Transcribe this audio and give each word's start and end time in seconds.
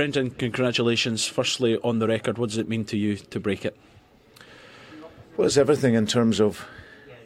Brendan, 0.00 0.30
congratulations. 0.30 1.26
Firstly, 1.26 1.76
on 1.84 1.98
the 1.98 2.08
record, 2.08 2.38
what 2.38 2.48
does 2.48 2.56
it 2.56 2.70
mean 2.70 2.86
to 2.86 2.96
you 2.96 3.16
to 3.16 3.38
break 3.38 3.66
it? 3.66 3.76
Well, 5.36 5.46
it's 5.46 5.58
everything 5.58 5.92
in 5.92 6.06
terms 6.06 6.40
of, 6.40 6.66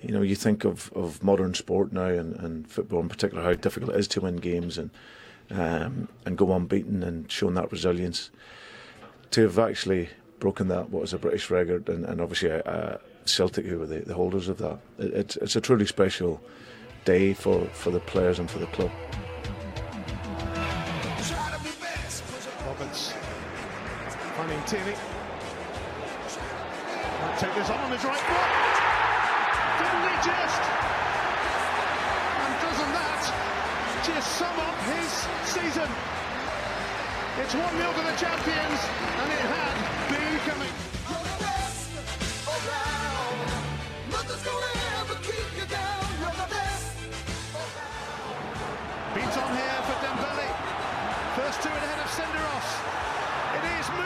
you 0.03 0.11
know, 0.13 0.23
you 0.23 0.35
think 0.35 0.65
of, 0.65 0.93
of 0.93 1.23
modern 1.23 1.55
sport 1.55 1.93
now 1.93 2.09
and, 2.09 2.35
and 2.35 2.69
football 2.69 2.99
in 2.99 3.09
particular, 3.09 3.45
how 3.45 3.53
difficult 3.53 3.93
it 3.93 4.01
is 4.01 4.09
to 4.09 4.23
win 4.23 4.39
games 4.39 4.77
and 4.77 4.91
um, 5.53 6.09
and 6.27 6.37
go 6.37 6.53
unbeaten 6.53 7.05
and 7.05 7.31
shown 7.31 7.55
that 7.55 7.71
resilience. 7.71 8.31
To 9.31 9.43
have 9.43 9.61
actually 9.61 10.09
broken 10.41 10.67
that, 10.67 10.91
what 10.91 11.03
was 11.03 11.13
a 11.13 11.19
British 11.19 11.51
record, 11.51 11.89
and, 11.89 12.05
and 12.05 12.21
obviously 12.21 12.51
uh, 12.51 12.97
Celtic, 13.25 13.67
who 13.67 13.79
were 13.79 13.87
the, 13.87 14.01
the 14.01 14.15
holders 14.15 14.49
of 14.49 14.59
that, 14.59 14.81
it, 14.99 15.15
it's, 15.15 15.37
it's 15.37 15.55
a 15.55 15.61
truly 15.61 15.87
special 15.87 16.43
day 17.05 17.35
for, 17.35 17.67
for 17.67 17.93
the 17.93 18.01
players 18.01 18.41
and 18.41 18.51
for 18.51 18.59
the 18.59 18.67
club. 18.67 18.91
Tierney. 24.67 24.95
Might 27.21 27.39
take 27.39 27.55
this 27.55 27.69
on 27.69 27.79
on 27.81 27.93
his 27.93 28.03
right 28.03 28.17
foot. 28.17 28.51
Didn't 29.79 30.09
he 30.09 30.17
just? 30.25 30.63
And 32.41 32.55
doesn't 32.65 32.93
that 32.97 33.23
just 34.07 34.29
sum 34.39 34.57
up 34.59 34.77
his 34.89 35.11
season? 35.53 35.91
It's 37.43 37.55
1 37.55 37.77
0 37.77 37.93
to 37.93 38.03
the 38.09 38.17
champions, 38.17 38.81
and 39.21 39.33
it 39.33 39.45
had 39.53 39.77
been 40.09 40.39
coming. 40.49 40.84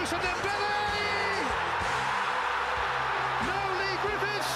Is 0.09 0.15
Musa 0.15 0.25
Dembele! 0.25 0.73
No 3.45 3.61
Leigh 3.77 4.01
Griffiths, 4.01 4.55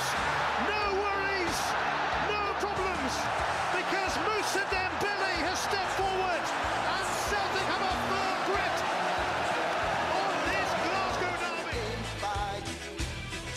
no 0.64 0.82
worries, 0.96 1.58
no 2.32 2.40
problems, 2.56 3.12
because 3.76 4.16
Musa 4.24 4.64
Dembele 4.72 5.32
has 5.44 5.58
stepped 5.60 5.92
forward 6.00 6.40
and 6.40 7.04
Celtic 7.28 7.68
have 7.68 7.84
a 7.84 7.94
firm 8.08 8.38
grip 8.48 8.76
on 10.16 10.32
this 10.48 10.70
Glasgow 10.88 11.34
derby. 11.44 11.84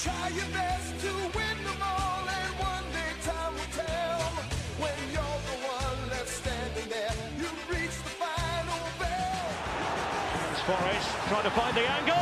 Try 0.04 0.28
your 0.36 0.52
best 0.52 1.00
to 1.00 1.12
win 1.32 1.58
them 1.64 1.80
all, 1.80 2.28
and 2.28 2.52
one 2.60 2.88
day 2.92 3.16
time 3.24 3.56
will 3.56 3.72
tell. 3.72 4.20
When 4.84 5.00
you're 5.16 5.40
the 5.48 5.58
one 5.64 6.10
left 6.12 6.28
standing 6.28 6.90
there, 6.92 7.16
you 7.40 7.48
reach 7.72 7.96
the 8.04 8.12
final 8.20 8.84
bell. 9.00 9.48
Forrest 10.68 11.15
trying 11.28 11.44
to 11.44 11.50
find 11.52 11.76
the 11.76 11.82
angle. 11.82 12.16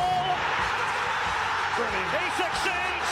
Brilliant. 1.76 2.10
He 2.16 2.24
succeeds. 2.40 3.12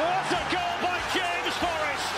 What 0.00 0.24
a 0.32 0.40
goal 0.48 0.76
by 0.80 0.98
James 1.12 1.54
Forrest. 1.60 2.16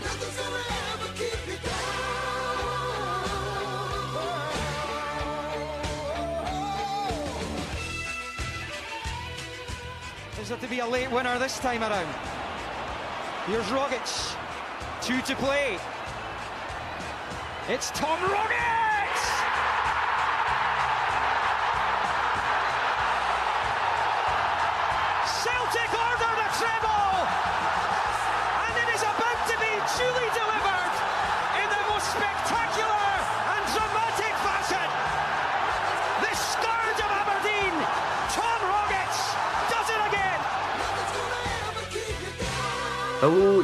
Nothing's 0.00 0.36
gonna 0.40 0.64
ever 0.94 1.08
keep 1.12 1.40
you 1.46 1.58
down. 1.62 1.92
Is 10.40 10.48
there 10.48 10.58
to 10.58 10.68
be 10.68 10.78
a 10.78 10.86
late 10.86 11.10
winner 11.10 11.38
this 11.38 11.58
time 11.58 11.82
around? 11.82 12.08
Here's 13.46 13.66
Rogic. 13.66 14.36
Two 15.02 15.20
to 15.20 15.36
play. 15.36 15.78
It's 17.72 17.90
Tom 17.92 18.18
Rogic! 18.18 18.71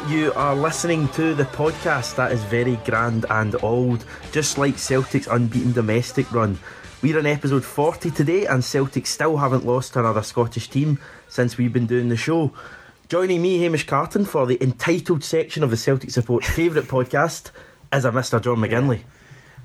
You 0.08 0.32
are 0.34 0.56
listening 0.56 1.06
to 1.08 1.34
the 1.34 1.44
podcast 1.44 2.16
that 2.16 2.32
is 2.32 2.42
very 2.44 2.76
grand 2.86 3.26
and 3.28 3.62
old, 3.62 4.06
just 4.32 4.56
like 4.56 4.78
Celtic's 4.78 5.26
unbeaten 5.26 5.72
domestic 5.72 6.32
run. 6.32 6.58
We're 7.02 7.18
on 7.18 7.26
episode 7.26 7.62
40 7.62 8.10
today, 8.12 8.46
and 8.46 8.64
Celtic 8.64 9.06
still 9.06 9.36
haven't 9.36 9.66
lost 9.66 9.92
to 9.92 10.00
another 10.00 10.22
Scottish 10.22 10.68
team 10.68 10.98
since 11.28 11.58
we've 11.58 11.74
been 11.74 11.86
doing 11.86 12.08
the 12.08 12.16
show. 12.16 12.52
Joining 13.08 13.42
me, 13.42 13.58
Hamish 13.58 13.86
Carton, 13.86 14.24
for 14.24 14.46
the 14.46 14.62
entitled 14.62 15.22
section 15.22 15.62
of 15.62 15.70
the 15.70 15.76
Celtic 15.76 16.10
Support's 16.10 16.48
favourite 16.48 16.88
podcast 16.88 17.50
is 17.92 18.06
a 18.06 18.10
Mr. 18.10 18.40
John 18.40 18.56
McGinley. 18.56 19.00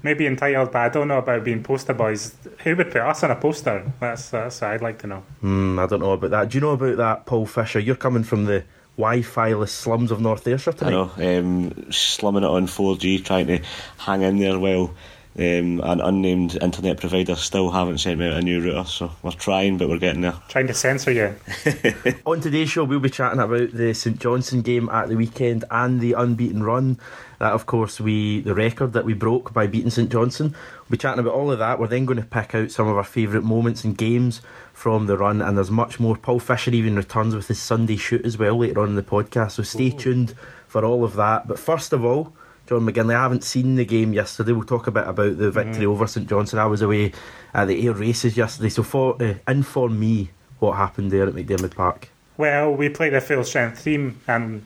Maybe 0.02 0.28
entitled, 0.28 0.74
but 0.74 0.82
I 0.82 0.90
don't 0.90 1.08
know 1.08 1.20
about 1.20 1.46
being 1.46 1.64
poster 1.64 1.94
boys. 1.94 2.36
Who 2.64 2.76
would 2.76 2.92
put 2.92 3.02
us 3.02 3.24
on 3.24 3.32
a 3.32 3.38
poster? 3.38 3.90
That's 4.02 4.30
that's 4.32 4.60
what 4.60 4.72
I'd 4.72 4.82
like 4.82 5.00
to 5.00 5.08
know. 5.08 5.24
Hmm, 5.40 5.80
I 5.80 5.86
don't 5.86 6.02
know 6.02 6.12
about 6.12 6.32
that. 6.32 6.50
Do 6.50 6.58
you 6.58 6.62
know 6.62 6.72
about 6.72 6.98
that, 6.98 7.26
Paul 7.26 7.46
Fisher? 7.46 7.80
You're 7.80 7.96
coming 7.96 8.24
from 8.24 8.44
the 8.44 8.66
Wi-Fi-less 8.98 9.72
slums 9.72 10.12
of 10.12 10.22
North 10.22 10.48
Ayrshire 10.48 10.72
I 10.72 10.78
tonight. 10.78 10.92
know, 10.92 11.40
um, 11.40 11.92
slumming 11.92 12.44
it 12.44 12.48
on 12.50 12.68
4G, 12.68 13.26
trying 13.26 13.48
to 13.48 13.60
hang 13.98 14.22
in 14.22 14.38
there 14.38 14.60
while 14.60 14.94
um, 15.36 15.82
an 15.82 16.00
unnamed 16.00 16.58
internet 16.62 17.00
provider 17.00 17.36
still 17.36 17.72
haven't 17.72 17.98
sent 17.98 18.20
me 18.20 18.28
out 18.28 18.38
a 18.38 18.42
new 18.42 18.62
router. 18.64 18.88
So 18.88 19.12
we're 19.24 19.32
trying, 19.32 19.78
but 19.80 19.90
we're 19.90 19.98
getting 19.98 20.22
there. 20.22 20.36
Trying 20.48 20.68
to 20.68 20.76
censor 20.76 21.12
you. 21.12 21.36
On 22.26 22.40
today's 22.40 22.70
show, 22.70 22.84
we'll 22.84 23.00
be 23.00 23.10
chatting 23.10 23.40
about 23.40 23.72
the 23.72 23.96
St 23.96 24.20
Johnstone 24.20 24.62
game 24.62 24.90
at 24.90 25.10
the 25.10 25.16
weekend 25.16 25.66
and 25.72 26.00
the 26.00 26.14
unbeaten 26.14 26.62
run. 26.62 27.00
That, 27.40 27.54
of 27.54 27.66
course, 27.66 28.00
we 28.00 28.42
the 28.42 28.54
record 28.54 28.94
that 28.94 29.06
we 29.06 29.14
broke 29.16 29.54
by 29.54 29.66
beating 29.66 29.90
St 29.90 30.12
Johnstone. 30.12 30.52
We'll 30.52 30.92
be 30.92 30.98
chatting 30.98 31.20
about 31.20 31.34
all 31.34 31.52
of 31.52 31.58
that. 31.58 31.80
We're 31.80 31.88
then 31.88 32.06
going 32.06 32.22
to 32.22 32.26
pick 32.26 32.54
out 32.54 32.70
some 32.70 32.88
of 32.88 32.96
our 32.96 33.04
favourite 33.04 33.44
moments 33.44 33.84
and 33.84 33.98
games 33.98 34.42
from 34.74 35.06
the 35.06 35.18
run, 35.18 35.42
and 35.42 35.56
there's 35.56 35.72
much 35.72 36.00
more. 36.00 36.18
Paul 36.18 36.40
Fisher 36.40 36.72
even 36.72 36.96
returns 36.96 37.36
with 37.36 37.48
his 37.48 37.60
Sunday 37.60 37.96
shoot 37.96 38.26
as 38.26 38.38
well 38.38 38.58
later 38.58 38.82
on 38.82 38.90
in 38.90 38.96
the 38.96 39.04
podcast, 39.04 39.52
so 39.52 39.64
stay 39.64 39.92
tuned 39.92 40.36
for 40.68 40.84
all 40.84 41.04
of 41.04 41.16
that. 41.16 41.48
But 41.48 41.60
first 41.60 41.94
of 41.94 42.04
all, 42.04 42.34
John 42.66 42.82
McGinley, 42.82 43.16
I 43.16 43.22
haven't 43.22 43.44
seen 43.44 43.76
the 43.76 43.86
game 43.86 44.14
yesterday. 44.14 44.52
We'll 44.52 44.64
talk 44.64 44.88
a 44.88 44.92
bit 44.92 45.08
about 45.08 45.38
the 45.38 45.52
victory 45.52 45.86
over 45.86 46.08
St 46.08 46.28
Johnstone. 46.28 46.60
I 46.60 46.66
was 46.66 46.82
away 46.82 47.12
at 47.54 47.66
the 47.66 47.86
air 47.88 47.94
races 47.94 48.36
yesterday, 48.36 48.70
so 48.70 48.84
for, 48.84 49.22
uh, 49.22 49.36
inform 49.48 50.00
me 50.00 50.32
what 50.60 50.78
happened 50.78 51.12
there 51.12 51.28
at 51.28 51.34
McDiarmid 51.34 51.76
Park. 51.76 52.10
Well, 52.38 52.74
we 52.74 52.90
played 52.90 53.14
a 53.14 53.22
full 53.22 53.44
strength 53.44 53.84
team 53.84 54.22
and 54.28 54.66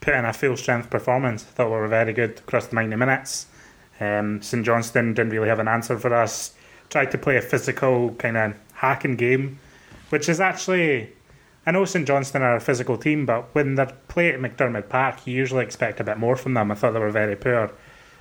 put 0.00 0.14
in 0.14 0.24
a 0.24 0.32
full 0.32 0.56
strength 0.56 0.90
performance. 0.90 1.44
Thought 1.44 1.66
we 1.66 1.72
were 1.72 1.88
very 1.88 2.12
good 2.12 2.38
across 2.38 2.66
the 2.66 2.76
90 2.76 2.96
minutes. 2.96 3.46
Um, 4.00 4.42
St 4.42 4.64
Johnstone 4.64 5.14
didn't 5.14 5.32
really 5.32 5.48
have 5.48 5.58
an 5.58 5.68
answer 5.68 5.98
for 5.98 6.12
us. 6.14 6.54
Tried 6.90 7.10
to 7.12 7.18
play 7.18 7.36
a 7.36 7.42
physical 7.42 8.14
kind 8.14 8.36
of 8.36 8.54
hacking 8.86 9.16
game, 9.16 9.58
which 10.10 10.28
is 10.28 10.40
actually. 10.40 11.12
I 11.68 11.72
know 11.72 11.84
St 11.84 12.06
Johnstone 12.06 12.42
are 12.42 12.54
a 12.54 12.60
physical 12.60 12.96
team, 12.96 13.26
but 13.26 13.52
when 13.52 13.74
they 13.74 13.86
play 14.06 14.32
at 14.32 14.38
McDiarmid 14.38 14.88
Park, 14.88 15.26
you 15.26 15.34
usually 15.34 15.64
expect 15.64 15.98
a 15.98 16.04
bit 16.04 16.16
more 16.16 16.36
from 16.36 16.54
them. 16.54 16.70
I 16.70 16.76
thought 16.76 16.92
they 16.92 17.00
were 17.00 17.10
very 17.10 17.34
poor. 17.34 17.72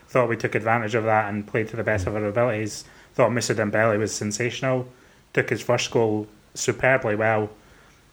Thought 0.07 0.29
we 0.29 0.37
took 0.37 0.55
advantage 0.55 0.95
of 0.95 1.03
that 1.03 1.31
and 1.31 1.45
played 1.45 1.67
to 1.67 1.75
the 1.75 1.83
best 1.83 2.07
of 2.07 2.15
our 2.15 2.25
abilities. 2.25 2.85
Thought 3.13 3.31
Musa 3.33 3.53
Dembele 3.53 3.99
was 3.99 4.15
sensational. 4.15 4.87
Took 5.33 5.51
his 5.51 5.61
first 5.61 5.91
goal 5.91 6.27
superbly 6.55 7.15
well 7.15 7.51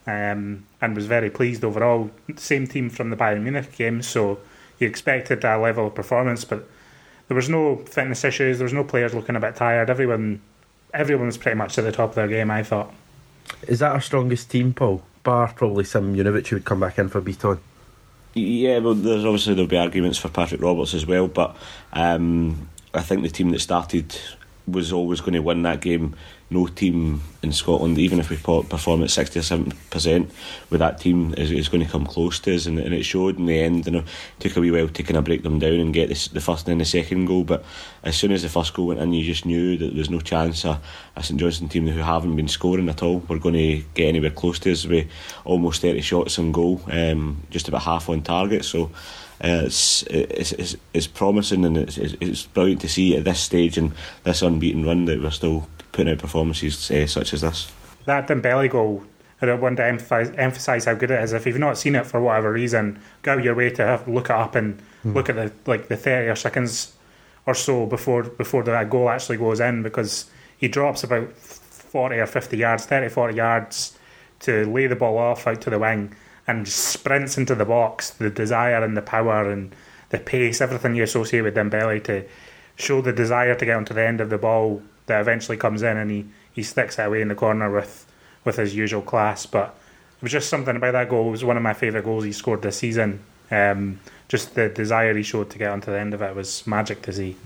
um, 0.06 0.66
and 0.80 0.96
was 0.96 1.06
very 1.06 1.30
pleased 1.30 1.64
overall. 1.64 2.10
Same 2.36 2.66
team 2.66 2.90
from 2.90 3.10
the 3.10 3.16
Bayern 3.16 3.42
Munich 3.42 3.72
game, 3.76 4.02
so 4.02 4.38
you 4.78 4.86
expected 4.86 5.44
a 5.44 5.58
level 5.58 5.86
of 5.86 5.94
performance, 5.94 6.44
but 6.44 6.68
there 7.28 7.36
was 7.36 7.48
no 7.48 7.76
fitness 7.76 8.24
issues. 8.24 8.58
There 8.58 8.64
was 8.64 8.72
no 8.72 8.84
players 8.84 9.14
looking 9.14 9.36
a 9.36 9.40
bit 9.40 9.56
tired. 9.56 9.88
Everyone, 9.88 10.40
everyone 10.92 11.26
was 11.26 11.38
pretty 11.38 11.56
much 11.56 11.78
at 11.78 11.84
the 11.84 11.92
top 11.92 12.10
of 12.10 12.14
their 12.14 12.28
game. 12.28 12.50
I 12.50 12.62
thought. 12.62 12.92
Is 13.66 13.80
that 13.80 13.92
our 13.92 14.00
strongest 14.00 14.50
team, 14.50 14.72
Paul? 14.72 15.02
Bar 15.22 15.52
probably 15.54 15.84
Simunovic 15.84 16.48
who 16.48 16.56
would 16.56 16.64
come 16.64 16.80
back 16.80 16.98
in 16.98 17.08
for 17.08 17.20
Bitton. 17.20 17.58
Yeah, 18.34 18.78
well, 18.78 18.94
there's 18.94 19.24
obviously 19.24 19.54
there'll 19.54 19.68
be 19.68 19.76
arguments 19.76 20.18
for 20.18 20.28
Patrick 20.28 20.62
Roberts 20.62 20.94
as 20.94 21.06
well, 21.06 21.28
but 21.28 21.54
um, 21.92 22.68
I 22.94 23.02
think 23.02 23.22
the 23.22 23.28
team 23.28 23.50
that 23.50 23.60
started 23.60 24.18
was 24.66 24.92
always 24.92 25.20
going 25.20 25.32
to 25.32 25.40
win 25.40 25.62
that 25.62 25.80
game. 25.80 26.14
No 26.50 26.66
team 26.66 27.22
in 27.42 27.50
Scotland, 27.52 27.98
even 27.98 28.20
if 28.20 28.28
we 28.28 28.36
perform 28.36 29.02
at 29.02 29.10
sixty 29.10 29.38
or 29.38 29.42
seventy 29.42 29.74
percent 29.88 30.30
with 30.68 30.80
that 30.80 31.00
team, 31.00 31.32
is, 31.38 31.50
is 31.50 31.70
going 31.70 31.82
to 31.82 31.90
come 31.90 32.04
close 32.04 32.38
to 32.40 32.54
us, 32.54 32.66
and, 32.66 32.78
and 32.78 32.92
it 32.92 33.04
showed 33.04 33.38
in 33.38 33.46
the 33.46 33.58
end. 33.58 33.86
You 33.86 33.92
know, 33.92 34.04
took 34.38 34.56
a 34.56 34.60
wee 34.60 34.70
while 34.70 34.88
to 34.88 35.02
kind 35.02 35.16
of 35.16 35.24
break 35.24 35.42
them 35.42 35.58
down 35.58 35.80
and 35.80 35.94
get 35.94 36.10
this, 36.10 36.28
the 36.28 36.42
first 36.42 36.68
and 36.68 36.72
then 36.72 36.78
the 36.78 36.84
second 36.84 37.24
goal, 37.24 37.44
but 37.44 37.64
as 38.02 38.16
soon 38.16 38.32
as 38.32 38.42
the 38.42 38.50
first 38.50 38.74
goal 38.74 38.88
went 38.88 39.00
in, 39.00 39.14
you 39.14 39.24
just 39.24 39.46
knew 39.46 39.78
that 39.78 39.86
there 39.86 39.98
was 39.98 40.10
no 40.10 40.20
chance 40.20 40.66
a, 40.66 40.78
a 41.16 41.22
St 41.22 41.40
Johnstone 41.40 41.70
team 41.70 41.88
who 41.88 42.00
haven't 42.00 42.36
been 42.36 42.48
scoring 42.48 42.90
at 42.90 43.02
all 43.02 43.20
were 43.20 43.38
going 43.38 43.54
to 43.54 43.82
get 43.94 44.08
anywhere 44.08 44.30
close 44.30 44.58
to 44.58 44.72
us 44.72 44.84
with 44.84 45.08
almost 45.44 45.80
thirty 45.80 46.02
shots 46.02 46.38
on 46.38 46.52
goal, 46.52 46.82
um, 46.90 47.42
just 47.48 47.66
about 47.66 47.82
half 47.82 48.10
on 48.10 48.20
target. 48.22 48.64
So. 48.64 48.90
Uh, 49.42 49.62
it's, 49.64 50.02
it's, 50.04 50.52
it's 50.52 50.76
it's 50.94 51.06
promising 51.08 51.64
and 51.64 51.76
it's, 51.76 51.98
it's 51.98 52.14
it's 52.20 52.42
brilliant 52.46 52.80
to 52.80 52.88
see 52.88 53.16
at 53.16 53.24
this 53.24 53.40
stage 53.40 53.76
and 53.76 53.92
this 54.22 54.40
unbeaten 54.40 54.84
run 54.84 55.06
that 55.06 55.20
we're 55.20 55.30
still 55.30 55.68
putting 55.90 56.12
out 56.12 56.18
performances 56.18 56.90
uh, 56.90 57.06
such 57.06 57.34
as 57.34 57.40
this. 57.40 57.72
That 58.04 58.28
Dembele 58.28 58.70
goal, 58.70 59.02
I 59.40 59.52
want 59.54 59.78
to 59.78 59.84
emphasize, 59.84 60.30
emphasize 60.36 60.84
how 60.84 60.94
good 60.94 61.10
it 61.10 61.20
is. 61.22 61.32
If 61.32 61.46
you've 61.46 61.58
not 61.58 61.76
seen 61.76 61.96
it 61.96 62.06
for 62.06 62.20
whatever 62.20 62.52
reason, 62.52 63.00
go 63.22 63.32
out 63.32 63.44
your 63.44 63.54
way 63.54 63.70
to 63.70 63.84
have, 63.84 64.06
look 64.06 64.26
it 64.26 64.36
up 64.36 64.54
and 64.54 64.80
look 65.04 65.28
at 65.28 65.34
the 65.34 65.52
like 65.66 65.88
the 65.88 65.96
thirty 65.96 66.28
or 66.28 66.36
seconds 66.36 66.94
or 67.44 67.54
so 67.54 67.86
before 67.86 68.22
before 68.22 68.62
the 68.62 68.84
goal 68.84 69.08
actually 69.08 69.38
goes 69.38 69.58
in 69.58 69.82
because 69.82 70.30
he 70.56 70.68
drops 70.68 71.02
about 71.02 71.32
forty 71.32 72.16
or 72.16 72.26
fifty 72.26 72.58
yards, 72.58 72.86
30, 72.86 73.08
40 73.08 73.34
yards 73.34 73.98
to 74.40 74.66
lay 74.66 74.86
the 74.86 74.96
ball 74.96 75.18
off 75.18 75.46
out 75.48 75.60
to 75.62 75.70
the 75.70 75.78
wing 75.80 76.14
and 76.46 76.68
sprints 76.68 77.38
into 77.38 77.54
the 77.54 77.64
box. 77.64 78.10
The 78.10 78.30
desire 78.30 78.82
and 78.82 78.96
the 78.96 79.02
power 79.02 79.50
and 79.50 79.74
the 80.10 80.18
pace, 80.18 80.60
everything 80.60 80.94
you 80.94 81.02
associate 81.02 81.42
with 81.42 81.54
Dembele 81.54 82.02
to 82.04 82.24
show 82.76 83.00
the 83.00 83.12
desire 83.12 83.54
to 83.54 83.64
get 83.64 83.76
onto 83.76 83.94
the 83.94 84.06
end 84.06 84.20
of 84.20 84.30
the 84.30 84.38
ball 84.38 84.82
that 85.06 85.20
eventually 85.20 85.56
comes 85.56 85.82
in 85.82 85.96
and 85.96 86.10
he, 86.10 86.26
he 86.52 86.62
sticks 86.62 86.98
it 86.98 87.02
away 87.06 87.22
in 87.22 87.28
the 87.28 87.34
corner 87.34 87.70
with, 87.70 88.06
with 88.44 88.56
his 88.56 88.74
usual 88.74 89.02
class. 89.02 89.46
But 89.46 89.74
it 90.16 90.22
was 90.22 90.32
just 90.32 90.48
something 90.48 90.76
about 90.76 90.92
that 90.92 91.08
goal. 91.08 91.28
It 91.28 91.32
was 91.32 91.44
one 91.44 91.56
of 91.56 91.62
my 91.62 91.74
favourite 91.74 92.04
goals 92.04 92.24
he 92.24 92.32
scored 92.32 92.62
this 92.62 92.78
season. 92.78 93.20
Um, 93.50 94.00
just 94.28 94.54
the 94.54 94.68
desire 94.68 95.14
he 95.14 95.22
showed 95.22 95.50
to 95.50 95.58
get 95.58 95.70
onto 95.70 95.90
the 95.90 96.00
end 96.00 96.14
of 96.14 96.22
it 96.22 96.34
was 96.34 96.66
magic 96.66 97.02
to 97.02 97.12
see. 97.12 97.36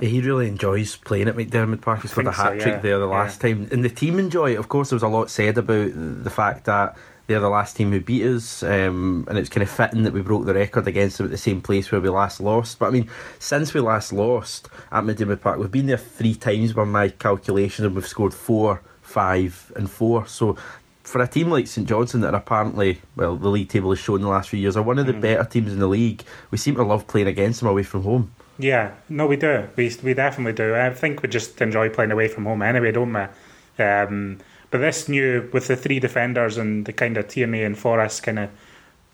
Yeah, 0.00 0.08
he 0.08 0.20
really 0.20 0.48
enjoys 0.48 0.96
playing 0.96 1.28
at 1.28 1.36
McDiarmid 1.36 1.80
Park. 1.80 2.02
He 2.02 2.08
scored 2.08 2.26
a 2.26 2.30
think 2.30 2.36
so, 2.36 2.42
hat 2.42 2.60
trick 2.60 2.74
yeah, 2.74 2.80
there 2.80 2.98
the 2.98 3.06
last 3.06 3.40
time. 3.40 3.68
And 3.70 3.84
the 3.84 3.88
team 3.88 4.18
enjoy 4.18 4.52
it. 4.52 4.58
Of 4.58 4.68
course, 4.68 4.90
there 4.90 4.96
was 4.96 5.02
a 5.02 5.08
lot 5.08 5.30
said 5.30 5.58
about 5.58 5.92
the 5.94 6.30
fact 6.30 6.64
that 6.64 6.96
they're 7.26 7.40
the 7.40 7.48
last 7.48 7.76
team 7.76 7.90
who 7.90 8.00
beat 8.00 8.24
us, 8.24 8.62
um, 8.62 9.24
and 9.28 9.38
it's 9.38 9.48
kind 9.48 9.62
of 9.62 9.70
fitting 9.70 10.02
that 10.02 10.12
we 10.12 10.20
broke 10.20 10.44
the 10.44 10.54
record 10.54 10.86
against 10.86 11.18
them 11.18 11.26
at 11.26 11.30
the 11.30 11.38
same 11.38 11.60
place 11.60 11.90
where 11.90 12.00
we 12.00 12.08
last 12.08 12.40
lost. 12.40 12.78
But 12.78 12.86
I 12.86 12.90
mean, 12.90 13.08
since 13.38 13.72
we 13.72 13.80
last 13.80 14.12
lost 14.12 14.68
at 14.92 15.04
McDiarmid 15.04 15.40
Park, 15.40 15.58
we've 15.58 15.70
been 15.70 15.86
there 15.86 15.96
three 15.96 16.34
times 16.34 16.72
by 16.72 16.84
my 16.84 17.08
calculations, 17.08 17.86
and 17.86 17.94
we've 17.94 18.06
scored 18.06 18.34
four, 18.34 18.82
five, 19.02 19.72
and 19.76 19.90
four. 19.90 20.26
So 20.26 20.56
for 21.02 21.22
a 21.22 21.26
team 21.28 21.50
like 21.50 21.66
St 21.66 21.88
Johnstone 21.88 22.22
that 22.22 22.34
are 22.34 22.38
apparently, 22.38 23.00
well, 23.16 23.36
the 23.36 23.48
league 23.48 23.68
table 23.68 23.90
has 23.90 23.98
shown 23.98 24.20
the 24.20 24.28
last 24.28 24.48
few 24.48 24.58
years, 24.58 24.76
are 24.76 24.82
one 24.82 24.98
of 24.98 25.06
the 25.06 25.12
better 25.12 25.44
teams 25.44 25.72
in 25.72 25.78
the 25.78 25.86
league, 25.86 26.22
we 26.50 26.58
seem 26.58 26.74
to 26.76 26.82
love 26.82 27.06
playing 27.06 27.28
against 27.28 27.60
them 27.60 27.68
away 27.68 27.82
from 27.82 28.02
home. 28.02 28.32
Yeah, 28.58 28.92
no, 29.08 29.26
we 29.26 29.36
do. 29.36 29.68
We 29.76 29.94
we 30.02 30.14
definitely 30.14 30.52
do. 30.52 30.74
I 30.74 30.90
think 30.90 31.22
we 31.22 31.28
just 31.28 31.60
enjoy 31.60 31.88
playing 31.88 32.12
away 32.12 32.28
from 32.28 32.44
home 32.44 32.62
anyway, 32.62 32.92
don't 32.92 33.12
we? 33.12 33.84
Um, 33.84 34.38
but 34.74 34.80
this 34.80 35.08
new 35.08 35.48
with 35.52 35.68
the 35.68 35.76
three 35.76 36.00
defenders 36.00 36.58
and 36.58 36.84
the 36.84 36.92
kind 36.92 37.16
of 37.16 37.28
Tierney 37.28 37.62
and 37.62 37.78
Forrest 37.78 38.24
kind 38.24 38.40
of 38.40 38.50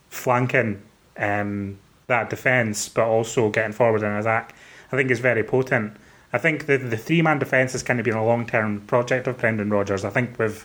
flanking 0.08 0.80
um, 1.18 1.78
that 2.06 2.30
defence, 2.30 2.88
but 2.88 3.04
also 3.04 3.50
getting 3.50 3.72
forward 3.72 4.02
in 4.02 4.10
attack, 4.10 4.54
I 4.90 4.96
think 4.96 5.10
is 5.10 5.20
very 5.20 5.44
potent. 5.44 5.98
I 6.32 6.38
think 6.38 6.64
the 6.64 6.78
the 6.78 6.96
three 6.96 7.20
man 7.20 7.38
defence 7.38 7.72
has 7.72 7.82
kind 7.82 8.00
of 8.00 8.04
been 8.04 8.14
a 8.14 8.24
long 8.24 8.46
term 8.46 8.80
project 8.86 9.26
of 9.26 9.36
Brendan 9.36 9.68
Rodgers. 9.68 10.02
I 10.02 10.08
think 10.08 10.38
we've 10.38 10.64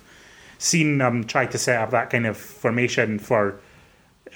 seen 0.60 1.02
him 1.02 1.26
try 1.26 1.46
to 1.46 1.58
set 1.58 1.82
up 1.82 1.92
that 1.92 2.10
kind 2.10 2.26
of 2.26 2.38
formation 2.38 3.20
for 3.20 3.60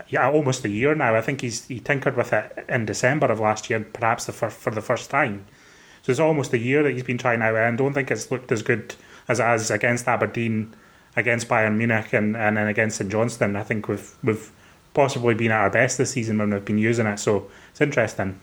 yeah, 0.10 0.30
almost 0.30 0.66
a 0.66 0.70
year 0.70 0.94
now. 0.94 1.16
I 1.16 1.22
think 1.22 1.40
he's 1.40 1.68
he 1.68 1.80
tinkered 1.80 2.18
with 2.18 2.34
it 2.34 2.66
in 2.68 2.86
December 2.86 3.28
of 3.28 3.40
last 3.40 3.70
year, 3.70 3.80
perhaps 3.80 4.26
the 4.26 4.34
for 4.34 4.72
the 4.72 4.82
first 4.82 5.10
time. 5.10 5.46
So 6.02 6.12
it's 6.12 6.20
almost 6.20 6.52
a 6.52 6.58
year 6.58 6.84
that 6.84 6.92
he's 6.92 7.04
been 7.04 7.18
trying 7.18 7.42
out, 7.42 7.56
and 7.56 7.76
I 7.76 7.78
don't 7.78 7.94
think 7.94 8.12
it's 8.12 8.30
looked 8.30 8.52
as 8.52 8.62
good 8.62 8.96
as 9.30 9.40
it 9.40 9.44
has 9.44 9.72
against 9.72 10.08
Aberdeen, 10.08 10.74
against 11.16 11.48
Bayern 11.48 11.78
Munich, 11.78 12.12
and, 12.12 12.36
and 12.36 12.58
then 12.58 12.68
against 12.68 12.98
St 12.98 13.10
Johnstone. 13.10 13.56
I 13.56 13.64
think 13.64 13.88
we've 13.88 14.14
we've 14.24 14.52
possibly 14.94 15.36
been 15.36 15.52
at 15.52 15.62
our 15.62 15.70
best 15.70 15.98
this 15.98 16.12
season 16.12 16.40
when 16.40 16.50
we've 16.52 16.66
been 16.66 16.78
using 16.78 17.06
it. 17.06 17.20
So 17.20 17.50
it's 17.72 17.80
interesting. 17.80 18.40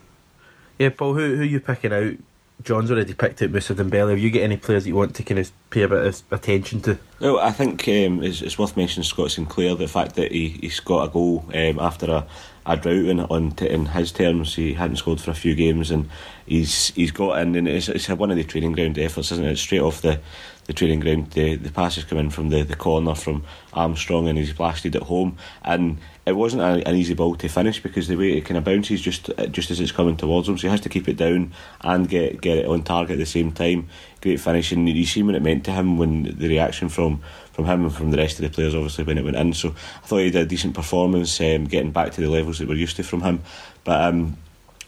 Yeah, 0.79 0.91
Paul, 0.91 1.15
who 1.15 1.37
who 1.37 1.43
are 1.43 1.45
you 1.45 1.61
picking 1.61 1.93
out? 1.93 2.15
John's 2.63 2.91
already 2.91 3.13
picked 3.13 3.43
out 3.43 3.51
Musa 3.51 3.75
Dembele. 3.75 4.11
Have 4.11 4.19
you 4.19 4.31
got 4.31 4.41
any 4.41 4.57
players 4.57 4.85
that 4.85 4.89
you 4.89 4.97
want 4.97 5.15
to 5.17 5.23
kind 5.23 5.39
of 5.39 5.53
pay 5.69 5.83
a 5.83 5.89
bit 5.89 6.07
of 6.07 6.23
attention 6.31 6.81
to? 6.83 6.99
Well, 7.21 7.39
I 7.39 7.53
think 7.53 7.87
um, 7.87 8.23
it's, 8.23 8.41
it's 8.41 8.59
worth 8.59 8.79
mentioning 8.79 9.05
Scott 9.05 9.31
Sinclair. 9.31 9.75
The 9.75 9.87
fact 9.87 10.15
that 10.15 10.33
he 10.33 10.49
he's 10.49 10.81
got 10.81 11.09
a 11.09 11.13
goal 11.13 11.45
um, 11.55 11.79
after 11.79 12.11
a, 12.11 12.27
a 12.65 12.77
drought 12.77 13.05
in 13.05 13.21
on 13.21 13.51
t- 13.53 13.69
in 13.69 13.87
his 13.87 14.11
terms, 14.11 14.55
he 14.55 14.73
hadn't 14.73 14.97
scored 14.97 15.21
for 15.21 15.31
a 15.33 15.35
few 15.35 15.55
games, 15.55 15.91
and 15.91 16.09
he's 16.47 16.91
he's 16.95 17.11
got 17.11 17.39
in, 17.41 17.57
and 17.57 17.69
it's, 17.69 17.91
it's 17.91 18.09
one 18.09 18.31
of 18.31 18.37
the 18.39 18.45
training 18.45 18.73
ground 18.73 18.99
efforts, 18.99 19.33
isn't 19.33 19.45
it? 19.45 19.59
Straight 19.59 19.83
off 19.83 20.01
the, 20.01 20.19
the 20.67 20.73
training 20.73 21.01
ground, 21.01 21.31
the 21.33 21.55
the 21.55 21.71
passes 21.71 22.05
come 22.05 22.19
in 22.19 22.31
from 22.31 22.49
the, 22.49 22.63
the 22.63 22.77
corner 22.77 23.15
from 23.15 23.45
Armstrong, 23.73 24.29
and 24.29 24.39
he's 24.39 24.53
blasted 24.53 24.97
at 24.97 25.03
home, 25.03 25.37
and 25.63 25.99
it 26.27 26.33
wasn't 26.33 26.63
a, 26.63 26.89
an 26.89 26.97
easy 26.97 27.15
ball 27.15 27.37
to 27.37 27.49
finish 27.49 27.83
because 27.83 28.09
the 28.09 28.17
way 28.17 28.33
it 28.33 28.45
kind 28.45 28.59
of 28.59 28.65
bounces 28.65 29.01
just 29.01 29.31
just 29.51 29.71
as 29.71 29.81
it's 29.81 29.93
coming 29.93 30.17
towards 30.17 30.49
him, 30.49 30.59
so 30.59 30.67
he 30.67 30.71
has 30.71 30.81
to 30.81 30.89
keep 30.89 31.09
it 31.09 31.17
down 31.17 31.53
and 31.83 32.09
get 32.09 32.41
get 32.41 32.59
it 32.59 32.67
on 32.67 32.83
target 32.83 33.13
at 33.13 33.19
the 33.19 33.27
same 33.27 33.53
time. 33.53 33.89
Great 34.21 34.41
finish, 34.41 34.73
and 34.73 34.89
you 34.89 35.07
see 35.07 35.23
what 35.23 35.35
it 35.35 35.43
meant 35.43 35.65
to 35.65 35.73
him 35.73 35.99
when 35.99 36.25
the 36.25 36.49
reaction 36.49 36.89
from 36.89 37.21
from 37.53 37.65
him 37.65 37.85
and 37.85 37.95
from 37.95 38.11
the 38.11 38.19
rest 38.19 38.39
of 38.39 38.43
the 38.43 38.55
players, 38.55 38.75
obviously 38.75 39.05
when 39.05 39.19
it 39.19 39.25
went 39.25 39.37
in. 39.37 39.55
So 39.55 39.69
I 39.69 40.07
thought 40.07 40.19
he 40.19 40.31
did 40.31 40.43
a 40.43 40.47
decent 40.47 40.75
performance, 40.75 41.41
um, 41.41 41.65
getting 41.65 41.93
back 41.93 42.13
to 42.13 42.21
the 42.21 42.29
levels 42.29 42.59
that 42.59 42.69
we're 42.69 42.75
used 42.75 42.97
to 42.97 43.03
from 43.03 43.23
him. 43.23 43.43
But 43.85 44.03
um, 44.03 44.37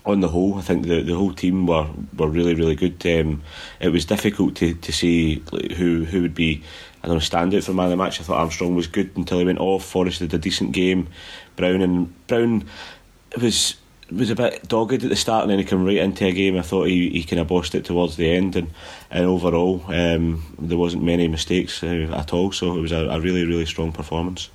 on 0.06 0.20
the 0.20 0.28
whole, 0.28 0.56
I 0.56 0.62
think 0.62 0.86
the 0.86 1.02
the 1.02 1.14
whole 1.14 1.32
team 1.32 1.66
were, 1.66 1.88
were 2.16 2.28
really 2.28 2.54
really 2.54 2.74
good. 2.74 3.04
Um, 3.06 3.42
it 3.80 3.90
was 3.90 4.04
difficult 4.04 4.56
to, 4.56 4.74
to 4.74 4.92
see 4.92 5.42
who 5.76 6.04
who 6.04 6.22
would 6.22 6.34
be 6.34 6.62
I 7.02 7.06
don't 7.06 7.16
know 7.16 7.20
standout 7.20 7.64
for 7.64 7.72
man 7.72 7.86
of 7.86 7.90
the 7.90 7.96
match. 7.96 8.20
I 8.20 8.24
thought 8.24 8.38
Armstrong 8.38 8.74
was 8.74 8.86
good 8.86 9.10
until 9.16 9.38
he 9.38 9.44
went 9.44 9.60
off. 9.60 9.84
Forrest 9.84 10.18
did 10.18 10.34
a 10.34 10.38
decent 10.38 10.72
game. 10.72 11.08
Brown 11.56 11.80
and 11.82 12.26
Brown 12.26 12.64
was 13.40 13.76
was 14.10 14.30
a 14.30 14.34
bit 14.34 14.66
dogged 14.66 15.04
at 15.04 15.10
the 15.10 15.16
start 15.16 15.42
and 15.42 15.50
then 15.50 15.58
he 15.58 15.64
came 15.64 15.84
right 15.84 15.96
into 15.98 16.24
a 16.24 16.32
game. 16.32 16.56
I 16.56 16.62
thought 16.62 16.88
he, 16.88 17.10
he 17.10 17.24
kind 17.24 17.40
of 17.40 17.48
bossed 17.48 17.74
it 17.74 17.84
towards 17.84 18.16
the 18.16 18.30
end 18.30 18.56
and, 18.56 18.70
and 19.10 19.26
overall 19.26 19.84
um, 19.88 20.56
there 20.58 20.78
wasn't 20.78 21.02
many 21.02 21.28
mistakes 21.28 21.82
uh, 21.82 22.10
at 22.16 22.32
all. 22.32 22.50
So 22.52 22.76
it 22.76 22.80
was 22.80 22.92
a, 22.92 23.08
a 23.08 23.20
really 23.20 23.44
really 23.44 23.66
strong 23.66 23.92
performance. 23.92 24.50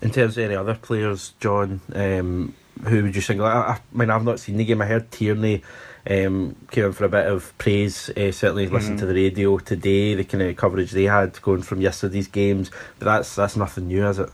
In 0.00 0.10
terms 0.10 0.36
of 0.36 0.44
any 0.44 0.54
other 0.54 0.74
players, 0.74 1.32
John, 1.40 1.80
um, 1.94 2.54
who 2.82 3.02
would 3.02 3.14
you 3.14 3.22
single? 3.22 3.46
I, 3.46 3.52
I 3.52 3.80
mean, 3.92 4.10
I've 4.10 4.24
not 4.24 4.40
seen 4.40 4.56
the 4.56 4.64
game. 4.64 4.82
I 4.82 4.86
heard 4.86 5.10
Tierney 5.10 5.62
um, 6.08 6.56
came 6.70 6.84
in 6.84 6.92
for 6.92 7.04
a 7.04 7.08
bit 7.08 7.26
of 7.26 7.56
praise. 7.58 8.10
Uh, 8.10 8.32
certainly, 8.32 8.66
listened 8.66 8.98
to 8.98 9.06
the 9.06 9.14
radio 9.14 9.58
today. 9.58 10.14
The 10.14 10.24
kind 10.24 10.42
of 10.42 10.56
coverage 10.56 10.90
they 10.90 11.04
had 11.04 11.40
going 11.42 11.62
from 11.62 11.80
yesterday's 11.80 12.28
games, 12.28 12.70
but 12.98 13.06
that's 13.06 13.34
that's 13.34 13.56
nothing 13.56 13.88
new, 13.88 14.06
is 14.06 14.18
it? 14.18 14.30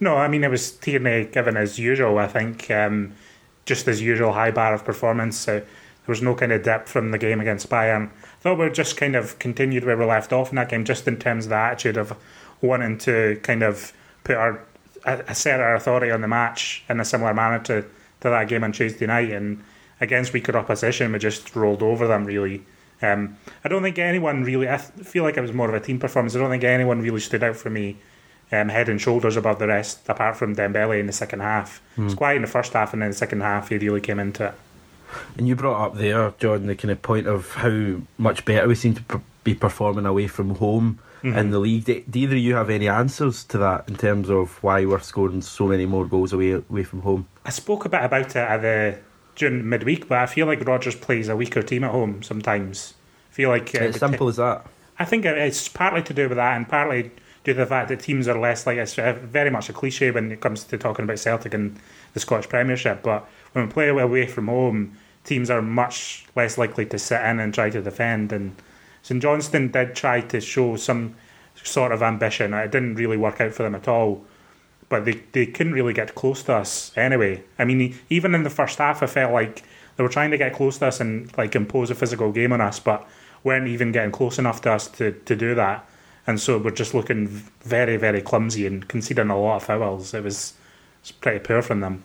No, 0.00 0.16
I 0.16 0.26
mean 0.26 0.42
it 0.42 0.50
was 0.50 0.72
Tierney 0.72 1.26
given 1.26 1.56
as 1.56 1.78
usual. 1.78 2.18
I 2.18 2.26
think 2.26 2.70
um, 2.70 3.12
just 3.64 3.86
as 3.86 4.02
usual 4.02 4.32
high 4.32 4.50
bar 4.50 4.74
of 4.74 4.84
performance. 4.84 5.38
So 5.38 5.60
there 5.60 5.66
was 6.08 6.22
no 6.22 6.34
kind 6.34 6.50
of 6.50 6.64
dip 6.64 6.88
from 6.88 7.12
the 7.12 7.18
game 7.18 7.40
against 7.40 7.70
Bayern. 7.70 8.08
I 8.08 8.40
thought 8.40 8.58
we 8.58 8.68
just 8.70 8.96
kind 8.96 9.14
of 9.14 9.38
continued 9.38 9.84
where 9.84 9.96
we 9.96 10.04
left 10.04 10.32
off 10.32 10.50
in 10.50 10.56
that 10.56 10.68
game, 10.68 10.84
just 10.84 11.06
in 11.06 11.18
terms 11.18 11.46
of 11.46 11.50
the 11.50 11.56
attitude 11.56 11.96
of 11.96 12.16
wanting 12.60 12.98
to 12.98 13.38
kind 13.42 13.62
of 13.62 13.92
put 14.24 14.36
our 14.36 14.64
assert 15.04 15.60
our 15.60 15.74
authority 15.74 16.10
on 16.10 16.20
the 16.20 16.28
match 16.28 16.84
in 16.88 17.00
a 17.00 17.04
similar 17.04 17.34
manner 17.34 17.58
to, 17.64 17.82
to 17.82 18.28
that 18.30 18.48
game 18.48 18.64
on 18.64 18.72
Tuesday 18.72 19.06
night. 19.06 19.30
And 19.30 19.62
against 20.00 20.32
weaker 20.32 20.56
opposition, 20.56 21.12
we 21.12 21.18
just 21.18 21.54
rolled 21.54 21.82
over 21.82 22.06
them 22.06 22.24
really. 22.24 22.64
Um, 23.00 23.36
I 23.64 23.68
don't 23.68 23.82
think 23.82 23.98
anyone 23.98 24.44
really. 24.44 24.68
I 24.68 24.76
th- 24.76 25.06
feel 25.06 25.24
like 25.24 25.36
it 25.36 25.40
was 25.40 25.52
more 25.52 25.68
of 25.68 25.74
a 25.74 25.84
team 25.84 25.98
performance. 25.98 26.36
I 26.36 26.38
don't 26.38 26.50
think 26.50 26.64
anyone 26.64 27.02
really 27.02 27.20
stood 27.20 27.42
out 27.42 27.56
for 27.56 27.68
me 27.68 27.96
um, 28.52 28.68
head 28.68 28.88
and 28.88 29.00
shoulders 29.00 29.36
above 29.36 29.58
the 29.58 29.66
rest, 29.66 30.08
apart 30.08 30.36
from 30.36 30.54
Dembele 30.54 31.00
in 31.00 31.06
the 31.06 31.12
second 31.12 31.40
half. 31.40 31.82
It 31.96 32.02
was 32.02 32.14
quiet 32.14 32.36
in 32.36 32.42
the 32.42 32.48
first 32.48 32.74
half, 32.74 32.92
and 32.92 33.02
then 33.02 33.10
the 33.10 33.16
second 33.16 33.40
half 33.40 33.70
he 33.70 33.78
really 33.78 34.00
came 34.00 34.20
into 34.20 34.46
it. 34.46 34.54
And 35.36 35.48
you 35.48 35.56
brought 35.56 35.84
up 35.84 35.96
there, 35.96 36.32
Jordan, 36.38 36.66
the 36.66 36.76
kind 36.76 36.90
of 36.90 37.02
point 37.02 37.26
of 37.26 37.52
how 37.54 37.96
much 38.18 38.44
better 38.44 38.68
we 38.68 38.74
seem 38.74 38.94
to 38.94 39.20
be 39.42 39.54
performing 39.54 40.06
away 40.06 40.26
from 40.26 40.56
home 40.56 40.98
in 41.22 41.50
the 41.50 41.58
league. 41.58 41.84
Do, 41.84 42.02
do 42.08 42.18
either 42.18 42.36
of 42.36 42.42
you 42.42 42.54
have 42.54 42.70
any 42.70 42.88
answers 42.88 43.44
to 43.44 43.58
that 43.58 43.88
in 43.88 43.96
terms 43.96 44.28
of 44.28 44.62
why 44.62 44.84
we're 44.84 45.00
scoring 45.00 45.42
so 45.42 45.66
many 45.66 45.86
more 45.86 46.06
goals 46.06 46.32
away 46.32 46.52
away 46.52 46.84
from 46.84 47.02
home? 47.02 47.28
I 47.44 47.50
spoke 47.50 47.84
a 47.84 47.88
bit 47.88 48.04
about 48.04 48.30
it 48.30 48.36
at 48.36 48.62
the 48.62 48.98
during 49.34 49.68
midweek, 49.68 50.08
but 50.08 50.18
I 50.18 50.26
feel 50.26 50.46
like 50.46 50.66
Rodgers 50.66 50.94
plays 50.94 51.28
a 51.28 51.36
weaker 51.36 51.62
team 51.62 51.84
at 51.84 51.90
home 51.90 52.22
sometimes. 52.22 52.94
I 53.30 53.34
feel 53.34 53.48
like 53.48 53.74
uh, 53.74 53.84
It's 53.84 53.98
simple 53.98 54.28
as 54.28 54.36
that. 54.36 54.66
I 54.98 55.04
think 55.04 55.24
it's 55.24 55.68
partly 55.68 56.02
to 56.02 56.14
do 56.14 56.28
with 56.28 56.36
that, 56.36 56.56
and 56.56 56.68
partly 56.68 57.10
due 57.44 57.54
to 57.54 57.60
the 57.60 57.66
fact 57.66 57.88
that 57.88 58.00
teams 58.00 58.28
are 58.28 58.38
less 58.38 58.66
like 58.66 58.78
it's 58.78 58.98
uh, 58.98 59.18
very 59.22 59.50
much 59.50 59.68
a 59.68 59.72
cliche 59.72 60.10
when 60.10 60.30
it 60.30 60.40
comes 60.40 60.64
to 60.64 60.78
talking 60.78 61.04
about 61.04 61.18
Celtic 61.18 61.54
and 61.54 61.78
the 62.14 62.20
Scottish 62.20 62.48
Premiership. 62.48 63.02
But 63.02 63.26
when 63.52 63.66
we 63.66 63.72
play 63.72 63.88
away 63.88 64.26
from 64.26 64.48
home, 64.48 64.96
teams 65.24 65.50
are 65.50 65.62
much 65.62 66.26
less 66.36 66.58
likely 66.58 66.86
to 66.86 66.98
sit 66.98 67.20
in 67.22 67.40
and 67.40 67.52
try 67.54 67.70
to 67.70 67.80
defend. 67.80 68.32
And 68.32 68.54
St 69.02 69.20
Johnstone 69.20 69.70
did 69.70 69.94
try 69.94 70.20
to 70.20 70.40
show 70.40 70.76
some 70.76 71.16
sort 71.62 71.92
of 71.92 72.02
ambition. 72.02 72.54
It 72.54 72.70
didn't 72.70 72.94
really 72.94 73.16
work 73.16 73.40
out 73.40 73.52
for 73.52 73.62
them 73.62 73.74
at 73.74 73.88
all. 73.88 74.24
But 74.88 75.04
they, 75.04 75.22
they 75.32 75.46
couldn't 75.46 75.72
really 75.72 75.94
get 75.94 76.14
close 76.14 76.42
to 76.44 76.54
us 76.54 76.92
anyway. 76.96 77.42
I 77.58 77.64
mean, 77.64 77.98
even 78.10 78.34
in 78.34 78.42
the 78.42 78.50
first 78.50 78.78
half, 78.78 79.02
I 79.02 79.06
felt 79.06 79.32
like 79.32 79.64
they 79.96 80.02
were 80.02 80.08
trying 80.08 80.30
to 80.30 80.38
get 80.38 80.52
close 80.52 80.78
to 80.78 80.86
us 80.86 81.00
and 81.00 81.36
like 81.38 81.54
impose 81.54 81.90
a 81.90 81.94
physical 81.94 82.30
game 82.30 82.52
on 82.52 82.60
us, 82.60 82.78
but 82.78 83.08
weren't 83.42 83.68
even 83.68 83.90
getting 83.92 84.12
close 84.12 84.38
enough 84.38 84.60
to 84.62 84.72
us 84.72 84.88
to, 84.88 85.12
to 85.12 85.34
do 85.34 85.54
that. 85.54 85.86
And 86.26 86.38
so 86.38 86.58
we're 86.58 86.70
just 86.70 86.94
looking 86.94 87.26
very, 87.26 87.96
very 87.96 88.20
clumsy 88.20 88.66
and 88.66 88.86
conceding 88.86 89.30
a 89.30 89.40
lot 89.40 89.56
of 89.56 89.62
fouls. 89.64 90.14
It 90.14 90.22
was, 90.22 90.52
it 90.52 91.02
was 91.02 91.12
pretty 91.12 91.40
poor 91.40 91.62
from 91.62 91.80
them. 91.80 92.04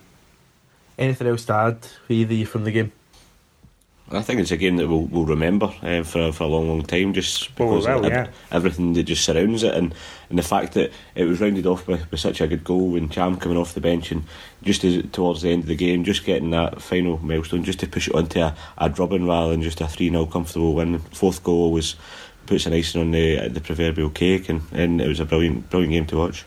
Anything 0.98 1.28
else 1.28 1.46
to 1.46 1.54
add 1.54 1.88
either 2.10 2.46
from 2.46 2.64
the 2.64 2.72
game? 2.72 2.92
I 4.10 4.22
think 4.22 4.40
it's 4.40 4.52
a 4.52 4.58
game 4.58 4.78
that 4.78 4.88
we'll, 4.88 5.02
we'll 5.02 5.26
remember 5.26 5.74
uh, 5.82 6.02
for, 6.04 6.32
for 6.32 6.44
a 6.46 6.48
long, 6.48 6.70
long 6.70 6.84
time 6.84 7.14
just 7.14 7.50
Oh, 7.60 7.76
because 7.76 7.86
well, 7.88 8.06
of 8.06 8.12
yeah. 8.12 8.28
everything 8.52 8.94
that 8.94 9.04
just 9.04 9.26
surrounds 9.26 9.64
it 9.64 9.74
and, 9.74 9.94
and 10.30 10.40
the 10.40 10.44
fact 10.44 10.74
that 10.74 10.92
it 11.16 11.26
was 11.26 11.42
rounded 11.42 11.66
off 11.66 11.88
with, 11.88 12.10
with 12.10 12.20
such 12.20 12.40
a 12.40 12.48
good 12.48 12.64
goal 12.64 12.96
and 12.96 13.12
Ntcham 13.12 13.40
coming 13.42 13.58
off 13.58 13.74
the 13.74 13.82
bench 13.82 14.12
and 14.12 14.24
just 14.64 14.86
as, 14.86 15.04
towards 15.12 15.42
the 15.42 15.52
end 15.52 15.64
of 15.64 15.68
the 15.68 15.76
game, 15.76 16.06
just 16.06 16.24
getting 16.24 16.52
that 16.52 16.82
final 16.82 17.18
milestone 17.18 17.66
just 17.66 17.80
to 17.80 17.88
push 17.88 18.08
it 18.08 18.16
onto 18.16 18.40
a, 18.40 18.56
a 18.78 18.90
drubbing 18.90 19.28
rather 19.28 19.52
than 19.52 19.62
just 19.62 19.82
a 19.82 19.88
3 19.88 20.10
0 20.10 20.26
comfortable 20.28 20.74
win. 20.74 21.00
Fourth 21.00 21.44
goal 21.44 21.74
was 21.74 21.96
puts 22.46 22.66
an 22.66 22.72
icing 22.72 23.02
on 23.02 23.12
the 23.12 23.50
the 23.50 23.60
proverbial 23.60 24.10
cake 24.10 24.48
and, 24.48 24.62
and 24.72 25.02
it 25.02 25.08
was 25.08 25.20
a 25.20 25.26
brilliant 25.26 25.70
brilliant 25.70 25.92
game 25.92 26.06
to 26.06 26.18
watch. 26.18 26.46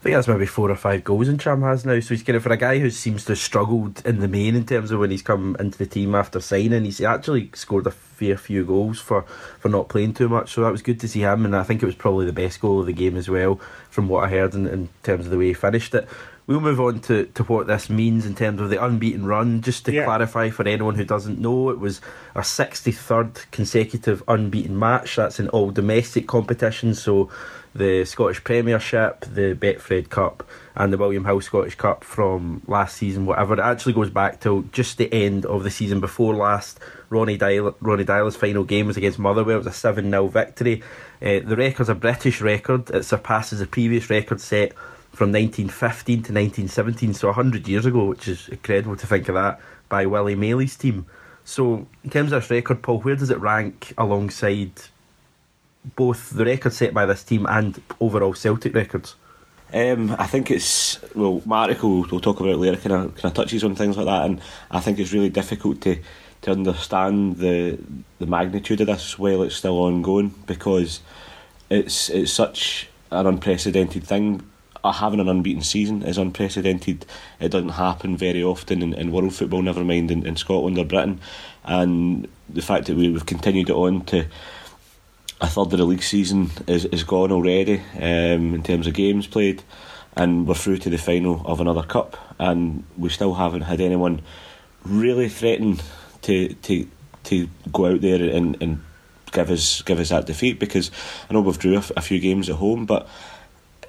I 0.00 0.02
think 0.02 0.14
that's 0.14 0.28
maybe 0.28 0.46
four 0.46 0.70
or 0.70 0.76
five 0.76 1.04
goals 1.04 1.28
in 1.28 1.36
Ntcham 1.36 1.60
has 1.62 1.84
now. 1.84 2.00
So 2.00 2.14
he's 2.14 2.22
kind 2.22 2.38
of 2.38 2.42
for 2.42 2.52
a 2.52 2.56
guy 2.56 2.78
who 2.78 2.88
seems 2.88 3.26
to 3.26 3.32
have 3.32 3.38
struggled 3.38 4.00
in 4.06 4.20
the 4.20 4.28
main 4.28 4.56
in 4.56 4.64
terms 4.64 4.90
of 4.90 4.98
when 4.98 5.10
he's 5.10 5.20
come 5.20 5.58
into 5.60 5.76
the 5.76 5.84
team 5.84 6.14
after 6.14 6.40
signing. 6.40 6.86
He's 6.86 7.02
actually 7.02 7.50
scored 7.52 7.86
a 7.86 7.90
fair 7.90 8.38
few 8.38 8.64
goals 8.64 8.98
for, 8.98 9.22
for 9.58 9.68
not 9.68 9.90
playing 9.90 10.14
too 10.14 10.30
much. 10.30 10.52
So 10.52 10.62
that 10.62 10.72
was 10.72 10.80
good 10.80 11.00
to 11.00 11.08
see 11.08 11.20
him, 11.20 11.44
and 11.44 11.54
I 11.54 11.64
think 11.64 11.82
it 11.82 11.86
was 11.86 11.94
probably 11.94 12.24
the 12.24 12.32
best 12.32 12.62
goal 12.62 12.80
of 12.80 12.86
the 12.86 12.94
game 12.94 13.14
as 13.18 13.28
well, 13.28 13.60
from 13.90 14.08
what 14.08 14.24
I 14.24 14.30
heard 14.30 14.54
in, 14.54 14.66
in 14.66 14.88
terms 15.02 15.26
of 15.26 15.32
the 15.32 15.36
way 15.38 15.48
he 15.48 15.52
finished 15.54 15.94
it. 15.94 16.08
We'll 16.46 16.60
move 16.60 16.80
on 16.80 17.00
to, 17.00 17.26
to 17.26 17.44
what 17.44 17.66
this 17.66 17.90
means 17.90 18.24
in 18.24 18.34
terms 18.34 18.60
of 18.62 18.70
the 18.70 18.82
unbeaten 18.82 19.26
run. 19.26 19.60
Just 19.60 19.84
to 19.84 19.92
Yeah. 19.92 20.06
clarify 20.06 20.48
for 20.48 20.66
anyone 20.66 20.94
who 20.94 21.04
doesn't 21.04 21.38
know, 21.38 21.68
it 21.68 21.78
was 21.78 22.00
our 22.34 22.42
63rd 22.42 23.50
consecutive 23.52 24.22
unbeaten 24.26 24.78
match. 24.78 25.16
That's 25.16 25.38
in 25.38 25.48
all 25.50 25.70
domestic 25.70 26.26
competitions, 26.26 27.02
so 27.02 27.28
the 27.74 28.04
Scottish 28.04 28.42
Premiership, 28.42 29.20
the 29.20 29.54
Betfred 29.54 30.08
Cup, 30.08 30.48
and 30.74 30.92
the 30.92 30.98
William 30.98 31.24
Hill 31.24 31.40
Scottish 31.40 31.74
Cup 31.76 32.04
from 32.04 32.62
last 32.66 32.96
season, 32.96 33.26
whatever. 33.26 33.54
It 33.54 33.60
actually 33.60 33.92
goes 33.92 34.10
back 34.10 34.40
till 34.40 34.62
just 34.72 34.98
the 34.98 35.12
end 35.12 35.46
of 35.46 35.62
the 35.62 35.70
season 35.70 36.00
before 36.00 36.34
last. 36.34 36.80
Ronnie 37.10 37.36
Dial- 37.36 37.76
Ronny 37.80 38.04
Deila's 38.04 38.36
final 38.36 38.64
game 38.64 38.86
was 38.86 38.96
against 38.96 39.18
Motherwell. 39.18 39.56
It 39.56 39.58
was 39.58 39.66
a 39.68 39.72
7 39.72 40.10
0 40.10 40.28
victory. 40.28 40.82
Uh, 41.22 41.40
the 41.40 41.56
record's 41.56 41.88
a 41.88 41.94
British 41.94 42.40
record. 42.40 42.90
It 42.90 43.04
surpasses 43.04 43.58
the 43.60 43.66
previous 43.66 44.10
record 44.10 44.40
set 44.40 44.72
from 45.12 45.32
1915 45.32 46.14
to 46.14 46.32
1917, 46.32 47.14
so 47.14 47.28
100 47.28 47.68
years 47.68 47.84
ago, 47.84 48.06
which 48.06 48.28
is 48.28 48.48
incredible 48.48 48.96
to 48.96 49.06
think 49.06 49.28
of 49.28 49.34
that, 49.34 49.60
by 49.88 50.06
Willie 50.06 50.36
Maley's 50.36 50.76
team. 50.76 51.06
So, 51.44 51.86
in 52.04 52.10
terms 52.10 52.32
of 52.32 52.42
this 52.42 52.50
record, 52.50 52.82
Paul, 52.82 53.00
where 53.00 53.16
does 53.16 53.30
it 53.30 53.40
rank 53.40 53.92
alongside 53.98 54.72
both 55.96 56.30
the 56.30 56.44
record 56.44 56.72
set 56.72 56.92
by 56.92 57.06
this 57.06 57.22
team 57.22 57.46
and 57.48 57.80
overall 58.00 58.34
Celtic 58.34 58.74
records? 58.74 59.14
Um, 59.72 60.16
I 60.18 60.26
think 60.26 60.50
it's 60.50 60.98
well, 61.14 61.42
Marek 61.46 61.82
will, 61.82 62.02
will 62.02 62.20
talk 62.20 62.40
about 62.40 62.58
later. 62.58 62.76
Kind 62.76 62.92
of, 62.92 63.14
kind 63.14 63.26
of 63.26 63.34
touches 63.34 63.62
on 63.62 63.76
things 63.76 63.96
like 63.96 64.06
that, 64.06 64.26
and 64.26 64.40
I 64.70 64.80
think 64.80 64.98
it's 64.98 65.12
really 65.12 65.28
difficult 65.28 65.80
to 65.82 65.98
to 66.42 66.50
understand 66.50 67.36
the 67.36 67.78
the 68.18 68.26
magnitude 68.26 68.80
of 68.80 68.88
this 68.88 69.18
while 69.18 69.42
it's 69.42 69.56
still 69.56 69.78
ongoing 69.78 70.34
because 70.46 71.00
it's 71.68 72.10
it's 72.10 72.32
such 72.32 72.88
an 73.10 73.26
unprecedented 73.26 74.04
thing. 74.04 74.42
Uh, 74.82 74.92
having 74.92 75.20
an 75.20 75.28
unbeaten 75.28 75.62
season 75.62 76.02
is 76.02 76.16
unprecedented. 76.16 77.04
It 77.38 77.50
doesn't 77.50 77.70
happen 77.70 78.16
very 78.16 78.42
often 78.42 78.82
in, 78.82 78.94
in 78.94 79.12
world 79.12 79.34
football, 79.34 79.60
never 79.60 79.84
mind 79.84 80.10
in, 80.10 80.26
in 80.26 80.36
Scotland 80.36 80.78
or 80.78 80.86
Britain. 80.86 81.20
And 81.64 82.26
the 82.48 82.62
fact 82.62 82.86
that 82.86 82.96
we, 82.96 83.10
we've 83.10 83.26
continued 83.26 83.68
it 83.68 83.74
on 83.74 84.06
to 84.06 84.24
a 85.40 85.46
third 85.46 85.72
of 85.72 85.78
the 85.78 85.84
league 85.84 86.02
season 86.02 86.50
is, 86.66 86.84
is 86.86 87.04
gone 87.04 87.32
already 87.32 87.80
um, 87.96 88.54
in 88.54 88.62
terms 88.62 88.86
of 88.86 88.94
games 88.94 89.26
played, 89.26 89.62
and 90.16 90.46
we're 90.46 90.54
through 90.54 90.78
to 90.78 90.90
the 90.90 90.98
final 90.98 91.42
of 91.46 91.60
another 91.60 91.82
cup, 91.82 92.16
and 92.38 92.84
we 92.98 93.08
still 93.08 93.34
haven't 93.34 93.62
had 93.62 93.80
anyone 93.80 94.22
really 94.84 95.28
threaten 95.28 95.80
to 96.22 96.54
to 96.54 96.86
to 97.24 97.48
go 97.72 97.86
out 97.86 98.00
there 98.00 98.22
and, 98.22 98.60
and 98.62 98.82
give 99.32 99.50
us 99.50 99.82
give 99.82 99.98
us 99.98 100.10
that 100.10 100.26
defeat 100.26 100.58
because 100.58 100.90
I 101.28 101.34
know 101.34 101.40
we've 101.40 101.58
drew 101.58 101.76
a, 101.76 102.00
few 102.02 102.18
games 102.18 102.48
at 102.48 102.56
home, 102.56 102.86
but 102.86 103.08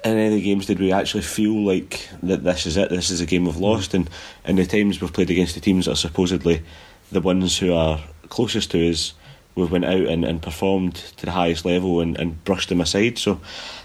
in 0.04 0.16
any 0.16 0.40
games 0.40 0.66
did 0.66 0.80
we 0.80 0.92
actually 0.92 1.22
feel 1.22 1.64
like 1.64 2.08
that 2.22 2.44
this 2.44 2.66
is 2.66 2.76
it, 2.76 2.90
this 2.90 3.10
is 3.10 3.20
a 3.20 3.26
game 3.26 3.44
we've 3.44 3.56
lost, 3.56 3.94
and 3.94 4.08
in 4.44 4.56
the 4.56 4.66
times 4.66 5.00
we've 5.00 5.12
played 5.12 5.30
against 5.30 5.54
the 5.54 5.60
teams 5.60 5.86
that 5.86 5.92
are 5.92 5.96
supposedly 5.96 6.62
the 7.10 7.20
ones 7.20 7.58
who 7.58 7.74
are 7.74 8.02
closest 8.28 8.70
to 8.70 8.90
us, 8.90 9.12
we've 9.54 9.70
went 9.70 9.84
out 9.84 10.06
and, 10.06 10.24
and 10.24 10.40
performed 10.40 10.94
to 10.94 11.26
the 11.26 11.32
highest 11.32 11.64
level 11.64 12.00
and, 12.00 12.18
and 12.18 12.42
brushed 12.44 12.68
them 12.68 12.80
aside. 12.80 13.18
So 13.18 13.40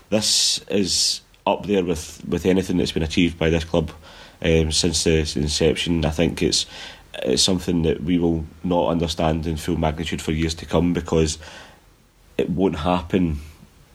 this 0.09 0.59
is 0.69 1.21
up 1.45 1.65
there 1.65 1.83
with, 1.83 2.21
with 2.27 2.45
anything 2.45 2.77
that's 2.77 2.91
been 2.91 3.03
achieved 3.03 3.37
by 3.37 3.49
this 3.49 3.63
club 3.63 3.91
um, 4.41 4.71
since 4.71 5.03
the 5.03 5.19
inception. 5.19 6.05
I 6.05 6.11
think 6.11 6.41
it's 6.41 6.65
it's 7.23 7.41
something 7.41 7.81
that 7.81 8.03
we 8.03 8.19
will 8.19 8.45
not 8.63 8.89
understand 8.89 9.47
in 9.47 9.57
full 9.57 9.77
magnitude 9.77 10.21
for 10.21 10.31
years 10.31 10.53
to 10.55 10.65
come 10.65 10.93
because 10.93 11.39
it 12.37 12.49
won't 12.49 12.77
happen. 12.77 13.39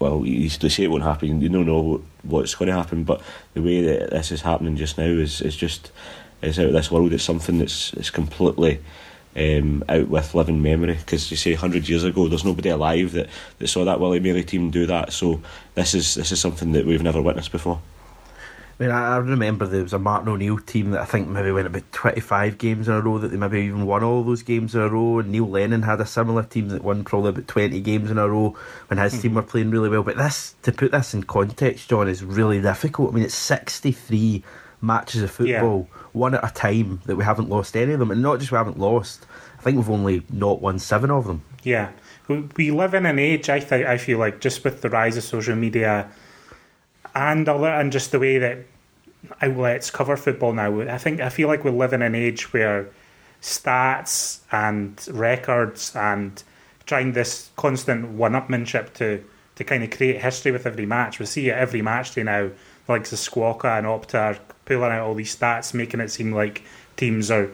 Well, 0.00 0.26
you 0.26 0.40
used 0.40 0.60
to 0.62 0.70
say 0.70 0.84
it 0.84 0.90
won't 0.90 1.04
happen. 1.04 1.40
You 1.40 1.48
don't 1.48 1.66
know 1.66 2.02
what's 2.22 2.56
going 2.56 2.68
to 2.68 2.74
happen, 2.74 3.04
but 3.04 3.22
the 3.54 3.62
way 3.62 3.82
that 3.82 4.10
this 4.10 4.32
is 4.32 4.42
happening 4.42 4.76
just 4.76 4.98
now 4.98 5.04
is 5.04 5.40
is 5.40 5.56
just 5.56 5.92
it's 6.40 6.58
out 6.58 6.66
of 6.66 6.72
this 6.72 6.90
world. 6.90 7.12
It's 7.12 7.22
something 7.22 7.58
that's 7.58 7.92
it's 7.94 8.10
completely 8.10 8.80
um, 9.36 9.84
out 9.88 10.08
with 10.08 10.34
living 10.34 10.62
memory. 10.62 10.94
Because 10.94 11.30
you 11.30 11.36
say 11.36 11.54
hundred 11.54 11.88
years 11.88 12.04
ago, 12.04 12.28
there's 12.28 12.44
nobody 12.44 12.68
alive 12.68 13.12
that, 13.12 13.28
that 13.58 13.68
saw 13.68 13.84
that 13.84 14.00
Willie 14.00 14.20
Maley 14.20 14.46
team 14.46 14.70
do 14.70 14.86
that. 14.86 15.12
So 15.12 15.40
this 15.74 15.94
is 15.94 16.14
this 16.14 16.32
is 16.32 16.40
something 16.40 16.72
that 16.72 16.86
we've 16.86 17.02
never 17.02 17.22
witnessed 17.22 17.52
before. 17.52 17.80
I 18.78 18.84
mean, 18.84 18.90
I 18.90 19.14
I 19.14 19.16
remember 19.18 19.66
there 19.66 19.82
was 19.82 19.92
a 19.92 19.98
Martin 19.98 20.28
O'Neill 20.28 20.58
team 20.58 20.90
that 20.90 21.00
I 21.00 21.04
think 21.04 21.28
maybe 21.28 21.52
went 21.52 21.66
about 21.66 21.90
25 21.92 22.58
games 22.58 22.88
in 22.88 22.94
a 22.94 23.00
row, 23.00 23.18
that 23.18 23.28
they 23.28 23.36
maybe 23.36 23.60
even 23.60 23.86
won 23.86 24.02
all 24.02 24.24
those 24.24 24.42
games 24.42 24.74
in 24.74 24.80
a 24.80 24.88
row. 24.88 25.18
And 25.18 25.30
Neil 25.30 25.48
Lennon 25.48 25.82
had 25.82 26.00
a 26.00 26.06
similar 26.06 26.42
team 26.42 26.68
that 26.68 26.82
won 26.82 27.04
probably 27.04 27.30
about 27.30 27.48
20 27.48 27.80
games 27.80 28.10
in 28.10 28.18
a 28.18 28.28
row 28.28 28.56
when 28.88 28.98
his 28.98 29.20
team 29.20 29.34
were 29.34 29.42
playing 29.42 29.70
really 29.70 29.88
well. 29.88 30.02
But 30.02 30.16
this, 30.16 30.54
to 30.62 30.72
put 30.72 30.92
this 30.92 31.14
in 31.14 31.22
context, 31.24 31.90
John, 31.90 32.08
is 32.08 32.24
really 32.24 32.60
difficult. 32.60 33.12
I 33.12 33.14
mean, 33.14 33.24
it's 33.24 33.34
63 33.34 34.42
matches 34.80 35.22
of 35.22 35.30
football, 35.30 35.88
one 36.12 36.34
at 36.34 36.44
a 36.44 36.52
time, 36.52 37.00
that 37.06 37.16
we 37.16 37.24
haven't 37.24 37.48
lost 37.48 37.76
any 37.76 37.92
of 37.92 37.98
them. 37.98 38.10
And 38.10 38.22
not 38.22 38.38
just 38.38 38.52
we 38.52 38.56
haven't 38.58 38.78
lost, 38.78 39.26
I 39.58 39.62
think 39.62 39.76
we've 39.76 39.90
only 39.90 40.22
not 40.30 40.60
won 40.60 40.78
seven 40.78 41.10
of 41.10 41.26
them. 41.26 41.42
Yeah, 41.62 41.90
we, 42.28 42.70
live 42.70 42.94
in 42.94 43.06
an 43.06 43.18
age. 43.18 43.48
I 43.48 43.60
think 43.60 43.86
I 43.86 43.98
feel 43.98 44.18
like 44.18 44.40
just 44.40 44.64
with 44.64 44.80
the 44.82 44.90
rise 44.90 45.16
of 45.16 45.24
social 45.24 45.54
media 45.54 46.10
and 47.14 47.48
and 47.48 47.92
just 47.92 48.12
the 48.12 48.18
way 48.18 48.38
that 48.38 48.58
outlets 49.40 49.90
cover 49.90 50.16
football 50.16 50.52
now. 50.52 50.80
I 50.82 50.98
think 50.98 51.20
I 51.20 51.28
feel 51.28 51.48
like 51.48 51.64
we 51.64 51.70
live 51.70 51.92
in 51.92 52.02
an 52.02 52.14
age 52.14 52.52
where 52.52 52.88
stats 53.40 54.40
and 54.50 55.00
records 55.10 55.94
and 55.94 56.42
trying 56.86 57.12
this 57.12 57.50
constant 57.56 58.08
one-upmanship 58.10 58.92
to 58.94 59.24
to 59.54 59.64
kind 59.64 59.84
of 59.84 59.90
create 59.90 60.20
history 60.20 60.50
with 60.50 60.66
every 60.66 60.86
match. 60.86 61.18
We 61.18 61.26
see 61.26 61.50
it 61.50 61.54
every 61.54 61.82
match 61.82 62.14
day 62.14 62.22
now. 62.22 62.50
like 62.88 63.04
The 63.04 63.16
Squawka 63.16 63.78
and 63.78 63.86
Opta 63.86 64.38
pulling 64.64 64.92
out 64.92 65.06
all 65.06 65.14
these 65.14 65.36
stats, 65.36 65.74
making 65.74 66.00
it 66.00 66.10
seem 66.10 66.32
like 66.32 66.62
teams 66.96 67.30
are 67.30 67.50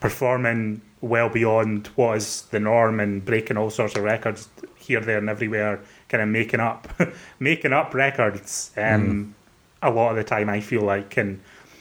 performing 0.00 0.80
well 1.00 1.28
beyond 1.28 1.88
what 1.96 2.16
is 2.16 2.42
the 2.50 2.60
norm 2.60 3.00
and 3.00 3.24
breaking 3.24 3.56
all 3.56 3.70
sorts 3.70 3.96
of 3.96 4.02
records 4.02 4.48
here, 4.76 5.00
there, 5.00 5.18
and 5.18 5.28
everywhere. 5.28 5.80
Kind 6.08 6.22
of 6.22 6.28
making 6.28 6.60
up, 6.60 6.88
making 7.38 7.72
up 7.72 7.94
records. 7.94 8.70
Um, 8.76 9.34
A 9.82 9.90
lot 9.90 10.10
of 10.10 10.16
the 10.16 10.24
time, 10.24 10.48
I 10.48 10.60
feel 10.60 10.80
like, 10.80 11.18
and 11.18 11.40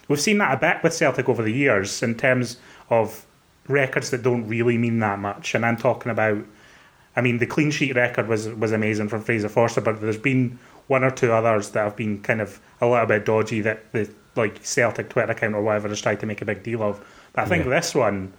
we've 0.09 0.19
seen 0.19 0.37
that 0.39 0.53
a 0.53 0.57
bit 0.57 0.83
with 0.83 0.93
Celtic 0.93 1.29
over 1.29 1.41
the 1.41 1.53
years 1.53 2.03
in 2.03 2.15
terms 2.15 2.57
of 2.89 3.25
records 3.69 4.09
that 4.09 4.23
don't 4.23 4.45
really 4.45 4.77
mean 4.77 4.99
that 4.99 5.19
much. 5.19 5.55
And 5.55 5.65
I'm 5.65 5.77
talking 5.77 6.11
about 6.11 6.43
I 7.15 7.21
mean, 7.21 7.37
the 7.37 7.45
clean 7.45 7.71
sheet 7.71 7.95
record 7.95 8.27
was 8.27 8.49
was 8.49 8.71
amazing 8.71 9.09
from 9.09 9.21
Fraser 9.21 9.49
Forster, 9.49 9.81
but 9.81 10.01
there's 10.01 10.17
been 10.17 10.57
one 10.87 11.03
or 11.03 11.11
two 11.11 11.31
others 11.31 11.69
that 11.71 11.83
have 11.83 11.95
been 11.95 12.21
kind 12.21 12.41
of 12.41 12.59
a 12.81 12.87
little 12.87 13.05
bit 13.05 13.25
dodgy 13.25 13.61
that 13.61 13.91
the 13.91 14.09
like 14.35 14.65
Celtic 14.65 15.09
Twitter 15.09 15.31
account 15.31 15.55
or 15.55 15.61
whatever 15.61 15.89
has 15.89 16.01
tried 16.01 16.19
to 16.21 16.25
make 16.25 16.41
a 16.41 16.45
big 16.45 16.63
deal 16.63 16.81
of. 16.81 17.03
But 17.33 17.43
I 17.43 17.45
think 17.45 17.65
this 17.65 17.93
one 17.93 18.33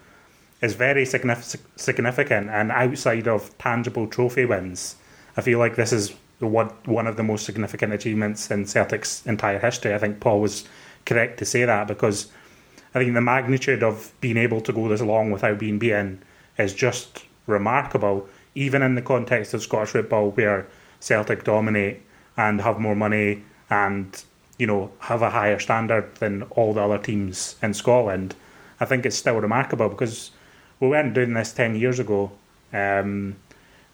is 0.61 0.75
very 0.75 1.05
significant, 1.05 2.51
and 2.51 2.73
outside 2.73 3.29
of 3.29 3.57
tangible 3.59 4.07
trophy 4.07 4.45
wins, 4.45 4.97
I 5.37 5.41
feel 5.41 5.59
like 5.59 5.77
this 5.77 5.93
is 5.93 6.15
one 6.41 6.71
one 6.85 7.07
of 7.07 7.17
the 7.17 7.23
most 7.23 7.45
significant 7.45 7.93
achievements 7.93 8.51
in 8.51 8.67
Celtic's 8.67 9.25
entire 9.27 9.59
history. 9.59 9.95
I 9.95 9.99
think 9.99 10.21
Paul 10.21 10.41
was 10.41 10.65
correct 11.07 11.39
to 11.39 11.45
say 11.45 11.65
that 11.65 11.87
because 11.87 12.29
I 12.95 13.01
think 13.01 13.15
the 13.15 13.21
magnitude 13.21 13.83
of 13.83 14.13
being 14.21 14.37
able 14.37 14.61
to 14.63 14.73
go 14.73 14.89
this 14.89 15.01
long 15.01 15.31
without 15.31 15.59
being 15.59 15.79
beaten 15.79 16.23
is 16.59 16.73
just 16.75 17.25
remarkable, 17.47 18.29
even 18.55 18.83
in 18.83 18.95
the 18.95 19.03
context 19.03 19.55
of 19.55 19.63
Scottish 19.63 19.91
football 19.91 20.31
where 20.31 20.67
Celtic 21.01 21.45
dominate 21.45 22.03
and 22.37 22.61
have 22.61 22.79
more 22.79 22.95
money 22.95 23.45
and 23.71 24.25
you 24.59 24.67
know 24.67 24.91
have 25.01 25.23
a 25.23 25.31
higher 25.31 25.59
standard 25.59 26.15
than 26.17 26.43
all 26.51 26.73
the 26.75 26.81
other 26.83 26.99
teams 26.99 27.57
in 27.63 27.75
Scotland. 27.75 28.35
I 28.81 28.85
think 28.85 29.07
it's 29.07 29.17
still 29.17 29.37
remarkable 29.41 29.89
because 29.89 30.31
we 30.81 30.89
weren't 30.89 31.15
doing 31.15 31.35
this 31.35 31.53
ten 31.53 31.77
years 31.77 31.99
ago. 31.99 32.31
Um, 32.73 33.37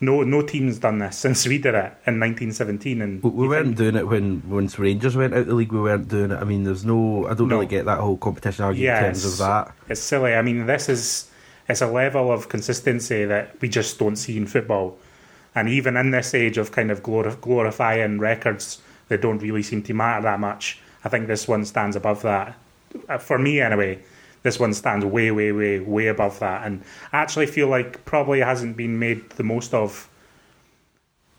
no 0.02 0.23
no 0.23 0.40
team's 0.43 0.79
done 0.79 0.99
this 0.99 1.17
since 1.25 1.47
we 1.47 1.59
did 1.59 1.75
it 1.75 1.93
in 2.07 2.19
1917, 2.21 3.02
and 3.02 3.23
We, 3.23 3.31
we 3.31 3.49
weren't 3.49 3.67
think- 3.67 3.76
doing 3.76 3.97
it 3.97 4.07
when 4.09 4.43
once 4.49 4.79
Rangers 4.79 5.17
went 5.17 5.35
out 5.35 5.40
of 5.40 5.47
the 5.49 5.55
league. 5.55 5.73
We 5.73 5.81
weren't 5.81 6.09
doing 6.09 6.31
it. 6.31 6.37
I 6.37 6.45
mean, 6.45 6.64
there's 6.64 6.85
no. 6.85 7.26
I 7.26 7.35
don't 7.35 7.49
No. 7.49 7.57
really 7.57 7.67
get 7.67 7.85
that 7.87 7.99
whole 7.99 8.17
competition 8.17 8.64
argument 8.64 8.85
Yeah, 8.85 8.99
in 8.99 9.05
terms 9.05 9.25
of 9.25 9.38
that. 9.38 9.73
It's 9.88 10.00
silly. 10.00 10.35
I 10.35 10.43
mean, 10.43 10.67
this 10.67 10.88
is 10.88 11.31
it's 11.69 11.83
a 11.83 11.87
level 11.87 12.33
of 12.33 12.49
consistency 12.49 13.25
that 13.26 13.61
we 13.61 13.69
just 13.69 13.99
don't 13.99 14.17
see 14.17 14.37
in 14.37 14.47
football. 14.47 14.99
And 15.55 15.69
even 15.69 15.97
in 15.97 16.11
this 16.12 16.33
age 16.35 16.59
of 16.59 16.73
kind 16.73 16.90
of 16.90 17.02
glor- 17.02 17.40
glorifying 17.40 18.19
records 18.21 18.81
that 19.11 19.21
don't 19.21 19.43
really 19.43 19.62
seem 19.62 19.83
to 19.83 19.93
matter 19.93 20.23
that 20.23 20.40
much, 20.40 20.81
I 21.05 21.09
think 21.09 21.26
this 21.26 21.47
one 21.47 21.64
stands 21.64 21.97
above 21.97 22.23
that. 22.23 22.57
Uh, 23.09 23.19
For 23.19 23.38
me, 23.38 23.61
anyway, 23.61 23.99
this 24.43 24.59
one 24.59 24.73
stands 24.73 25.05
way, 25.05 25.31
way, 25.31 25.52
way, 25.52 25.81
way 25.81 26.07
above 26.07 26.38
that. 26.38 26.67
And 26.67 26.83
I 27.12 27.19
actually 27.19 27.47
feel 27.47 27.69
like 27.69 28.05
probably 28.05 28.40
hasn't 28.40 28.76
been 28.76 28.99
made 28.99 29.29
the 29.31 29.43
most 29.43 29.75
of 29.75 30.09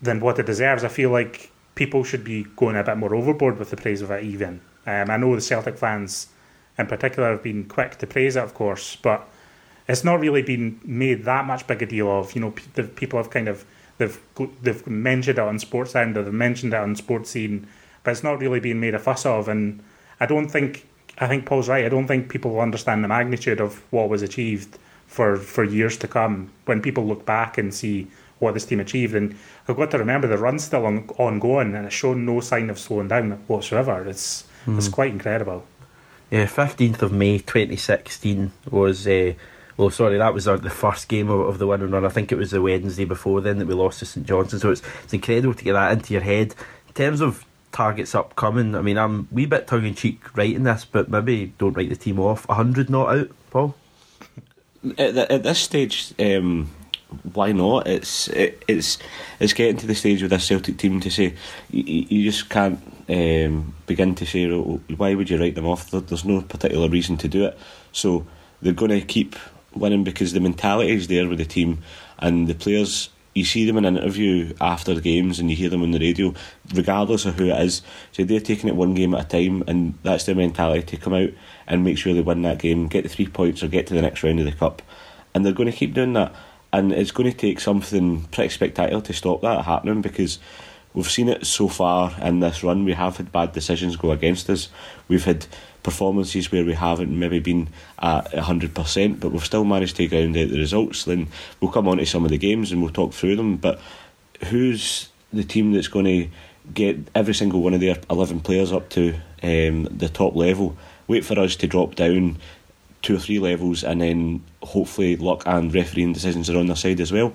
than 0.01 0.19
what 0.19 0.37
it 0.37 0.45
deserves. 0.45 0.83
I 0.83 0.89
feel 0.89 1.11
like 1.11 1.51
people 1.75 2.03
should 2.03 2.23
be 2.23 2.43
going 2.55 2.75
a 2.75 2.83
bit 2.83 2.97
more 2.97 3.15
overboard 3.15 3.57
with 3.57 3.69
the 3.69 3.77
praise 3.77 4.01
of 4.01 4.11
it, 4.11 4.23
even. 4.23 4.61
Um, 4.85 5.09
I 5.09 5.17
know 5.17 5.33
the 5.33 5.41
Celtic 5.41 5.77
fans 5.77 6.27
in 6.77 6.87
particular 6.87 7.31
have 7.31 7.43
been 7.43 7.65
quick 7.65 7.97
to 7.99 8.07
praise 8.07 8.35
it, 8.35 8.43
of 8.43 8.53
course, 8.53 8.97
but 8.97 9.27
it's 9.87 10.03
not 10.03 10.19
really 10.19 10.41
been 10.41 10.79
made 10.83 11.23
that 11.23 11.45
much 11.45 11.67
big 11.67 11.81
a 11.81 11.85
deal 11.85 12.09
of. 12.11 12.35
You 12.35 12.41
know, 12.41 12.53
the 12.73 12.83
people 12.83 13.17
have 13.17 13.29
kind 13.29 13.47
of 13.47 13.63
they've 14.01 14.19
they've 14.61 14.85
mentioned 14.87 15.37
it 15.37 15.41
on 15.41 15.57
Sportsound 15.57 16.17
or 16.17 16.23
they've 16.23 16.33
mentioned 16.33 16.73
it 16.73 16.79
on 16.79 16.95
Sportscene, 16.95 17.65
but 18.03 18.11
it's 18.11 18.23
not 18.23 18.39
really 18.39 18.59
been 18.59 18.79
made 18.79 18.95
a 18.95 18.99
fuss 18.99 19.25
of. 19.25 19.47
And 19.47 19.83
I 20.19 20.25
don't 20.25 20.49
think 20.49 20.87
I 21.19 21.27
think 21.27 21.45
Paul's 21.45 21.69
right. 21.69 21.85
I 21.85 21.89
don't 21.89 22.07
think 22.07 22.29
people 22.29 22.51
will 22.51 22.61
understand 22.61 23.03
the 23.03 23.07
magnitude 23.07 23.61
of 23.61 23.81
what 23.91 24.09
was 24.09 24.23
achieved 24.23 24.77
for 25.07 25.37
for 25.37 25.63
years 25.63 25.97
to 25.97 26.07
come 26.07 26.51
when 26.65 26.81
people 26.81 27.05
look 27.05 27.25
back 27.25 27.57
and 27.57 27.73
see 27.73 28.07
what 28.39 28.55
this 28.55 28.65
team 28.65 28.79
achieved. 28.79 29.13
And 29.13 29.35
I've 29.67 29.77
got 29.77 29.91
to 29.91 29.99
remember 29.99 30.27
the 30.27 30.37
run's 30.37 30.63
still 30.63 30.85
on, 30.87 31.07
ongoing 31.17 31.75
and 31.75 31.85
it's 31.85 31.95
shown 31.95 32.25
no 32.25 32.39
sign 32.39 32.71
of 32.71 32.79
slowing 32.79 33.07
down 33.07 33.31
whatsoever. 33.47 34.03
It's 34.07 34.45
it's 34.67 34.89
quite 34.89 35.11
incredible. 35.11 35.65
Yeah, 36.31 36.47
fifteenth 36.47 37.03
of 37.03 37.11
May, 37.11 37.39
twenty 37.39 37.77
sixteen 37.77 38.51
was. 38.69 39.07
Uh, 39.07 39.33
well, 39.81 39.89
sorry, 39.89 40.19
that 40.19 40.31
was 40.31 40.47
uh, 40.47 40.57
the 40.57 40.69
first 40.69 41.07
game 41.07 41.31
of, 41.31 41.57
the 41.57 41.65
winning 41.65 41.89
run. 41.89 42.05
I 42.05 42.09
think 42.09 42.31
it 42.31 42.37
was 42.37 42.51
the 42.51 42.61
Wednesday 42.61 43.03
before 43.03 43.41
then 43.41 43.57
that 43.57 43.67
we 43.67 43.73
lost 43.73 43.97
to 43.99 44.05
St 44.05 44.27
Johnstone. 44.27 44.59
So 44.59 44.69
it's 44.69 44.83
it's 45.03 45.13
incredible 45.13 45.55
to 45.55 45.63
get 45.63 45.73
that 45.73 45.91
into 45.91 46.13
your 46.13 46.21
head. 46.21 46.53
In 46.87 46.93
terms 46.93 47.19
of 47.19 47.43
targets 47.71 48.13
upcoming, 48.13 48.75
I 48.75 48.81
mean, 48.81 48.99
I'm 48.99 49.27
a 49.31 49.33
wee 49.33 49.47
bit 49.47 49.65
tongue 49.65 49.87
in 49.87 49.95
cheek 49.95 50.37
writing 50.37 50.65
this, 50.65 50.85
but 50.85 51.09
maybe 51.09 51.53
don't 51.57 51.75
write 51.75 51.89
the 51.89 51.95
team 51.95 52.19
off. 52.19 52.45
hundred 52.45 52.91
not 52.91 53.17
out, 53.17 53.31
Paul. 53.49 53.73
at, 54.83 55.15
th- 55.15 55.29
at 55.31 55.41
this 55.41 55.57
stage, 55.57 56.13
um, 56.19 56.69
why 57.33 57.51
not? 57.51 57.87
It's 57.87 58.27
it, 58.27 58.63
it's 58.67 58.99
it's 59.39 59.53
getting 59.53 59.77
to 59.77 59.87
the 59.87 59.95
stage 59.95 60.21
with 60.21 60.29
this 60.29 60.45
Celtic 60.45 60.77
team 60.77 60.99
to 60.99 61.09
say 61.09 61.33
you, 61.71 62.05
you 62.07 62.23
just 62.31 62.51
can't 62.51 62.79
um, 63.09 63.73
begin 63.87 64.13
to 64.13 64.27
say 64.27 64.45
"Oh, 64.51 64.79
why 64.95 65.15
would 65.15 65.31
you 65.31 65.39
write 65.39 65.55
them 65.55 65.65
off? 65.65 65.89
There's 65.89 66.23
no 66.23 66.41
particular 66.41 66.87
reason 66.87 67.17
to 67.17 67.27
do 67.27 67.45
it. 67.45 67.57
So 67.91 68.27
they're 68.61 68.73
going 68.73 68.91
to 68.91 69.01
keep 69.01 69.35
winning 69.73 70.03
because 70.03 70.33
the 70.33 70.39
mentality 70.39 70.93
is 70.93 71.07
there 71.07 71.27
with 71.27 71.37
the 71.37 71.45
team 71.45 71.79
and 72.19 72.47
the 72.47 72.55
players. 72.55 73.09
You 73.33 73.45
see 73.45 73.65
them 73.65 73.77
in 73.77 73.85
an 73.85 73.97
interview 73.97 74.53
after 74.59 74.99
games 74.99 75.39
and 75.39 75.49
you 75.49 75.55
hear 75.55 75.69
them 75.69 75.83
on 75.83 75.91
the 75.91 75.99
radio, 75.99 76.33
regardless 76.73 77.25
of 77.25 77.35
who 77.35 77.45
it 77.45 77.61
is. 77.61 77.81
So 78.11 78.25
they're 78.25 78.41
taking 78.41 78.67
it 78.67 78.75
one 78.75 78.93
game 78.93 79.13
at 79.13 79.25
a 79.25 79.43
time, 79.43 79.63
and 79.67 79.93
that's 80.03 80.25
their 80.25 80.35
mentality 80.35 80.83
to 80.83 80.97
come 80.97 81.13
out 81.13 81.29
and 81.65 81.83
make 81.83 81.97
sure 81.97 82.13
they 82.13 82.21
win 82.21 82.41
that 82.41 82.59
game, 82.59 82.87
get 82.87 83.03
the 83.03 83.09
three 83.09 83.27
points, 83.27 83.63
or 83.63 83.69
get 83.69 83.87
to 83.87 83.93
the 83.93 84.01
next 84.01 84.21
round 84.23 84.39
of 84.39 84.45
the 84.45 84.51
cup. 84.51 84.81
And 85.33 85.45
they're 85.45 85.53
going 85.53 85.71
to 85.71 85.77
keep 85.77 85.93
doing 85.93 86.13
that. 86.13 86.35
And 86.73 86.91
it's 86.91 87.11
going 87.11 87.31
to 87.31 87.37
take 87.37 87.61
something 87.61 88.23
pretty 88.25 88.49
spectacular 88.49 89.01
to 89.01 89.13
stop 89.13 89.41
that 89.41 89.63
happening 89.63 90.01
because 90.01 90.39
we've 90.93 91.09
seen 91.09 91.29
it 91.29 91.45
so 91.45 91.69
far 91.69 92.13
in 92.21 92.41
this 92.41 92.63
run. 92.63 92.83
We 92.83 92.93
have 92.93 93.17
had 93.17 93.31
bad 93.31 93.53
decisions 93.53 93.95
go 93.95 94.11
against 94.11 94.49
us. 94.49 94.67
We've 95.07 95.23
had 95.23 95.47
performances 95.83 96.51
where 96.51 96.65
we 96.65 96.73
haven't 96.73 97.17
maybe 97.17 97.39
been 97.39 97.67
at 97.99 98.31
100%, 98.31 99.19
but 99.19 99.31
we've 99.31 99.45
still 99.45 99.63
managed 99.63 99.95
to 99.97 100.07
ground 100.07 100.37
out 100.37 100.49
the 100.49 100.57
results. 100.57 101.05
Then 101.05 101.27
we'll 101.59 101.71
come 101.71 101.87
on 101.87 101.97
to 101.97 102.05
some 102.05 102.23
of 102.23 102.31
the 102.31 102.37
games 102.37 102.71
and 102.71 102.81
we'll 102.81 102.91
talk 102.91 103.13
through 103.13 103.35
them. 103.35 103.57
But 103.57 103.79
who's 104.45 105.09
the 105.33 105.43
team 105.43 105.73
that's 105.73 105.87
going 105.87 106.05
to 106.05 106.27
get 106.73 106.97
every 107.15 107.33
single 107.33 107.61
one 107.61 107.73
of 107.73 107.81
their 107.81 107.97
11 108.09 108.41
players 108.41 108.71
up 108.71 108.89
to 108.89 109.15
um, 109.43 109.85
the 109.85 110.09
top 110.11 110.35
level? 110.35 110.77
Wait 111.07 111.25
for 111.25 111.39
us 111.39 111.55
to 111.57 111.67
drop 111.67 111.95
down 111.95 112.37
two 113.01 113.15
or 113.15 113.19
three 113.19 113.39
levels, 113.39 113.83
and 113.83 114.01
then 114.01 114.43
hopefully 114.61 115.15
luck 115.15 115.43
and 115.45 115.73
refereeing 115.73 116.13
decisions 116.13 116.49
are 116.49 116.57
on 116.57 116.67
their 116.67 116.75
side 116.75 116.99
as 116.99 117.11
well. 117.11 117.33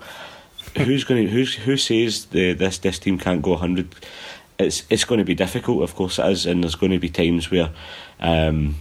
who's 0.77 1.05
going 1.05 1.27
to 1.27 1.33
who's 1.33 1.55
who 1.55 1.77
says 1.77 2.27
the, 2.27 2.53
this 2.53 2.79
this 2.79 2.99
team 2.99 3.19
can't 3.19 3.43
go 3.43 3.57
hundred? 3.57 3.95
It's 4.59 4.85
it's 4.89 5.05
going 5.05 5.19
to 5.19 5.25
be 5.25 5.35
difficult, 5.35 5.83
of 5.83 5.95
course 5.95 6.19
it 6.19 6.27
is, 6.27 6.47
and 6.47 6.63
there's 6.63 6.75
going 6.75 6.93
to 6.93 6.99
be 6.99 7.11
times 7.11 7.51
where 7.51 7.71
um, 8.21 8.77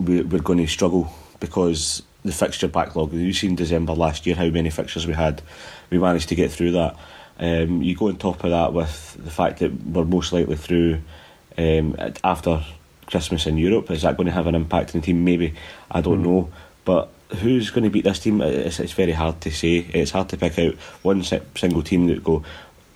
we, 0.00 0.22
we're 0.22 0.42
going 0.42 0.58
to 0.58 0.66
struggle 0.66 1.12
because 1.38 2.02
the 2.24 2.32
fixture 2.32 2.68
backlog. 2.68 3.12
You've 3.12 3.36
seen 3.36 3.54
December 3.54 3.94
last 3.94 4.26
year 4.26 4.34
how 4.34 4.48
many 4.48 4.70
fixtures 4.70 5.06
we 5.06 5.14
had. 5.14 5.42
We 5.90 5.98
managed 5.98 6.28
to 6.30 6.34
get 6.34 6.50
through 6.50 6.72
that. 6.72 6.96
Um, 7.38 7.82
you 7.82 7.94
go 7.94 8.08
on 8.08 8.16
top 8.16 8.42
of 8.44 8.50
that 8.50 8.72
with 8.72 9.16
the 9.22 9.30
fact 9.30 9.60
that 9.60 9.72
we're 9.84 10.04
most 10.04 10.32
likely 10.32 10.56
through 10.56 11.00
um, 11.56 11.96
after 12.24 12.64
Christmas 13.06 13.46
in 13.46 13.58
Europe. 13.58 13.90
Is 13.90 14.02
that 14.02 14.16
going 14.16 14.26
to 14.26 14.32
have 14.32 14.46
an 14.48 14.54
impact 14.54 14.94
on 14.94 15.00
the 15.00 15.06
team? 15.06 15.24
Maybe 15.24 15.54
I 15.90 16.00
don't 16.00 16.22
know, 16.22 16.50
but. 16.84 17.10
Who's 17.40 17.70
going 17.70 17.82
to 17.82 17.90
beat 17.90 18.04
this 18.04 18.20
team? 18.20 18.40
It's, 18.40 18.78
it's 18.78 18.92
very 18.92 19.10
hard 19.10 19.40
to 19.40 19.50
say. 19.50 19.78
It's 19.78 20.12
hard 20.12 20.28
to 20.28 20.36
pick 20.36 20.60
out 20.60 20.74
one 21.02 21.24
single 21.24 21.82
team 21.82 22.06
that 22.06 22.22
go 22.22 22.44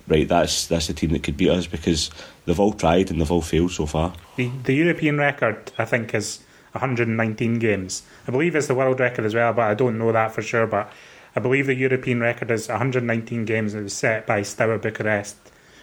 right. 0.07 0.27
That's 0.27 0.67
that's 0.67 0.87
the 0.87 0.93
team 0.93 1.11
that 1.11 1.23
could 1.23 1.37
beat 1.37 1.49
us 1.49 1.67
because 1.67 2.11
they've 2.45 2.59
all 2.59 2.73
tried 2.73 3.11
and 3.11 3.19
they've 3.19 3.31
all 3.31 3.41
failed 3.41 3.71
so 3.71 3.85
far. 3.85 4.13
The, 4.35 4.49
the 4.63 4.73
European 4.73 5.17
record, 5.17 5.71
I 5.77 5.85
think, 5.85 6.13
is 6.13 6.39
119 6.73 7.59
games. 7.59 8.03
I 8.27 8.31
believe 8.31 8.55
it's 8.55 8.67
the 8.67 8.75
world 8.75 8.99
record 8.99 9.25
as 9.25 9.35
well, 9.35 9.53
but 9.53 9.63
I 9.63 9.73
don't 9.73 9.97
know 9.97 10.11
that 10.11 10.33
for 10.33 10.41
sure. 10.41 10.67
But 10.67 10.91
I 11.35 11.39
believe 11.39 11.67
the 11.67 11.75
European 11.75 12.19
record 12.19 12.51
is 12.51 12.67
119 12.67 13.45
games 13.45 13.73
and 13.73 13.81
it 13.81 13.83
was 13.83 13.93
set 13.93 14.27
by 14.27 14.41
Steaua 14.41 14.77
Bucharest 14.77 15.37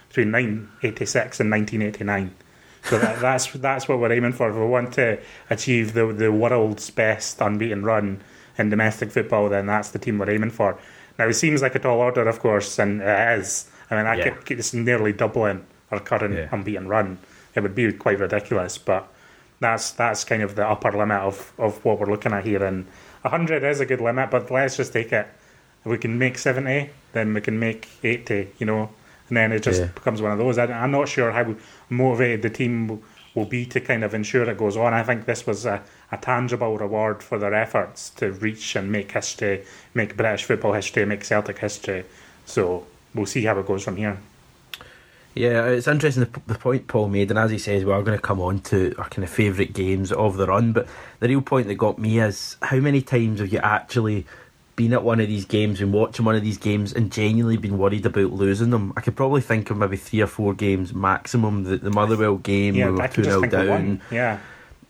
between 0.09 0.33
1986 0.33 1.40
and 1.40 1.50
1989. 1.50 2.35
So 2.85 2.98
that, 2.98 3.20
that's 3.20 3.52
that's 3.52 3.88
what 3.88 3.98
we're 3.98 4.12
aiming 4.12 4.33
for. 4.33 4.50
If 4.50 4.57
we 4.57 4.66
want 4.66 4.94
to 4.94 5.18
achieve 5.50 5.94
the 5.94 6.07
the 6.12 6.33
world's 6.33 6.90
best 6.90 7.40
unbeaten 7.40 7.85
run 7.85 8.22
in 8.57 8.70
domestic 8.70 9.11
football, 9.11 9.48
then 9.48 9.66
that's 9.66 9.90
the 9.90 9.98
team 9.98 10.18
we're 10.18 10.31
aiming 10.31 10.50
for. 10.50 10.78
Now 11.18 11.28
it 11.28 11.35
seems 11.35 11.62
like 11.62 11.74
a 11.74 11.78
tall 11.78 12.00
order, 12.00 12.28
of 12.28 12.40
course, 12.40 12.78
and 12.78 13.00
it 13.00 13.38
is. 13.38 13.70
I 13.90 13.96
mean, 13.96 14.07
I 14.07 14.16
Yeah. 14.16 14.31
could, 14.31 14.59
it's 14.59 14.74
nearly 14.74 15.12
doubling 15.12 15.64
our 15.90 16.01
current 16.01 16.35
Yeah. 16.35 16.48
unbeaten 16.53 16.88
run. 16.88 17.18
It 17.55 17.61
would 17.62 17.74
be 17.74 17.92
quite 17.92 18.18
ridiculous, 18.20 18.79
but 18.79 19.09
that's 19.61 19.90
that's 19.92 20.24
kind 20.24 20.42
of 20.42 20.55
the 20.55 20.66
upper 20.68 20.92
limit 20.92 21.20
of, 21.20 21.53
of 21.59 21.85
what 21.85 21.98
we're 21.98 22.07
looking 22.07 22.33
at 22.33 22.44
here. 22.44 22.64
And 22.64 22.87
100 23.22 23.64
is 23.64 23.81
a 23.81 23.87
good 23.87 24.01
limit, 24.01 24.31
but 24.31 24.51
let's 24.51 24.77
just 24.77 24.92
take 24.92 25.12
it. 25.12 25.27
If 25.85 25.90
we 25.90 25.98
can 25.98 26.18
make 26.18 26.38
70, 26.38 26.90
then 27.12 27.33
we 27.35 27.40
can 27.40 27.59
make 27.59 27.88
80, 28.05 28.48
you 28.59 28.66
know, 28.66 28.90
and 29.29 29.37
then 29.37 29.53
it 29.53 29.62
just 29.62 29.81
Yeah. 29.81 29.87
becomes 29.94 30.20
one 30.22 30.33
of 30.33 30.38
those. 30.38 30.59
I, 30.59 30.64
I'm 30.66 30.90
not 30.90 31.09
sure 31.09 31.33
how 31.33 31.55
motivated 31.88 32.42
the 32.42 32.51
team 32.51 32.88
will- 32.88 33.03
will 33.35 33.44
be 33.44 33.64
to 33.66 33.81
kind 33.81 34.03
of 34.05 34.14
ensure 34.14 34.48
it 34.51 34.59
goes 34.59 34.77
on. 34.77 34.92
I 34.92 35.03
think 35.03 35.24
this 35.27 35.46
was 35.46 35.64
a, 35.64 35.81
a 36.11 36.16
tangible 36.16 36.77
reward 36.77 37.22
for 37.22 37.38
their 37.38 37.55
efforts 37.55 38.11
to 38.11 38.33
reach 38.33 38.74
and 38.77 38.90
make 38.90 39.12
history, 39.12 39.62
make 39.94 40.16
British 40.16 40.44
football 40.44 40.72
history, 40.72 41.05
make 41.05 41.24
Celtic 41.24 41.59
history. 41.59 42.05
So 42.46 42.85
we'll 43.18 43.26
see 43.26 43.44
how 43.44 43.59
it 43.59 43.66
goes 43.66 43.85
from 43.85 43.96
here. 43.96 44.18
Yeah, 45.35 45.66
it's 45.66 45.87
interesting 45.87 46.24
the, 46.24 46.40
the 46.46 46.59
point 46.59 46.88
Paul 46.88 47.09
made, 47.09 47.31
and 47.31 47.38
as 47.38 47.50
he 47.50 47.59
says, 47.59 47.85
we 47.85 47.92
are 47.92 48.02
going 48.02 48.16
to 48.16 48.22
come 48.22 48.40
on 48.40 48.61
to 48.62 48.94
our 48.98 49.09
kind 49.09 49.22
of 49.22 49.31
favourite 49.31 49.72
games 49.72 50.11
of 50.11 50.37
the 50.37 50.46
run. 50.46 50.72
But 50.72 50.88
the 51.20 51.28
real 51.28 51.42
point 51.42 51.68
that 51.68 51.74
got 51.76 51.98
me 51.98 52.18
is 52.18 52.57
how 52.62 52.78
many 52.78 53.02
times 53.02 53.38
have 53.38 53.52
you 53.52 53.61
actually 53.61 54.26
been 54.74 54.92
at 54.92 55.04
one 55.04 55.20
of 55.20 55.28
these 55.28 55.44
games 55.44 55.81
and 55.81 55.92
watching 55.92 56.24
one 56.24 56.35
of 56.35 56.42
these 56.42 56.59
games 56.59 56.92
and 56.92 57.12
genuinely 57.12 57.57
been 57.57 57.78
worried 57.78 58.04
about 58.04 58.33
losing 58.33 58.70
them? 58.70 58.92
I 58.96 59.00
could 59.00 59.14
probably 59.14 59.40
think 59.40 59.70
of 59.70 59.76
maybe 59.76 59.96
three 59.96 60.22
or 60.22 60.26
four 60.26 60.54
games 60.54 60.92
maximum. 60.92 61.62
The, 61.64 61.76
the 61.76 61.90
Motherwell 61.90 62.38
game, 62.38 62.74
Yeah, 62.74 62.87
we 62.90 62.96
were 62.96 63.09
2 63.09 63.22
can 63.22 63.24
0 63.24 63.42
down. 63.42 64.00
Yeah. 64.11 64.38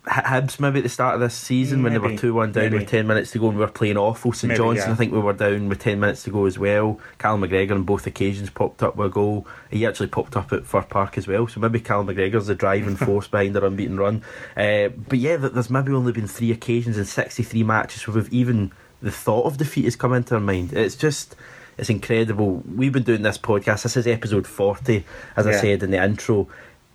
Hibs 0.08 0.58
maybe 0.58 0.78
at 0.78 0.82
the 0.82 0.88
start 0.88 1.14
of 1.14 1.20
this 1.20 1.34
season 1.34 1.82
when 1.82 1.92
they 1.92 1.98
were 1.98 2.16
2 2.16 2.32
1 2.32 2.52
down 2.52 2.64
maybe. 2.64 2.78
with 2.78 2.88
10 2.88 3.06
minutes 3.06 3.30
to 3.32 3.38
go 3.38 3.48
and 3.48 3.58
we 3.58 3.64
were 3.64 3.70
playing 3.70 3.96
awful. 3.96 4.32
St 4.32 4.48
Maybe, 4.48 4.58
Johnson, 4.58 4.88
yeah. 4.88 4.92
I 4.92 4.96
think 4.96 5.12
we 5.12 5.18
were 5.18 5.32
down 5.32 5.68
with 5.68 5.80
10 5.80 6.00
minutes 6.00 6.22
to 6.24 6.30
go 6.30 6.46
as 6.46 6.58
well. 6.58 6.98
Callum 7.18 7.42
McGregor 7.42 7.72
on 7.72 7.82
both 7.82 8.06
occasions 8.06 8.50
popped 8.50 8.82
up 8.82 8.96
with 8.96 9.08
a 9.08 9.10
goal. 9.10 9.46
He 9.70 9.86
actually 9.86 10.08
popped 10.08 10.36
up 10.36 10.52
at 10.52 10.66
Fir 10.66 10.82
Park 10.82 11.18
as 11.18 11.28
well. 11.28 11.46
So 11.46 11.60
maybe 11.60 11.80
Callum 11.80 12.06
McGregor's 12.06 12.46
the 12.46 12.54
driving 12.54 12.96
force 13.06 13.28
behind 13.28 13.54
their 13.54 13.64
unbeaten 13.64 13.98
run. 13.98 14.22
Uh, 14.56 14.88
but 14.88 15.18
yeah, 15.18 15.36
th- 15.36 15.52
there's 15.52 15.70
maybe 15.70 15.92
only 15.92 16.12
been 16.12 16.26
three 16.26 16.52
occasions 16.52 16.96
in 16.96 17.04
63 17.04 17.62
matches 17.62 18.06
where 18.06 18.16
we've 18.16 18.32
even 18.32 18.72
the 19.00 19.12
thought 19.12 19.44
of 19.44 19.58
defeat 19.58 19.84
has 19.84 19.96
come 19.96 20.12
into 20.12 20.34
our 20.34 20.40
mind. 20.40 20.72
It's 20.72 20.96
just. 20.96 21.36
It's 21.76 21.90
incredible. 21.90 22.64
We've 22.74 22.92
been 22.92 23.04
doing 23.04 23.22
this 23.22 23.38
podcast. 23.38 23.84
This 23.84 23.96
is 23.96 24.08
episode 24.08 24.48
40, 24.48 25.04
as 25.36 25.46
I 25.46 25.52
said 25.52 25.84
in 25.84 25.92
the 25.92 26.02
intro. 26.02 26.48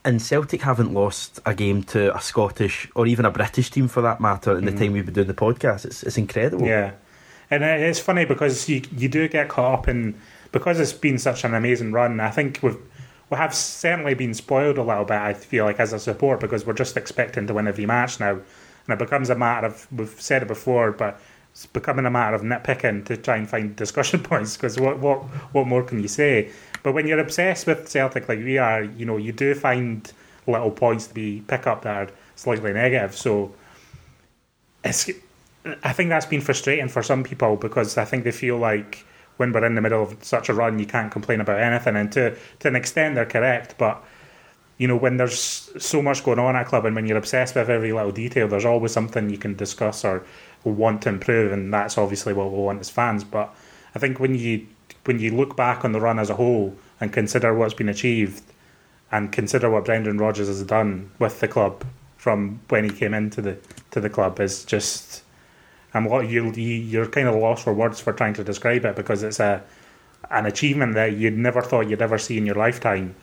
And 0.06 0.22
Celtic 0.22 0.62
haven't 0.62 0.94
lost 0.94 1.40
a 1.46 1.56
game 1.56 1.84
to 1.84 2.16
a 2.16 2.20
Scottish 2.20 2.90
or 2.94 3.08
even 3.08 3.26
a 3.26 3.32
British 3.32 3.70
team 3.70 3.88
for 3.88 4.02
that 4.02 4.20
matter 4.20 4.58
in 4.58 4.66
the 4.66 4.72
time 4.72 4.92
we've 4.92 5.06
been 5.06 5.14
doing 5.14 5.28
the 5.28 5.34
podcast. 5.34 5.86
It's, 5.86 6.04
it's 6.04 6.18
incredible. 6.18 6.66
Mm. 6.66 6.68
Yeah, 6.68 6.92
and 7.50 7.64
it's 7.64 8.00
funny 8.00 8.26
because 8.26 8.68
you 8.68 8.82
you 8.98 9.08
do 9.08 9.28
get 9.30 9.48
caught 9.48 9.80
up 9.80 9.88
in 9.88 10.16
because 10.54 10.80
it's 10.80 10.94
been 10.94 11.18
such 11.18 11.44
an 11.44 11.54
amazing 11.54 11.92
run, 11.92 12.22
I 12.22 12.30
think 12.30 12.60
we've 12.62 12.78
we 13.30 13.38
have 13.38 13.54
certainly 13.54 14.14
been 14.14 14.34
spoiled 14.34 14.78
a 14.78 14.84
little 14.84 15.06
bit. 15.06 15.18
I 15.18 15.34
feel 15.34 15.66
like 15.66 15.80
as 15.80 15.92
a 15.92 16.00
support 16.00 16.40
because 16.40 16.66
we're 16.66 16.74
just 16.74 16.96
expecting 16.96 17.48
to 17.48 17.54
win 17.54 17.68
every 17.68 17.86
match 17.86 18.20
now, 18.20 18.32
and 18.32 18.90
it 18.90 19.00
becomes 19.00 19.30
a 19.30 19.36
matter 19.36 19.68
of 19.68 19.88
we've 19.92 20.22
said 20.22 20.44
it 20.44 20.48
before, 20.48 20.92
but 20.92 21.20
it's 21.52 21.66
becoming 21.66 22.06
a 22.06 22.12
matter 22.12 22.36
of 22.36 22.44
nitpicking 22.44 23.06
to 23.06 23.18
try 23.18 23.38
and 23.38 23.50
find 23.50 23.76
discussion 23.76 24.22
points 24.24 24.56
because 24.56 24.80
what 24.80 25.00
what 25.00 25.24
what 25.54 25.68
more 25.68 25.84
can 25.84 26.02
you 26.02 26.08
say? 26.08 26.52
But 26.84 26.94
when 26.94 27.08
you're 27.08 27.20
obsessed 27.20 27.66
with 27.66 27.90
Celtic 27.90 28.30
like 28.30 28.40
we 28.40 28.58
are, 28.58 28.84
you 28.84 29.06
know, 29.06 29.18
you 29.18 29.32
do 29.32 29.56
find 29.56 30.12
little 30.46 30.72
points 30.72 31.08
to 31.08 31.14
be 31.14 31.42
pick 31.48 31.66
up 31.66 31.84
that 31.84 31.96
are 31.96 32.14
slightly 32.36 32.74
negative. 32.74 33.16
So 33.16 33.54
it's, 34.84 35.10
I 35.84 35.94
think 35.94 36.10
that's 36.10 36.26
been 36.26 36.42
frustrating 36.42 36.90
for 36.90 37.02
some 37.02 37.24
people 37.24 37.56
because 37.56 37.98
I 37.98 38.06
think 38.06 38.26
they 38.26 38.32
feel 38.32 38.58
like 38.58 39.06
when 39.38 39.52
we're 39.52 39.66
in 39.66 39.76
the 39.76 39.82
middle 39.82 40.04
of 40.04 40.24
such 40.24 40.50
a 40.50 40.54
run, 40.54 40.78
you 40.78 40.86
can't 40.86 41.12
complain 41.12 41.42
about 41.42 41.60
anything. 41.60 41.96
And 41.96 42.12
to 42.12 42.36
to 42.60 42.68
an 42.68 42.76
extent, 42.76 43.16
they're 43.16 43.26
correct. 43.26 43.76
But 43.78 44.04
you 44.78 44.88
know, 44.88 44.98
when 44.98 45.18
there's 45.18 45.72
so 45.78 46.02
much 46.02 46.24
going 46.24 46.40
on 46.40 46.56
at 46.56 46.64
a 46.64 46.70
club, 46.70 46.86
and 46.86 46.96
when 46.96 47.06
you're 47.06 47.18
obsessed 47.18 47.56
with 47.56 47.70
every 47.70 47.94
little 47.94 48.12
detail, 48.12 48.48
there's 48.48 48.66
always 48.66 48.92
something 48.92 49.30
you 49.30 49.38
can 49.38 49.56
discuss 49.56 50.04
or 50.04 50.24
want 50.64 51.02
to 51.04 51.10
improve, 51.10 51.52
and 51.52 51.74
that's 51.74 51.98
obviously 51.98 52.34
what 52.34 52.52
we 52.52 52.58
want 52.58 52.80
as 52.80 52.90
fans. 52.90 53.24
But 53.24 53.54
I 53.96 54.00
think 54.00 54.20
when 54.20 54.36
you 54.36 54.68
when 55.06 55.20
you 55.20 55.36
look 55.36 55.56
back 55.56 55.84
on 55.84 55.92
the 55.92 56.00
run 56.00 56.20
as 56.20 56.30
a 56.30 56.36
whole 56.36 56.76
and 57.00 57.12
consider 57.12 57.54
what's 57.54 57.74
been 57.74 57.90
achieved, 57.90 58.44
and 59.12 59.32
consider 59.32 59.70
what 59.70 59.86
Brendan 59.86 60.18
Rodgers 60.18 60.48
has 60.48 60.64
done 60.64 61.12
with 61.20 61.40
the 61.40 61.48
club 61.48 61.86
from 62.18 62.60
when 62.70 62.84
he 62.84 62.90
came 62.90 63.14
into 63.14 63.42
the 63.42 63.58
to 63.92 64.00
the 64.00 64.10
club, 64.10 64.40
is 64.40 64.66
just 64.66 65.24
I'm 65.94 66.06
what 66.06 66.30
you 66.30 66.52
you're 66.52 67.06
kind 67.06 67.28
of 67.28 67.36
lost 67.36 67.64
for 67.64 67.74
words 67.74 68.00
for 68.00 68.14
trying 68.14 68.34
to 68.36 68.44
describe 68.44 68.86
it 68.86 68.96
because 68.96 69.22
it's 69.22 69.40
a 69.40 69.62
an 70.32 70.46
achievement 70.46 70.96
that 70.96 71.14
you'd 71.14 71.38
never 71.38 71.62
thought 71.62 71.90
you'd 71.90 72.02
ever 72.02 72.18
see 72.18 72.38
in 72.38 72.46
your 72.46 72.56
lifetime, 72.56 73.16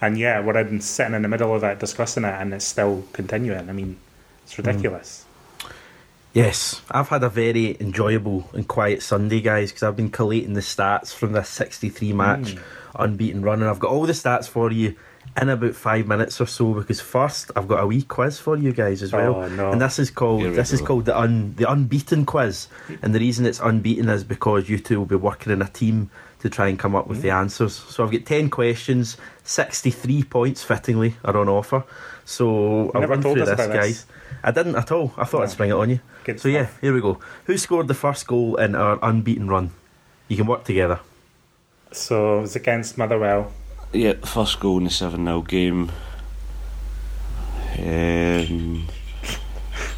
and 0.00 0.18
yeah, 0.18 0.40
we're 0.40 0.58
in, 0.58 0.80
sitting 0.80 1.14
in 1.14 1.22
the 1.22 1.28
middle 1.28 1.54
of 1.54 1.62
it 1.62 1.78
discussing 1.78 2.24
it, 2.24 2.34
and 2.34 2.52
it's 2.54 2.64
still 2.64 3.04
continuing. 3.12 3.68
I 3.68 3.72
mean, 3.72 3.98
it's 4.42 4.54
mm. 4.54 4.66
ridiculous. 4.66 5.25
Yes, 6.36 6.82
I've 6.90 7.08
had 7.08 7.24
a 7.24 7.30
very 7.30 7.78
enjoyable 7.80 8.50
and 8.52 8.68
quiet 8.68 9.02
Sunday, 9.02 9.40
guys, 9.40 9.70
because 9.70 9.84
I've 9.84 9.96
been 9.96 10.10
collating 10.10 10.52
the 10.52 10.60
stats 10.60 11.14
from 11.14 11.32
this 11.32 11.48
63 11.48 12.12
match 12.12 12.50
hmm. 12.50 12.60
unbeaten 12.94 13.40
run, 13.40 13.62
and 13.62 13.70
I've 13.70 13.78
got 13.78 13.90
all 13.90 14.04
the 14.04 14.12
stats 14.12 14.46
for 14.46 14.70
you 14.70 14.96
in 15.40 15.48
about 15.48 15.74
five 15.74 16.06
minutes 16.06 16.38
or 16.38 16.44
so. 16.44 16.74
Because 16.74 17.00
first, 17.00 17.50
I've 17.56 17.66
got 17.66 17.82
a 17.82 17.86
wee 17.86 18.02
quiz 18.02 18.38
for 18.38 18.54
you 18.54 18.74
guys 18.74 19.02
as 19.02 19.14
well, 19.14 19.36
Oh, 19.36 19.48
no. 19.48 19.72
and 19.72 19.80
this 19.80 19.98
is 19.98 20.10
called 20.10 20.42
Here 20.42 20.50
this 20.50 20.74
is 20.74 20.80
go. 20.80 20.88
called 20.88 21.06
the 21.06 21.18
un 21.18 21.54
the 21.56 21.72
unbeaten 21.72 22.26
quiz, 22.26 22.68
and 23.00 23.14
the 23.14 23.18
reason 23.18 23.46
it's 23.46 23.60
unbeaten 23.60 24.10
is 24.10 24.22
because 24.22 24.68
you 24.68 24.78
two 24.78 24.98
will 24.98 25.06
be 25.06 25.16
working 25.16 25.54
in 25.54 25.62
a 25.62 25.68
team 25.68 26.10
to 26.40 26.50
try 26.50 26.68
and 26.68 26.78
come 26.78 26.94
up 26.94 27.06
with 27.06 27.22
the 27.22 27.30
hmm. 27.30 27.36
answers. 27.36 27.76
So 27.76 28.04
I've 28.04 28.12
got 28.12 28.26
ten 28.26 28.50
questions, 28.50 29.16
63 29.44 30.24
points 30.24 30.62
fittingly 30.62 31.16
are 31.24 31.34
on 31.34 31.48
offer. 31.48 31.84
So 32.26 32.90
I'll 32.94 33.00
never 33.00 33.14
run 33.14 33.22
told 33.22 33.38
through 33.38 33.46
this, 33.46 33.54
about 33.54 33.72
this. 33.72 34.04
guys. 34.04 34.06
I 34.44 34.50
didn't 34.50 34.76
at 34.76 34.92
all. 34.92 35.14
I 35.16 35.24
thought 35.24 35.42
I'd 35.42 35.50
spring 35.50 35.70
it 35.70 35.74
on 35.74 35.88
you. 35.88 36.00
Good 36.26 36.40
so 36.40 36.48
yeah, 36.48 36.66
here 36.80 36.92
we 36.92 37.00
go. 37.00 37.20
Who 37.44 37.56
scored 37.56 37.86
the 37.86 37.94
first 37.94 38.26
goal 38.26 38.56
in 38.56 38.74
our 38.74 38.98
unbeaten 39.00 39.46
run? 39.46 39.70
You 40.26 40.36
can 40.36 40.46
work 40.48 40.64
together. 40.64 40.98
So 41.92 42.38
it 42.38 42.40
was 42.40 42.56
against 42.56 42.98
Motherwell. 42.98 43.52
Yeah, 43.92 44.14
first 44.24 44.58
goal 44.58 44.78
in 44.78 44.84
the 44.84 44.90
7 44.90 45.24
0 45.24 45.42
game. 45.42 45.92
Um, 47.78 48.88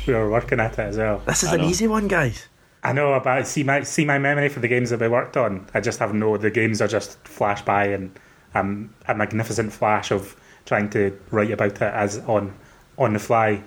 We 0.07 0.13
were 0.13 0.31
working 0.31 0.61
at 0.61 0.73
it 0.75 0.79
as 0.81 0.99
well. 0.99 1.23
This 1.27 1.43
is 1.45 1.49
I 1.49 1.55
an 1.55 1.63
know. 1.63 1.69
easy 1.69 1.87
one, 1.87 2.09
guys. 2.09 2.47
I 2.85 2.93
know, 2.93 3.19
but 3.25 3.47
see 3.47 3.63
my 3.65 3.83
see 3.83 4.05
my 4.05 4.19
memory 4.19 4.51
for 4.51 4.61
the 4.61 4.69
games 4.69 4.91
that 4.91 5.01
we 5.01 5.09
worked 5.09 5.39
on. 5.39 5.67
I 5.73 5.81
just 5.81 5.99
have 5.99 6.13
no. 6.13 6.37
The 6.37 6.51
games 6.51 6.83
are 6.83 6.89
just 6.89 7.19
flash 7.27 7.63
by, 7.63 7.87
and 7.87 8.19
um, 8.55 8.95
a 9.07 9.15
magnificent 9.15 9.73
flash 9.73 10.11
of 10.11 10.37
trying 10.67 10.91
to 10.91 11.19
write 11.31 11.51
about 11.51 11.73
it 11.73 11.83
as 11.83 12.19
on 12.19 12.55
on 12.99 13.15
the 13.15 13.19
fly. 13.19 13.63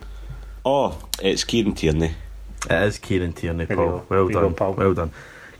oh, 0.63 1.09
it's 1.23 1.43
Kieran 1.43 1.73
Tierney. 1.73 2.13
It 2.69 2.83
is 2.83 2.97
Kieran 2.99 3.33
Tierney, 3.33 3.65
Paul. 3.65 3.75
go. 3.75 4.05
Well 4.09 4.25
There 4.27 4.33
done. 4.41 4.49
go, 4.51 4.55
Paul. 4.55 4.73
Well 4.73 4.93
done. 4.93 5.11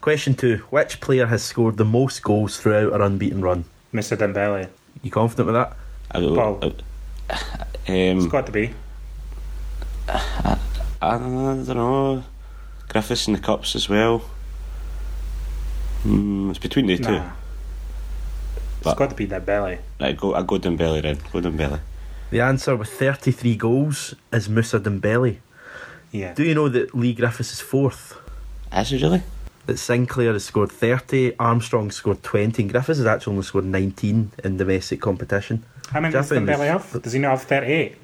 Question 0.02 0.34
two: 0.36 0.58
Which 0.70 1.00
player 1.02 1.26
has 1.28 1.44
scored 1.44 1.78
the 1.78 1.86
most 1.86 2.22
goals 2.24 2.60
throughout 2.60 2.94
our 2.94 3.02
unbeaten 3.02 3.42
run? 3.42 3.66
Mr. 3.94 4.16
Dembele. 4.18 4.68
You 5.02 5.12
confident 5.12 5.48
with 5.48 5.56
that? 5.56 5.76
I 6.12 6.20
don't, 6.20 6.36
Paul. 6.36 6.60
uh, 6.62 6.70
It's 7.88 8.24
um, 8.24 8.30
got 8.30 8.46
to 8.46 8.52
be. 8.52 8.74
I 10.08 11.18
don't 11.18 11.68
know. 11.68 12.24
Griffiths 12.90 13.28
in 13.28 13.34
the 13.34 13.40
cups 13.40 13.76
as 13.76 13.88
well. 13.90 14.22
Mm, 16.06 16.50
it's 16.50 16.60
between 16.60 16.88
the 16.88 16.98
two. 16.98 17.04
Nah. 17.12 17.32
It's 18.56 18.84
But- 18.84 18.98
got 18.98 19.10
to 19.12 19.16
be 19.16 19.28
Dembele. 19.28 19.80
Right, 20.00 20.18
go. 20.18 20.34
I 20.36 20.42
go 20.44 20.58
Dembele 20.60 21.02
then. 21.02 21.18
Go 21.32 21.40
Dembele. 21.42 21.80
The 22.32 22.42
answer 22.42 22.76
with 22.76 22.90
33 22.90 23.56
goals 23.56 24.16
is 24.32 24.48
Musa 24.50 24.80
Dembele. 24.80 25.38
Yeah. 26.12 26.34
Do 26.34 26.44
you 26.44 26.54
know 26.56 26.70
that 26.70 26.94
Leigh 26.94 27.14
Griffiths 27.14 27.54
is 27.54 27.62
fourth? 27.62 28.18
Is 28.76 28.92
it 28.92 29.02
really? 29.02 29.24
That 29.68 29.78
Sinclair 29.78 30.34
has 30.34 30.44
scored 30.46 30.72
30, 30.72 31.36
Armstrong 31.38 31.92
scored 31.92 32.24
20, 32.24 32.64
and 32.64 32.72
Griffiths 32.72 32.98
has 32.98 33.06
actually 33.06 33.32
only 33.34 33.44
scored 33.44 33.66
19 33.66 34.32
in 34.44 34.58
domestic 34.58 35.00
competition. 35.02 35.64
How 35.92 36.00
many 36.00 36.12
does 36.14 36.30
Jeffrey 36.30 36.46
Dembele 36.46 36.68
have? 36.68 37.02
Does 37.02 37.14
he 37.14 37.20
not 37.20 37.32
have 37.32 37.44
thirty 37.44 37.68
eight? 37.72 37.96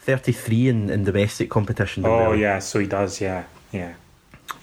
33 0.00 0.68
in, 0.68 0.90
in 0.90 1.04
domestic 1.04 1.50
competition. 1.50 2.04
Oh 2.06 2.08
Dembele. 2.08 2.38
yeah, 2.38 2.58
so 2.60 2.78
he 2.78 2.86
does. 2.86 3.20
Yeah, 3.20 3.44
yeah, 3.72 3.94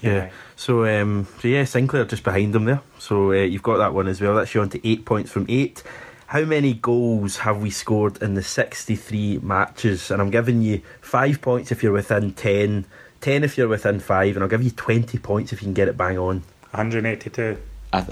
Yeah. 0.00 0.18
right. 0.18 0.32
So, 0.56 0.84
um, 0.86 1.26
so 1.40 1.48
yeah, 1.48 1.64
Sinclair 1.64 2.04
just 2.06 2.22
behind 2.24 2.54
him 2.54 2.64
there. 2.64 2.80
So 2.98 3.30
uh, 3.32 3.34
you've 3.34 3.62
got 3.62 3.76
that 3.78 3.92
one 3.92 4.08
as 4.08 4.20
well. 4.20 4.34
That's 4.34 4.54
you 4.54 4.60
on 4.62 4.70
to 4.70 4.88
eight 4.88 5.04
points 5.04 5.30
from 5.30 5.44
eight. 5.48 5.82
How 6.26 6.42
many 6.44 6.74
goals 6.74 7.38
have 7.38 7.60
we 7.60 7.70
scored 7.70 8.22
in 8.22 8.34
the 8.34 8.42
63 8.42 9.38
matches? 9.42 10.10
And 10.10 10.20
I'm 10.22 10.30
giving 10.30 10.62
you 10.62 10.80
five 11.00 11.40
points 11.40 11.70
if 11.70 11.82
you're 11.82 11.92
within 11.92 12.32
10, 12.32 12.86
10 13.20 13.44
if 13.44 13.58
you're 13.58 13.68
within 13.68 14.00
five, 14.00 14.34
and 14.36 14.42
I'll 14.42 14.48
give 14.48 14.62
you 14.62 14.70
20 14.70 15.18
points 15.18 15.52
if 15.52 15.60
you 15.60 15.66
can 15.66 15.74
get 15.74 15.88
it 15.88 15.96
bang 15.96 16.18
on. 16.18 16.42
182. 16.70 17.58
I, 17.92 17.98
I, 17.98 18.02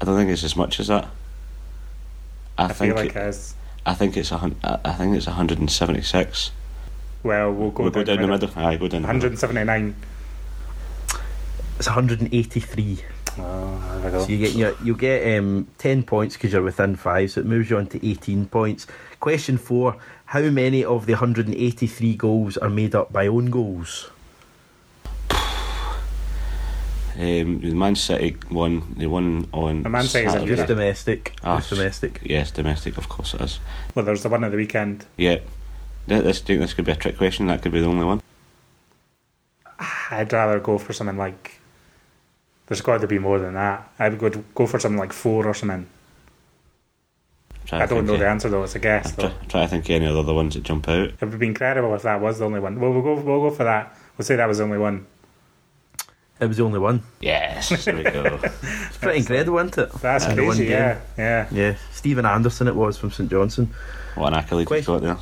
I 0.00 0.04
don't 0.04 0.16
think 0.16 0.30
it's 0.30 0.44
as 0.44 0.56
much 0.56 0.80
as 0.80 0.86
that. 0.88 1.08
I, 2.56 2.64
I 2.66 2.68
think 2.68 2.94
feel 2.94 3.04
like 3.04 3.16
it, 3.16 3.18
it 3.18 3.28
is. 3.28 3.54
I 3.84 3.94
think 3.94 4.16
it's 4.16 4.30
a 4.30 4.38
hun- 4.38 4.56
I 4.62 4.78
I 4.84 4.92
think 4.92 5.16
it's 5.16 5.26
176. 5.26 6.50
Well, 7.22 7.52
we'll 7.52 7.70
go, 7.70 7.82
we'll 7.84 7.92
go 7.92 8.04
down 8.04 8.22
the 8.22 8.28
middle. 8.28 8.50
Aye, 8.56 8.76
go 8.76 8.88
down 8.88 9.02
the 9.02 9.08
middle. 9.12 9.30
179. 9.30 9.94
It's 11.78 11.88
183. 11.88 12.98
Oh, 13.38 13.98
there 14.00 14.10
we 14.10 14.18
go. 14.18 14.24
So 14.24 14.28
you 14.28 14.38
get 14.38 14.54
your, 14.54 14.74
you'll 14.82 14.96
get 14.96 15.38
um, 15.38 15.66
10 15.78 16.02
points 16.04 16.36
because 16.36 16.52
you're 16.52 16.62
within 16.62 16.96
five, 16.96 17.30
so 17.30 17.40
it 17.40 17.46
moves 17.46 17.70
you 17.70 17.78
on 17.78 17.86
to 17.88 18.06
18 18.08 18.46
points. 18.46 18.86
Question 19.20 19.58
four 19.58 19.96
How 20.26 20.42
many 20.42 20.84
of 20.84 21.06
the 21.06 21.12
183 21.14 22.14
goals 22.14 22.56
are 22.56 22.70
made 22.70 22.94
up 22.94 23.12
by 23.12 23.26
own 23.26 23.46
goals? 23.50 24.10
Um, 27.16 27.60
the 27.60 27.72
Man 27.74 27.94
City 27.94 28.36
one, 28.48 28.94
the 28.96 29.06
one 29.06 29.48
on 29.52 29.84
The 29.84 29.88
Man 29.88 30.04
City's 30.04 30.32
Saturday. 30.32 30.52
Okay. 30.52 30.56
Just 30.56 30.68
domestic. 30.68 31.32
Ah, 31.44 31.58
just 31.58 31.70
domestic. 31.70 32.20
Yes, 32.24 32.50
domestic, 32.50 32.98
of 32.98 33.08
course 33.08 33.34
it 33.34 33.40
is. 33.40 33.60
Well, 33.94 34.04
there's 34.04 34.24
the 34.24 34.28
one 34.28 34.42
at 34.42 34.50
the 34.50 34.56
weekend. 34.56 35.06
Yeah, 35.16 35.38
Th- 36.08 36.22
this 36.22 36.40
think 36.40 36.60
this 36.60 36.74
could 36.74 36.84
be 36.84 36.92
a 36.92 36.96
trick 36.96 37.16
question. 37.16 37.46
That 37.46 37.62
could 37.62 37.72
be 37.72 37.80
the 37.80 37.86
only 37.86 38.04
one. 38.04 38.20
I'd 40.10 40.32
rather 40.32 40.60
go 40.60 40.78
for 40.78 40.92
something 40.92 41.16
like. 41.16 41.53
There's 42.66 42.80
got 42.80 43.00
to 43.02 43.06
be 43.06 43.18
more 43.18 43.38
than 43.38 43.54
that. 43.54 43.90
I 43.98 44.08
would 44.08 44.18
go, 44.18 44.30
go 44.54 44.66
for 44.66 44.78
something 44.78 44.98
like 44.98 45.12
four 45.12 45.46
or 45.46 45.54
something. 45.54 45.86
I 47.72 47.78
don't 47.78 47.88
think 47.88 48.06
know 48.06 48.14
of- 48.14 48.20
the 48.20 48.28
answer 48.28 48.48
though. 48.48 48.62
It's 48.62 48.74
a 48.74 48.78
guess 48.78 49.14
Try, 49.14 49.28
though. 49.28 49.34
try 49.48 49.62
to 49.62 49.68
think 49.68 49.84
of 49.86 49.90
any 49.90 50.06
other 50.06 50.34
ones 50.34 50.54
that 50.54 50.62
jump 50.64 50.88
out. 50.88 51.08
It 51.08 51.20
would 51.20 51.38
be 51.38 51.46
incredible 51.46 51.94
if 51.94 52.02
that 52.02 52.20
was 52.20 52.38
the 52.38 52.44
only 52.44 52.60
one. 52.60 52.78
Well, 52.80 52.92
we'll 52.92 53.02
go. 53.02 53.14
We'll 53.14 53.40
go 53.40 53.50
for 53.50 53.64
that. 53.64 53.96
We'll 54.16 54.24
say 54.24 54.36
that 54.36 54.46
was 54.48 54.58
the 54.58 54.64
only 54.64 54.78
one. 54.78 55.06
It 56.40 56.46
was 56.46 56.56
the 56.58 56.64
only 56.64 56.78
one. 56.80 57.02
Yes, 57.20 57.84
there 57.84 57.96
we 57.96 58.02
go. 58.02 58.38
It's 58.42 58.98
pretty 58.98 59.18
incredible, 59.20 59.58
isn't 59.58 59.78
it? 59.78 59.92
That's 59.94 60.26
In 60.26 60.36
the 60.36 60.42
one 60.44 60.56
crazy. 60.56 60.68
game. 60.68 60.78
Yeah, 60.78 60.98
yeah. 61.16 61.46
Yeah, 61.50 61.76
Stephen 61.92 62.26
Anderson 62.26 62.68
it 62.68 62.74
was 62.74 62.98
from 62.98 63.10
St 63.12 63.30
Johnstone. 63.30 63.70
what 64.16 64.32
an 64.32 64.38
accolade 64.40 64.68
he's 64.68 64.86
got 64.86 65.00
there. 65.02 65.16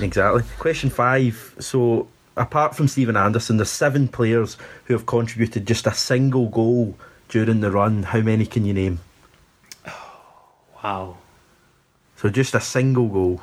Exactly. 0.00 0.42
Question 0.58 0.90
five. 0.90 1.54
So, 1.58 2.08
apart 2.36 2.74
from 2.74 2.88
Stephen 2.88 3.16
Anderson, 3.16 3.56
there's 3.56 3.70
seven 3.70 4.08
players 4.08 4.56
who 4.84 4.94
have 4.94 5.06
contributed 5.06 5.66
just 5.66 5.86
a 5.86 5.94
single 5.94 6.48
goal 6.48 6.94
during 7.28 7.60
the 7.60 7.70
run. 7.70 8.02
How 8.04 8.20
many 8.20 8.46
can 8.46 8.64
you 8.64 8.74
name? 8.74 9.00
Wow. 10.82 11.18
So, 12.16 12.28
just 12.28 12.56
a 12.56 12.60
single 12.60 13.06
goal. 13.08 13.36
Do 13.36 13.42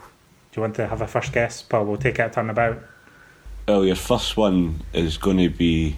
you 0.58 0.62
want 0.62 0.76
to 0.76 0.88
have 0.88 1.02
a 1.02 1.08
first 1.08 1.32
guess, 1.32 1.62
Paul? 1.62 1.86
We'll 1.86 1.98
take 1.98 2.20
it 2.20 2.24
a 2.24 2.30
turn 2.30 2.50
about. 2.50 2.82
Well, 3.68 3.86
your 3.86 3.96
first 3.96 4.36
one 4.36 4.82
is 4.92 5.18
going 5.18 5.38
to 5.38 5.50
be 5.50 5.96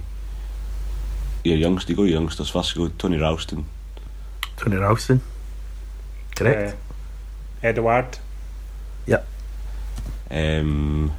your 1.44 1.58
youngster. 1.58 1.94
You 1.94 1.96
go 1.96 2.04
your 2.04 2.20
youngsters 2.20 2.50
first. 2.50 2.76
You 2.76 2.88
go 2.88 2.94
Tony 2.98 3.18
Ralston. 3.18 3.66
Tony 4.58 4.76
Ralston. 4.76 5.22
Correct. 6.36 6.76
Uh, 7.64 7.68
Edouard. 7.68 8.20
Yep. 9.08 9.28
Um, 10.30 11.12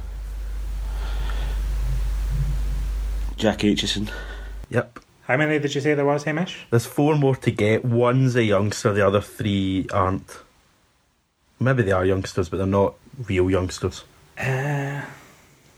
Jack 3.43 3.59
Aitchison. 3.59 4.09
Yep. 4.69 4.99
How 5.27 5.35
many 5.35 5.59
did 5.59 5.75
you 5.75 5.81
say 5.81 5.93
there 5.95 6.05
was, 6.05 6.23
Hamish? 6.23 6.65
There's 6.69 6.85
four 6.85 7.17
more 7.17 7.35
to 7.35 7.51
get. 7.51 7.83
One's 7.83 8.37
a 8.37 8.43
youngster, 8.45 8.93
the 8.93 9.05
other 9.05 9.19
three 9.19 9.85
aren't. 9.91 10.37
Maybe 11.59 11.83
they 11.83 11.91
are 11.91 12.05
youngsters, 12.05 12.47
but 12.47 12.55
they're 12.55 12.65
not 12.65 12.95
real 13.27 13.51
youngsters. 13.51 14.05
Uh, 14.39 15.01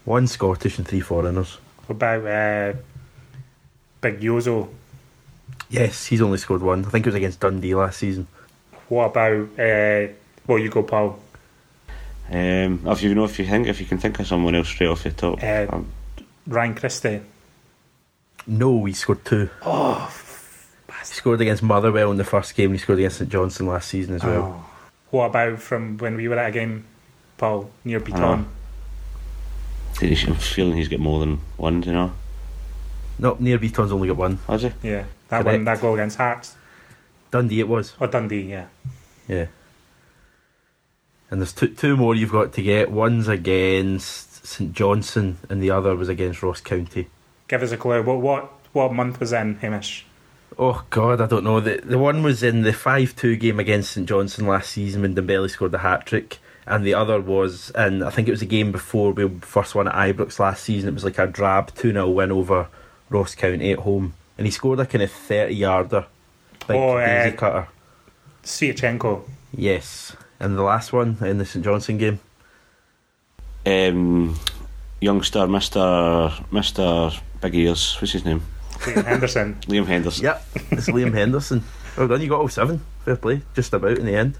One 0.03 0.27
Scottish 0.27 0.77
and 0.77 0.87
three 0.87 0.99
foreigners. 0.99 1.57
what 1.87 1.95
about 1.95 2.25
uh, 2.27 2.77
Big 3.99 4.19
Jozo? 4.21 4.69
Yes, 5.67 6.05
he's 6.05 6.21
only 6.21 6.37
scored 6.37 6.61
one. 6.61 6.85
I 6.85 6.89
think 6.89 7.07
it 7.07 7.09
was 7.09 7.15
against 7.15 7.39
Dundee 7.39 7.73
last 7.73 7.97
season. 7.97 8.27
What 8.89 9.05
about, 9.05 9.49
uh, 9.59 10.13
well, 10.45 10.59
you 10.59 10.69
go, 10.69 10.83
Paul. 10.83 11.19
Um, 12.29 12.81
if 12.85 13.01
you 13.01 13.15
know, 13.15 13.25
if 13.25 13.39
you 13.39 13.45
think, 13.47 13.65
if 13.67 13.79
you 13.79 13.87
can 13.87 13.97
think 13.97 14.19
of 14.19 14.27
someone 14.27 14.53
else 14.53 14.67
straight 14.67 14.89
off 14.89 15.01
the 15.01 15.09
top, 15.11 15.41
Uh, 15.41 15.65
um, 15.69 15.87
Ryan 16.45 16.75
Christie. 16.75 17.21
No, 18.47 18.85
he 18.85 18.93
scored 18.93 19.25
two. 19.25 19.49
Oh, 19.61 20.11
He 20.99 21.05
scored 21.05 21.41
against 21.41 21.63
Motherwell 21.63 22.11
in 22.11 22.17
the 22.17 22.23
first 22.23 22.55
game. 22.55 22.71
He 22.71 22.77
scored 22.77 22.99
against 22.99 23.17
St 23.17 23.29
Johnstone 23.29 23.67
last 23.67 23.87
season 23.89 24.15
as 24.15 24.23
well. 24.23 24.63
Oh. 24.65 24.69
What 25.11 25.25
about 25.27 25.59
from 25.59 25.97
when 25.97 26.15
we 26.15 26.27
were 26.27 26.37
at 26.37 26.49
a 26.49 26.51
game, 26.51 26.85
Paul, 27.37 27.69
Nir 27.83 27.99
Bitton? 28.01 28.45
I'm 30.01 30.35
feeling 30.35 30.75
he's 30.77 30.87
got 30.89 30.99
more 30.99 31.19
than 31.19 31.39
one. 31.57 31.81
do 31.81 31.89
You 31.89 31.95
know, 31.95 32.11
No, 33.17 33.37
Nir 33.39 33.57
Bitton's 33.57 33.91
only 33.91 34.07
got 34.09 34.17
one. 34.17 34.39
has 34.47 34.63
he? 34.63 34.71
Yeah, 34.83 35.05
that 35.29 35.43
Correct. 35.43 35.45
one, 35.57 35.63
that 35.65 35.81
goal 35.81 35.93
against 35.93 36.17
Hearts. 36.17 36.55
Dundee 37.31 37.61
it 37.61 37.67
was. 37.67 37.93
Or 37.99 38.07
Dundee, 38.07 38.41
yeah. 38.41 38.67
Yeah. 39.27 39.47
And 41.31 41.41
there's 41.41 41.53
two, 41.53 41.69
two 41.69 41.97
more 41.97 42.13
you've 42.13 42.31
got 42.31 42.53
to 42.53 42.61
get. 42.61 42.91
One's 42.91 43.27
against 43.27 44.45
St 44.45 44.73
Johnstone, 44.73 45.37
and 45.49 45.61
the 45.63 45.71
other 45.71 45.95
was 45.95 46.09
against 46.09 46.43
Ross 46.43 46.61
County. 46.61 47.07
Give 47.47 47.61
us 47.63 47.71
a 47.71 47.77
clue. 47.77 48.01
What 48.03 48.19
what 48.21 48.51
what 48.73 48.93
month 48.93 49.19
was 49.19 49.33
in, 49.33 49.55
Hamish? 49.55 50.05
Oh 50.57 50.83
God, 50.89 51.21
I 51.21 51.25
don't 51.27 51.43
know. 51.43 51.59
The 51.59 51.81
the 51.83 51.97
one 51.97 52.23
was 52.23 52.41
in 52.43 52.61
the 52.61 52.73
five 52.73 53.15
two 53.15 53.35
game 53.35 53.59
against 53.59 53.91
St 53.91 54.07
Johnstone 54.07 54.47
last 54.47 54.71
season 54.71 55.01
when 55.01 55.15
Dembele 55.15 55.49
scored 55.49 55.71
the 55.71 55.79
hat 55.79 56.05
trick, 56.05 56.39
and 56.65 56.85
the 56.85 56.93
other 56.93 57.19
was 57.19 57.71
and 57.75 58.03
I 58.03 58.09
think 58.09 58.27
it 58.27 58.31
was 58.31 58.41
a 58.41 58.45
game 58.47 58.71
before 58.71 59.11
we 59.11 59.27
first 59.41 59.75
won 59.75 59.87
at 59.87 59.93
Ibrox 59.93 60.39
last 60.39 60.63
season. 60.63 60.89
It 60.89 60.93
was 60.93 61.03
like 61.03 61.19
a 61.19 61.27
drab 61.27 61.73
two 61.75 61.91
0 61.91 62.09
win 62.09 62.31
over 62.31 62.67
Ross 63.09 63.35
County 63.35 63.71
at 63.71 63.79
home, 63.79 64.13
and 64.37 64.47
he 64.47 64.51
scored 64.51 64.79
a 64.79 64.85
kind 64.85 65.03
of 65.03 65.11
thirty 65.11 65.55
yarder, 65.55 66.05
big 66.67 66.77
Oh, 66.77 66.97
daisy 66.97 67.35
uh, 67.35 67.39
cutter. 67.39 67.67
Sviatchenko. 68.43 69.23
Yes, 69.55 70.15
and 70.39 70.57
the 70.57 70.63
last 70.63 70.93
one 70.93 71.17
in 71.21 71.37
the 71.37 71.45
St 71.45 71.63
Johnstone 71.65 71.97
game. 71.97 72.19
Um, 73.65 74.39
youngster, 75.01 75.47
Mister 75.47 76.31
Mister 76.51 77.11
Big 77.41 77.55
Ears. 77.55 77.97
What's 77.99 78.13
his 78.13 78.25
name? 78.25 78.41
Liam 78.79 79.05
Henderson. 79.05 79.55
Liam 79.67 79.85
Henderson. 79.85 80.23
Yep, 80.23 80.45
it's 80.71 80.89
Liam 80.89 81.13
Henderson. 81.13 81.63
Well 81.97 82.07
done, 82.07 82.21
you 82.21 82.29
got 82.29 82.41
all 82.41 82.49
seven. 82.49 82.81
Fair 83.05 83.15
play, 83.15 83.41
just 83.53 83.73
about 83.73 83.97
in 83.97 84.05
the 84.05 84.15
end. 84.15 84.37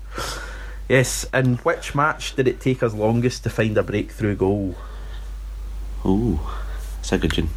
Yes, 0.89 1.26
and 1.34 1.60
which 1.62 1.96
match 1.96 2.36
did 2.36 2.48
it 2.48 2.60
take 2.60 2.84
us 2.84 2.94
longest 2.94 3.44
to 3.44 3.50
find 3.50 3.78
a 3.78 3.84
breakthrough 3.84 4.36
goal? 4.36 4.76
Ooh, 6.06 6.39
that's 6.98 7.12
a 7.13 7.18
good 7.18 7.38
one. 7.38 7.50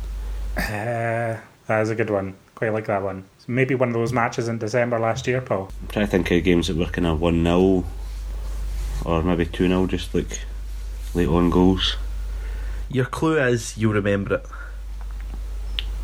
Uh, 0.57 1.41
that 1.67 1.83
is 1.83 1.91
a 1.91 1.95
good 1.95 2.11
one. 2.11 2.35
Quite 2.55 2.73
like 2.73 2.87
that 2.87 3.03
one. 3.03 3.25
Maybe 3.47 3.75
one 3.75 3.89
of 3.89 3.95
those 3.95 4.13
matches 4.13 4.49
in 4.49 4.59
December 4.59 4.99
last 4.99 5.27
year, 5.27 5.41
Paul. 5.41 5.71
I'm 5.83 5.89
trying 5.89 6.07
to 6.07 6.11
think 6.11 6.31
of 6.31 6.45
games 6.45 6.69
that 6.69 6.77
were 6.77 6.87
kind 6.87 7.07
of 7.07 7.21
one 7.21 7.43
0 7.45 7.85
or 9.05 9.23
maybe 9.23 9.47
two 9.47 9.69
0 9.69 9.87
just 9.87 10.15
like 10.15 10.41
late 11.15 11.29
on 11.29 11.51
goals. 11.51 11.97
Your 12.91 13.05
clue 13.07 13.39
is 13.39 13.77
you'll 13.77 13.93
remember 13.93 14.37
it. 14.37 14.47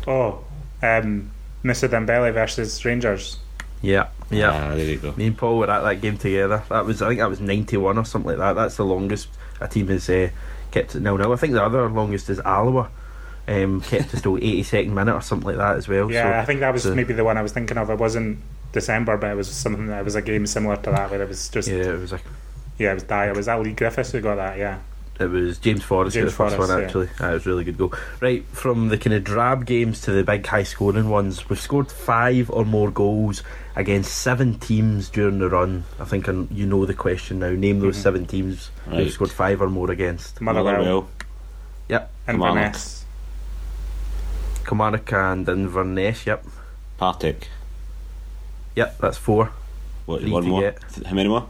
Oh, 0.07 0.43
um, 0.83 1.31
Mr. 1.63 1.89
Dembele 1.89 2.31
versus 2.33 2.83
Rangers. 2.85 3.39
Yeah, 3.81 4.07
yeah. 4.29 4.51
Ah, 4.71 4.75
there 4.75 4.85
you 4.85 4.97
go. 4.97 5.13
Me 5.15 5.27
and 5.27 5.37
Paul 5.37 5.57
were 5.59 5.69
at 5.69 5.81
that 5.81 6.01
game 6.01 6.17
together. 6.17 6.63
That 6.69 6.85
was, 6.85 7.01
I 7.01 7.09
think, 7.09 7.19
that 7.19 7.29
was 7.29 7.39
ninety-one 7.41 7.97
or 7.97 8.05
something 8.05 8.29
like 8.29 8.37
that. 8.37 8.53
That's 8.53 8.77
the 8.77 8.85
longest 8.85 9.29
a 9.59 9.67
team 9.67 9.87
has 9.87 10.09
uh, 10.09 10.29
kept 10.71 10.95
it 10.95 11.01
nil 11.01 11.17
nil. 11.17 11.33
I 11.33 11.35
think 11.35 11.53
the 11.53 11.63
other 11.63 11.89
longest 11.89 12.29
is 12.29 12.39
Alloa. 12.39 12.89
Um, 13.47 13.81
kept 13.81 14.13
us 14.13 14.21
till 14.21 14.37
eighty-second 14.41 14.93
minute 14.93 15.13
or 15.13 15.21
something 15.21 15.47
like 15.47 15.57
that 15.57 15.77
as 15.77 15.87
well. 15.87 16.11
Yeah, 16.11 16.31
so, 16.31 16.39
I 16.39 16.45
think 16.45 16.59
that 16.61 16.73
was 16.73 16.83
so- 16.83 16.95
maybe 16.95 17.13
the 17.13 17.23
one 17.23 17.37
I 17.37 17.41
was 17.41 17.51
thinking 17.51 17.77
of. 17.77 17.89
It 17.89 17.97
wasn't 17.99 18.39
December, 18.71 19.17
but 19.17 19.31
it 19.31 19.35
was 19.35 19.51
something 19.51 19.87
that 19.87 20.03
was 20.03 20.15
a 20.15 20.21
game 20.21 20.45
similar 20.47 20.77
to 20.77 20.91
that 20.91 21.11
where 21.11 21.21
it 21.21 21.27
was 21.27 21.49
just 21.49 21.67
Yeah, 21.67 21.75
yeah, 21.77 21.93
it 21.93 21.99
was 21.99 22.11
like 22.11 22.23
yeah, 22.77 22.91
it 22.91 22.95
was 22.95 23.03
die. 23.03 23.27
It 23.27 23.35
was 23.35 23.45
that 23.45 23.61
Leigh 23.61 23.73
Griffiths 23.73 24.11
who 24.11 24.21
got 24.21 24.35
that. 24.35 24.57
Yeah, 24.57 24.79
It 25.17 25.27
was 25.29 25.59
James 25.59 25.81
Forrest 25.81 26.13
James 26.13 26.31
the 26.31 26.35
first 26.35 26.55
Forrest, 26.57 26.69
one 26.71 26.77
yeah. 26.79 26.85
actually. 26.85 27.05
That 27.19 27.31
was 27.31 27.45
a 27.45 27.49
really 27.49 27.63
good 27.63 27.77
goal. 27.77 27.93
Right, 28.19 28.43
from 28.47 28.89
the 28.89 28.97
kind 28.97 29.13
of 29.13 29.23
drab 29.23 29.65
games 29.65 30.01
to 30.01 30.11
the 30.11 30.23
big 30.25 30.45
high 30.45 30.63
scoring 30.63 31.09
ones, 31.09 31.47
we've 31.47 31.59
scored 31.59 31.89
five 31.89 32.49
or 32.49 32.65
more 32.65 32.91
goals 32.91 33.41
against 33.77 34.13
seven 34.17 34.59
teams 34.59 35.09
during 35.09 35.39
the 35.39 35.47
run. 35.49 35.85
I 36.01 36.03
think 36.03 36.27
you 36.27 36.65
know 36.65 36.85
the 36.85 36.93
question 36.93 37.39
now. 37.39 37.51
Name 37.51 37.79
those 37.79 37.95
Mhm. 37.97 38.01
seven 38.03 38.25
teams 38.25 38.71
we've 38.91 39.11
scored 39.11 39.31
five 39.31 39.61
or 39.61 39.69
more 39.69 39.89
against. 39.89 40.41
Motherwell, 40.41 40.73
Motherwell. 40.79 41.09
Yep, 41.87 42.11
Inverness, 42.27 43.05
Kilmarnock 44.65 45.13
and 45.13 45.47
Inverness. 45.47 46.25
Yep, 46.25 46.45
Partick. 46.97 47.49
yep, 48.75 48.97
that's 48.99 49.17
four. 49.17 49.51
What? 50.07 50.21
Three 50.21 50.31
one 50.31 50.45
more. 50.47 50.61
get. 50.61 50.79
How 51.05 51.13
many 51.15 51.29
more? 51.29 51.47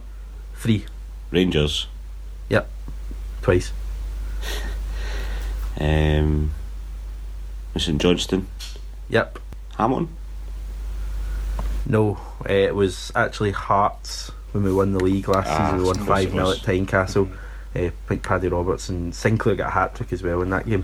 Three, 0.56 0.86
Rangers. 1.32 1.88
Twice. 3.46 3.72
Um, 5.80 6.52
St 7.78 8.02
Johnstone. 8.02 8.48
Yep. 9.10 9.38
Hamilton. 9.78 10.10
No, 11.86 12.18
uh, 12.50 12.52
it 12.52 12.74
was 12.74 13.12
actually 13.14 13.52
Hearts 13.52 14.32
when 14.52 14.64
we 14.64 14.74
won 14.74 14.94
the 14.94 15.04
league 15.04 15.28
last 15.28 15.48
Ah, 15.48 15.66
season. 15.68 15.78
We 15.78 15.86
won 15.86 16.00
of 16.00 16.08
course 16.08 16.24
it 16.24 16.32
5 16.32 16.32
0 16.32 16.50
at 16.50 16.58
Tynecastle. 16.58 17.32
Uh, 17.76 17.80
I 17.80 17.90
think 18.08 18.24
Paddy 18.24 18.48
Roberts 18.48 18.90
and 18.90 19.14
Sinclair 19.14 19.56
got 19.56 19.68
a 19.68 19.72
hat 19.74 19.94
trick 19.94 20.12
as 20.12 20.24
well 20.24 20.42
in 20.42 20.50
that 20.50 20.68
game. 20.68 20.84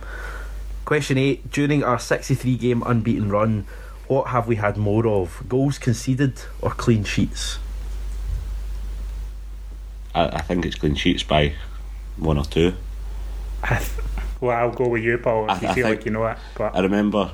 Question 0.85 1.17
8 1.17 1.49
During 1.51 1.83
our 1.83 1.97
63 1.97 2.57
game 2.57 2.83
unbeaten 2.85 3.31
run, 3.31 3.65
what 4.07 4.27
have 4.27 4.47
we 4.47 4.57
had 4.57 4.77
more 4.77 5.07
of? 5.07 5.41
Goals 5.49 5.79
conceded 5.79 6.39
or 6.61 6.69
clean 6.69 7.05
sheets? 7.05 7.57
I, 10.13 10.27
I 10.27 10.41
think 10.41 10.63
it's 10.63 10.75
clean 10.75 10.93
sheets 10.93 11.23
by 11.23 11.55
one 12.17 12.37
or 12.37 12.45
two. 12.45 12.73
I 13.63 13.75
th- 13.77 13.91
well, 14.39 14.57
I'll 14.57 14.71
go 14.71 14.87
with 14.87 15.03
you, 15.03 15.17
Paul, 15.17 15.45
if 15.45 15.51
I- 15.51 15.61
you 15.61 15.67
I 15.67 15.73
feel 15.73 15.85
think- 15.87 15.97
like 15.97 16.05
you 16.05 16.11
know 16.11 16.25
it. 16.27 16.37
But 16.55 16.75
I 16.75 16.79
remember 16.81 17.31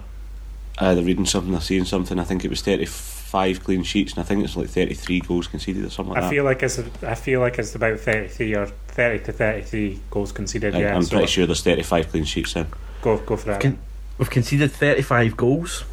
either 0.80 1.02
reading 1.02 1.26
something 1.26 1.54
or 1.56 1.62
seeing 1.62 1.86
something. 1.86 2.20
I 2.20 2.24
think 2.24 2.44
it 2.46 2.50
was 2.50 2.62
thirty-five 2.62 3.64
clean 3.64 3.84
sheets, 3.84 4.14
and 4.14 4.22
I 4.22 4.26
think 4.26 4.44
it's 4.44 4.56
like 4.58 4.70
thirty-three 4.70 5.22
goals 5.22 5.48
conceded 5.48 5.86
or 5.86 5.90
something 5.90 6.14
like 6.14 6.24
I 6.24 6.28
that. 6.28 6.30
feel 6.32 6.44
like 6.44 6.62
it's 6.64 6.80
I 7.04 7.16
feel 7.16 7.40
like 7.40 7.58
it's 7.60 7.76
about 7.76 8.00
thirty 8.00 8.28
three 8.28 8.56
or 8.56 8.68
thirty 8.90 9.24
to 9.26 9.32
thirty 9.32 9.62
three 9.64 10.00
goals 10.12 10.32
conceded. 10.32 10.76
I, 10.76 10.80
yeah, 10.82 10.96
I'm 10.96 11.04
so 11.04 11.12
pretty 11.18 11.28
sure 11.32 11.46
there's 11.46 11.62
thirty-five 11.64 12.10
clean 12.10 12.26
sheets 12.26 12.54
then. 12.54 12.68
Go 13.02 13.18
go 13.18 13.38
for 13.38 13.46
that. 13.48 13.62
Can- 13.62 13.80
We've 14.18 14.32
conceded 14.32 14.72
35 14.72 15.38
goals 15.38 15.84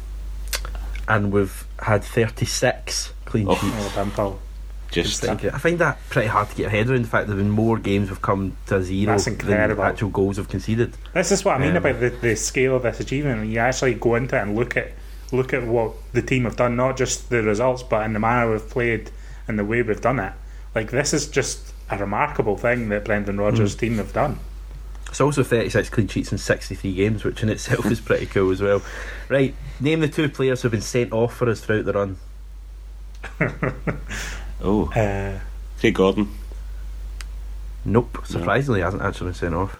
and 1.07 1.31
we've 1.31 1.63
had 1.83 2.03
36 2.03 3.13
clean 3.25 3.45
Oh. 3.47 3.53
sheets. 3.53 3.75
oh, 3.77 3.91
damn, 3.93 4.09
Paul. 4.09 4.39
Just 5.03 5.25
I 5.25 5.57
find 5.57 5.79
that 5.79 5.99
pretty 6.09 6.27
hard 6.29 6.49
to 6.49 6.55
get 6.55 6.63
your 6.63 6.69
head 6.69 6.89
around 6.89 7.03
the 7.03 7.07
fact 7.09 7.27
there 7.27 7.35
have 7.35 7.43
been 7.43 7.51
more 7.51 7.77
games 7.77 8.09
have 8.09 8.21
come 8.21 8.55
to 8.67 8.81
zero 8.81 9.11
That's 9.17 9.25
than 9.25 9.79
actual 9.79 10.09
goals 10.09 10.37
have 10.37 10.47
conceded. 10.47 10.95
This 11.13 11.31
is 11.31 11.43
what 11.43 11.55
I 11.55 11.59
mean 11.59 11.71
Um, 11.71 11.77
about 11.77 11.99
the, 11.99 12.09
the 12.09 12.35
scale 12.35 12.77
of 12.77 12.83
this 12.83 12.99
achievement. 12.99 13.41
When 13.41 13.51
you 13.51 13.59
actually 13.59 13.95
go 13.95 14.15
into 14.15 14.37
it 14.37 14.41
and 14.41 14.55
look 14.55 14.77
at 14.77 14.91
look 15.31 15.53
at 15.53 15.65
what 15.67 15.93
the 16.13 16.21
team 16.21 16.45
have 16.45 16.55
done, 16.55 16.75
not 16.75 16.95
just 16.97 17.29
the 17.29 17.43
results, 17.43 17.83
but 17.83 18.05
in 18.05 18.13
the 18.13 18.19
manner 18.19 18.51
we've 18.51 18.69
played 18.69 19.11
and 19.47 19.59
the 19.59 19.65
way 19.65 19.81
we've 19.81 20.01
done 20.01 20.19
it. 20.19 20.33
Like 20.73 20.91
this 20.91 21.13
is 21.13 21.27
just 21.27 21.73
a 21.89 21.97
remarkable 21.97 22.57
thing 22.57 22.89
that 22.89 23.05
Brendan 23.05 23.39
Rodgers' 23.39 23.75
team 23.75 23.97
have 23.97 24.13
done. 24.13 24.39
It's 25.09 25.21
also 25.21 25.43
36 25.43 25.89
clean 25.89 26.07
sheets 26.07 26.31
in 26.31 26.37
63 26.37 26.93
games, 26.93 27.23
which 27.23 27.43
in 27.43 27.49
itself 27.49 27.85
is 27.85 28.01
pretty 28.01 28.25
cool 28.25 28.51
as 28.51 28.61
well. 28.61 28.81
Right, 29.29 29.53
name 29.79 29.99
the 29.99 30.07
two 30.07 30.29
players 30.29 30.61
who've 30.61 30.71
been 30.71 30.81
sent 30.81 31.13
off 31.13 31.35
for 31.35 31.49
us 31.49 31.61
throughout 31.61 31.85
the 31.85 31.93
run. 31.93 32.17
oh, 34.61 34.89
Uh, 34.95 35.39
Craig 35.79 35.93
Gordon. 35.95 36.29
Nope, 37.83 38.19
surprisingly, 38.25 38.81
hasn't 38.81 39.03
actually 39.03 39.27
been 39.27 39.33
sent 39.35 39.55
off. 39.55 39.79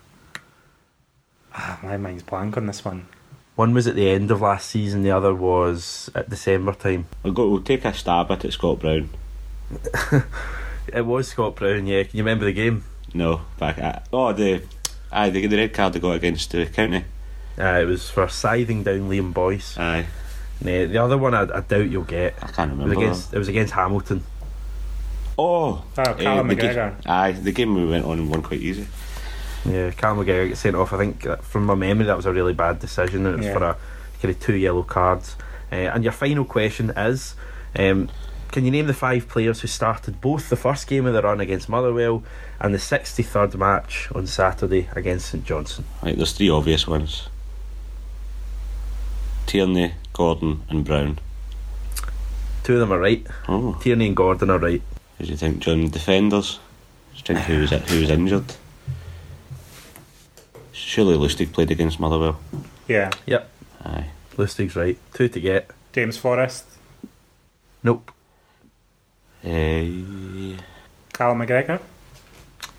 ah, 1.54 1.80
my 1.84 1.98
mind's 1.98 2.24
blank 2.24 2.56
on 2.58 2.68
this 2.68 2.86
one. 2.86 3.08
One 3.56 3.74
was 3.74 3.88
at 3.88 3.96
the 3.96 4.10
end 4.10 4.30
of 4.32 4.42
last 4.42 4.70
season, 4.70 5.02
the 5.02 5.12
other 5.12 5.34
was 5.34 6.10
at 6.14 6.30
December 6.30 6.74
time. 6.74 7.08
We'll 7.24 7.34
go. 7.34 7.50
We'll 7.50 7.62
take 7.62 7.86
a 7.86 7.94
stab 7.94 8.30
at 8.32 8.46
it. 8.46 8.52
Scott 8.54 8.80
Brown. 8.80 9.10
It 10.94 11.02
was 11.04 11.30
Scott 11.30 11.56
Brown, 11.56 11.88
yeah. 11.88 12.04
Can 12.04 12.16
you 12.18 12.24
remember 12.24 12.46
the 12.46 12.54
game? 12.54 12.84
No, 13.14 13.42
back 13.58 13.80
at 13.80 14.08
oh 14.14 14.32
the, 14.34 14.62
aye 15.12 15.32
the 15.32 15.48
the 15.48 15.58
red 15.58 15.74
card 15.74 15.94
they 15.94 16.00
got 16.00 16.12
against 16.16 16.52
the 16.52 16.68
county. 16.68 17.06
Uh, 17.58 17.80
it 17.82 17.86
was 17.86 18.08
for 18.10 18.28
scything 18.28 18.84
down 18.84 19.10
Liam 19.10 19.34
Boyce. 19.34 19.78
Aye, 19.80 20.06
Nah, 20.62 20.86
the 20.86 20.98
other 21.00 21.18
one 21.18 21.34
I, 21.34 21.42
I 21.42 21.62
doubt 21.62 21.90
you'll 21.90 22.04
get. 22.04 22.36
I 22.42 22.48
can't 22.52 22.72
It 22.74 22.76
was 22.76 22.84
remember. 22.86 23.02
against 23.04 23.34
it 23.34 23.40
was 23.40 23.48
against 23.48 23.74
Hamilton. 23.74 24.24
Oh, 25.38 25.84
Oh, 25.98 26.14
Callum 26.14 26.48
the 26.48 26.56
ga- 26.56 26.74
McGregor. 26.74 26.96
aye, 27.06 27.32
the 27.34 27.52
game 27.52 27.76
we 27.76 27.86
went 27.86 28.06
on 28.06 28.20
and 28.20 28.30
won 28.30 28.42
quite 28.42 28.62
easy. 28.62 28.88
Yeah, 29.66 29.92
Cal 29.92 30.16
McGregor 30.16 30.50
got 30.50 30.58
sent 30.58 30.76
off. 30.76 30.94
I 30.94 30.98
think 30.98 31.26
uh, 31.26 31.36
from 31.38 31.66
my 31.66 31.76
memory 31.76 32.06
that 32.06 32.16
was 32.16 32.26
a 32.26 32.32
really 32.34 32.54
bad 32.54 32.80
decision. 32.80 33.26
and 33.26 33.36
It 33.36 33.38
was 33.40 33.46
Yeah. 33.48 33.54
for 33.58 33.64
a 33.64 33.78
kind 34.22 34.34
of 34.36 34.40
two 34.40 34.56
yellow 34.56 34.84
cards. 34.84 35.36
Uh, 35.72 35.76
and 35.76 36.04
your 36.04 36.14
final 36.14 36.46
question 36.46 36.92
is 36.92 37.36
um, 37.78 38.08
Can 38.52 38.64
you 38.64 38.72
name 38.72 38.88
the 38.88 38.94
five 38.94 39.28
players 39.28 39.60
who 39.62 39.68
started 39.68 40.22
both 40.22 40.50
the 40.50 40.56
first 40.56 40.88
game 40.88 41.06
of 41.08 41.14
the 41.14 41.22
run 41.22 41.42
against 41.42 41.68
Motherwell 41.68 42.24
and 42.60 42.74
the 42.74 42.78
63rd 42.78 43.56
match 43.56 44.08
on 44.16 44.28
Saturday 44.28 44.88
against 44.96 45.30
St 45.32 45.44
Johnstone? 45.44 45.86
Right, 46.02 46.16
there's 46.16 46.32
three 46.32 46.50
obvious 46.50 46.88
ones 46.88 47.28
Tierney, 49.48 49.94
Gordon, 50.14 50.62
and 50.70 50.86
Brown. 50.86 51.20
Two 52.64 52.74
of 52.76 52.80
them 52.80 52.94
are 52.94 53.00
right. 53.00 53.26
Oh, 53.48 53.78
Tierney 53.82 54.08
and 54.08 54.16
Gordon 54.16 54.50
are 54.50 54.58
right. 54.60 54.82
Who 55.18 55.26
do 55.26 55.32
you 55.32 55.38
think, 55.38 55.60
John? 55.60 55.90
Defenders? 55.90 56.60
Do 57.14 57.18
you 57.18 57.24
think 57.24 57.40
who 57.48 57.62
was, 57.62 57.72
who 57.72 58.00
was 58.02 58.10
injured? 58.10 58.54
Surely 60.72 61.16
Lustig 61.16 61.52
played 61.54 61.72
against 61.72 62.00
Motherwell. 62.00 62.40
Yeah, 62.88 63.10
Yep, 63.26 63.50
Aye. 63.84 64.06
Lustig's 64.38 64.76
right. 64.76 64.98
Two 65.14 65.28
to 65.30 65.40
get. 65.40 65.72
James 65.94 66.18
Forrest, 66.18 66.66
Nope. 67.84 68.12
Uh, 69.44 70.58
Cal 71.14 71.34
McGregor. 71.36 71.80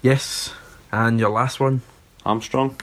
Yes. 0.02 0.52
And 0.92 1.18
your 1.18 1.30
last 1.30 1.58
one? 1.60 1.80
Armstrong? 2.24 2.76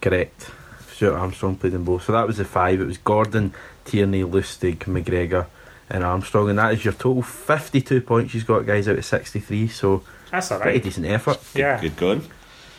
Correct. 0.00 0.50
Stuart 0.92 1.14
Armstrong 1.16 1.56
played 1.56 1.74
in 1.74 1.84
both. 1.84 2.04
So 2.04 2.12
that 2.12 2.26
was 2.26 2.36
the 2.38 2.44
five. 2.44 2.80
It 2.80 2.86
was 2.86 2.98
Gordon, 2.98 3.54
Tierney, 3.84 4.22
Lustig, 4.22 4.78
McGregor, 4.80 5.46
and 5.90 6.04
Armstrong. 6.04 6.50
And 6.50 6.58
that 6.58 6.72
is 6.74 6.84
your 6.84 6.94
total 6.94 7.22
52 7.22 8.00
points 8.02 8.34
you've 8.34 8.46
got, 8.46 8.66
guys, 8.66 8.88
out 8.88 8.98
of 8.98 9.04
63. 9.04 9.68
So 9.68 10.02
That's 10.30 10.50
all 10.52 10.60
pretty 10.60 10.78
right. 10.78 10.84
decent 10.84 11.06
effort. 11.06 11.38
Yeah, 11.54 11.80
Good 11.80 11.96
going. 11.96 12.22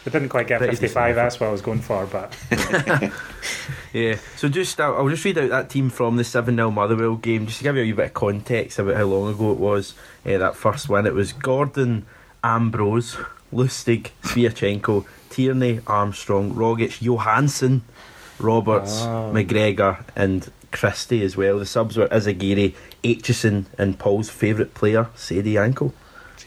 I 0.05 0.09
didn't 0.11 0.29
quite 0.29 0.47
get 0.47 0.59
Pretty 0.59 0.75
55. 0.77 1.13
That's 1.15 1.39
what 1.39 1.47
I 1.47 1.51
was 1.51 1.61
going 1.61 1.81
for, 1.81 2.05
but 2.05 2.35
Yeah. 3.93 4.17
So 4.37 4.47
just 4.47 4.79
uh, 4.79 4.93
I'll 4.95 5.09
just 5.09 5.25
read 5.25 5.37
out 5.37 5.49
that 5.49 5.69
team 5.69 5.89
from 5.89 6.15
the 6.15 6.23
7 6.23 6.55
0 6.55 6.71
Motherwell 6.71 7.15
game, 7.15 7.45
just 7.45 7.57
to 7.59 7.63
give 7.63 7.75
you 7.75 7.81
a 7.81 7.85
wee 7.85 7.91
bit 7.91 8.05
of 8.07 8.13
context 8.13 8.79
about 8.79 8.95
how 8.95 9.03
long 9.03 9.31
ago 9.33 9.51
it 9.51 9.57
was. 9.57 9.93
Uh, 10.25 10.37
that 10.37 10.55
first 10.55 10.87
win. 10.89 11.05
It 11.05 11.13
was 11.13 11.33
Gordon, 11.33 12.05
Ambrose, 12.43 13.17
Lustig, 13.53 14.11
Sviatchenko, 14.23 15.05
Tierney, 15.29 15.81
Armstrong, 15.85 16.53
Rogic, 16.53 17.01
Johansen, 17.01 17.81
Roberts, 18.39 19.01
Oh. 19.01 19.31
McGregor, 19.33 20.03
and 20.15 20.49
Christie 20.71 21.23
as 21.23 21.35
well. 21.35 21.59
The 21.59 21.65
subs 21.65 21.97
were 21.97 22.07
Izaguirre, 22.07 22.75
Aitchison, 23.03 23.65
and 23.77 23.97
Paul's 23.97 24.29
favourite 24.29 24.73
player, 24.73 25.09
Saidy 25.15 25.53
Janko, 25.53 25.93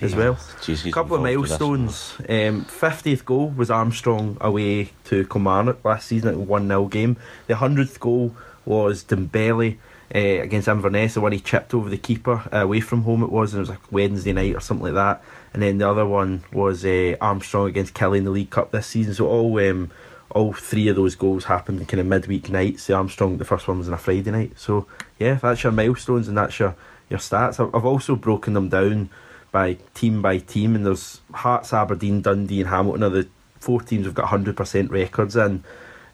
as 0.01 0.15
well. 0.15 0.35
Jeez, 0.61 0.87
A 0.87 0.93
couple 0.93 1.17
of 1.17 1.25
involved 1.25 1.51
with 1.51 1.51
this 1.51 1.61
milestones. 1.61 2.15
Um, 2.21 2.65
50th 2.65 3.25
goal 3.25 3.51
was 3.51 3.71
Armstrong 3.71 4.37
away 4.41 4.91
to 5.05 5.27
Kilmarnock 5.27 5.85
last 5.85 6.09
season 6.09 6.31
at 6.31 6.37
1 6.37 6.69
0 6.69 6.87
game. 6.87 7.17
The 7.47 7.55
100th 7.55 7.99
goal 8.01 8.35
was 8.65 9.05
Dembele 9.05 9.79
uh, 10.15 10.19
against 10.19 10.69
Inverness, 10.69 11.15
the 11.15 11.21
one 11.21 11.33
he 11.33 11.41
chipped 11.41 11.73
over 11.75 11.89
the 11.89 11.97
keeper 11.97 12.43
uh, 12.53 12.59
away 12.59 12.81
from 12.81 13.03
home, 13.03 13.23
it 13.23 13.31
was, 13.31 13.55
and 13.55 13.59
it 13.59 13.63
was 13.63 13.71
like 13.71 13.93
Wednesday 13.93 14.33
night 14.33 14.55
or 14.55 14.61
something 14.61 14.85
like 14.85 14.95
that. 14.95 15.23
And 15.55 15.63
then 15.63 15.79
the 15.79 15.89
other 15.89 16.07
one 16.07 16.45
was 16.53 16.85
uh, 16.85 17.17
Armstrong 17.21 17.69
against 17.69 17.95
Killie 17.95 18.19
in 18.19 18.25
the 18.25 18.31
League 18.31 18.51
Cup 18.51 18.71
this 18.71 18.87
season. 18.87 19.15
So 19.15 19.27
all 19.27 19.59
um, 19.59 19.91
all 20.35 20.53
three 20.53 20.89
of 20.89 20.97
those 20.97 21.15
goals 21.15 21.45
happened 21.45 21.81
in 21.81 21.87
kind 21.87 22.01
of 22.01 22.07
midweek 22.07 22.49
nights. 22.49 22.87
The 22.87 22.95
Armstrong, 22.95 23.39
the 23.39 23.45
first 23.45 23.69
one 23.69 23.79
was 23.79 23.89
on 23.89 23.95
a 23.95 23.99
Friday 23.99 24.31
night. 24.31 24.53
So 24.57 24.87
yeah, 25.19 25.35
that's 25.35 25.63
your 25.63 25.73
milestones 25.73 26.29
and 26.29 26.37
that's 26.37 26.59
your, 26.59 26.75
your 27.11 27.19
stats. 27.19 27.61
I've, 27.61 27.85
also 27.85 28.17
broken 28.17 28.55
them 28.55 28.69
down 28.69 29.11
by 29.51 29.75
team 29.95 30.23
by 30.23 30.39
team, 30.39 30.75
and 30.75 30.87
there's 30.87 31.21
Hearts, 31.33 31.75
Aberdeen, 31.75 32.23
Dundee, 32.23 32.61
and 32.61 32.71
Hamilton 32.71 33.03
are 33.03 33.11
the 33.11 33.29
four 33.61 33.83
teams 33.83 34.07
have 34.07 34.15
got 34.15 34.31
100% 34.31 34.91
records 34.91 35.37
in. 35.37 35.63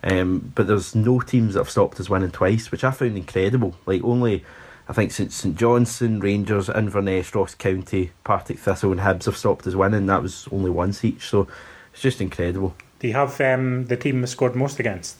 Um, 0.02 0.52
but 0.54 0.66
there's 0.66 0.94
no 0.94 1.20
teams 1.20 1.54
that 1.54 1.60
have 1.60 1.70
stopped 1.70 2.00
us 2.00 2.10
winning 2.10 2.30
twice, 2.30 2.70
which 2.70 2.84
I 2.84 2.90
found 2.90 3.16
incredible. 3.16 3.76
Like 3.86 4.02
only, 4.02 4.44
I 4.88 4.92
think 4.92 5.12
since 5.12 5.36
St 5.36 5.56
Johnstone, 5.56 6.20
Rangers, 6.20 6.68
Inverness, 6.68 7.34
Ross 7.34 7.54
County, 7.54 8.12
Partick 8.24 8.58
Thistle, 8.58 8.92
and 8.92 9.00
Hibs 9.00 9.26
have 9.26 9.36
stopped 9.36 9.66
us 9.66 9.74
winning. 9.74 10.06
That 10.06 10.22
was 10.22 10.48
only 10.50 10.70
once 10.70 11.04
each, 11.04 11.28
so 11.28 11.46
it's 11.92 12.02
just 12.02 12.20
incredible. 12.20 12.74
Do 12.98 13.08
you 13.08 13.14
have 13.14 13.40
um, 13.40 13.86
the 13.86 13.96
team 13.96 14.26
scored 14.26 14.56
most 14.56 14.78
against? 14.78 15.16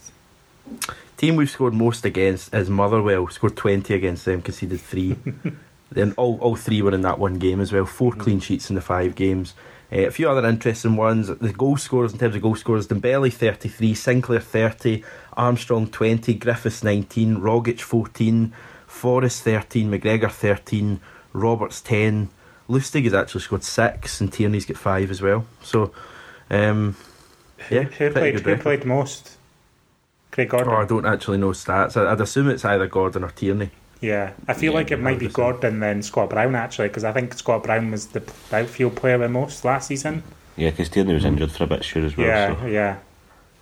Team 1.16 1.36
we've 1.36 1.50
scored 1.50 1.74
most 1.74 2.04
against 2.04 2.52
is 2.54 2.70
Motherwell. 2.70 3.28
Scored 3.28 3.56
20 3.56 3.94
against 3.94 4.24
them, 4.24 4.42
conceded 4.42 4.80
three. 4.80 5.16
then 5.90 6.12
all, 6.16 6.38
all 6.40 6.56
three 6.56 6.82
were 6.82 6.94
in 6.94 7.02
that 7.02 7.18
one 7.18 7.38
game 7.38 7.60
as 7.60 7.72
well. 7.72 7.86
Four 7.86 8.12
clean 8.12 8.40
sheets 8.40 8.68
in 8.68 8.76
the 8.76 8.80
five 8.80 9.14
games. 9.14 9.54
Uh, 9.90 10.00
a 10.00 10.10
few 10.10 10.28
other 10.28 10.46
interesting 10.46 10.96
ones. 10.96 11.28
The 11.28 11.52
goal 11.52 11.76
scorers, 11.76 12.12
in 12.12 12.18
terms 12.18 12.36
of 12.36 12.42
goal 12.42 12.56
scorers, 12.56 12.88
Dembele 12.88 13.32
33, 13.32 13.94
Sinclair 13.94 14.40
30, 14.40 15.02
Armstrong 15.34 15.88
20, 15.88 16.34
Griffiths 16.34 16.84
19, 16.84 17.38
Rogic 17.38 17.80
14, 17.80 18.52
Forrest 18.86 19.42
13, 19.42 19.90
McGregor 19.90 20.30
13, 20.30 21.00
Roberts 21.32 21.80
10. 21.80 22.28
Lustig 22.68 23.04
has 23.04 23.14
actually 23.14 23.40
scored 23.40 23.64
six, 23.64 24.20
and 24.20 24.32
Tierney's 24.32 24.66
got 24.66 24.76
five 24.76 25.10
as 25.10 25.22
well. 25.22 25.46
So, 25.62 25.92
um, 26.50 26.96
yeah, 27.70 27.82
who 27.84 28.10
pretty 28.10 28.38
played? 28.38 28.40
Who 28.40 28.56
played 28.56 28.84
most? 28.84 29.36
Craig 30.30 30.50
Gordon. 30.50 30.72
Oh, 30.72 30.76
I 30.76 30.84
don't 30.84 31.06
actually 31.06 31.38
know 31.38 31.50
stats. 31.50 31.96
I- 31.96 32.12
I'd 32.12 32.20
assume 32.20 32.48
it's 32.48 32.64
either 32.64 32.86
Gordon 32.86 33.24
or 33.24 33.30
Tierney. 33.30 33.70
Yeah, 34.00 34.32
I 34.46 34.52
feel 34.54 34.72
Yeah, 34.72 34.78
like 34.78 34.90
it 34.92 35.00
might 35.00 35.18
be 35.18 35.26
100%. 35.26 35.32
Gordon 35.32 35.80
then 35.80 36.02
Scott 36.02 36.30
Brown 36.30 36.54
actually, 36.54 36.88
because 36.88 37.02
I 37.04 37.12
think 37.12 37.34
Scott 37.34 37.64
Brown 37.64 37.90
was 37.90 38.06
the 38.08 38.22
outfield 38.52 38.94
player 38.94 39.18
with 39.18 39.30
most 39.32 39.64
last 39.64 39.88
season. 39.88 40.22
Yeah, 40.56 40.70
because 40.70 40.88
Tierney 40.88 41.14
was 41.14 41.24
injured 41.24 41.50
for 41.50 41.64
a 41.64 41.66
bit, 41.66 41.84
sure, 41.84 42.04
as 42.04 42.16
well. 42.16 42.26
yeah, 42.26 42.60
so. 42.60 42.66
yeah. 42.66 42.96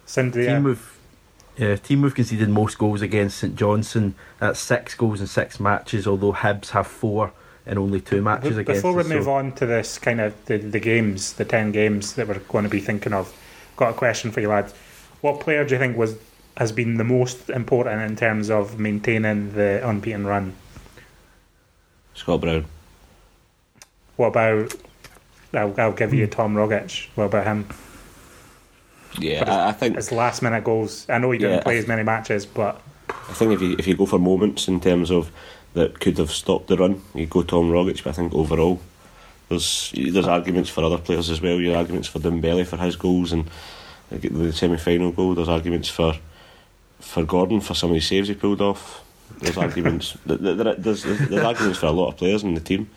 Cindy, 0.04 0.42
yeah. 0.44 0.46
Team 0.54 0.56
uh, 0.66 0.68
we've 0.68 0.98
yeah, 1.56 1.76
team 1.76 2.02
we've 2.02 2.14
conceded 2.14 2.50
most 2.50 2.76
goals 2.76 3.00
against 3.00 3.38
St 3.38 3.56
Johnstone. 3.56 4.14
That's 4.38 4.60
six 4.60 4.94
goals 4.94 5.22
in 5.22 5.26
six 5.26 5.58
matches, 5.58 6.06
although 6.06 6.34
Hibs 6.34 6.70
have 6.70 6.86
four 6.86 7.32
in 7.64 7.78
only 7.78 8.00
two 8.02 8.20
matches 8.20 8.56
Be- 8.56 8.60
against 8.60 8.78
Before 8.82 8.92
we 8.92 9.00
us, 9.00 9.08
so- 9.08 9.14
move 9.14 9.28
on 9.28 9.52
to 9.52 9.64
this 9.66 9.98
kind 9.98 10.20
of 10.20 10.34
the, 10.44 10.58
the 10.58 10.80
games, 10.80 11.32
the 11.32 11.46
ten 11.46 11.72
games 11.72 12.12
that 12.14 12.28
we're 12.28 12.38
going 12.40 12.64
to 12.64 12.70
be 12.70 12.80
thinking 12.80 13.14
of, 13.14 13.32
got 13.76 13.90
a 13.90 13.94
question 13.94 14.30
for 14.30 14.40
you 14.40 14.48
lads. 14.48 14.72
What 15.20 15.40
player 15.40 15.64
do 15.64 15.74
you 15.74 15.78
think 15.78 15.96
was 15.96 16.16
has 16.56 16.72
been 16.72 16.96
the 16.96 17.04
most 17.04 17.50
important 17.50 18.00
in 18.02 18.16
terms 18.16 18.50
of 18.50 18.78
maintaining 18.78 19.52
the 19.52 19.86
unbeaten 19.86 20.26
run? 20.26 20.54
Scott 22.14 22.40
Brown. 22.40 22.64
What 24.16 24.28
about? 24.28 24.74
I'll, 25.52 25.74
I'll 25.78 25.92
give 25.92 26.12
you 26.14 26.26
hmm. 26.26 26.30
Tom 26.32 26.54
Rogic. 26.54 27.08
What 27.14 27.24
about 27.24 27.46
him? 27.46 27.68
Yeah, 29.18 29.40
But 29.40 29.48
I, 29.48 29.68
I 29.68 29.72
think 29.72 29.96
His 29.96 30.12
last 30.12 30.42
minute 30.42 30.64
goals. 30.64 31.06
I 31.08 31.18
know 31.18 31.30
he 31.30 31.38
didn't 31.38 31.56
Yeah, 31.56 31.62
play 31.62 31.76
I 31.76 31.78
as 31.78 31.86
many 31.86 32.02
matches, 32.02 32.44
but 32.44 32.80
I 33.08 33.32
think 33.32 33.52
if 33.52 33.62
you 33.62 33.76
if 33.78 33.86
you 33.86 33.96
go 33.96 34.06
for 34.06 34.18
moments 34.18 34.68
in 34.68 34.80
terms 34.80 35.10
of 35.10 35.30
that 35.74 36.00
could 36.00 36.18
have 36.18 36.30
stopped 36.30 36.68
the 36.68 36.76
run, 36.76 37.02
you 37.14 37.26
go 37.26 37.42
Tom 37.42 37.70
Rogic. 37.70 38.02
But 38.04 38.10
I 38.10 38.12
think 38.12 38.34
overall, 38.34 38.80
there's 39.48 39.92
there's 39.96 40.26
arguments 40.26 40.70
for 40.70 40.84
other 40.84 40.98
players 40.98 41.30
as 41.30 41.40
well. 41.40 41.56
You 41.60 41.70
have 41.70 41.78
arguments 41.78 42.08
for 42.08 42.18
Dembele 42.18 42.66
for 42.66 42.76
his 42.76 42.96
goals 42.96 43.32
and 43.32 43.48
the 44.10 44.52
semi 44.52 44.76
final 44.76 45.12
goal. 45.12 45.34
There's 45.34 45.48
arguments 45.48 45.88
for 45.88 46.14
for 47.00 47.24
Gordon 47.24 47.60
for 47.60 47.74
some 47.74 47.90
of 47.90 47.94
the 47.94 48.00
saves 48.00 48.28
he 48.28 48.34
pulled 48.34 48.60
off. 48.60 49.02
There's 49.40 49.56
arguments. 49.58 50.16
th- 50.26 50.40
th- 50.40 50.56
there- 50.56 50.74
There's, 50.74 51.02
there's 51.02 51.44
arguments 51.44 51.78
for 51.78 51.86
a 51.86 51.90
lot 51.92 52.08
of 52.08 52.16
players 52.16 52.42
in 52.42 52.54
the 52.54 52.60
team. 52.60 52.88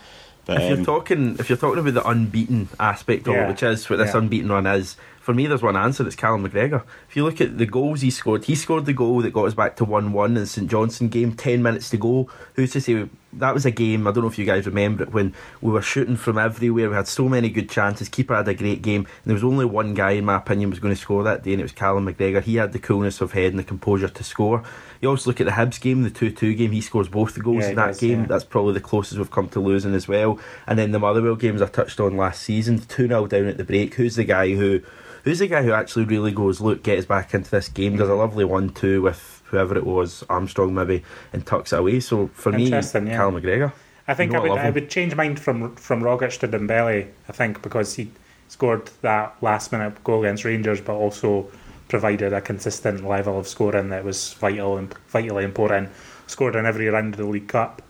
But 0.45 0.61
If 0.61 0.69
you're 0.69 0.77
um, 0.79 0.85
talking, 0.85 1.35
if 1.37 1.49
you're 1.49 1.57
talking 1.57 1.79
about 1.79 1.93
the 1.93 2.07
unbeaten 2.07 2.69
aspect 2.79 3.27
of 3.27 3.33
Yeah. 3.35 3.45
it, 3.45 3.49
which 3.49 3.61
is 3.63 3.87
what 3.89 3.97
this 3.97 4.13
Yeah. 4.13 4.19
unbeaten 4.19 4.49
run 4.49 4.65
is, 4.65 4.95
for 5.19 5.33
me, 5.33 5.45
there's 5.47 5.61
one 5.61 5.75
answer. 5.77 6.07
It's 6.07 6.15
Callum 6.15 6.47
McGregor. 6.47 6.81
If 7.09 7.15
you 7.15 7.23
look 7.23 7.39
at 7.41 7.57
the 7.59 7.65
goals 7.67 8.01
he 8.01 8.09
scored, 8.09 8.45
he 8.45 8.55
scored 8.55 8.85
the 8.85 8.93
goal 8.93 9.21
that 9.21 9.31
got 9.33 9.43
us 9.45 9.53
back 9.53 9.75
to 9.75 9.85
one-one 9.85 10.29
in 10.31 10.33
the 10.35 10.47
St 10.47 10.67
Johnstone 10.69 11.09
game. 11.09 11.33
Ten 11.33 11.61
minutes 11.61 11.89
to 11.91 11.97
go. 11.97 12.29
Who's 12.55 12.71
to 12.71 12.81
say 12.81 13.07
that 13.33 13.53
was 13.53 13.65
a 13.65 13.71
game? 13.71 14.07
I 14.07 14.11
don't 14.11 14.23
know 14.23 14.29
if 14.29 14.39
you 14.39 14.45
guys 14.45 14.65
remember 14.65 15.03
it 15.03 15.13
when 15.13 15.33
we 15.61 15.71
were 15.71 15.81
shooting 15.81 16.15
from 16.15 16.37
everywhere. 16.37 16.89
We 16.89 16.95
had 16.95 17.07
so 17.07 17.29
many 17.29 17.49
good 17.49 17.69
chances. 17.69 18.09
Keeper 18.09 18.35
had 18.35 18.47
a 18.47 18.53
great 18.53 18.81
game. 18.81 19.01
And 19.01 19.25
there 19.25 19.33
was 19.35 19.43
only 19.43 19.65
one 19.65 19.93
guy, 19.93 20.11
in 20.11 20.25
my 20.25 20.37
opinion, 20.37 20.69
was 20.71 20.79
going 20.79 20.93
to 20.93 20.99
score 20.99 21.23
that 21.23 21.43
day, 21.43 21.51
and 21.53 21.59
it 21.59 21.63
was 21.63 21.71
Callum 21.71 22.07
McGregor. 22.07 22.41
He 22.41 22.55
had 22.55 22.73
the 22.73 22.79
coolness 22.79 23.21
of 23.21 23.33
head 23.33 23.51
and 23.51 23.59
the 23.59 23.63
composure 23.63 24.09
to 24.09 24.23
score. 24.23 24.63
You 25.01 25.09
also 25.09 25.29
look 25.29 25.39
at 25.39 25.45
the 25.45 25.53
Hibs 25.53 25.79
game, 25.79 26.03
the 26.03 26.09
two-two 26.09 26.55
game. 26.55 26.71
He 26.71 26.81
scores 26.81 27.07
both 27.07 27.35
the 27.35 27.41
goals 27.41 27.63
Yeah, 27.63 27.69
in 27.69 27.75
that 27.75 27.87
does, 27.87 27.99
game. 27.99 28.21
yeah. 28.21 28.25
That's 28.27 28.43
probably 28.43 28.73
the 28.73 28.81
closest 28.81 29.17
we've 29.17 29.31
come 29.31 29.47
to 29.49 29.59
losing 29.59 29.93
as 29.93 30.07
well. 30.07 30.39
And 30.67 30.77
then 30.79 30.91
the 30.91 30.99
Motherwell 30.99 31.35
games 31.35 31.61
I 31.61 31.67
touched 31.67 31.99
on 31.99 32.17
last 32.17 32.41
season, 32.41 32.79
2 32.79 33.07
0 33.07 33.27
down 33.27 33.45
at 33.47 33.57
the 33.57 33.63
break. 33.63 33.93
Who's 33.93 34.15
the 34.15 34.23
guy 34.25 34.53
who 34.55 34.81
who's 35.23 35.39
the 35.39 35.47
guy 35.47 35.63
who 35.63 35.71
actually 35.71 36.05
really 36.05 36.31
goes, 36.31 36.59
look, 36.61 36.81
get 36.83 36.97
us 36.97 37.05
back 37.05 37.33
into 37.33 37.51
this 37.51 37.69
game, 37.69 37.95
does 37.97 38.09
a 38.09 38.15
lovely 38.15 38.43
1 38.45 38.69
2 38.69 39.01
with 39.01 39.38
whoever 39.49 39.77
it 39.77 39.85
was, 39.85 40.23
Armstrong 40.29 40.73
maybe, 40.73 41.03
and 41.33 41.45
tucks 41.45 41.73
it 41.73 41.79
away. 41.79 41.99
So 41.99 42.27
for 42.33 42.51
me, 42.51 42.69
yeah. 42.69 42.81
Callum 42.81 43.35
McGregor. 43.41 43.71
I 44.07 44.13
think 44.13 44.31
You 44.31 44.37
know 44.37 44.39
I 44.39 44.41
would 44.41 44.55
love 44.55 44.65
I 44.65 44.69
would 44.71 44.89
change 44.89 45.15
mine 45.15 45.35
from 45.35 45.75
from 45.75 46.01
Rogic 46.01 46.39
to 46.39 46.47
Dembele. 46.47 47.07
I 47.27 47.31
think 47.31 47.61
because 47.61 47.95
he 47.95 48.11
scored 48.47 48.89
that 49.01 49.35
last 49.41 49.71
minute 49.71 50.03
goal 50.03 50.23
against 50.23 50.45
Rangers, 50.45 50.81
but 50.81 50.95
also 50.95 51.47
provided 51.87 52.33
a 52.33 52.41
consistent 52.41 53.05
level 53.07 53.37
of 53.39 53.47
scoring 53.47 53.89
that 53.89 54.03
was 54.03 54.33
vital 54.33 54.77
and 54.77 54.93
vitally 55.07 55.43
important. 55.43 55.89
Scored 56.27 56.55
in 56.55 56.65
every 56.65 56.87
round 56.87 57.15
of 57.15 57.19
the 57.19 57.25
League 57.25 57.47
Cup 57.47 57.81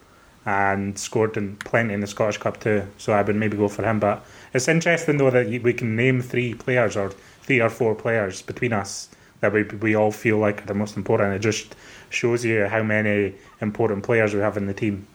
and 0.45 0.97
scored 0.97 1.36
in 1.38 1.57
plenty 1.57 1.93
in 1.93 1.99
the 1.99 2.07
Scottish 2.07 2.38
Cup 2.38 2.60
too. 2.60 2.88
So 2.97 3.14
I 3.14 3.22
would 3.22 3.36
maybe 3.36 3.57
go 3.57 3.68
for 3.68 3.84
him. 3.84 3.99
But 3.99 4.26
it's 4.53 4.68
interesting 4.68 5.18
though 5.18 5.30
that 5.30 5.47
we 5.47 5.74
can 5.74 5.95
name 5.95 6.22
three 6.22 6.53
players 6.53 6.95
or 6.97 7.12
three 7.41 7.62
or 7.62 7.70
four 7.70 7.95
players 7.95 8.41
between 8.41 8.74
us 8.74 9.10
that 9.41 9.53
we 9.53 9.63
we 9.63 9.95
all 9.95 10.11
feel 10.11 10.37
like 10.37 10.63
are 10.63 10.67
the 10.67 10.73
most 10.73 10.97
important. 10.97 11.33
It 11.33 11.39
just 11.39 11.75
shows 12.09 12.43
you 12.43 12.65
how 12.65 12.83
many 12.83 13.35
important 13.61 14.03
players 14.03 14.33
we 14.33 14.41
have 14.41 14.57
in 14.57 14.65
the 14.67 14.73
team. 14.73 15.07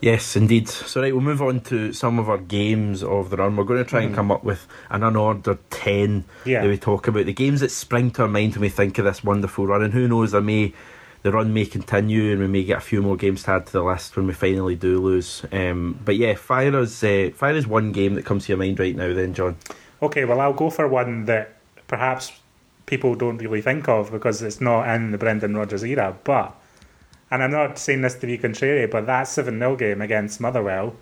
Yes, 0.00 0.36
indeed. 0.36 0.68
So, 0.68 1.00
right, 1.00 1.14
we'll 1.14 1.22
move 1.22 1.40
on 1.40 1.60
to 1.60 1.94
some 1.94 2.18
of 2.18 2.28
our 2.28 2.36
games 2.36 3.02
of 3.02 3.30
the 3.30 3.38
run. 3.38 3.56
We're 3.56 3.64
going 3.64 3.82
to 3.82 3.88
try 3.88 4.02
and 4.02 4.14
come 4.14 4.30
up 4.30 4.44
with 4.44 4.66
an 4.90 5.00
unordered 5.00 5.60
10 5.70 6.24
Yeah. 6.44 6.60
that 6.60 6.68
we 6.68 6.76
talk 6.76 7.08
about. 7.08 7.24
The 7.24 7.32
games 7.32 7.60
that 7.60 7.70
spring 7.70 8.10
to 8.12 8.22
our 8.22 8.28
mind 8.28 8.52
when 8.52 8.62
we 8.62 8.68
think 8.68 8.98
of 8.98 9.06
this 9.06 9.24
wonderful 9.24 9.66
run. 9.66 9.82
And 9.82 9.94
who 9.94 10.06
knows, 10.06 10.32
there 10.32 10.42
may, 10.42 10.74
the 11.22 11.32
run 11.32 11.54
may 11.54 11.64
continue 11.64 12.32
and 12.32 12.40
we 12.40 12.48
may 12.48 12.64
get 12.64 12.78
a 12.78 12.82
few 12.82 13.00
more 13.00 13.16
games 13.16 13.44
to 13.44 13.52
add 13.52 13.66
to 13.66 13.72
the 13.72 13.82
list 13.82 14.14
when 14.14 14.26
we 14.26 14.34
finally 14.34 14.74
do 14.74 15.00
lose. 15.00 15.42
Um, 15.50 15.98
but 16.04 16.16
yeah, 16.16 16.34
fire 16.34 16.76
us, 16.76 17.02
uh, 17.02 17.30
fire 17.34 17.54
is 17.54 17.66
one 17.66 17.90
game 17.92 18.14
that 18.16 18.26
comes 18.26 18.44
to 18.44 18.52
your 18.52 18.58
mind 18.58 18.78
right 18.78 18.94
now, 18.96 19.14
then, 19.14 19.32
John. 19.32 19.56
Okay, 20.02 20.26
well, 20.26 20.40
I'll 20.40 20.52
go 20.52 20.68
for 20.68 20.86
one 20.86 21.24
that 21.26 21.54
perhaps 21.88 22.30
people 22.86 23.14
don't 23.14 23.38
really 23.38 23.62
think 23.62 23.88
of 23.88 24.10
because 24.10 24.42
it's 24.42 24.60
not 24.60 24.88
in 24.88 25.10
the 25.10 25.18
Brendan 25.18 25.56
Rodgers 25.56 25.84
era. 25.84 26.16
But, 26.24 26.54
and 27.30 27.42
I'm 27.42 27.50
not 27.50 27.78
saying 27.78 28.02
this 28.02 28.14
to 28.16 28.26
be 28.26 28.38
contrary, 28.38 28.86
but 28.86 29.06
that 29.06 29.24
7 29.24 29.58
0 29.58 29.76
game 29.76 30.02
against 30.02 30.40
Motherwell 30.40 30.94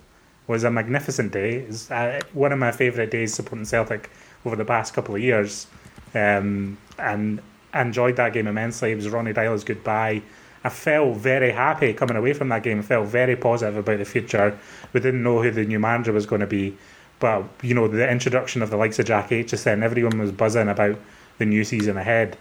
was 0.46 0.64
a 0.64 0.70
magnificent 0.70 1.32
day. 1.32 1.56
It's 1.56 1.90
uh, 1.90 2.20
one 2.32 2.52
of 2.52 2.58
my 2.58 2.72
favourite 2.72 3.10
days 3.10 3.34
supporting 3.34 3.64
Celtic 3.64 4.10
over 4.44 4.56
the 4.56 4.64
past 4.64 4.94
couple 4.94 5.14
of 5.14 5.20
years. 5.20 5.66
Um, 6.14 6.76
and 6.98 7.40
enjoyed 7.74 8.16
that 8.16 8.32
game 8.32 8.46
immensely. 8.46 8.92
It 8.92 8.96
was 8.96 9.08
Ronny 9.08 9.32
Deila's 9.32 9.64
goodbye. 9.64 10.22
I 10.64 10.68
felt 10.68 11.16
very 11.16 11.50
happy 11.50 11.92
coming 11.92 12.16
away 12.16 12.34
from 12.34 12.48
that 12.50 12.62
game. 12.62 12.78
I 12.78 12.82
felt 12.82 13.08
very 13.08 13.34
positive 13.36 13.76
about 13.76 13.98
the 13.98 14.04
future. 14.04 14.58
We 14.92 15.00
didn't 15.00 15.22
know 15.22 15.42
who 15.42 15.50
the 15.50 15.64
new 15.64 15.80
manager 15.80 16.12
was 16.12 16.26
going 16.26 16.40
to 16.40 16.46
be. 16.46 16.76
But, 17.18 17.44
you 17.62 17.74
know, 17.74 17.88
the 17.88 18.08
introduction 18.08 18.62
of 18.62 18.70
the 18.70 18.76
likes 18.76 18.98
of 18.98 19.06
Jack 19.06 19.30
Aitchison, 19.30 19.82
everyone 19.82 20.18
was 20.18 20.32
buzzing 20.32 20.68
about 20.68 20.98
the 21.38 21.46
new 21.46 21.64
season 21.64 21.96
ahead. 21.96 22.36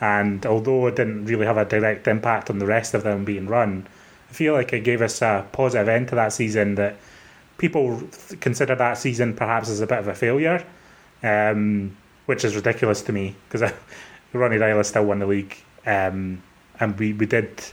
And 0.00 0.44
although 0.44 0.86
it 0.86 0.96
didn't 0.96 1.24
really 1.24 1.46
have 1.46 1.56
a 1.56 1.64
direct 1.64 2.06
impact 2.06 2.50
on 2.50 2.58
the 2.58 2.66
rest 2.66 2.94
of 2.94 3.02
them 3.02 3.24
being 3.24 3.46
run, 3.46 3.86
I 4.28 4.32
feel 4.32 4.54
like 4.54 4.72
it 4.72 4.80
gave 4.80 5.02
us 5.02 5.22
a 5.22 5.46
positive 5.52 5.88
end 5.88 6.08
to 6.08 6.14
that 6.16 6.32
season 6.32 6.74
that 6.74 6.96
people 7.58 8.02
consider 8.40 8.74
that 8.74 8.98
season 8.98 9.34
perhaps 9.34 9.68
as 9.68 9.80
a 9.80 9.86
bit 9.86 9.98
of 9.98 10.08
a 10.08 10.14
failure, 10.14 10.64
um, 11.22 11.96
which 12.26 12.44
is 12.44 12.54
ridiculous 12.54 13.02
to 13.02 13.12
me 13.12 13.34
because 13.48 13.72
Ronny 14.32 14.56
Deila 14.56 14.84
still 14.84 15.06
won 15.06 15.20
the 15.20 15.26
league, 15.26 15.56
um, 15.86 16.42
and 16.78 16.98
we, 16.98 17.12
we 17.14 17.26
did 17.26 17.64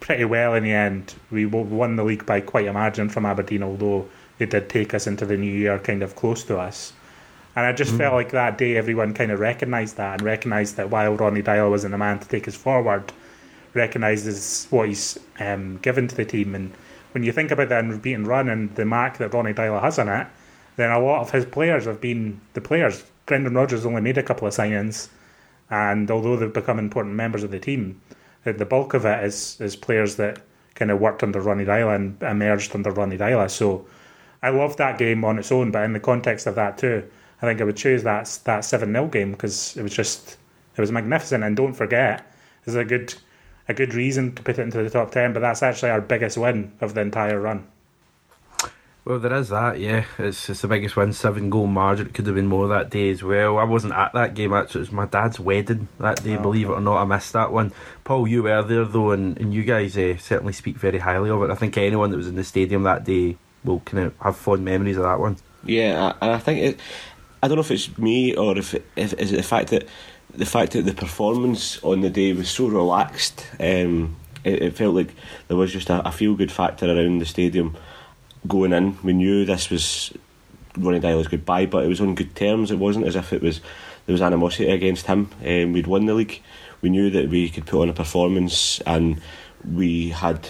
pretty 0.00 0.24
well 0.24 0.54
in 0.54 0.62
the 0.62 0.72
end. 0.72 1.14
We 1.30 1.44
won 1.44 1.96
the 1.96 2.04
league 2.04 2.24
by 2.24 2.40
quite 2.40 2.66
a 2.66 2.72
margin 2.72 3.08
from 3.08 3.26
Aberdeen, 3.26 3.62
although 3.62 4.08
they 4.38 4.46
did 4.46 4.68
take 4.68 4.94
us 4.94 5.06
into 5.06 5.26
the 5.26 5.36
new 5.36 5.52
year 5.52 5.78
kind 5.78 6.02
of 6.02 6.16
close 6.16 6.44
to 6.44 6.58
us. 6.58 6.92
And 7.58 7.66
I 7.66 7.72
just 7.72 7.92
felt 7.96 8.14
like 8.14 8.30
that 8.30 8.56
day 8.56 8.76
everyone 8.76 9.14
kind 9.14 9.32
of 9.32 9.40
recognised 9.40 9.96
that 9.96 10.12
and 10.12 10.22
recognised 10.22 10.76
that 10.76 10.90
while 10.90 11.16
Ronny 11.16 11.42
Deila 11.42 11.68
wasn't 11.68 11.90
the 11.90 11.98
man 11.98 12.20
to 12.20 12.28
take 12.28 12.46
us 12.46 12.54
forward, 12.54 13.12
recognises 13.74 14.68
what 14.70 14.86
he's 14.86 15.18
um, 15.40 15.78
given 15.78 16.06
to 16.06 16.14
the 16.14 16.24
team. 16.24 16.54
And 16.54 16.72
when 17.10 17.24
you 17.24 17.32
think 17.32 17.50
about 17.50 17.68
the 17.68 17.80
unbeaten 17.80 18.26
run 18.26 18.48
and 18.48 18.72
the 18.76 18.84
mark 18.84 19.18
that 19.18 19.34
Ronny 19.34 19.54
Deila 19.54 19.80
has 19.80 19.98
on 19.98 20.08
it, 20.08 20.28
then 20.76 20.92
a 20.92 21.00
lot 21.00 21.20
of 21.20 21.32
his 21.32 21.44
players 21.46 21.86
have 21.86 22.00
been 22.00 22.40
the 22.52 22.60
players. 22.60 23.04
Brendan 23.26 23.54
Rodgers 23.54 23.84
only 23.84 24.02
made 24.02 24.18
a 24.18 24.22
couple 24.22 24.46
of 24.46 24.54
signings, 24.54 25.08
and 25.68 26.08
although 26.12 26.36
they've 26.36 26.52
become 26.52 26.78
important 26.78 27.16
members 27.16 27.42
of 27.42 27.50
the 27.50 27.58
team, 27.58 28.00
the, 28.44 28.52
the 28.52 28.66
bulk 28.66 28.94
of 28.94 29.04
it 29.04 29.24
is 29.24 29.60
is 29.60 29.74
players 29.74 30.14
that 30.14 30.42
kind 30.76 30.92
of 30.92 31.00
worked 31.00 31.24
under 31.24 31.40
Ronny 31.40 31.64
Deila 31.64 31.96
and 31.96 32.22
emerged 32.22 32.72
under 32.76 32.92
Ronny 32.92 33.18
Deila. 33.18 33.50
So 33.50 33.84
I 34.44 34.50
loved 34.50 34.78
that 34.78 34.96
game 34.96 35.24
on 35.24 35.40
its 35.40 35.50
own, 35.50 35.72
but 35.72 35.82
in 35.82 35.92
the 35.92 35.98
context 35.98 36.46
of 36.46 36.54
that 36.54 36.78
too, 36.78 37.02
I 37.40 37.46
think 37.46 37.60
I 37.60 37.64
would 37.64 37.76
choose 37.76 38.02
that 38.02 38.38
that 38.44 38.64
seven 38.64 38.92
0 38.92 39.08
game 39.08 39.32
because 39.32 39.76
it 39.76 39.82
was 39.82 39.94
just 39.94 40.36
it 40.76 40.80
was 40.80 40.92
magnificent. 40.92 41.44
And 41.44 41.56
don't 41.56 41.74
forget, 41.74 42.24
there's 42.64 42.76
a 42.76 42.84
good 42.84 43.14
a 43.68 43.74
good 43.74 43.94
reason 43.94 44.34
to 44.34 44.42
put 44.42 44.58
it 44.58 44.62
into 44.62 44.82
the 44.82 44.90
top 44.90 45.10
ten, 45.10 45.32
but 45.32 45.40
that's 45.40 45.62
actually 45.62 45.90
our 45.90 46.00
biggest 46.00 46.38
win 46.38 46.72
of 46.80 46.94
the 46.94 47.00
entire 47.00 47.40
run. 47.40 47.66
Well, 49.08 49.18
there 49.18 49.32
is 49.32 49.48
that, 49.48 49.80
yeah. 49.80 50.04
It's 50.18 50.50
it's 50.50 50.60
the 50.60 50.68
biggest 50.68 50.94
win, 50.94 51.14
seven 51.14 51.48
goal 51.48 51.66
margin. 51.66 52.08
It 52.08 52.14
could 52.14 52.26
have 52.26 52.34
been 52.34 52.46
more 52.46 52.68
that 52.68 52.90
day 52.90 53.08
as 53.08 53.22
well. 53.22 53.56
I 53.56 53.64
wasn't 53.64 53.94
at 53.94 54.12
that 54.12 54.34
game 54.34 54.52
actually. 54.52 54.80
It 54.80 54.88
was 54.88 54.92
my 54.92 55.06
dad's 55.06 55.40
wedding 55.40 55.88
that 55.98 56.22
day. 56.22 56.36
Oh. 56.36 56.42
Believe 56.42 56.68
it 56.68 56.72
or 56.72 56.80
not, 56.82 57.00
I 57.00 57.04
missed 57.06 57.32
that 57.32 57.50
one. 57.50 57.72
Paul, 58.04 58.28
you 58.28 58.42
were 58.42 58.62
there 58.62 58.84
though, 58.84 59.12
and, 59.12 59.38
and 59.38 59.54
you 59.54 59.64
guys 59.64 59.96
uh, 59.96 60.18
certainly 60.18 60.52
speak 60.52 60.76
very 60.76 60.98
highly 60.98 61.30
of 61.30 61.42
it. 61.42 61.50
I 61.50 61.54
think 61.54 61.78
anyone 61.78 62.10
that 62.10 62.18
was 62.18 62.28
in 62.28 62.34
the 62.34 62.44
stadium 62.44 62.82
that 62.82 63.04
day 63.04 63.38
will 63.64 63.80
kind 63.80 64.04
of 64.04 64.14
have 64.20 64.36
fond 64.36 64.64
memories 64.64 64.98
of 64.98 65.04
that 65.04 65.20
one. 65.20 65.38
Yeah, 65.64 66.12
and 66.20 66.30
I 66.32 66.38
think 66.38 66.60
it. 66.60 66.80
I 67.42 67.48
don't 67.48 67.56
know 67.56 67.62
if 67.62 67.70
it's 67.70 67.96
me 67.98 68.34
or 68.34 68.58
if, 68.58 68.74
if 68.96 69.14
is 69.14 69.32
it 69.32 69.36
the 69.36 69.42
fact 69.42 69.70
that 69.70 69.86
the 70.34 70.46
fact 70.46 70.72
that 70.72 70.82
the 70.82 70.94
performance 70.94 71.82
on 71.82 72.00
the 72.00 72.10
day 72.10 72.32
was 72.32 72.50
so 72.50 72.66
relaxed. 72.66 73.46
Um, 73.58 74.16
it, 74.44 74.62
it 74.62 74.76
felt 74.76 74.94
like 74.94 75.14
there 75.48 75.56
was 75.56 75.72
just 75.72 75.90
a, 75.90 76.06
a 76.06 76.12
feel 76.12 76.34
good 76.34 76.52
factor 76.52 76.86
around 76.86 77.18
the 77.18 77.26
stadium 77.26 77.76
going 78.46 78.72
in. 78.72 78.98
We 79.02 79.12
knew 79.12 79.44
this 79.44 79.70
was 79.70 80.12
Ronny 80.76 81.00
Deila's 81.00 81.28
goodbye, 81.28 81.66
but 81.66 81.84
it 81.84 81.88
was 81.88 82.00
on 82.00 82.14
good 82.14 82.34
terms. 82.36 82.70
It 82.70 82.78
wasn't 82.78 83.06
as 83.06 83.16
if 83.16 83.32
it 83.32 83.42
was 83.42 83.60
there 84.06 84.14
was 84.14 84.22
animosity 84.22 84.70
against 84.70 85.06
him. 85.06 85.30
Um, 85.44 85.72
we'd 85.72 85.86
won 85.86 86.06
the 86.06 86.14
league. 86.14 86.40
We 86.80 86.88
knew 86.88 87.10
that 87.10 87.28
we 87.28 87.50
could 87.50 87.66
put 87.66 87.82
on 87.82 87.88
a 87.88 87.92
performance, 87.92 88.80
and 88.86 89.20
we 89.70 90.10
had. 90.10 90.48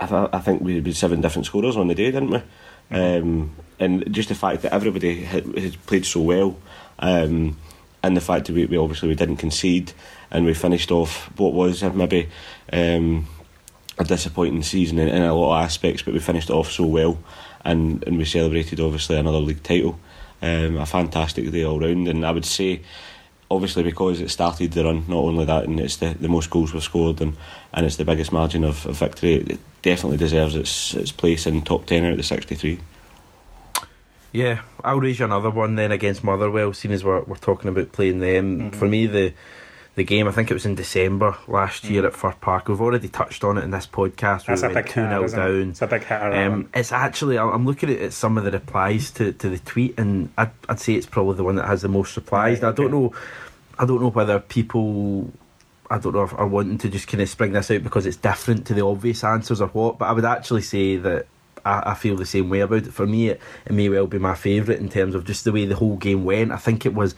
I, 0.00 0.06
th- 0.06 0.30
I 0.32 0.38
think 0.40 0.62
we 0.62 0.74
had 0.74 0.96
seven 0.96 1.20
different 1.20 1.46
scorers 1.46 1.76
on 1.76 1.88
the 1.88 1.94
day, 1.94 2.10
didn't 2.10 2.30
we? 2.30 2.42
Um, 2.90 3.54
and 3.78 4.12
just 4.12 4.28
the 4.28 4.34
fact 4.34 4.62
that 4.62 4.72
everybody 4.72 5.24
had, 5.24 5.46
had 5.58 5.86
played 5.86 6.06
so 6.06 6.20
well, 6.20 6.56
um, 6.98 7.56
and 8.02 8.16
the 8.16 8.20
fact 8.20 8.46
that 8.46 8.54
we, 8.54 8.66
we 8.66 8.76
obviously 8.76 9.08
we 9.08 9.14
didn't 9.14 9.36
concede, 9.36 9.92
and 10.30 10.44
we 10.44 10.54
finished 10.54 10.90
off 10.90 11.30
what 11.38 11.52
was 11.52 11.82
maybe 11.82 12.28
um, 12.72 13.26
a 13.98 14.04
disappointing 14.04 14.62
season 14.62 14.98
in, 14.98 15.08
in 15.08 15.22
a 15.22 15.34
lot 15.34 15.58
of 15.58 15.64
aspects, 15.64 16.02
but 16.02 16.14
we 16.14 16.20
finished 16.20 16.50
it 16.50 16.54
off 16.54 16.70
so 16.70 16.86
well, 16.86 17.18
and, 17.64 18.02
and 18.06 18.18
we 18.18 18.24
celebrated 18.24 18.80
obviously 18.80 19.16
another 19.16 19.38
league 19.38 19.62
title. 19.62 19.98
Um, 20.44 20.76
a 20.78 20.86
fantastic 20.86 21.48
day 21.52 21.64
all 21.64 21.78
round, 21.78 22.08
and 22.08 22.26
I 22.26 22.32
would 22.32 22.44
say, 22.44 22.80
obviously 23.48 23.84
because 23.84 24.20
it 24.20 24.28
started 24.28 24.72
the 24.72 24.84
run, 24.84 25.04
not 25.06 25.18
only 25.18 25.44
that, 25.44 25.64
and 25.64 25.78
it's 25.78 25.98
the, 25.98 26.16
the 26.18 26.28
most 26.28 26.50
goals 26.50 26.72
we've 26.72 26.82
scored, 26.82 27.20
and, 27.20 27.36
and 27.72 27.86
it's 27.86 27.94
the 27.94 28.04
biggest 28.04 28.32
margin 28.32 28.64
of, 28.64 28.84
of 28.86 28.96
victory. 28.96 29.34
It 29.34 29.60
definitely 29.82 30.16
deserves 30.16 30.56
its 30.56 30.94
its 30.94 31.12
place 31.12 31.46
in 31.46 31.62
top 31.62 31.86
ten 31.86 32.04
out 32.04 32.12
of 32.12 32.16
the 32.16 32.24
sixty 32.24 32.56
three. 32.56 32.80
Yeah, 34.32 34.62
I'll 34.82 34.98
raise 34.98 35.18
you 35.18 35.26
another 35.26 35.50
one 35.50 35.74
then 35.74 35.92
against 35.92 36.24
Motherwell, 36.24 36.72
seeing 36.72 36.94
as 36.94 37.04
we're, 37.04 37.20
we're 37.22 37.36
talking 37.36 37.68
about 37.68 37.92
playing 37.92 38.20
them. 38.20 38.70
For 38.72 38.88
me, 38.88 39.06
the 39.06 39.34
the 39.94 40.04
game, 40.04 40.26
I 40.26 40.32
think 40.32 40.50
it 40.50 40.54
was 40.54 40.64
in 40.64 40.74
December 40.74 41.36
last 41.46 41.84
year 41.84 42.06
at 42.06 42.14
Fir 42.14 42.32
Park. 42.40 42.68
We've 42.68 42.80
already 42.80 43.08
touched 43.08 43.44
on 43.44 43.58
it 43.58 43.64
in 43.64 43.70
this 43.70 43.86
podcast. 43.86 44.46
That's 44.46 44.62
we 44.62 44.68
a 44.68 44.74
big 44.74 44.88
2 44.88 45.00
hitter, 45.02 45.08
0 45.08 45.24
it? 45.24 45.30
down. 45.36 45.70
It's 45.70 45.82
a 45.82 45.86
big 45.86 46.04
hitter. 46.04 46.32
Um, 46.32 46.70
it's 46.72 46.92
actually, 46.92 47.38
I'm 47.38 47.66
looking 47.66 47.90
at, 47.90 48.12
some 48.14 48.38
of 48.38 48.44
the 48.44 48.50
replies 48.50 49.10
to, 49.12 49.32
to 49.34 49.50
the 49.50 49.58
tweet, 49.58 49.98
and 49.98 50.30
I'd, 50.38 50.50
I'd 50.68 50.80
say 50.80 50.94
it's 50.94 51.06
probably 51.06 51.36
the 51.36 51.44
one 51.44 51.56
that 51.56 51.66
has 51.66 51.82
the 51.82 51.88
most 51.88 52.16
replies. 52.16 52.62
Right, 52.62 52.62
Now, 52.62 52.68
I 52.70 52.72
don't 52.72 52.90
know, 52.90 53.14
I 53.78 53.84
don't 53.84 54.00
know 54.00 54.10
whether 54.10 54.40
people, 54.40 55.30
I 55.90 55.98
don't 55.98 56.14
know 56.14 56.22
if 56.22 56.32
are 56.32 56.46
wanting 56.46 56.78
to 56.78 56.88
just 56.88 57.06
kind 57.06 57.20
of 57.20 57.28
spring 57.28 57.52
this 57.52 57.70
out 57.70 57.82
because 57.82 58.06
it's 58.06 58.16
different 58.16 58.66
to 58.68 58.74
the 58.74 58.86
obvious 58.86 59.22
answers 59.24 59.60
or 59.60 59.68
what. 59.68 59.98
But 59.98 60.06
I 60.06 60.12
would 60.12 60.24
actually 60.24 60.62
say 60.62 60.96
that 60.96 61.26
I, 61.64 61.90
I 61.92 61.94
feel 61.94 62.16
the 62.16 62.26
same 62.26 62.48
way 62.48 62.60
about 62.60 62.86
it. 62.86 62.92
For 62.92 63.06
me, 63.06 63.28
it, 63.28 63.40
it 63.66 63.72
may 63.72 63.88
well 63.88 64.06
be 64.06 64.18
my 64.18 64.34
favourite 64.34 64.80
in 64.80 64.88
terms 64.88 65.14
of 65.14 65.24
just 65.24 65.44
the 65.44 65.52
way 65.52 65.66
the 65.66 65.76
whole 65.76 65.96
game 65.96 66.24
went. 66.24 66.52
I 66.52 66.56
think 66.56 66.86
it 66.86 66.94
was. 66.94 67.14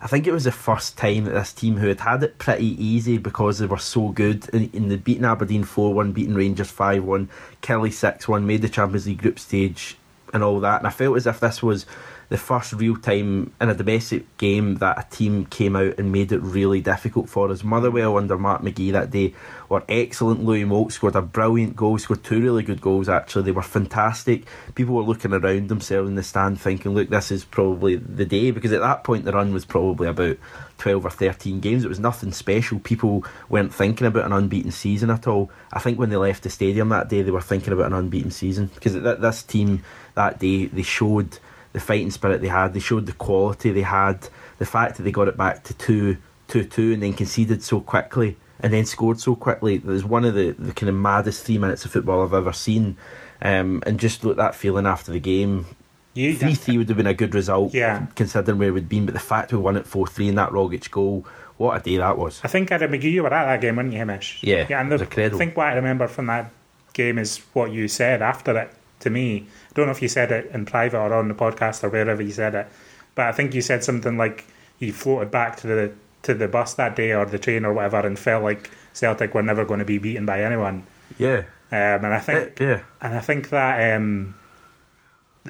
I 0.00 0.06
think 0.06 0.28
it 0.28 0.32
was 0.32 0.44
the 0.44 0.52
first 0.52 0.96
time 0.96 1.24
that 1.24 1.32
this 1.32 1.52
team, 1.52 1.76
who 1.76 1.88
had 1.88 2.00
had 2.00 2.22
it 2.22 2.38
pretty 2.38 2.82
easy 2.82 3.18
because 3.18 3.58
they 3.58 3.66
were 3.66 3.78
so 3.78 4.10
good, 4.10 4.48
in, 4.50 4.70
in 4.72 4.88
the 4.90 4.96
beating 4.96 5.24
Aberdeen 5.24 5.64
4 5.64 5.92
1, 5.92 6.12
beating 6.12 6.36
Rangers 6.36 6.70
5 6.70 7.02
1, 7.02 7.28
Killie 7.62 7.92
6 7.92 8.28
1, 8.28 8.46
made 8.46 8.62
the 8.62 8.68
Champions 8.68 9.08
League 9.08 9.18
group 9.18 9.40
stage, 9.40 9.96
and 10.32 10.44
all 10.44 10.60
that. 10.60 10.78
And 10.78 10.86
I 10.86 10.90
felt 10.90 11.16
as 11.16 11.26
if 11.26 11.40
this 11.40 11.64
was 11.64 11.84
the 12.28 12.36
first 12.36 12.74
real 12.74 12.96
time 12.96 13.52
in 13.60 13.70
a 13.70 13.74
domestic 13.74 14.36
game 14.36 14.76
that 14.76 14.98
a 14.98 15.14
team 15.14 15.46
came 15.46 15.74
out 15.74 15.98
and 15.98 16.12
made 16.12 16.30
it 16.30 16.40
really 16.40 16.80
difficult 16.80 17.28
for 17.28 17.50
us. 17.50 17.64
Motherwell 17.64 18.18
under 18.18 18.36
Mark 18.36 18.60
McGee 18.60 18.92
that 18.92 19.10
day 19.10 19.34
were 19.68 19.82
excellent. 19.88 20.44
Louis 20.44 20.64
Moult 20.64 20.92
scored 20.92 21.16
a 21.16 21.22
brilliant 21.22 21.74
goal, 21.74 21.96
scored 21.98 22.22
two 22.22 22.42
really 22.42 22.62
good 22.62 22.82
goals 22.82 23.08
actually. 23.08 23.44
They 23.44 23.52
were 23.52 23.62
fantastic. 23.62 24.44
People 24.74 24.94
were 24.94 25.02
looking 25.02 25.32
around 25.32 25.68
themselves 25.68 26.08
in 26.08 26.16
the 26.16 26.22
stand 26.22 26.60
thinking, 26.60 26.94
look, 26.94 27.08
this 27.08 27.30
is 27.30 27.44
probably 27.44 27.96
the 27.96 28.26
day 28.26 28.50
because 28.50 28.72
at 28.72 28.80
that 28.80 29.04
point 29.04 29.24
the 29.24 29.32
run 29.32 29.54
was 29.54 29.64
probably 29.64 30.08
about 30.08 30.36
12 30.76 31.06
or 31.06 31.10
13 31.10 31.60
games. 31.60 31.84
It 31.84 31.88
was 31.88 31.98
nothing 31.98 32.32
special. 32.32 32.78
People 32.78 33.24
weren't 33.48 33.74
thinking 33.74 34.06
about 34.06 34.26
an 34.26 34.32
unbeaten 34.32 34.70
season 34.70 35.10
at 35.10 35.26
all. 35.26 35.50
I 35.72 35.80
think 35.80 35.98
when 35.98 36.10
they 36.10 36.16
left 36.16 36.42
the 36.42 36.50
stadium 36.50 36.90
that 36.90 37.08
day, 37.08 37.22
they 37.22 37.30
were 37.30 37.40
thinking 37.40 37.72
about 37.72 37.86
an 37.86 37.94
unbeaten 37.94 38.30
season 38.30 38.66
because 38.74 38.92
th- 38.92 39.18
this 39.18 39.42
team 39.42 39.82
that 40.14 40.38
day 40.38 40.66
they 40.66 40.82
showed 40.82 41.38
the 41.72 41.80
fighting 41.80 42.10
spirit 42.10 42.40
they 42.40 42.48
had. 42.48 42.74
They 42.74 42.80
showed 42.80 43.06
the 43.06 43.12
quality 43.12 43.70
they 43.70 43.82
had. 43.82 44.28
The 44.58 44.66
fact 44.66 44.96
that 44.96 45.02
they 45.04 45.12
got 45.12 45.28
it 45.28 45.36
back 45.36 45.64
to 45.64 45.74
2 45.74 46.16
2 46.48 46.64
2 46.64 46.92
and 46.94 47.02
then 47.02 47.12
conceded 47.12 47.62
so 47.62 47.80
quickly 47.80 48.36
and 48.60 48.72
then 48.72 48.84
scored 48.84 49.20
so 49.20 49.36
quickly. 49.36 49.76
It 49.76 49.84
was 49.84 50.04
one 50.04 50.24
of 50.24 50.34
the, 50.34 50.50
the 50.52 50.72
kind 50.72 50.88
of 50.88 50.96
maddest 50.96 51.44
three 51.44 51.58
minutes 51.58 51.84
of 51.84 51.92
football 51.92 52.22
I've 52.22 52.34
ever 52.34 52.52
seen. 52.52 52.96
Um, 53.40 53.82
and 53.86 54.00
just 54.00 54.24
look 54.24 54.36
that 54.38 54.54
feeling 54.56 54.86
after 54.86 55.12
the 55.12 55.20
game. 55.20 55.66
You, 56.14 56.34
Three 56.36 56.54
three 56.54 56.78
would 56.78 56.88
have 56.88 56.96
been 56.96 57.06
a 57.06 57.14
good 57.14 57.32
result, 57.34 57.72
Yeah. 57.72 58.06
considering 58.16 58.58
where 58.58 58.72
we'd 58.72 58.88
been. 58.88 59.04
But 59.06 59.14
the 59.14 59.20
fact 59.20 59.52
we 59.52 59.58
won 59.58 59.76
it 59.76 59.86
four 59.86 60.08
three 60.08 60.26
in 60.26 60.34
that 60.34 60.50
Rogic 60.50 60.90
goal, 60.90 61.24
what 61.58 61.76
a 61.80 61.84
day 61.84 61.98
that 61.98 62.18
was! 62.18 62.40
I 62.42 62.48
think 62.48 62.72
Adam 62.72 62.90
McGee, 62.90 63.12
you 63.12 63.22
were 63.22 63.32
at 63.32 63.44
that 63.44 63.60
game, 63.60 63.76
weren't 63.76 63.92
you, 63.92 63.98
Hamish? 63.98 64.40
Yeah, 64.42 64.66
yeah. 64.68 64.80
And 64.80 64.90
the, 64.90 64.96
I 65.00 65.28
think 65.28 65.56
what 65.56 65.68
I 65.68 65.74
remember 65.74 66.08
from 66.08 66.26
that 66.26 66.50
game 66.92 67.18
is 67.18 67.38
what 67.52 67.70
you 67.70 67.86
said 67.86 68.20
after 68.22 68.58
it 68.58 68.72
to 69.00 69.10
me. 69.10 69.46
I 69.68 69.72
don't 69.74 69.86
know 69.86 69.92
if 69.92 70.02
you 70.02 70.08
said 70.08 70.32
it 70.32 70.50
in 70.52 70.64
private 70.66 70.98
or 70.98 71.12
on 71.14 71.28
the 71.28 71.34
podcast 71.34 71.84
or 71.84 71.88
wherever 71.90 72.22
you 72.22 72.32
said 72.32 72.54
it, 72.54 72.68
but 73.14 73.26
I 73.26 73.32
think 73.32 73.54
you 73.54 73.62
said 73.62 73.84
something 73.84 74.16
like 74.16 74.44
you 74.78 74.92
floated 74.92 75.30
back 75.30 75.56
to 75.58 75.66
the 75.66 75.92
to 76.22 76.34
the 76.34 76.48
bus 76.48 76.74
that 76.74 76.96
day 76.96 77.12
or 77.12 77.24
the 77.26 77.38
train 77.38 77.64
or 77.64 77.72
whatever 77.72 78.04
and 78.06 78.18
felt 78.18 78.42
like 78.42 78.70
Celtic 78.92 79.34
were 79.34 79.42
never 79.42 79.64
going 79.64 79.78
to 79.78 79.84
be 79.84 79.98
beaten 79.98 80.26
by 80.26 80.42
anyone. 80.42 80.84
Yeah, 81.18 81.44
Um, 81.70 82.04
and 82.04 82.06
I 82.06 82.18
think 82.18 82.60
Eh, 82.60 82.64
yeah. 82.64 82.80
and 83.00 83.14
I 83.14 83.20
think 83.20 83.50
that 83.50 83.96
um, 83.96 84.34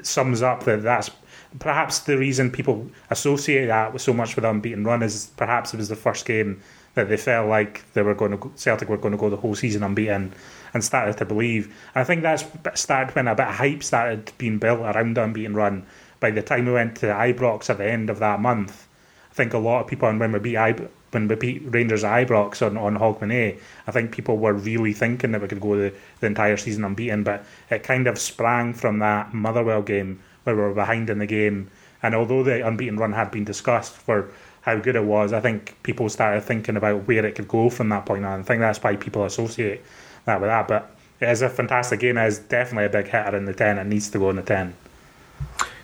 sums 0.03 0.43
up 0.43 0.65
that 0.65 0.83
that's 0.83 1.11
perhaps 1.59 2.01
the 2.01 2.19
reason 2.19 2.51
people 2.51 2.91
associate 3.11 3.67
that 3.67 3.93
with 3.93 4.03
so 4.03 4.13
much 4.13 4.37
with 4.37 4.45
unbeaten 4.45 4.85
run 4.85 5.03
is 5.03 5.31
perhaps 5.37 5.73
it 5.73 5.79
was 5.79 5.89
the 5.89 5.97
first 5.97 6.27
game 6.27 6.61
that 6.95 7.09
they 7.09 7.17
felt 7.17 7.49
like 7.49 7.83
they 7.95 8.03
were 8.03 8.15
going 8.15 8.39
to 8.39 8.53
Celtic 8.57 8.89
were 8.89 8.99
going 8.99 9.13
to 9.13 9.19
go 9.19 9.31
the 9.31 9.37
whole 9.37 9.55
season 9.55 9.83
unbeaten 9.83 10.33
and 10.75 10.85
started 10.85 11.17
to 11.19 11.25
believe. 11.25 11.75
I 11.95 12.05
think 12.05 12.23
that's 12.23 12.45
started 12.75 13.15
when 13.15 13.29
a 13.29 13.35
bit 13.35 13.49
of 13.49 13.55
hype 13.55 13.83
started 13.83 14.33
being 14.39 14.59
built 14.59 14.81
around 14.81 15.17
the 15.17 15.25
unbeaten 15.25 15.55
run. 15.55 15.87
By 16.21 16.31
the 16.31 16.43
time 16.43 16.67
we 16.67 16.73
went 16.73 16.97
to 16.97 17.07
Ibrox 17.07 17.71
at 17.71 17.79
the 17.79 17.91
end 17.91 18.11
of 18.11 18.19
that 18.19 18.41
month, 18.41 18.87
I 19.31 19.35
think 19.35 19.55
a 19.55 19.59
lot 19.59 19.83
of 19.83 19.87
people, 19.87 20.09
and 20.09 20.19
when 20.19 20.33
we 20.33 20.39
beat 20.39 20.57
Ib- 20.57 20.91
when 21.11 21.27
we 21.27 21.35
beat 21.37 21.63
Rangers 21.65 22.05
at 22.05 22.27
Ibrox 22.27 22.65
on, 22.65 22.77
on 22.77 22.99
Hogmanay, 22.99 23.55
A, 23.55 23.59
I 23.87 23.91
think 23.93 24.13
people 24.13 24.37
were 24.37 24.53
really 24.53 24.93
thinking 24.93 25.33
that 25.33 25.41
we 25.41 25.49
could 25.49 25.61
go 25.61 25.77
the, 25.77 25.95
the 26.21 26.27
entire 26.27 26.57
season 26.57 26.85
unbeaten, 26.85 27.23
but 27.23 27.45
it 27.71 27.83
kind 27.83 28.07
of 28.07 28.19
sprang 28.19 28.75
from 28.75 28.99
that 28.99 29.33
Motherwell 29.33 29.83
game 29.83 30.21
where 30.45 30.55
we 30.55 30.63
were 30.63 30.75
behind 30.75 31.09
in 31.09 31.19
the 31.19 31.27
game. 31.27 31.71
And 32.03 32.15
although 32.15 32.43
the 32.43 32.67
unbeaten 32.67 32.99
run 32.99 33.13
had 33.13 33.31
been 33.31 33.45
discussed 33.45 33.95
for 33.95 34.29
how 34.63 34.77
good 34.77 34.97
it 34.97 35.05
was, 35.05 35.33
I 35.33 35.41
think 35.41 35.83
people 35.83 36.09
started 36.09 36.43
thinking 36.43 36.77
about 36.77 37.09
where 37.09 37.25
it 37.25 37.35
could 37.35 37.49
go 37.49 37.71
from 37.71 37.89
that 37.89 38.07
point 38.07 38.25
on. 38.25 38.41
I 38.41 38.43
think 38.43 38.61
that's 38.61 38.83
why 38.83 38.97
people 38.97 39.25
associate 39.25 39.83
that 40.29 40.41
with 40.41 40.49
that. 40.49 40.69
But 40.69 40.91
it 41.21 41.29
is 41.29 41.43
a 41.43 41.49
fantastic 41.49 42.01
game. 42.01 42.17
It 42.17 42.27
is 42.27 42.39
definitely 42.39 42.87
a 42.87 43.03
big 43.03 43.11
hitter 43.11 43.37
in 43.37 43.45
the 43.45 43.53
10. 43.55 43.79
It 43.79 43.85
needs 43.87 44.09
to 44.11 44.19
go 44.19 44.31
in 44.31 44.37
the 44.37 44.43
10. 44.43 44.75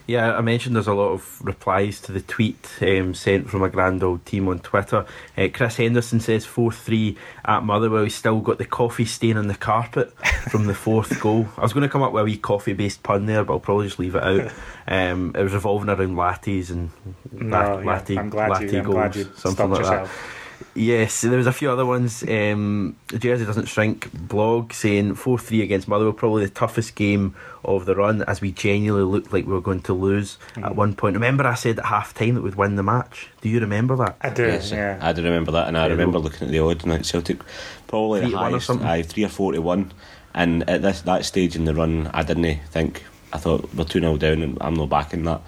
Yeah, 0.07 0.37
I 0.37 0.43
mentioned 0.43 0.77
there's 0.77 0.87
a 0.87 0.93
lot 0.93 1.13
of 1.13 1.41
replies 1.43 1.99
to 2.03 2.13
the 2.13 2.21
tweet 2.21 2.69
um, 2.83 3.15
sent 3.15 3.49
from 3.49 3.63
a 3.63 3.71
grand 3.71 4.03
old 4.03 4.27
team 4.27 4.49
on 4.49 4.59
Twitter. 4.59 5.07
Uh, 5.35 5.49
Chris 5.51 5.77
Henderson 5.77 6.21
says 6.21 6.45
4 6.45 6.73
3 6.73 7.17
at 7.47 7.63
Motherwell. 7.63 8.05
He's 8.05 8.15
still 8.15 8.41
got 8.41 8.59
the 8.59 8.67
coffee 8.67 9.07
stain 9.07 9.39
on 9.39 9.47
the 9.47 9.55
carpet 9.55 10.13
from 10.51 10.67
the 10.67 10.75
fourth 10.75 11.19
goal. 11.23 11.49
I 11.57 11.63
was 11.63 11.73
going 11.73 11.85
to 11.85 11.89
come 11.89 12.03
up 12.03 12.13
with 12.13 12.21
a 12.21 12.25
wee 12.27 12.37
coffee 12.37 12.75
based 12.75 13.03
pun 13.03 13.25
there, 13.25 13.45
but 13.45 13.55
I'll 13.55 13.61
probably 13.61 13.87
just 13.87 13.99
leave 13.99 14.15
it 14.15 14.23
out. 14.23 14.53
Um, 14.87 15.35
it 15.35 15.43
was 15.43 15.55
revolving 15.55 15.89
around 15.89 16.15
lattes 16.15 16.69
and 16.69 16.91
No, 17.33 17.57
lat- 17.59 17.79
yeah, 17.79 17.91
latte, 17.91 18.19
I'm 18.19 18.29
glad 18.29 18.51
latte 18.51 18.81
goals, 18.83 19.29
something 19.41 19.71
like 19.71 19.79
yourself. 19.79 20.11
that. 20.13 20.44
Yes, 20.77 21.21
there 21.21 21.37
was 21.39 21.47
a 21.47 21.53
few 21.53 21.71
other 21.71 21.87
ones. 21.87 22.25
Um, 22.25 22.97
Jersey 23.17 23.45
doesn't 23.45 23.67
shrink 23.67 24.11
blog 24.13 24.73
saying 24.73 25.15
four 25.15 25.39
three 25.39 25.63
against 25.63 25.87
Motherwell, 25.87 26.13
probably 26.13 26.45
the 26.45 26.51
toughest 26.51 26.97
game 26.97 27.37
of 27.65 27.87
the 27.87 27.95
run, 27.95 28.23
as 28.23 28.41
we 28.41 28.51
genuinely 28.51 29.05
looked 29.09 29.33
like 29.33 29.47
we 29.47 29.53
were 29.53 29.61
going 29.61 29.83
to 29.83 29.93
lose 29.93 30.37
Mm. 30.55 30.65
at 30.67 30.75
one 30.75 30.95
point. 30.97 31.15
Remember, 31.15 31.47
I 31.47 31.55
said 31.55 31.79
at 31.79 31.85
half 31.87 32.13
time 32.15 32.35
that 32.35 32.43
we'd 32.43 32.57
win 32.57 32.75
the 32.75 32.83
match. 32.83 33.29
Do 33.41 33.49
you 33.49 33.61
remember 33.61 33.95
that? 33.97 34.17
I 34.21 34.31
do, 34.31 34.47
Yes, 34.47 34.73
yeah. 34.73 34.99
I 35.01 35.13
do 35.13 35.23
remember 35.23 35.53
that, 35.53 35.69
and 35.69 35.79
I 35.79 35.87
remember 35.87 36.19
looking 36.19 36.49
at 36.49 36.51
the 36.53 36.59
odds 36.59 36.83
and 36.83 36.93
like 36.93 37.05
Celtic 37.05 37.39
probably 37.87 38.21
Three 38.23 38.31
the 38.31 38.37
to 38.37 38.43
one 38.43 38.47
or 38.55 38.59
highest, 38.59 38.71
aye, 38.71 39.03
three 39.03 39.25
or 39.25 39.29
four 39.29 39.53
to 39.53 39.61
one. 39.63 39.93
And 40.35 40.69
at 40.69 40.83
this 40.83 41.03
that 41.03 41.25
stage 41.25 41.55
in 41.55 41.67
the 41.67 41.75
run, 41.75 42.11
I 42.13 42.25
didn't 42.25 42.59
think. 42.71 43.05
I 43.33 43.39
thought 43.39 43.73
we're 43.75 43.85
two 43.85 44.01
0 44.01 44.17
down, 44.17 44.43
and 44.43 44.59
I'm 44.61 44.75
not 44.75 44.89
backing 44.89 45.23
that. 45.25 45.41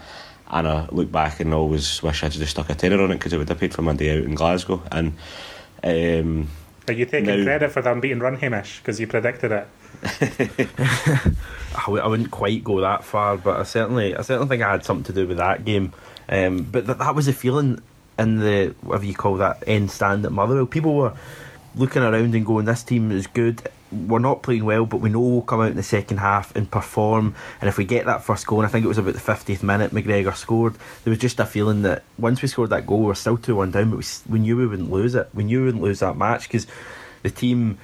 And 0.48 0.68
I 0.68 0.86
look 0.92 1.10
back 1.10 1.40
and 1.40 1.52
always 1.52 2.02
wish 2.02 2.22
I'd 2.22 2.32
just 2.32 2.50
stuck 2.52 2.70
a 2.70 2.74
tenner 2.74 3.02
on 3.02 3.10
it 3.10 3.14
because 3.16 3.32
it 3.32 3.38
would 3.38 3.48
have 3.48 3.58
paid 3.58 3.74
for 3.74 3.82
my 3.82 3.94
day 3.94 4.16
out 4.18 4.24
in 4.24 4.34
Glasgow. 4.34 4.80
And 4.92 5.14
um, 5.82 6.48
Are 6.88 6.92
you 6.94 7.04
taking 7.04 7.26
No. 7.26 7.44
credit 7.44 7.72
for 7.72 7.82
the 7.82 7.90
unbeaten 7.92 8.20
run, 8.20 8.36
Hamish? 8.36 8.78
Because 8.78 9.00
you 9.00 9.06
predicted 9.08 9.50
it. 9.52 9.66
I 10.78 11.82
w- 11.86 12.02
I 12.02 12.06
wouldn't 12.06 12.30
quite 12.30 12.62
go 12.64 12.80
that 12.80 13.02
far, 13.04 13.36
but 13.36 13.58
I 13.60 13.62
certainly, 13.64 14.14
I 14.16 14.22
certainly 14.22 14.48
think 14.48 14.62
I 14.62 14.70
had 14.72 14.84
something 14.84 15.04
to 15.04 15.12
do 15.12 15.26
with 15.26 15.38
that 15.38 15.64
game. 15.64 15.92
Um, 16.28 16.62
but 16.62 16.86
th- 16.86 16.98
that 16.98 17.14
was 17.14 17.26
the 17.26 17.32
feeling 17.32 17.80
in 18.18 18.38
the 18.40 18.74
whatever 18.82 19.04
you 19.04 19.14
call 19.14 19.36
that 19.36 19.62
end 19.66 19.90
stand 19.90 20.24
at 20.24 20.32
Motherwell. 20.32 20.66
People 20.66 20.94
were 20.94 21.12
looking 21.76 22.02
around 22.02 22.34
and 22.34 22.46
going, 22.46 22.64
"This 22.64 22.82
team 22.82 23.12
is 23.12 23.26
good. 23.26 23.62
We're 23.92 24.18
not 24.18 24.42
playing 24.42 24.64
well, 24.64 24.84
but 24.84 25.00
we 25.00 25.10
know 25.10 25.20
we'll 25.20 25.42
come 25.42 25.60
out 25.60 25.70
in 25.70 25.76
the 25.76 25.82
second 25.82 26.18
half 26.18 26.54
and 26.56 26.68
perform. 26.68 27.34
And 27.60 27.68
if 27.68 27.78
we 27.78 27.84
get 27.84 28.06
that 28.06 28.24
first 28.24 28.46
goal, 28.46 28.60
and 28.60 28.66
I 28.66 28.70
think 28.70 28.84
it 28.84 28.88
was 28.88 28.98
about 28.98 29.14
the 29.14 29.20
fiftieth 29.20 29.62
minute, 29.62 29.92
McGregor 29.92 30.34
scored. 30.34 30.74
There 31.04 31.10
was 31.10 31.18
just 31.18 31.38
a 31.38 31.46
feeling 31.46 31.82
that 31.82 32.02
once 32.18 32.42
we 32.42 32.48
scored 32.48 32.70
that 32.70 32.86
goal, 32.86 33.00
we 33.00 33.06
we're 33.06 33.14
still 33.14 33.36
two 33.36 33.56
one 33.56 33.70
down, 33.70 33.90
but 33.90 33.98
we, 33.98 34.32
we 34.32 34.38
knew 34.40 34.56
we 34.56 34.66
wouldn't 34.66 34.90
lose 34.90 35.14
it. 35.14 35.28
We 35.34 35.44
knew 35.44 35.60
we 35.60 35.66
wouldn't 35.66 35.84
lose 35.84 36.00
that 36.00 36.16
match 36.16 36.48
because 36.48 36.66
the 37.22 37.30
team 37.30 37.78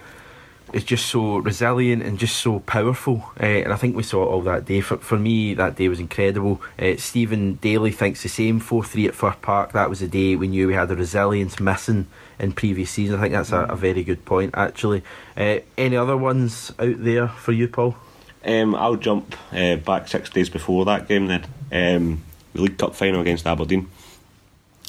is 0.73 0.85
just 0.85 1.07
so 1.07 1.39
resilient 1.39 2.03
and 2.03 2.19
just 2.19 2.39
so 2.39 2.61
powerful. 2.61 3.31
Uh, 3.41 3.45
and 3.45 3.73
I 3.73 3.77
think 3.77 3.95
we 3.95 4.03
saw 4.03 4.23
it 4.23 4.27
all 4.27 4.41
that 4.43 4.65
day. 4.65 4.81
For, 4.81 4.97
for 4.97 5.19
me, 5.19 5.55
that 5.55 5.77
day 5.77 5.89
was 5.89 6.01
incredible. 6.01 6.63
Uh, 6.79 6.97
Stephen 6.97 7.55
Daly 7.57 7.93
thinks 7.93 8.23
the 8.23 8.29
same 8.29 8.59
4 8.59 8.85
3 8.85 9.09
at 9.09 9.15
Fir 9.15 9.37
Park. 9.43 9.73
That 9.73 9.91
was 9.91 10.03
a 10.03 10.09
day 10.09 10.35
we 10.37 10.49
knew 10.49 10.69
we 10.69 10.75
had 10.75 10.89
the 10.89 10.97
resilience 10.97 11.61
missing 11.61 12.07
in 12.43 12.53
previous 12.53 12.91
seasons. 12.91 13.19
I 13.19 13.23
think 13.23 13.35
that's 13.35 13.53
a, 13.53 13.61
a 13.61 13.77
very 13.77 14.03
good 14.05 14.25
point, 14.25 14.55
actually. 14.55 15.03
Uh, 15.37 15.61
any 15.79 15.97
other 15.97 16.17
ones 16.17 16.73
out 16.79 17.03
there 17.03 17.29
for 17.29 17.53
you, 17.53 17.69
Paul? 17.69 17.97
Um, 18.45 18.75
I'll 18.75 18.97
jump 18.97 19.37
uh, 19.53 19.77
back 19.77 20.09
six 20.09 20.29
days 20.29 20.51
before 20.51 20.85
that 20.87 21.09
game. 21.09 21.29
Then 21.29 21.45
um, 21.71 22.23
the 22.53 22.63
League 22.63 22.77
Cup 22.77 22.95
final 22.95 23.21
against 23.21 23.47
Aberdeen. 23.47 23.89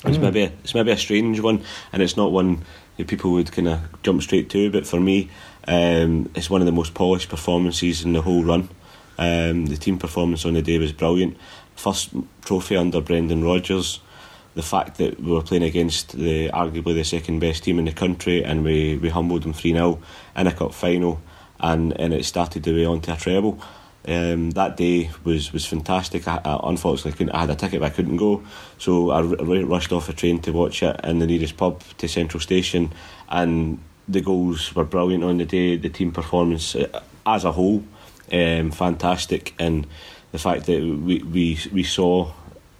It's 0.05 0.17
maybe 0.17 0.43
a, 0.43 0.51
it's 0.63 0.73
maybe 0.73 0.91
a 0.91 0.97
strange 0.97 1.39
one, 1.39 1.63
and 1.93 2.01
it's 2.01 2.17
not 2.17 2.31
one 2.31 2.65
that 2.97 3.07
people 3.07 3.31
would 3.31 3.51
kind 3.51 3.69
of 3.69 4.01
jump 4.03 4.21
straight 4.21 4.49
to. 4.49 4.69
But 4.69 4.85
for 4.85 4.99
me, 4.99 5.29
um, 5.67 6.29
it's 6.35 6.49
one 6.49 6.61
of 6.61 6.65
the 6.65 6.73
most 6.73 6.93
polished 6.93 7.29
performances 7.29 8.03
in 8.03 8.13
the 8.13 8.21
whole 8.21 8.43
run. 8.43 8.67
Um, 9.17 9.67
the 9.67 9.77
team 9.77 9.99
performance 9.99 10.43
on 10.45 10.55
the 10.55 10.61
day 10.61 10.79
was 10.79 10.91
brilliant. 10.91 11.37
First 11.75 12.09
trophy 12.43 12.75
under 12.75 12.99
Brendan 12.99 13.43
Rodgers. 13.43 13.99
The 14.55 14.61
fact 14.61 14.97
that 14.97 15.19
we 15.19 15.31
were 15.31 15.41
playing 15.41 15.63
against 15.63 16.11
the 16.11 16.49
arguably 16.49 16.93
the 16.93 17.03
second 17.03 17.39
best 17.39 17.63
team 17.63 17.79
in 17.79 17.85
the 17.85 17.91
country, 17.91 18.43
and 18.43 18.63
we, 18.63 18.97
we 18.97 19.09
humbled 19.09 19.43
them 19.43 19.53
three 19.53 19.73
0 19.73 19.99
in 20.35 20.47
a 20.47 20.51
cup 20.51 20.73
final, 20.73 21.21
and 21.59 21.99
and 21.99 22.13
it 22.13 22.25
started 22.25 22.63
the 22.63 22.73
way 22.73 22.85
onto 22.85 23.11
a 23.11 23.15
treble. 23.15 23.59
Um, 24.05 24.51
that 24.51 24.75
day 24.75 25.11
was, 25.23 25.53
was 25.53 25.65
fantastic. 25.65 26.27
I, 26.27 26.41
I 26.43 26.59
unfortunately 26.63 27.13
couldn't. 27.13 27.33
I 27.33 27.41
had 27.41 27.49
a 27.49 27.55
ticket, 27.55 27.79
but 27.79 27.91
I 27.91 27.95
couldn't 27.95 28.17
go, 28.17 28.43
so 28.77 29.11
I 29.11 29.21
rushed 29.21 29.93
off 29.93 30.09
a 30.09 30.13
train 30.13 30.39
to 30.41 30.51
watch 30.51 30.83
it 30.83 30.99
in 31.03 31.19
the 31.19 31.27
nearest 31.27 31.55
pub 31.55 31.81
to 31.99 32.07
Central 32.07 32.41
Station, 32.41 32.91
and 33.29 33.79
the 34.07 34.21
goals 34.21 34.75
were 34.75 34.83
brilliant 34.83 35.23
on 35.23 35.37
the 35.37 35.45
day. 35.45 35.77
The 35.77 35.89
team 35.89 36.11
performance 36.11 36.75
uh, 36.75 37.01
as 37.25 37.45
a 37.45 37.53
whole, 37.53 37.83
um, 38.31 38.71
fantastic, 38.71 39.53
and 39.57 39.87
the 40.33 40.39
fact 40.39 40.65
that 40.65 40.81
we 40.81 41.23
we, 41.23 41.59
we 41.71 41.83
saw 41.83 42.33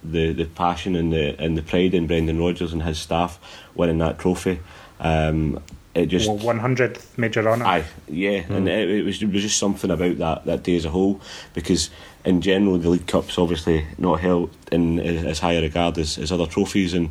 the, 0.04 0.32
the 0.32 0.44
passion 0.44 0.94
and 0.94 1.12
the 1.12 1.40
and 1.40 1.56
the 1.56 1.62
pride 1.62 1.94
in 1.94 2.06
Brendan 2.06 2.38
Rodgers 2.38 2.72
and 2.72 2.82
his 2.82 2.98
staff 2.98 3.38
winning 3.74 3.98
that 3.98 4.18
trophy. 4.18 4.60
Um, 5.00 5.62
it 5.94 6.06
just 6.06 6.28
Well, 6.28 6.38
100th 6.38 7.16
major 7.16 7.48
honour. 7.48 7.64
Aye, 7.64 7.84
yeah, 8.08 8.44
and 8.48 8.68
it, 8.68 8.90
it 8.90 9.04
was 9.04 9.22
it 9.22 9.30
was 9.30 9.42
just 9.42 9.58
something 9.58 9.90
about 9.90 10.18
that, 10.18 10.44
that 10.44 10.62
day 10.64 10.76
as 10.76 10.84
a 10.84 10.90
whole 10.90 11.20
because 11.54 11.90
in 12.24 12.40
general 12.40 12.78
the 12.78 12.90
League 12.90 13.06
Cup's 13.06 13.38
obviously 13.38 13.86
not 13.96 14.20
held 14.20 14.50
in 14.72 14.98
as 14.98 15.24
as 15.24 15.38
high 15.38 15.52
a 15.52 15.62
regard 15.62 15.96
as, 15.98 16.18
as 16.18 16.32
other 16.32 16.46
trophies 16.46 16.94
and 16.94 17.10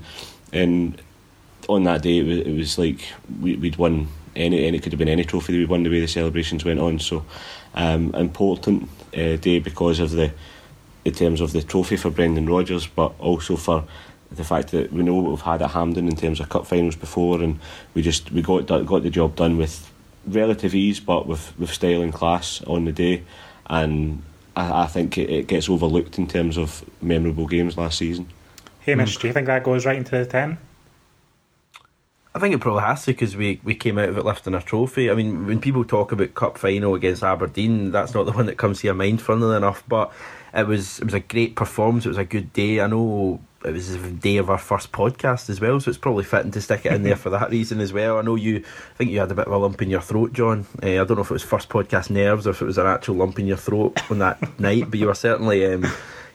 and 0.52 1.02
on 1.70 1.84
that 1.84 2.02
day 2.02 2.18
it 2.18 2.26
was, 2.26 2.38
it 2.40 2.58
was 2.58 2.78
like 2.78 3.00
we, 3.40 3.56
we'd 3.56 3.78
won 3.78 4.10
any 4.36 4.68
and 4.68 4.76
it 4.76 4.84
could 4.84 4.92
have 4.92 5.00
been 5.00 5.08
any 5.08 5.24
trophy 5.24 5.54
that 5.54 5.60
we 5.60 5.66
won 5.66 5.84
the 5.84 5.90
way 5.90 6.02
the 6.02 6.08
celebrations 6.08 6.66
went 6.66 6.80
on 6.80 7.00
so 7.00 7.26
um, 7.76 8.14
important 8.16 8.90
uh, 9.16 9.38
day 9.38 9.60
because 9.60 10.00
of 10.00 10.12
the 10.12 10.32
in 11.06 11.14
terms 11.14 11.42
of 11.42 11.52
the 11.52 11.62
trophy 11.62 11.98
for 11.98 12.10
Brendan 12.10 12.48
Rodgers 12.48 12.88
but 12.88 13.14
also 13.20 13.56
for 13.56 13.84
the 14.36 14.44
fact 14.44 14.72
that 14.72 14.92
we 14.92 15.04
know 15.04 15.16
what 15.16 15.30
we've 15.30 15.42
had 15.42 15.62
at 15.62 15.72
Hampden 15.72 16.08
in 16.08 16.16
terms 16.16 16.40
of 16.40 16.50
cup 16.50 16.66
finals 16.66 16.96
before, 16.96 17.42
and 17.42 17.60
we 17.94 18.02
just 18.02 18.32
we 18.32 18.42
got 18.42 18.66
got 18.66 19.04
the 19.04 19.10
job 19.10 19.36
done 19.36 19.58
with 19.58 19.92
relative 20.26 20.74
ease, 20.74 21.00
but 21.00 21.28
with, 21.28 21.58
with 21.60 21.72
style 21.72 22.02
and 22.02 22.14
class 22.14 22.62
on 22.64 22.86
the 22.86 22.92
day, 22.92 23.24
and 23.68 24.24
I, 24.56 24.84
I 24.84 24.88
think 24.88 25.18
it, 25.18 25.30
it 25.30 25.48
gets 25.48 25.70
overlooked 25.70 26.18
in 26.18 26.28
terms 26.28 26.58
of 26.58 26.84
memorable 27.02 27.48
games 27.48 27.78
last 27.78 27.98
season. 27.98 28.28
Hey, 28.80 28.94
Hamish, 28.94 29.18
do 29.18 29.28
you 29.28 29.34
think 29.34 29.48
that 29.48 29.64
goes 29.64 29.86
right 29.86 29.98
into 29.98 30.12
the 30.12 30.26
10? 30.26 30.58
I 32.36 32.40
think 32.40 32.56
it 32.56 32.62
probably 32.62 32.82
has 32.82 33.06
to 33.06 33.12
because 33.12 33.36
we, 33.36 33.62
we 33.64 33.76
came 33.76 34.00
out 34.00 34.10
of 34.10 34.18
it 34.18 34.26
lifting 34.26 34.56
a 34.56 34.62
trophy. 34.62 35.12
I 35.12 35.14
mean, 35.14 35.46
when 35.46 35.62
people 35.62 35.86
talk 35.86 36.12
about 36.12 36.34
cup 36.34 36.58
final 36.58 36.96
against 36.96 37.24
Aberdeen, 37.24 37.92
that's 37.92 38.16
not 38.16 38.26
the 38.26 38.32
one 38.32 38.48
that 38.48 38.58
comes 38.58 38.82
to 38.82 38.88
your 38.88 38.96
mind, 38.96 39.22
funnily 39.22 39.56
enough. 39.56 39.84
But 39.88 40.12
it 40.56 40.68
was 40.68 41.00
it 41.00 41.06
was 41.06 41.14
a 41.14 41.20
great 41.20 41.56
performance. 41.56 42.06
It 42.06 42.10
was 42.10 42.18
a 42.18 42.26
good 42.26 42.54
day. 42.54 42.80
I 42.80 42.88
know 42.88 43.40
it 43.66 43.72
was 43.72 44.00
the 44.00 44.12
day 44.12 44.38
of 44.38 44.50
our 44.50 44.58
first 44.58 44.92
podcast 44.92 45.50
as 45.50 45.62
well, 45.62 45.80
so 45.80 45.90
it's 45.90 45.98
probably 45.98 46.24
fitting 46.24 46.52
to 46.52 46.62
stick 46.62 46.86
it 46.86 46.92
in 46.92 47.04
there 47.04 47.16
for 47.24 47.30
that 47.32 47.50
reason 47.50 47.80
as 47.80 47.94
well. 47.94 48.18
I 48.18 48.22
know 48.22 48.36
you 48.36 48.58
I 48.58 48.98
think 48.98 49.12
you 49.12 49.20
had 49.20 49.32
a 49.32 49.36
bit 49.36 49.48
of 49.48 49.54
a 49.54 49.58
lump 49.58 49.82
in 49.82 49.90
your 49.90 50.02
throat, 50.02 50.34
John. 50.34 50.66
Uh, 50.82 51.02
I 51.02 51.04
don't 51.04 51.16
know 51.16 51.22
if 51.22 51.32
it 51.32 51.34
was 51.34 51.44
first 51.44 51.70
podcast 51.70 52.10
nerves 52.10 52.46
or 52.46 52.52
if 52.52 52.62
it 52.62 52.66
was 52.66 52.78
an 52.78 52.88
actual 52.88 53.16
lump 53.16 53.40
in 53.40 53.48
your 53.48 53.58
throat 53.58 54.00
on 54.12 54.20
that 54.20 54.60
night, 54.60 54.90
but 54.90 55.00
you 55.00 55.08
were 55.08 55.16
certainly 55.16 55.66
um, 55.66 55.84
you 55.84 55.90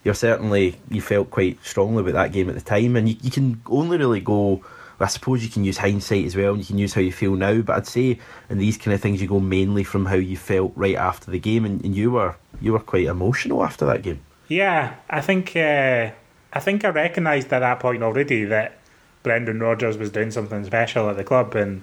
you're 0.05 0.15
certainly 0.15 0.77
you 0.91 1.01
felt 1.01 1.31
quite 1.31 1.63
strongly 1.65 2.03
about 2.03 2.15
that 2.15 2.33
game 2.33 2.49
at 2.49 2.55
the 2.55 2.61
time, 2.61 2.97
and 2.97 3.09
you, 3.09 3.17
you 3.23 3.31
can 3.31 3.61
only 3.67 3.99
really 3.99 4.21
go. 4.21 4.65
I 5.01 5.07
suppose 5.07 5.45
you 5.45 5.51
can 5.51 5.65
use 5.65 5.79
hindsight 5.79 6.27
as 6.27 6.37
well, 6.37 6.51
and 6.51 6.59
you 6.59 6.67
can 6.67 6.79
use 6.79 6.95
how 6.95 7.01
you 7.01 7.13
feel 7.13 7.37
now. 7.37 7.61
But 7.61 7.77
I'd 7.77 7.87
say 7.87 8.19
in 8.51 8.59
these 8.59 8.77
kind 8.77 8.95
of 8.95 9.01
things, 9.01 9.21
you 9.21 9.29
go 9.29 9.41
mainly 9.41 9.85
from 9.85 10.07
how 10.07 10.17
you 10.17 10.37
felt 10.37 10.73
right 10.75 10.97
after 10.97 11.31
the 11.31 11.39
game, 11.39 11.65
and, 11.65 11.85
and 11.85 11.95
you 11.95 12.11
were 12.11 12.37
you 12.61 12.73
were 12.73 12.81
quite 12.81 13.07
emotional 13.07 13.65
after 13.65 13.87
that 13.87 14.03
game. 14.03 14.21
Yeah, 14.49 14.95
I 15.09 15.21
think 15.21 15.55
uh, 15.55 16.11
I 16.53 16.61
think 16.61 16.85
I 16.85 16.89
recognised 16.89 17.53
at 17.53 17.61
that 17.61 17.81
point 17.81 18.03
already 18.03 18.45
that 18.45 18.79
Brendan 19.23 19.61
Rodgers 19.61 19.97
was 19.97 20.11
doing 20.11 20.31
something 20.31 20.65
special 20.65 21.09
at 21.11 21.17
the 21.17 21.25
club, 21.25 21.55
and 21.55 21.83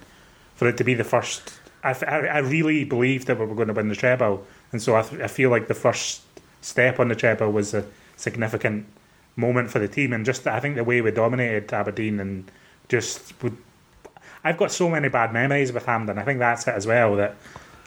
for 0.56 0.68
it 0.68 0.78
to 0.78 0.84
be 0.84 0.94
the 0.94 1.04
first, 1.04 1.60
I, 1.84 1.92
I 1.92 2.40
really 2.40 2.84
believed 2.84 3.28
that 3.28 3.40
we 3.40 3.46
were 3.46 3.56
going 3.56 3.68
to 3.68 3.74
win 3.74 3.90
the 3.90 3.96
treble, 3.96 4.46
and 4.72 4.82
so 4.82 4.96
I, 4.96 5.04
th- 5.04 5.22
I 5.22 5.28
feel 5.28 5.50
like 5.50 5.68
the 5.68 5.74
first 5.74 6.24
step 6.62 7.00
on 7.00 7.10
the 7.10 7.16
treble 7.16 7.52
was 7.52 7.74
a 7.74 7.86
significant 8.16 8.88
moment 9.36 9.70
for 9.70 9.80
the 9.80 9.88
team, 9.88 10.12
and 10.12 10.26
just 10.26 10.48
I 10.48 10.60
think 10.60 10.76
the 10.76 10.84
way 10.84 11.02
we 11.02 11.12
dominated 11.12 11.72
Aberdeen 11.72 12.20
and 12.20 12.52
just 12.90 13.34
would. 13.44 13.58
I've 14.44 14.58
got 14.58 14.72
so 14.72 14.90
many 14.90 15.10
bad 15.10 15.34
memories 15.34 15.72
with 15.72 15.86
Hampden. 15.86 16.20
I 16.20 16.24
think 16.24 16.40
that's 16.40 16.68
it 16.68 16.76
as 16.76 16.86
well. 16.86 17.16
That 17.16 17.36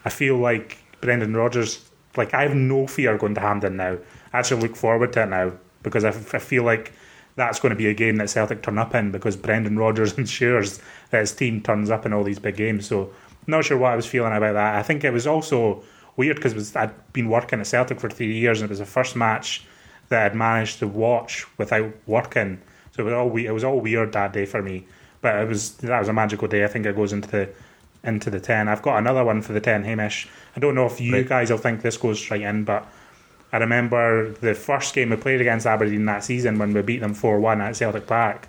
I 0.05 0.11
feel 0.11 0.37
like 0.37 0.79
Brendan 1.01 1.37
Rodgers. 1.37 1.85
Like 2.17 2.35
I 2.35 2.43
have 2.43 2.55
no 2.55 2.87
fear 2.87 3.17
going 3.17 3.35
to 3.35 3.41
Hampden 3.41 3.77
now. 3.77 3.99
I 4.33 4.39
actually 4.39 4.63
look 4.63 4.77
forward 4.77 5.13
to 5.13 5.23
it 5.23 5.27
now 5.27 5.53
because 5.83 6.05
I 6.05 6.11
feel 6.11 6.65
like 6.65 6.93
that's 7.37 7.61
going 7.61 7.71
to 7.71 7.77
be 7.77 7.87
a 7.87 7.95
game 7.95 8.17
that 8.17 8.29
Celtic 8.29 8.63
turn 8.63 8.79
up 8.79 8.95
in 8.95 9.13
because 9.13 9.37
Brendan 9.37 9.79
Rodgers 9.79 10.13
ensures 10.19 10.81
that 11.11 11.21
his 11.21 11.33
team 11.33 11.63
turns 11.63 11.91
up 11.91 12.05
in 12.05 12.13
all 12.13 12.25
these 12.25 12.41
big 12.41 12.57
games. 12.57 12.87
So 12.87 13.13
not 13.47 13.65
sure 13.65 13.79
what 13.79 13.93
I 13.93 13.97
was 13.97 14.07
feeling 14.07 14.33
about 14.33 14.55
that. 14.55 14.75
I 14.75 14.83
think 14.83 15.05
it 15.05 15.13
was 15.13 15.27
also 15.27 15.83
weird 16.17 16.37
because 16.37 16.77
I'd 16.77 17.13
been 17.13 17.29
working 17.29 17.61
at 17.61 17.67
Celtic 17.67 18.01
for 18.01 18.11
three 18.11 18.37
years 18.37 18.61
and 18.61 18.69
it 18.69 18.71
was 18.71 18.81
the 18.81 18.87
first 18.87 19.17
match 19.17 19.65
that 20.09 20.27
I'd 20.27 20.37
managed 20.37 20.81
to 20.81 20.89
watch 20.89 21.47
without 21.59 21.93
working. 22.07 22.61
So 22.99 23.03
it 23.03 23.05
was 23.05 23.15
all 23.15 23.31
we- 23.31 23.47
it 23.47 23.53
was 23.53 23.63
all 23.63 23.81
weird 23.81 24.13
that 24.15 24.33
day 24.33 24.45
for 24.45 24.61
me. 24.61 24.85
But 25.21 25.37
it 25.37 25.49
was 25.49 25.75
that 25.77 26.01
was 26.01 26.09
a 26.09 26.13
magical 26.13 26.49
day. 26.49 26.65
I 26.65 26.67
think 26.67 26.85
it 26.85 26.97
goes 26.97 27.13
into 27.13 27.29
the 27.29 27.49
into 28.03 28.29
the 28.29 28.41
ten. 28.41 28.67
I've 28.67 28.83
got 28.83 28.99
another 28.99 29.25
one 29.25 29.41
for 29.41 29.53
the 29.53 29.61
ten, 29.61 29.85
Hamish. 29.85 30.29
I 30.57 30.61
don't 30.61 30.75
know 30.75 30.87
if 30.87 31.01
you 31.01 31.13
Right. 31.13 31.29
guys 31.29 31.51
will 31.51 31.59
think 31.59 31.83
this 31.83 31.97
goes 31.97 32.19
straight 32.19 32.43
in, 32.43 32.65
but 32.65 32.85
I 33.53 33.59
remember 33.59 34.31
the 34.31 34.55
first 34.55 34.97
game 34.97 35.11
we 35.11 35.17
played 35.17 35.41
against 35.41 35.65
Aberdeen 35.65 36.07
that 36.07 36.25
season 36.25 36.59
when 36.59 36.73
we 36.75 36.83
beat 36.83 37.01
them 37.01 37.15
four 37.15 37.39
one 37.39 37.61
at 37.61 37.77
Celtic 37.77 38.09
Park. 38.09 38.49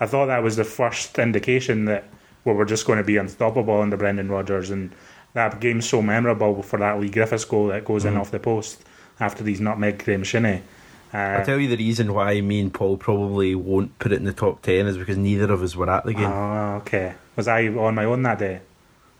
I 0.00 0.06
thought 0.06 0.26
that 0.26 0.42
was 0.42 0.56
the 0.56 0.64
first 0.64 1.18
indication 1.18 1.86
that 1.86 2.04
we 2.44 2.52
were 2.52 2.66
just 2.66 2.86
going 2.86 2.98
to 2.98 3.04
be 3.04 3.16
unstoppable 3.16 3.80
under 3.80 3.96
Brendan 3.96 4.30
Rodgers, 4.30 4.68
and 4.68 4.92
that 5.32 5.60
game's 5.60 5.88
so 5.88 6.02
memorable 6.02 6.62
for 6.62 6.78
that 6.78 7.00
Leigh 7.00 7.08
Griffiths 7.08 7.46
goal 7.46 7.68
that 7.68 7.86
goes 7.86 8.04
in 8.04 8.12
mm-hmm. 8.12 8.20
off 8.20 8.30
the 8.30 8.38
post 8.38 8.84
after 9.18 9.42
these 9.42 9.62
nutmeg 9.62 10.04
Graeme 10.04 10.24
Shinnie. 10.24 10.62
Uh, 11.12 11.16
I'll 11.16 11.44
tell 11.44 11.58
you 11.58 11.68
the 11.68 11.76
reason 11.76 12.12
why 12.12 12.40
me 12.40 12.60
and 12.60 12.72
Paul 12.72 12.96
probably 12.98 13.54
won't 13.54 13.98
put 13.98 14.12
it 14.12 14.16
in 14.16 14.24
the 14.24 14.32
top 14.32 14.62
ten 14.62 14.86
is 14.86 14.98
because 14.98 15.16
neither 15.16 15.50
of 15.52 15.62
us 15.62 15.74
were 15.74 15.88
at 15.88 16.04
the 16.04 16.12
game. 16.14 16.30
oh, 16.30 16.76
okay. 16.76 17.14
Was 17.36 17.48
I 17.48 17.68
on 17.68 17.94
my 17.94 18.04
own 18.04 18.22
that 18.24 18.38
day? 18.38 18.60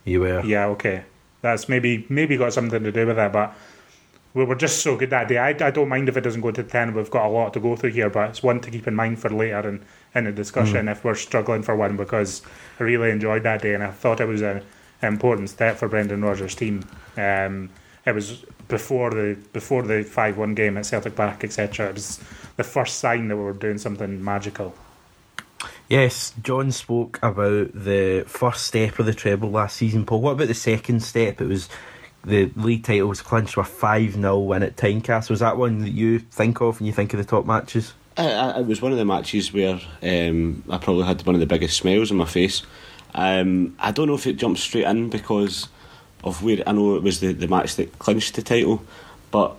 you 0.05 0.21
were. 0.21 0.41
Yeah, 0.45 0.67
okay. 0.67 1.05
That's 1.41 1.69
maybe 1.69 2.07
maybe 2.09 2.37
got 2.37 2.53
something 2.53 2.83
to 2.83 2.91
do 2.93 3.07
with 3.07 3.17
that, 3.17 3.33
but 3.33 3.55
we 4.35 4.45
were 4.45 4.55
just 4.55 4.83
so 4.83 4.97
good 4.97 5.11
that 5.11 5.29
day. 5.29 5.39
I, 5.39 5.51
I 5.51 5.71
don't 5.71 5.89
mind 5.89 6.09
if 6.09 6.17
it 6.17 6.23
doesn't 6.23 6.41
go 6.41 6.51
to 6.51 6.63
ten. 6.63 6.95
We've 6.95 7.11
got 7.11 7.27
a 7.27 7.29
lot 7.29 7.53
to 7.55 7.61
go 7.61 7.77
through 7.77 7.91
here, 7.91 8.11
but 8.11 8.31
it's 8.31 8.43
one 8.43 8.61
to 8.61 8.71
keep 8.71 8.87
in 8.87 8.95
mind 8.95 9.19
for 9.19 9.31
later 9.31 9.69
in, 9.69 9.85
in 10.15 10.25
the 10.25 10.33
discussion 10.33 10.89
if 10.89 11.05
we're 11.05 11.15
struggling 11.15 11.63
for 11.63 11.77
one 11.77 11.97
because 11.97 12.43
I 12.81 12.85
really 12.85 13.11
enjoyed 13.11 13.43
that 13.45 13.63
day 13.63 13.75
and 13.75 13.83
I 13.83 13.91
thought 13.91 14.21
it 14.21 14.27
was 14.27 14.43
a, 14.43 14.63
an 15.03 15.13
important 15.13 15.51
step 15.51 15.77
for 15.77 15.89
Brendan 15.89 16.23
Rodgers' 16.23 16.55
team. 16.55 16.85
Um, 17.17 17.71
it 18.05 18.15
was 18.15 18.45
before 18.69 19.11
the 19.11 19.37
before 19.53 19.83
the 19.83 20.05
five 20.05 20.37
one 20.39 20.55
game 20.55 20.77
at 20.77 20.87
Celtic 20.87 21.17
Park, 21.17 21.45
etc. 21.45 21.89
It 21.89 21.95
was 21.95 22.21
the 22.57 22.65
first 22.65 22.99
sign 22.99 23.29
that 23.29 23.37
we 23.37 23.43
were 23.43 23.53
doing 23.53 23.79
something 23.79 24.23
magical. 24.23 24.75
Yes, 25.89 26.35
John 26.43 26.71
spoke 26.71 27.19
about 27.23 27.73
the 27.73 28.25
first 28.27 28.67
step 28.67 28.99
of 28.99 29.07
the 29.07 29.15
treble 29.15 29.51
last 29.51 29.77
season. 29.77 30.05
Paul, 30.05 30.21
what 30.21 30.33
about 30.33 30.49
the 30.49 30.55
second 30.55 31.03
step? 31.03 31.41
It 31.41 31.47
was 31.47 31.69
the 32.25 32.51
league 32.57 32.85
title 32.85 33.09
was 33.09 33.23
clinched 33.23 33.57
with 33.57 33.67
a 33.67 33.71
5 33.71 34.13
0 34.15 34.39
win 34.41 34.63
at 34.63 34.77
Tynecastle. 34.77 35.31
Was 35.31 35.41
that 35.41 35.57
one 35.57 35.79
that 35.79 35.91
you 35.91 36.19
think 36.19 36.61
of 36.61 36.79
when 36.79 36.87
you 36.87 36.93
think 36.93 37.15
of 37.15 37.19
the 37.19 37.25
top 37.25 37.47
matches? 37.47 37.95
I, 38.19 38.31
I, 38.31 38.61
it 38.61 38.67
was 38.67 38.83
one 38.83 38.93
of 38.93 38.99
the 38.99 39.05
matches 39.05 39.53
where 39.53 39.81
um, 40.03 40.63
I 40.69 40.77
probably 40.79 41.05
had 41.05 41.25
one 41.25 41.35
of 41.35 41.41
the 41.41 41.47
biggest 41.47 41.79
smiles 41.79 42.11
on 42.11 42.19
my 42.19 42.27
face. 42.27 42.63
Um, 43.15 43.75
I 43.79 43.91
don't 43.93 44.09
know 44.09 44.15
if 44.15 44.27
it 44.27 44.35
jumped 44.35 44.61
straight 44.61 44.85
in 44.85 45.09
because 45.09 45.69
of 46.29 46.43
where 46.43 46.63
I 46.67 46.73
know 46.73 46.97
it 46.97 47.03
was 47.03 47.21
the, 47.21 47.33
the 47.33 47.49
match 47.49 47.77
that 47.77 47.99
clinched 47.99 48.35
the 48.35 48.43
title, 48.43 48.83
but 49.31 49.57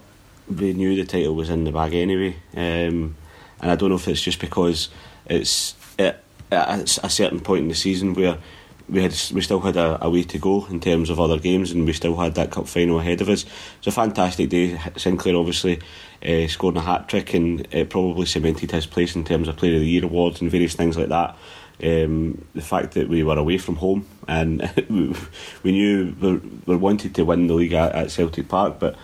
we 0.47 0.73
knew 0.73 0.95
the 0.95 1.05
title 1.05 1.35
was 1.35 1.49
in 1.49 1.63
the 1.63 1.71
bag 1.71 1.93
anyway. 1.93 2.35
Um, 2.55 3.15
and 3.61 3.71
I 3.71 3.75
don't 3.75 3.89
know 3.89 3.95
if 3.95 4.07
it's 4.07 4.21
just 4.21 4.39
because 4.39 4.89
it's 5.25 5.75
at, 5.97 6.23
a 6.51 7.09
certain 7.09 7.39
point 7.39 7.63
in 7.63 7.67
the 7.67 7.75
season 7.75 8.13
where 8.13 8.37
we 8.87 9.03
had 9.03 9.15
we 9.33 9.41
still 9.41 9.59
had 9.59 9.77
a, 9.77 10.03
a 10.03 10.09
way 10.09 10.23
to 10.23 10.39
go 10.39 10.65
in 10.65 10.79
terms 10.79 11.09
of 11.09 11.19
other 11.19 11.37
games, 11.37 11.71
and 11.71 11.85
we 11.85 11.93
still 11.93 12.15
had 12.15 12.35
that 12.35 12.51
cup 12.51 12.67
final 12.67 12.99
ahead 12.99 13.21
of 13.21 13.29
us. 13.29 13.45
It's 13.77 13.87
a 13.87 13.91
fantastic 13.91 14.49
day. 14.49 14.79
Sinclair 14.97 15.35
obviously 15.35 15.79
uh, 16.25 16.47
scored 16.47 16.77
a 16.77 16.81
hat 16.81 17.07
trick, 17.07 17.33
and 17.33 17.67
it 17.71 17.89
probably 17.89 18.25
cemented 18.25 18.71
his 18.71 18.87
place 18.87 19.15
in 19.15 19.23
terms 19.23 19.47
of 19.47 19.57
Player 19.57 19.75
of 19.75 19.81
the 19.81 19.87
Year 19.87 20.05
awards 20.05 20.41
and 20.41 20.49
various 20.49 20.73
things 20.73 20.97
like 20.97 21.09
that. 21.09 21.35
Um, 21.81 22.45
the 22.55 22.61
fact 22.61 22.93
that 22.93 23.07
we 23.07 23.23
were 23.23 23.37
away 23.37 23.57
from 23.57 23.75
home 23.75 24.05
and 24.29 24.61
we 25.63 25.71
knew 25.71 26.15
we, 26.67 26.75
wanted 26.75 27.15
to 27.15 27.25
win 27.25 27.47
the 27.47 27.55
league 27.55 27.73
at, 27.73 27.93
at 27.93 28.11
Celtic 28.11 28.47
Park, 28.47 28.79
but 28.79 28.95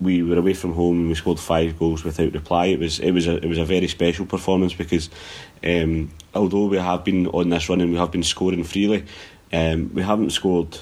we 0.00 0.22
were 0.22 0.38
away 0.38 0.54
from 0.54 0.74
home 0.74 1.00
and 1.00 1.08
we 1.08 1.14
scored 1.14 1.40
five 1.40 1.76
goals 1.76 2.04
without 2.04 2.32
reply. 2.32 2.66
It 2.66 2.78
was 2.78 3.00
it 3.00 3.10
was 3.10 3.26
a 3.26 3.36
it 3.36 3.48
was 3.48 3.58
a 3.58 3.64
very 3.64 3.88
special 3.88 4.26
performance 4.26 4.72
because 4.72 5.10
um, 5.64 6.12
although 6.34 6.66
we 6.66 6.78
have 6.78 7.04
been 7.04 7.26
on 7.26 7.50
this 7.50 7.68
run 7.68 7.80
and 7.80 7.90
we 7.90 7.98
have 7.98 8.12
been 8.12 8.22
scoring 8.22 8.62
freely, 8.62 9.04
um, 9.52 9.90
we 9.92 10.02
haven't 10.02 10.30
scored 10.30 10.78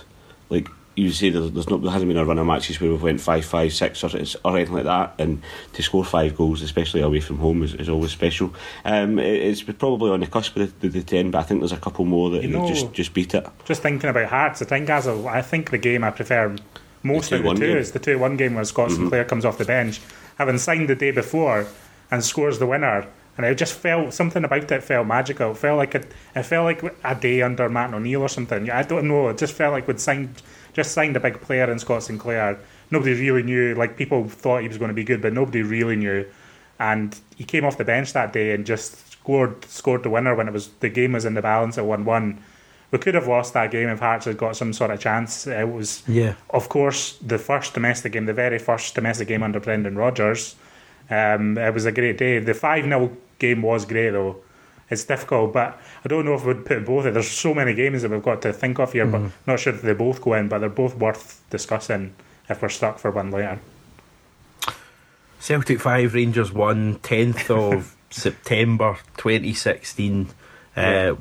like 0.51 0.69
you 0.99 1.11
say. 1.13 1.31
There's, 1.31 1.51
there's 1.53 1.69
not 1.71 1.83
there 1.83 1.91
hasn't 1.91 2.09
been 2.09 2.17
a 2.19 2.25
run 2.25 2.39
of 2.39 2.47
matches 2.47 2.81
where 2.81 2.91
we've 2.91 3.03
went 3.03 3.21
five 3.21 3.45
five 3.45 3.73
six 3.73 4.03
or, 4.05 4.11
or 4.45 4.57
anything 4.57 4.75
like 4.75 4.85
that. 4.85 5.15
And 5.19 5.43
to 5.75 5.83
score 5.83 6.05
five 6.05 6.37
goals, 6.37 6.63
especially 6.63 7.01
away 7.01 7.21
from 7.21 7.39
home, 7.39 7.63
is, 7.63 7.75
is 7.75 7.89
always 7.89 8.11
special. 8.13 8.55
Um, 8.85 9.19
it, 9.19 9.27
it's 9.43 9.63
probably 9.63 10.11
on 10.11 10.21
the 10.21 10.27
cusp 10.27 10.57
of 10.57 10.81
the, 10.81 10.89
the, 10.89 10.99
the 11.01 11.05
ten, 11.05 11.31
but 11.31 11.39
I 11.39 11.43
think 11.45 11.61
there's 11.61 11.73
a 11.73 11.77
couple 11.79 12.05
more 12.05 12.31
that 12.31 12.43
You 12.43 12.49
know- 12.51 12.69
just 12.69 12.93
just 12.93 13.15
beat 13.15 13.35
it. 13.35 13.47
Just 13.65 13.83
thinking 13.83 14.11
about 14.11 14.29
Hearts, 14.29 14.59
the 14.61 14.67
Tynecastle, 14.67 15.27
I 15.27 15.43
think 15.43 15.71
the 15.71 15.79
game 15.79 16.05
I 16.05 16.11
prefer 16.11 16.55
most 17.03 17.31
The 17.31 17.37
of 17.37 17.43
the 17.45 17.49
2-1 17.51 17.59
game. 17.61 17.77
is 17.77 17.93
the 17.93 17.99
2 18.01 18.19
1 18.19 18.37
game 18.37 18.55
where 18.55 18.65
Scott 18.65 18.91
Sinclair 18.91 19.25
comes 19.25 19.45
off 19.45 19.57
the 19.59 19.65
bench, 19.65 20.01
having 20.37 20.59
signed 20.59 20.89
the 20.89 20.95
day 20.97 21.13
before 21.13 21.67
and 22.11 22.25
scores 22.25 22.59
the 22.59 22.67
winner. 22.67 23.07
And 23.37 23.47
it 23.47 23.55
just 23.55 23.75
felt 23.75 24.13
something 24.13 24.43
about 24.43 24.73
it 24.73 24.83
felt 24.83 25.07
magical. 25.07 25.53
It 25.53 25.59
felt 25.59 25.79
like 25.79 25.95
a, 25.95 26.03
it 26.35 26.43
felt 26.43 26.65
like 26.65 26.83
a 27.05 27.15
day 27.15 27.41
under 27.43 27.69
Martin 27.69 27.95
O'Neill 27.95 28.23
or 28.23 28.29
something. 28.29 28.69
I 28.69 28.83
don't 28.83 29.07
know. 29.07 29.29
It 29.29 29.39
just 29.39 29.55
felt 29.55 29.71
like 29.73 29.87
we'd 29.87 30.01
signed 30.01 30.43
just 30.73 30.93
signed 30.93 31.17
a 31.17 31.21
big 31.21 31.41
player 31.41 31.71
in 31.71 31.79
Scott 31.79 32.03
Sinclair. 32.03 32.59
Nobody 32.91 33.13
really 33.15 33.43
knew. 33.43 33.75
Like 33.75 33.97
people 33.97 34.29
thought 34.29 34.63
he 34.63 34.69
was 34.69 34.79
going 34.79 34.89
to 34.89 34.95
be 34.95 35.05
good, 35.05 35.21
but 35.23 35.33
nobody 35.33 35.63
really 35.63 35.97
knew. 35.97 36.25
And 36.79 37.19
he 37.37 37.45
came 37.45 37.65
off 37.65 37.77
the 37.77 37.85
bench 37.85 38.13
that 38.13 38.33
day 38.33 38.53
and 38.55 38.65
just 38.65 39.13
scored 39.13 39.65
scored 39.65 40.03
the 40.05 40.11
winner 40.11 40.35
when 40.35 40.49
it 40.49 40.53
was 40.53 40.69
the 40.81 40.89
game 40.89 41.13
was 41.13 41.25
in 41.25 41.35
the 41.35 41.43
balance 41.43 41.77
at 41.79 41.85
one 41.85 42.05
one. 42.05 42.43
We 42.91 42.99
could 42.99 43.15
have 43.15 43.27
lost 43.29 43.53
that 43.53 43.71
game 43.71 43.89
if 43.91 43.99
Hearts 43.99 44.25
had 44.25 44.39
got 44.39 44.57
some 44.57 44.73
sort 44.73 44.91
of 44.91 44.99
chance. 44.99 45.47
It 45.47 45.71
was 45.71 46.03
Yeah. 46.07 46.35
of 46.49 46.71
course, 46.71 47.19
the 47.21 47.37
first 47.39 47.75
domestic 47.75 48.13
game, 48.13 48.25
the 48.25 48.33
very 48.33 48.59
first 48.59 48.95
domestic 48.95 49.29
game 49.29 49.43
under 49.43 49.61
Brendan 49.61 49.97
Rodgers, 49.99 50.57
um, 51.11 51.59
it 51.59 51.75
was 51.75 51.85
a 51.85 51.93
great 51.93 52.17
day. 52.17 52.39
The 52.39 52.55
5 52.55 52.85
0 52.85 53.11
game 53.39 53.61
was 53.61 53.85
great, 53.85 54.11
though. 54.11 54.37
It's 54.91 55.05
difficult, 55.05 55.53
but 55.53 55.79
I 56.05 56.09
don't 56.09 56.25
know 56.25 56.35
if 56.35 56.45
we'd 56.45 56.65
put 56.65 56.87
both. 56.87 57.05
There's 57.05 57.31
so 57.31 57.53
many 57.53 57.75
games 57.75 58.03
that 58.03 58.11
we've 58.11 58.23
got 58.23 58.41
to 58.43 58.53
think 58.53 58.79
of 58.79 58.93
here, 58.93 59.07
but 59.07 59.21
not 59.47 59.61
sure 59.61 59.75
if 59.75 59.83
they 59.83 59.93
both 59.93 60.23
go 60.23 60.35
in, 60.35 60.49
but 60.49 60.59
they're 60.61 60.71
both 60.71 60.97
worth 60.97 61.43
discussing 61.51 62.15
if 62.49 62.63
we're 62.63 62.71
stuck 62.71 62.99
for 62.99 63.11
one 63.11 63.31
later. 63.31 63.61
Celtic 65.41 65.81
5, 65.81 66.15
Rangers 66.15 66.53
1, 66.53 66.99
10th 67.01 67.51
of 67.51 67.97
September 68.11 68.99
2016. 69.19 70.29
Uh, 70.75 71.15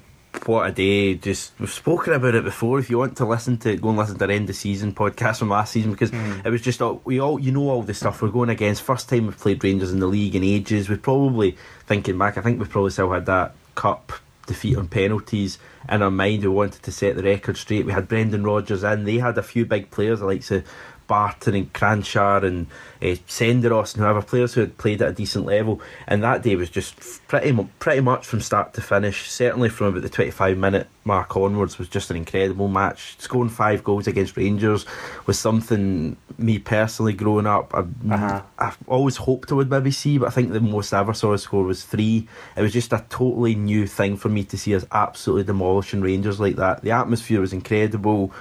what 0.45 0.69
a 0.69 0.71
day. 0.71 1.15
Just 1.15 1.53
We've 1.59 1.69
spoken 1.69 2.13
about 2.13 2.35
it 2.35 2.43
before. 2.43 2.79
If 2.79 2.89
you 2.89 2.97
want 2.97 3.17
to 3.17 3.25
listen 3.25 3.57
to 3.59 3.71
it, 3.71 3.81
go 3.81 3.89
and 3.89 3.97
listen 3.97 4.17
to 4.17 4.25
our 4.25 4.31
end 4.31 4.49
of 4.49 4.55
season 4.55 4.93
podcast 4.93 5.39
from 5.39 5.49
last 5.49 5.71
season 5.71 5.91
because 5.91 6.11
mm-hmm. 6.11 6.45
it 6.45 6.49
was 6.49 6.61
just, 6.61 6.81
all, 6.81 7.01
we 7.05 7.19
all, 7.19 7.39
you 7.39 7.51
know, 7.51 7.69
all 7.69 7.81
the 7.81 7.93
stuff 7.93 8.21
we're 8.21 8.29
going 8.29 8.49
against. 8.49 8.81
First 8.81 9.09
time 9.09 9.25
we've 9.25 9.37
played 9.37 9.63
Rangers 9.63 9.91
in 9.91 9.99
the 9.99 10.07
league 10.07 10.35
in 10.35 10.43
ages. 10.43 10.89
We're 10.89 10.97
probably, 10.97 11.57
thinking 11.85 12.17
back, 12.17 12.37
I 12.37 12.41
think 12.41 12.59
we 12.59 12.65
probably 12.65 12.91
still 12.91 13.11
had 13.11 13.25
that 13.25 13.55
cup 13.75 14.11
defeat 14.47 14.77
on 14.77 14.87
penalties 14.87 15.59
in 15.89 16.01
our 16.01 16.11
mind. 16.11 16.41
We 16.41 16.49
wanted 16.49 16.81
to 16.83 16.91
set 16.91 17.15
the 17.15 17.23
record 17.23 17.57
straight. 17.57 17.85
We 17.85 17.91
had 17.91 18.07
Brendan 18.07 18.43
Rodgers 18.43 18.83
in. 18.83 19.03
They 19.03 19.17
had 19.17 19.37
a 19.37 19.43
few 19.43 19.65
big 19.65 19.91
players, 19.91 20.19
the 20.19 20.25
likes 20.25 20.51
of 20.51 20.63
Barton 21.07 21.55
and 21.55 21.73
Kranjcar 21.73 22.43
and 22.43 22.67
uh, 23.01 23.15
Senderos 23.27 23.93
and 23.95 24.03
whoever 24.03 24.21
players 24.21 24.53
who 24.53 24.61
had 24.61 24.77
played 24.77 25.01
at 25.01 25.09
a 25.09 25.13
decent 25.13 25.45
level. 25.45 25.81
And 26.07 26.21
that 26.23 26.43
day 26.43 26.55
was 26.55 26.69
just 26.69 27.25
pretty 27.27 27.51
mu- 27.51 27.67
pretty 27.79 28.01
much 28.01 28.25
from 28.25 28.41
start 28.41 28.73
to 28.73 28.81
finish. 28.81 29.29
Certainly 29.29 29.69
from 29.69 29.87
about 29.87 30.01
the 30.03 30.09
twenty 30.09 30.31
five 30.31 30.57
minute 30.57 30.87
mark 31.03 31.37
onwards 31.37 31.77
was 31.79 31.87
just 31.87 32.11
an 32.11 32.17
incredible 32.17 32.67
match. 32.67 33.15
Scoring 33.19 33.49
five 33.49 33.83
goals 33.83 34.07
against 34.07 34.35
Rangers 34.35 34.85
was 35.25 35.39
something 35.39 36.17
me 36.37 36.59
personally 36.59 37.13
growing 37.13 37.47
up. 37.47 37.73
I, 37.73 37.79
Uh-huh. 37.79 38.41
I've 38.59 38.77
always 38.87 39.15
hoped 39.15 39.51
I 39.51 39.55
would 39.55 39.69
maybe 39.69 39.91
see, 39.91 40.17
but 40.17 40.27
I 40.27 40.31
think 40.31 40.51
the 40.51 40.59
most 40.59 40.93
I 40.93 40.99
ever 40.99 41.13
saw 41.13 41.31
a 41.33 41.37
score 41.37 41.63
was 41.63 41.83
three. 41.85 42.27
It 42.57 42.61
was 42.61 42.73
just 42.73 42.91
a 42.91 43.05
totally 43.09 43.55
new 43.55 43.87
thing 43.87 44.17
for 44.17 44.27
me 44.29 44.43
to 44.45 44.57
see 44.57 44.75
us 44.75 44.85
absolutely 44.91 45.45
demolishing 45.45 46.01
Rangers 46.01 46.39
like 46.39 46.57
that. 46.57 46.81
The 46.81 46.91
atmosphere 46.91 47.39
was 47.39 47.53
incredible. 47.53 48.33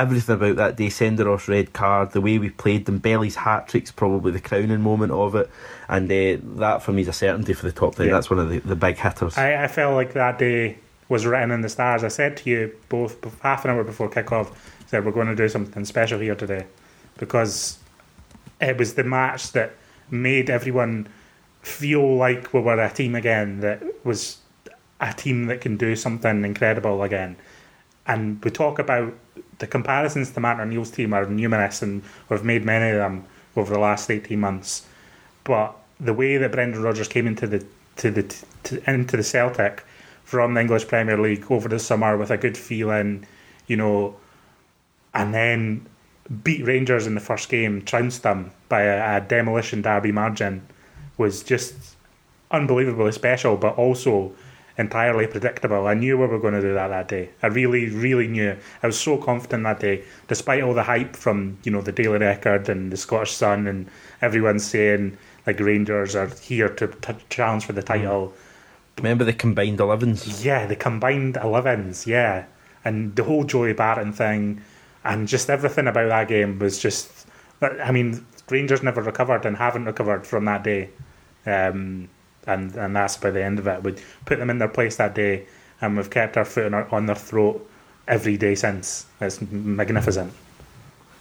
Everything 0.00 0.34
about 0.34 0.56
that 0.56 0.76
day, 0.76 0.86
Senderos 0.86 1.46
red 1.46 1.72
card, 1.72 2.12
the 2.12 2.20
way 2.20 2.38
we 2.38 2.50
played 2.50 2.86
them, 2.86 2.98
Belly's 2.98 3.36
hat 3.36 3.68
trick's 3.68 3.92
probably 3.92 4.32
the 4.32 4.40
crowning 4.40 4.80
moment 4.80 5.12
of 5.12 5.34
it, 5.34 5.50
and 5.88 6.10
uh, 6.10 6.38
that 6.58 6.82
for 6.82 6.92
me 6.92 7.02
is 7.02 7.08
a 7.08 7.12
certainty 7.12 7.52
for 7.52 7.66
the 7.66 7.72
top 7.72 7.94
three. 7.94 8.06
Yeah. 8.06 8.12
That's 8.12 8.30
one 8.30 8.38
of 8.38 8.48
the, 8.48 8.60
the 8.60 8.76
big 8.76 8.96
hitters. 8.96 9.36
I, 9.36 9.64
I 9.64 9.68
felt 9.68 9.94
like 9.94 10.14
that 10.14 10.38
day 10.38 10.78
was 11.10 11.26
written 11.26 11.50
in 11.50 11.60
the 11.60 11.68
stars. 11.68 12.02
I 12.02 12.08
said 12.08 12.38
to 12.38 12.50
you 12.50 12.74
both 12.88 13.42
half 13.42 13.64
an 13.64 13.72
hour 13.72 13.84
before 13.84 14.08
kickoff, 14.08 14.54
said 14.86 15.04
we're 15.04 15.12
going 15.12 15.26
to 15.26 15.36
do 15.36 15.48
something 15.48 15.84
special 15.84 16.18
here 16.18 16.34
today 16.34 16.66
because 17.18 17.78
it 18.60 18.78
was 18.78 18.94
the 18.94 19.04
match 19.04 19.52
that 19.52 19.72
made 20.10 20.48
everyone 20.48 21.08
feel 21.62 22.16
like 22.16 22.54
we 22.54 22.60
were 22.60 22.80
a 22.80 22.90
team 22.90 23.14
again. 23.14 23.60
That 23.60 23.82
was 24.04 24.38
a 25.00 25.12
team 25.12 25.46
that 25.46 25.60
can 25.60 25.76
do 25.76 25.94
something 25.94 26.44
incredible 26.44 27.02
again. 27.02 27.36
And 28.06 28.42
we 28.44 28.50
talk 28.50 28.78
about 28.78 29.14
the 29.60 29.66
comparisons 29.66 30.32
to 30.32 30.40
Martin 30.40 30.62
O'Neill's 30.62 30.90
team 30.90 31.14
are 31.14 31.24
numerous, 31.26 31.80
and 31.82 32.02
we've 32.28 32.44
made 32.44 32.64
many 32.64 32.90
of 32.90 32.96
them 32.96 33.24
over 33.56 33.72
the 33.72 33.78
last 33.78 34.10
eighteen 34.10 34.40
months. 34.40 34.86
But 35.44 35.76
the 36.00 36.12
way 36.12 36.36
that 36.36 36.52
Brendan 36.52 36.82
Rodgers 36.82 37.08
came 37.08 37.26
into 37.26 37.46
the 37.46 37.64
to 37.96 38.10
the 38.10 38.22
to, 38.64 38.90
into 38.90 39.16
the 39.16 39.22
Celtic 39.22 39.84
from 40.24 40.54
the 40.54 40.60
English 40.60 40.88
Premier 40.88 41.18
League 41.18 41.44
over 41.50 41.68
the 41.68 41.78
summer 41.78 42.16
with 42.16 42.30
a 42.30 42.36
good 42.36 42.56
feeling, 42.56 43.26
you 43.66 43.76
know, 43.76 44.16
and 45.12 45.34
then 45.34 45.86
beat 46.44 46.64
Rangers 46.64 47.06
in 47.06 47.14
the 47.14 47.20
first 47.20 47.48
game, 47.48 47.82
trounced 47.82 48.22
them 48.22 48.52
by 48.68 48.82
a, 48.82 49.16
a 49.16 49.20
demolition 49.20 49.82
derby 49.82 50.12
margin, 50.12 50.64
was 51.18 51.42
just 51.42 51.74
unbelievably 52.50 53.12
special, 53.12 53.56
but 53.56 53.76
also 53.76 54.32
entirely 54.78 55.26
predictable. 55.26 55.86
I 55.86 55.94
knew 55.94 56.18
we 56.18 56.26
were 56.26 56.38
going 56.38 56.54
to 56.54 56.60
do 56.60 56.74
that 56.74 56.88
that 56.88 57.08
day. 57.08 57.30
I 57.42 57.48
really, 57.48 57.88
really 57.88 58.28
knew. 58.28 58.56
I 58.82 58.86
was 58.86 58.98
so 58.98 59.18
confident 59.18 59.64
that 59.64 59.80
day, 59.80 60.02
despite 60.28 60.62
all 60.62 60.74
the 60.74 60.84
hype 60.84 61.16
from 61.16 61.58
you 61.64 61.72
know 61.72 61.82
the 61.82 61.92
Daily 61.92 62.18
Record 62.18 62.68
and 62.68 62.92
the 62.92 62.96
Scottish 62.96 63.32
Sun 63.32 63.66
and 63.66 63.88
everyone 64.22 64.58
saying 64.58 65.16
like 65.46 65.60
Rangers 65.60 66.14
are 66.14 66.28
here 66.28 66.68
to 66.68 66.88
t- 66.88 67.14
challenge 67.28 67.64
for 67.64 67.72
the 67.72 67.82
title. 67.82 68.32
Remember 68.98 69.24
the 69.24 69.32
combined 69.32 69.78
11s? 69.78 70.44
Yeah, 70.44 70.66
the 70.66 70.76
combined 70.76 71.34
11s, 71.34 72.06
yeah. 72.06 72.44
And 72.84 73.16
the 73.16 73.24
whole 73.24 73.44
Joey 73.44 73.72
Barton 73.72 74.12
thing 74.12 74.60
and 75.04 75.26
just 75.26 75.48
everything 75.48 75.86
about 75.86 76.08
that 76.08 76.28
game 76.28 76.58
was 76.58 76.78
just. 76.78 77.26
I 77.62 77.92
mean, 77.92 78.24
Rangers 78.48 78.82
never 78.82 79.02
recovered 79.02 79.44
and 79.44 79.56
haven't 79.56 79.84
recovered 79.84 80.26
from 80.26 80.46
that 80.46 80.64
day. 80.64 80.90
Um, 81.44 82.08
and, 82.50 82.74
and 82.76 82.96
that's 82.96 83.16
by 83.16 83.30
the 83.30 83.42
end 83.42 83.58
of 83.58 83.66
it. 83.66 83.82
We 83.82 83.94
put 84.24 84.38
them 84.38 84.50
in 84.50 84.58
their 84.58 84.68
place 84.68 84.96
that 84.96 85.14
day 85.14 85.46
and 85.80 85.96
we've 85.96 86.10
kept 86.10 86.36
our 86.36 86.44
foot 86.44 86.66
on, 86.66 86.74
our, 86.74 86.94
on 86.94 87.06
their 87.06 87.16
throat 87.16 87.68
every 88.06 88.36
day 88.36 88.54
since. 88.54 89.06
It's 89.20 89.40
magnificent. 89.40 90.32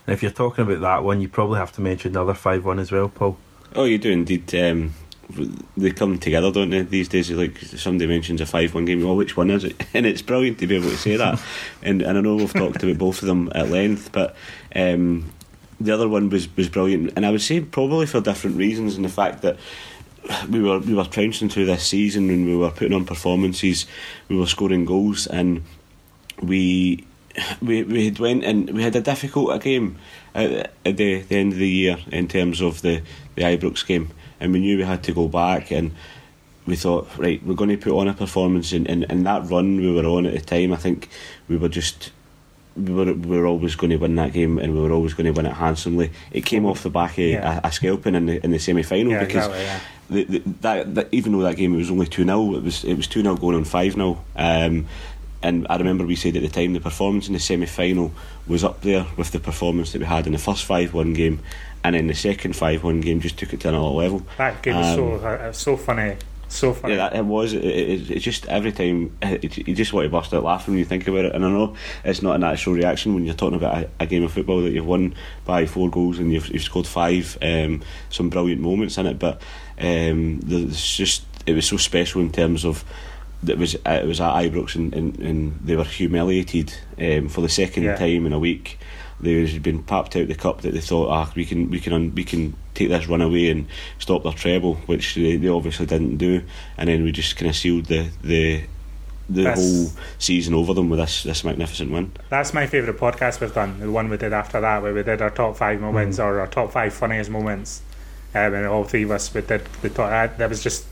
And 0.07 0.13
if 0.13 0.23
you're 0.23 0.31
talking 0.31 0.65
about 0.65 0.81
that 0.81 1.03
one, 1.03 1.21
you 1.21 1.29
probably 1.29 1.59
have 1.59 1.71
to 1.73 1.81
mention 1.81 2.13
the 2.13 2.21
other 2.21 2.33
5 2.33 2.65
1 2.65 2.79
as 2.79 2.91
well, 2.91 3.09
Paul. 3.09 3.37
Oh, 3.75 3.85
you 3.85 3.97
do 3.97 4.11
indeed. 4.11 4.53
Um, 4.55 4.93
they 5.77 5.91
come 5.91 6.17
together, 6.17 6.51
don't 6.51 6.71
they? 6.71 6.81
These 6.81 7.09
days, 7.09 7.29
like 7.31 7.57
somebody 7.59 8.07
mentions 8.07 8.41
a 8.41 8.45
five-one 8.45 8.85
game. 8.85 9.03
Well, 9.03 9.15
which 9.15 9.37
one 9.37 9.51
is 9.51 9.63
it? 9.63 9.83
And 9.93 10.05
it's 10.05 10.21
brilliant 10.21 10.59
to 10.59 10.67
be 10.67 10.75
able 10.75 10.89
to 10.89 10.97
say 10.97 11.17
that. 11.17 11.39
and 11.83 12.01
and 12.01 12.17
I 12.17 12.21
know 12.21 12.35
we've 12.35 12.53
talked 12.53 12.81
about 12.81 12.97
both 12.97 13.21
of 13.21 13.27
them 13.27 13.51
at 13.53 13.69
length, 13.69 14.11
but 14.11 14.35
um, 14.75 15.31
the 15.79 15.91
other 15.91 16.09
one 16.09 16.29
was 16.29 16.55
was 16.55 16.69
brilliant. 16.69 17.13
And 17.15 17.25
I 17.25 17.31
would 17.31 17.41
say 17.41 17.61
probably 17.61 18.07
for 18.07 18.21
different 18.21 18.57
reasons. 18.57 18.95
And 18.95 19.05
the 19.05 19.09
fact 19.09 19.43
that 19.43 19.57
we 20.49 20.61
were 20.61 20.79
we 20.79 20.93
were 20.93 21.05
trouncing 21.05 21.49
through 21.49 21.65
this 21.65 21.85
season 21.85 22.29
and 22.29 22.45
we 22.45 22.55
were 22.55 22.71
putting 22.71 22.93
on 22.93 23.05
performances, 23.05 23.85
we 24.27 24.37
were 24.37 24.45
scoring 24.45 24.85
goals, 24.85 25.27
and 25.27 25.63
we 26.41 27.05
we 27.61 27.83
we 27.83 28.05
had 28.05 28.19
went 28.19 28.43
and 28.43 28.69
we 28.71 28.83
had 28.83 28.95
a 28.95 29.01
difficult 29.01 29.53
a 29.55 29.59
game 29.59 29.97
at, 30.35 30.71
at 30.85 30.97
the, 30.97 31.21
the 31.21 31.35
end 31.35 31.53
of 31.53 31.59
the 31.59 31.69
year 31.69 31.97
in 32.11 32.27
terms 32.27 32.61
of 32.61 32.81
the 32.81 33.01
the 33.35 33.43
Ibrox 33.43 33.85
game, 33.85 34.09
and 34.39 34.53
we 34.53 34.59
knew 34.59 34.77
we 34.77 34.83
had 34.83 35.03
to 35.03 35.13
go 35.13 35.27
back 35.27 35.71
and. 35.71 35.91
We 36.65 36.75
thought, 36.75 37.09
right, 37.17 37.43
we're 37.43 37.55
going 37.55 37.71
to 37.71 37.77
put 37.77 37.97
on 37.97 38.07
a 38.07 38.13
performance, 38.13 38.73
and, 38.73 38.87
and, 38.87 39.03
and 39.09 39.25
that 39.25 39.49
run 39.49 39.77
we 39.77 39.91
were 39.91 40.05
on 40.05 40.27
at 40.27 40.33
the 40.33 40.39
time, 40.39 40.71
I 40.71 40.75
think 40.75 41.09
we 41.47 41.57
were 41.57 41.69
just 41.69 42.11
we 42.75 42.93
were, 42.93 43.13
we 43.13 43.37
were 43.39 43.45
always 43.45 43.75
going 43.75 43.89
to 43.91 43.97
win 43.97 44.15
that 44.15 44.31
game 44.33 44.57
and 44.59 44.73
we 44.73 44.81
were 44.81 44.91
always 44.91 45.13
going 45.13 45.25
to 45.25 45.31
win 45.31 45.45
it 45.45 45.53
handsomely. 45.53 46.11
It 46.31 46.45
came 46.45 46.65
off 46.65 46.83
the 46.83 46.89
back 46.89 47.13
of 47.17 47.23
Yeah. 47.25 47.59
a, 47.63 47.67
a 47.67 47.71
scalping 47.71 48.15
in 48.15 48.25
the 48.27 48.43
in 48.43 48.51
the 48.51 48.59
semi 48.59 48.83
final 48.83 49.11
Yeah, 49.13 49.19
because 49.25 49.47
exactly, 49.47 49.63
yeah. 49.63 49.79
the, 50.09 50.23
the, 50.23 50.39
that, 50.61 50.95
that 50.95 51.07
even 51.11 51.33
though 51.33 51.41
that 51.43 51.55
game 51.57 51.75
was 51.75 51.89
only 51.91 52.07
two 52.07 52.23
0 52.23 52.55
it 52.55 52.63
was 52.63 52.83
it 52.83 52.95
was 52.95 53.07
two 53.07 53.21
0 53.21 53.35
going 53.35 53.55
on 53.55 53.65
five 53.65 53.93
0 53.93 54.23
um, 54.35 54.85
and 55.41 55.65
I 55.69 55.77
remember 55.77 56.05
we 56.05 56.15
said 56.15 56.35
at 56.35 56.41
the 56.41 56.49
time 56.49 56.73
the 56.73 56.79
performance 56.79 57.27
in 57.27 57.33
the 57.33 57.39
semi 57.39 57.65
final 57.65 58.11
was 58.47 58.63
up 58.63 58.81
there 58.81 59.05
with 59.17 59.31
the 59.31 59.39
performance 59.39 59.91
that 59.93 59.99
we 59.99 60.05
had 60.05 60.25
in 60.27 60.33
the 60.33 60.37
first 60.39 60.65
five 60.65 60.93
one 60.93 61.13
game, 61.13 61.39
and 61.83 61.95
in 61.95 62.07
the 62.07 62.13
second 62.13 62.55
five 62.57 62.83
one 62.83 62.99
game 62.99 63.21
just 63.21 63.37
took 63.39 63.53
it 63.53 63.61
to 63.61 63.69
another 63.69 63.85
level. 63.87 64.21
That 64.37 64.61
game 64.61 64.75
was 64.75 64.95
so, 64.95 65.13
Um, 65.15 65.21
uh, 65.23 65.51
so 65.53 65.77
funny. 65.77 66.15
So 66.49 66.73
funny. 66.73 66.95
Yeah, 66.95 67.15
it 67.15 67.25
was. 67.25 67.53
It, 67.53 67.63
it, 67.63 68.11
it's 68.11 68.25
just 68.25 68.45
every 68.47 68.71
time 68.71 69.15
it, 69.21 69.57
you 69.67 69.75
just 69.75 69.93
want 69.93 70.05
to 70.05 70.09
burst 70.09 70.33
out 70.33 70.43
laughing 70.43 70.73
when 70.73 70.79
you 70.79 70.85
think 70.85 71.07
about 71.07 71.25
it. 71.25 71.33
And 71.35 71.45
I 71.45 71.49
know 71.49 71.75
it's 72.03 72.21
not 72.21 72.35
a 72.35 72.39
natural 72.39 72.75
reaction 72.75 73.13
when 73.13 73.23
you're 73.25 73.35
talking 73.35 73.55
about 73.57 73.83
a, 73.83 73.89
a 74.01 74.05
game 74.07 74.23
of 74.23 74.31
football 74.33 74.61
that 74.63 74.71
you've 74.71 74.85
won 74.85 75.13
by 75.45 75.65
four 75.65 75.89
goals 75.89 76.17
and 76.19 76.33
you've, 76.33 76.47
you've 76.49 76.63
scored 76.63 76.87
five. 76.87 77.37
Um, 77.41 77.83
some 78.09 78.29
brilliant 78.29 78.61
moments 78.61 78.97
in 78.97 79.05
it, 79.05 79.19
but 79.19 79.41
um, 79.79 80.39
there's 80.41 80.83
just 80.97 81.23
it 81.45 81.53
was 81.53 81.67
so 81.67 81.77
special 81.77 82.21
in 82.21 82.31
terms 82.31 82.65
of. 82.65 82.83
That 83.41 83.57
was 83.57 83.75
uh, 83.75 83.99
it 84.03 84.05
was 84.05 84.19
at 84.19 84.33
Ibrox 84.33 84.75
and, 84.75 84.93
and, 84.93 85.17
and 85.19 85.59
they 85.63 85.77
were 85.77 85.85
humiliated 85.85 86.73
um, 86.97 87.29
for 87.29 87.39
the 87.39 87.47
second 87.47 87.83
Yeah. 87.83 87.95
time 87.95 88.25
in 88.25 88.33
a 88.33 88.39
week. 88.39 88.77
They 89.21 89.47
had 89.47 89.63
been 89.63 89.81
papped 89.81 90.17
out 90.17 90.27
the 90.27 90.35
cup 90.35 90.59
that 90.63 90.73
they 90.73 90.81
thought, 90.81 91.07
ah, 91.09 91.31
we 91.35 91.45
can 91.45 91.69
we 91.69 91.79
can 91.79 91.93
un- 91.93 92.13
we 92.15 92.25
can 92.25 92.57
take 92.79 92.89
this 92.89 93.07
run 93.07 93.21
away 93.21 93.49
and 93.49 93.67
stop 93.99 94.23
their 94.23 94.31
treble, 94.33 94.75
which 94.85 95.15
they, 95.15 95.35
they 95.35 95.47
obviously 95.49 95.85
didn't 95.85 96.17
do. 96.17 96.41
And 96.77 96.89
then 96.89 97.03
we 97.03 97.11
just 97.11 97.35
kind 97.35 97.49
of 97.49 97.55
sealed 97.55 97.85
the 97.85 98.09
the 98.23 98.63
the 99.29 99.43
That's- 99.43 99.59
whole 99.59 99.91
season 100.17 100.55
over 100.55 100.73
them 100.73 100.89
with 100.89 100.99
this 100.99 101.23
this 101.23 101.43
magnificent 101.43 101.91
win. 101.91 102.11
That's 102.29 102.53
my 102.53 102.65
favourite 102.65 102.99
podcast 102.99 103.41
we've 103.41 103.53
done. 103.53 103.79
The 103.79 103.91
one 103.91 104.09
we 104.09 104.17
did 104.17 104.33
after 104.33 104.59
that, 104.61 104.81
where 104.81 104.93
we 104.93 105.03
did 105.03 105.21
our 105.21 105.29
top 105.29 105.55
five 105.57 105.79
moments 105.79 106.17
or 106.19 106.39
our 106.39 106.47
top 106.47 106.71
five 106.71 106.93
funniest 106.93 107.29
moments, 107.29 107.81
um, 108.33 108.53
and 108.53 108.65
all 108.65 108.83
three 108.85 109.03
of 109.03 109.11
us 109.11 109.31
we 109.33 109.41
did 109.41 109.65
the 109.81 109.89
top. 109.89 110.09
That, 110.09 110.37
that 110.39 110.49
was 110.49 110.63
just 110.63 110.85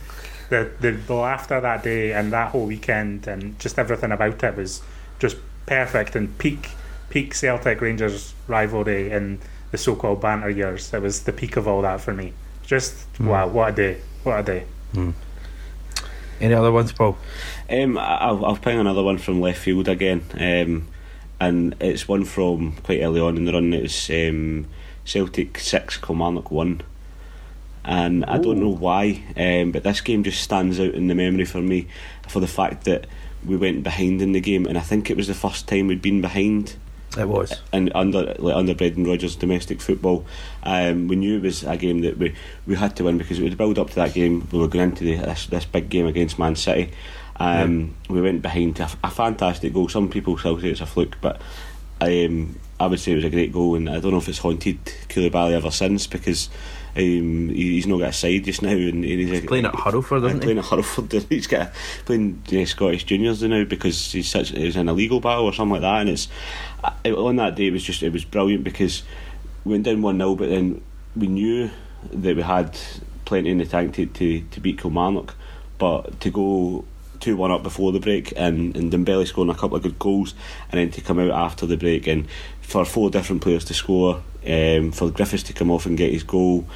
the, 0.49 0.69
the 0.79 0.91
the 0.91 1.13
laughter 1.15 1.59
that 1.59 1.83
day 1.83 2.13
and 2.13 2.31
that 2.31 2.51
whole 2.51 2.65
weekend 2.67 3.27
and 3.27 3.59
just 3.59 3.79
everything 3.79 4.11
about 4.11 4.43
it 4.43 4.55
was 4.55 4.81
just 5.19 5.37
perfect 5.65 6.15
and 6.15 6.37
peak 6.37 6.69
peak 7.09 7.33
Celtic 7.33 7.81
Rangers 7.81 8.33
rivalry 8.47 9.11
in 9.11 9.39
the 9.71 9.77
so-called 9.77 10.21
banter 10.21 10.49
years. 10.49 10.93
It 10.93 11.01
was 11.01 11.23
the 11.23 11.33
peak 11.33 11.57
of 11.57 11.67
all 11.67 11.81
that 11.81 12.01
for 12.01 12.13
me. 12.13 12.33
Just 12.65 13.05
wow, 13.19 13.47
what 13.47 13.69
a 13.69 13.75
day! 13.75 14.01
What 14.23 14.39
a 14.39 14.43
day! 14.43 14.63
Any 16.39 16.53
other 16.53 16.71
ones, 16.71 16.91
Paul? 16.91 17.17
Um, 17.69 17.97
I- 17.97 18.17
I'll, 18.17 18.45
I'll 18.45 18.55
ping 18.57 18.79
another 18.79 19.03
one 19.03 19.17
from 19.17 19.41
left 19.41 19.59
field 19.59 19.87
again, 19.87 20.23
um, 20.39 20.87
and 21.39 21.75
it's 21.79 22.07
one 22.07 22.25
from 22.25 22.73
quite 22.83 23.01
early 23.01 23.19
on 23.21 23.37
in 23.37 23.45
the 23.45 23.53
run. 23.53 23.73
It's 23.73 24.09
um, 24.09 24.67
Celtic 25.03 25.57
six, 25.59 25.97
Kilmarnock 25.97 26.51
one, 26.51 26.81
and 27.83 28.23
I 28.25 28.37
don't 28.37 28.59
know 28.59 28.69
why, 28.69 29.23
um, 29.35 29.71
but 29.71 29.83
this 29.83 30.01
game 30.01 30.23
just 30.23 30.41
stands 30.41 30.79
out 30.79 30.93
in 30.93 31.07
the 31.07 31.15
memory 31.15 31.45
for 31.45 31.61
me 31.61 31.87
for 32.27 32.39
the 32.39 32.47
fact 32.47 32.83
that 32.83 33.07
we 33.45 33.55
went 33.55 33.83
behind 33.83 34.21
in 34.21 34.33
the 34.33 34.41
game, 34.41 34.65
and 34.67 34.77
I 34.77 34.81
think 34.81 35.09
it 35.09 35.17
was 35.17 35.27
the 35.27 35.33
first 35.33 35.67
time 35.67 35.87
we'd 35.87 36.01
been 36.01 36.21
behind 36.21 36.75
It 37.17 37.27
was. 37.27 37.53
and 37.71 37.91
under 37.95 38.35
like 38.39 38.55
under 38.55 38.75
Brendan 38.75 39.05
Rodgers 39.05 39.35
domestic 39.35 39.81
football, 39.81 40.25
um, 40.63 41.07
we 41.07 41.15
knew 41.15 41.37
it 41.37 41.43
was 41.43 41.63
a 41.63 41.77
game 41.77 42.01
that 42.01 42.17
we, 42.17 42.35
we 42.65 42.75
had 42.75 42.95
to 42.97 43.03
win 43.03 43.17
because 43.17 43.39
it 43.39 43.43
would 43.43 43.57
build 43.57 43.79
up 43.79 43.89
to 43.89 43.95
that 43.95 44.13
game. 44.13 44.47
We 44.51 44.59
were 44.59 44.67
going 44.67 44.91
into 44.91 45.03
the, 45.03 45.15
this 45.17 45.47
this 45.47 45.65
big 45.65 45.89
game 45.89 46.05
against 46.07 46.37
Man 46.39 46.55
City. 46.55 46.91
Um, 47.39 47.95
We 48.09 48.21
went 48.21 48.41
behind 48.41 48.77
to 48.77 48.83
a, 48.83 48.89
a 49.05 49.09
fantastic 49.11 49.73
goal. 49.73 49.89
Some 49.89 50.09
people 50.09 50.37
still 50.37 50.59
say 50.59 50.69
it's 50.69 50.81
a 50.81 50.85
fluke, 50.85 51.17
but 51.21 51.41
um, 52.01 52.59
I 52.79 52.87
would 52.87 52.99
say 52.99 53.11
it 53.13 53.15
was 53.15 53.25
a 53.25 53.29
great 53.29 53.51
goal, 53.51 53.75
and 53.75 53.89
I 53.89 53.99
don't 53.99 54.11
know 54.11 54.17
if 54.17 54.29
it's 54.29 54.39
haunted 54.39 54.83
Coulibaly 55.09 55.53
ever 55.53 55.71
since 55.71 56.07
because 56.07 56.49
um, 56.97 57.49
he, 57.49 57.73
he's 57.75 57.87
not 57.87 57.99
got 57.99 58.09
a 58.09 58.13
side 58.13 58.43
just 58.45 58.61
now, 58.61 58.69
and, 58.69 59.03
and 59.03 59.05
he's, 59.05 59.43
a- 59.43 59.47
Playing 59.47 59.65
at 59.65 59.73
Hurlford, 59.73 60.25
isn't 60.25 60.39
he? 60.41 60.45
playing 60.45 60.57
at 60.59 60.65
Hurlford. 60.65 61.27
He's 61.29 61.47
got 61.47 61.71
playing 62.05 62.41
uh, 62.51 62.65
Scottish 62.65 63.03
juniors 63.05 63.43
now 63.43 63.63
because 63.63 64.11
he's 64.11 64.29
such 64.29 64.49
he's 64.49 64.75
in 64.75 64.89
a 64.89 64.93
legal 64.93 65.19
battle 65.19 65.45
or 65.45 65.53
something 65.53 65.73
like 65.73 65.81
that. 65.81 66.01
And 66.01 66.09
it's 66.09 66.27
uh, 66.83 66.91
on 67.11 67.35
that 67.37 67.55
day 67.55 67.67
it 67.67 67.73
was 67.73 67.83
just 67.83 68.03
it 68.03 68.13
was 68.13 68.25
brilliant 68.25 68.63
because 68.63 69.03
we 69.63 69.71
went 69.73 69.85
down 69.85 70.01
1 70.01 70.17
0, 70.17 70.35
but 70.35 70.49
then 70.49 70.81
we 71.15 71.27
knew 71.27 71.69
that 72.11 72.35
we 72.35 72.41
had 72.41 72.77
plenty 73.25 73.49
in 73.49 73.57
the 73.57 73.65
tank 73.65 73.93
to, 73.95 74.05
to, 74.05 74.41
to 74.41 74.59
beat 74.59 74.79
Kilmarnock. 74.79 75.35
But 75.77 76.19
to 76.21 76.31
go 76.31 76.85
2 77.19 77.35
1 77.35 77.51
up 77.51 77.63
before 77.63 77.91
the 77.91 77.99
break 77.99 78.33
and, 78.35 78.75
and 78.75 78.91
Dembele 78.91 79.27
scoring 79.27 79.49
a 79.49 79.55
couple 79.55 79.75
of 79.77 79.83
good 79.83 79.99
goals 79.99 80.33
and 80.71 80.79
then 80.79 80.91
to 80.91 81.01
come 81.01 81.19
out 81.19 81.31
after 81.31 81.65
the 81.65 81.77
break 81.77 82.07
and 82.07 82.27
for 82.67 82.83
four 82.83 83.09
different 83.09 83.41
players 83.41 83.63
to 83.63 83.73
score, 83.73 84.21
um, 84.45 84.91
for 84.91 85.09
Griffiths 85.09 85.43
to 85.43 85.53
come 85.53 85.71
off 85.71 85.85
and 85.85 85.97
get 85.97 86.11
his 86.11 86.23
goal. 86.23 86.67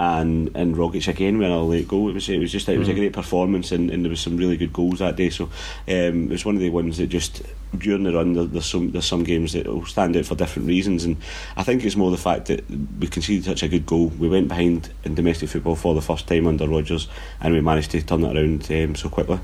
And 0.00 0.54
and 0.54 0.76
Rogic 0.76 1.08
again 1.08 1.38
with 1.38 1.50
a 1.50 1.58
late 1.58 1.88
goal. 1.88 2.08
It 2.08 2.14
was 2.14 2.28
it 2.28 2.38
was 2.38 2.52
just 2.52 2.68
it 2.68 2.78
was 2.78 2.88
a 2.88 2.94
great 2.94 3.12
performance 3.12 3.72
and, 3.72 3.90
and 3.90 4.04
there 4.04 4.10
was 4.10 4.20
some 4.20 4.36
really 4.36 4.56
good 4.56 4.72
goals 4.72 5.00
that 5.00 5.16
day. 5.16 5.28
So 5.28 5.44
um, 5.88 6.26
it 6.26 6.30
was 6.30 6.44
one 6.44 6.54
of 6.54 6.60
the 6.60 6.70
ones 6.70 6.98
that 6.98 7.08
just 7.08 7.42
during 7.76 8.04
the 8.04 8.12
run 8.12 8.32
there, 8.34 8.44
there's 8.44 8.66
some 8.66 8.92
there's 8.92 9.06
some 9.06 9.24
games 9.24 9.54
that 9.54 9.66
will 9.66 9.84
stand 9.86 10.16
out 10.16 10.24
for 10.24 10.36
different 10.36 10.68
reasons. 10.68 11.02
And 11.02 11.16
I 11.56 11.64
think 11.64 11.84
it's 11.84 11.96
more 11.96 12.12
the 12.12 12.16
fact 12.16 12.46
that 12.46 12.64
we 12.70 13.08
conceded 13.08 13.44
such 13.44 13.64
a 13.64 13.68
good 13.68 13.86
goal. 13.86 14.06
We 14.06 14.28
went 14.28 14.46
behind 14.46 14.88
in 15.02 15.16
domestic 15.16 15.48
football 15.48 15.74
for 15.74 15.96
the 15.96 16.02
first 16.02 16.28
time 16.28 16.46
under 16.46 16.68
Rodgers, 16.68 17.08
and 17.40 17.52
we 17.52 17.60
managed 17.60 17.90
to 17.90 18.02
turn 18.02 18.22
it 18.22 18.36
around 18.36 18.70
um, 18.70 18.94
so 18.94 19.08
quickly. 19.08 19.40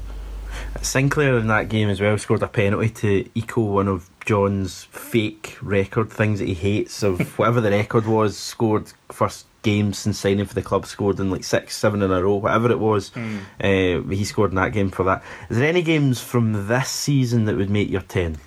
Sinclair 0.83 1.37
in 1.39 1.49
that 1.49 1.69
game 1.69 1.89
as 1.89 2.01
well 2.01 2.17
scored 2.17 2.45
a 2.45 2.49
penalty 2.49 2.91
to 2.91 3.29
equal 3.35 3.69
one 3.71 3.89
of 3.89 4.09
John's 4.25 4.85
fake 4.85 5.57
record 5.61 6.11
things 6.11 6.39
that 6.39 6.49
he 6.49 6.55
hates 6.55 7.03
of 7.03 7.39
whatever 7.39 7.61
the 7.61 7.70
record 7.70 8.07
was. 8.07 8.37
Scored 8.37 8.93
first 9.11 9.47
game 9.62 9.93
since 9.93 10.18
signing 10.18 10.45
for 10.45 10.55
the 10.55 10.62
club, 10.62 10.87
scored 10.87 11.18
in 11.20 11.31
like 11.31 11.45
six, 11.45 11.77
seven 11.77 12.03
in 12.03 12.11
a 12.11 12.22
row, 12.22 12.35
whatever 12.37 12.70
it 12.70 12.79
was. 12.79 13.11
Mm. 13.11 13.41
Uh, 13.61 14.09
he 14.11 14.25
scored 14.25 14.51
in 14.51 14.57
that 14.57 14.72
game 14.72 14.91
for 14.91 15.05
that. 15.05 15.22
Is 15.51 15.59
there 15.59 15.68
any 15.68 15.83
games 15.83 16.20
from 16.20 16.66
this 16.68 16.89
season 16.89 17.45
that 17.47 17.57
would 17.57 17.70
make 17.70 17.91
your 17.91 18.03
ten? 18.03 18.39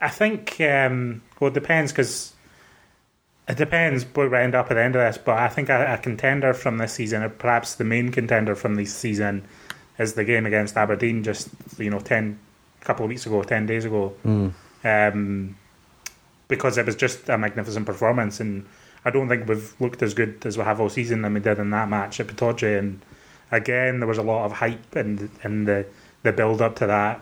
I 0.00 0.08
think, 0.10 0.60
um, 0.60 1.22
well, 1.40 1.48
it 1.48 1.54
depends 1.54 1.92
because 1.92 2.34
it 3.48 3.56
depends 3.56 4.04
where 4.14 4.28
we 4.28 4.36
end 4.36 4.54
up 4.54 4.70
at 4.70 4.74
the 4.74 4.82
end 4.82 4.96
of 4.96 5.00
this. 5.02 5.18
But 5.22 5.38
I 5.38 5.48
think 5.48 5.68
a, 5.68 5.94
a 5.94 5.98
contender 5.98 6.52
from 6.52 6.78
this 6.78 6.92
season, 6.92 7.22
or 7.22 7.28
perhaps 7.30 7.74
the 7.76 7.84
main 7.84 8.10
contender 8.12 8.54
from 8.54 8.74
this 8.74 8.94
season, 8.94 9.46
is 9.98 10.14
the 10.14 10.24
game 10.24 10.44
against 10.46 10.76
Aberdeen. 10.76 11.22
Just 11.22 11.48
you 11.78 11.90
know, 11.90 12.00
ten 12.00 12.38
couple 12.80 13.04
of 13.04 13.08
weeks 13.08 13.26
ago, 13.26 13.42
ten 13.42 13.66
days 13.66 13.84
ago, 13.84 14.14
Mm. 14.24 14.52
Um, 14.86 15.56
because 16.48 16.78
it 16.78 16.86
was 16.86 16.94
just 16.94 17.28
a 17.28 17.36
magnificent 17.36 17.86
performance, 17.86 18.38
and 18.38 18.66
I 19.04 19.10
don't 19.10 19.28
think 19.28 19.48
we've 19.48 19.74
looked 19.80 20.02
as 20.02 20.14
good 20.14 20.46
as 20.46 20.56
we 20.56 20.64
have 20.64 20.80
all 20.80 20.88
season 20.88 21.22
than 21.22 21.34
we 21.34 21.40
did 21.40 21.58
in 21.58 21.70
that 21.70 21.88
match 21.88 22.20
at 22.20 22.28
Pittodrie. 22.28 22.78
And 22.78 23.00
again, 23.50 23.98
there 23.98 24.06
was 24.06 24.18
a 24.18 24.22
lot 24.22 24.44
of 24.44 24.52
hype 24.52 24.94
and 24.94 25.28
and 25.42 25.66
the 25.66 25.86
the 26.22 26.32
build 26.32 26.62
up 26.62 26.76
to 26.76 26.86
that 26.86 27.20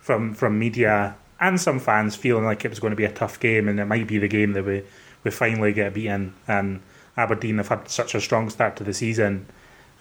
from 0.00 0.34
from 0.34 0.58
media 0.58 1.16
and 1.40 1.60
some 1.60 1.78
fans 1.80 2.16
feeling 2.16 2.44
like 2.44 2.64
it 2.64 2.68
was 2.68 2.80
going 2.80 2.92
to 2.92 2.96
be 2.96 3.04
a 3.04 3.12
tough 3.12 3.38
game, 3.38 3.68
and 3.68 3.78
it 3.78 3.84
might 3.84 4.06
be 4.06 4.18
the 4.18 4.28
game 4.28 4.52
that 4.52 4.64
we 4.64 4.82
we 5.22 5.30
finally 5.30 5.72
get 5.72 5.94
beaten. 5.94 6.34
And 6.48 6.80
Aberdeen 7.16 7.58
have 7.58 7.68
had 7.68 7.88
such 7.88 8.14
a 8.14 8.20
strong 8.20 8.50
start 8.50 8.76
to 8.76 8.84
the 8.84 8.94
season. 8.94 9.46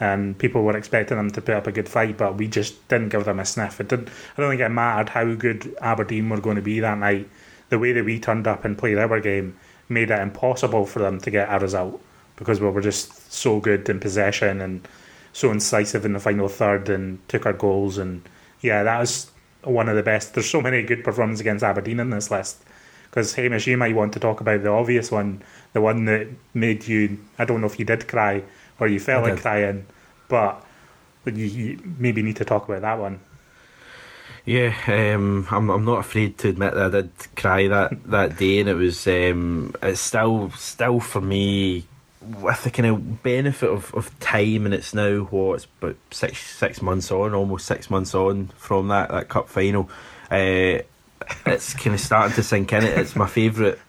And 0.03 0.37
people 0.37 0.63
were 0.63 0.75
expecting 0.75 1.15
them 1.15 1.31
to 1.31 1.41
put 1.41 1.55
up 1.55 1.65
a 1.65 1.71
good 1.71 1.87
fight, 1.87 2.17
but 2.17 2.35
we 2.35 2.49
just 2.49 2.89
didn't 2.89 3.07
give 3.07 3.23
them 3.23 3.39
a 3.39 3.45
sniff. 3.45 3.79
It 3.79 3.87
didn't. 3.87 4.09
I 4.37 4.41
don't 4.41 4.49
think 4.49 4.59
it 4.59 4.67
mattered 4.67 5.07
how 5.07 5.33
good 5.33 5.77
Aberdeen 5.79 6.27
were 6.27 6.41
going 6.41 6.57
to 6.57 6.61
be 6.61 6.81
that 6.81 6.97
night. 6.97 7.29
The 7.69 7.79
way 7.79 7.93
that 7.93 8.03
we 8.03 8.19
turned 8.19 8.45
up 8.45 8.65
and 8.65 8.77
played 8.77 8.97
our 8.97 9.21
game 9.21 9.55
made 9.87 10.11
it 10.11 10.19
impossible 10.19 10.85
for 10.85 10.99
them 10.99 11.21
to 11.21 11.31
get 11.31 11.47
a 11.49 11.57
result 11.57 12.01
because 12.35 12.59
we 12.59 12.69
were 12.69 12.81
just 12.81 13.31
so 13.31 13.61
good 13.61 13.87
in 13.87 14.01
possession 14.01 14.59
and 14.59 14.85
so 15.31 15.51
incisive 15.51 16.03
in 16.03 16.11
the 16.11 16.19
final 16.19 16.49
third 16.49 16.89
and 16.89 17.25
took 17.29 17.45
our 17.45 17.53
goals. 17.53 17.97
And 17.97 18.23
yeah, 18.59 18.83
that 18.83 18.99
was 18.99 19.31
one 19.63 19.87
of 19.87 19.95
the 19.95 20.03
best. 20.03 20.33
There's 20.33 20.49
so 20.49 20.61
many 20.61 20.83
good 20.83 21.05
performances 21.05 21.39
against 21.39 21.63
Aberdeen 21.63 22.01
in 22.01 22.09
this 22.09 22.29
list. 22.29 22.61
Because 23.09 23.35
Hamish, 23.35 23.67
you 23.67 23.77
might 23.77 23.95
want 23.95 24.11
to 24.13 24.19
talk 24.19 24.41
about 24.41 24.63
the 24.63 24.69
obvious 24.69 25.11
one, 25.11 25.43
the 25.71 25.79
one 25.79 26.03
that 26.05 26.27
made 26.53 26.89
you. 26.89 27.19
I 27.39 27.45
don't 27.45 27.61
know 27.61 27.67
if 27.67 27.79
you 27.79 27.85
did 27.85 28.09
cry 28.09 28.43
or 28.81 28.87
you 28.87 28.99
felt 28.99 29.23
like 29.23 29.39
crying, 29.39 29.85
but 31.23 31.35
you, 31.35 31.45
you 31.45 31.95
maybe 31.97 32.21
need 32.21 32.35
to 32.37 32.45
talk 32.45 32.67
about 32.67 32.81
that 32.81 32.99
one. 32.99 33.19
Yeah, 34.45 34.75
um, 34.87 35.47
I'm 35.49 35.69
I'm 35.69 35.85
not 35.85 35.99
afraid 35.99 36.37
to 36.39 36.49
admit 36.49 36.73
that 36.73 36.87
I 36.87 37.01
did 37.01 37.11
cry 37.35 37.67
that, 37.69 38.03
that 38.11 38.37
day, 38.37 38.59
and 38.59 38.67
it 38.67 38.73
was 38.73 39.07
um, 39.07 39.73
it's 39.81 40.01
still 40.01 40.51
still 40.51 40.99
for 40.99 41.21
me 41.21 41.85
with 42.41 42.63
the 42.63 42.71
kind 42.71 42.87
of 42.87 43.23
benefit 43.23 43.69
of, 43.69 43.93
of 43.93 44.17
time, 44.19 44.65
and 44.65 44.73
it's 44.73 44.93
now 44.93 45.19
what 45.25 45.55
it's 45.55 45.67
about 45.81 45.95
six 46.11 46.39
six 46.39 46.81
months 46.81 47.11
on, 47.11 47.33
almost 47.33 47.65
six 47.65 47.89
months 47.89 48.13
on 48.13 48.47
from 48.57 48.89
that, 48.89 49.09
that 49.11 49.29
cup 49.29 49.47
final. 49.47 49.89
Uh, 50.29 50.79
it's 51.45 51.73
kind 51.73 51.93
of 51.93 52.01
starting 52.01 52.35
to 52.35 52.43
sink 52.43 52.73
in. 52.73 52.83
It 52.83 52.97
it's 52.97 53.15
my 53.15 53.27
favourite 53.27 53.79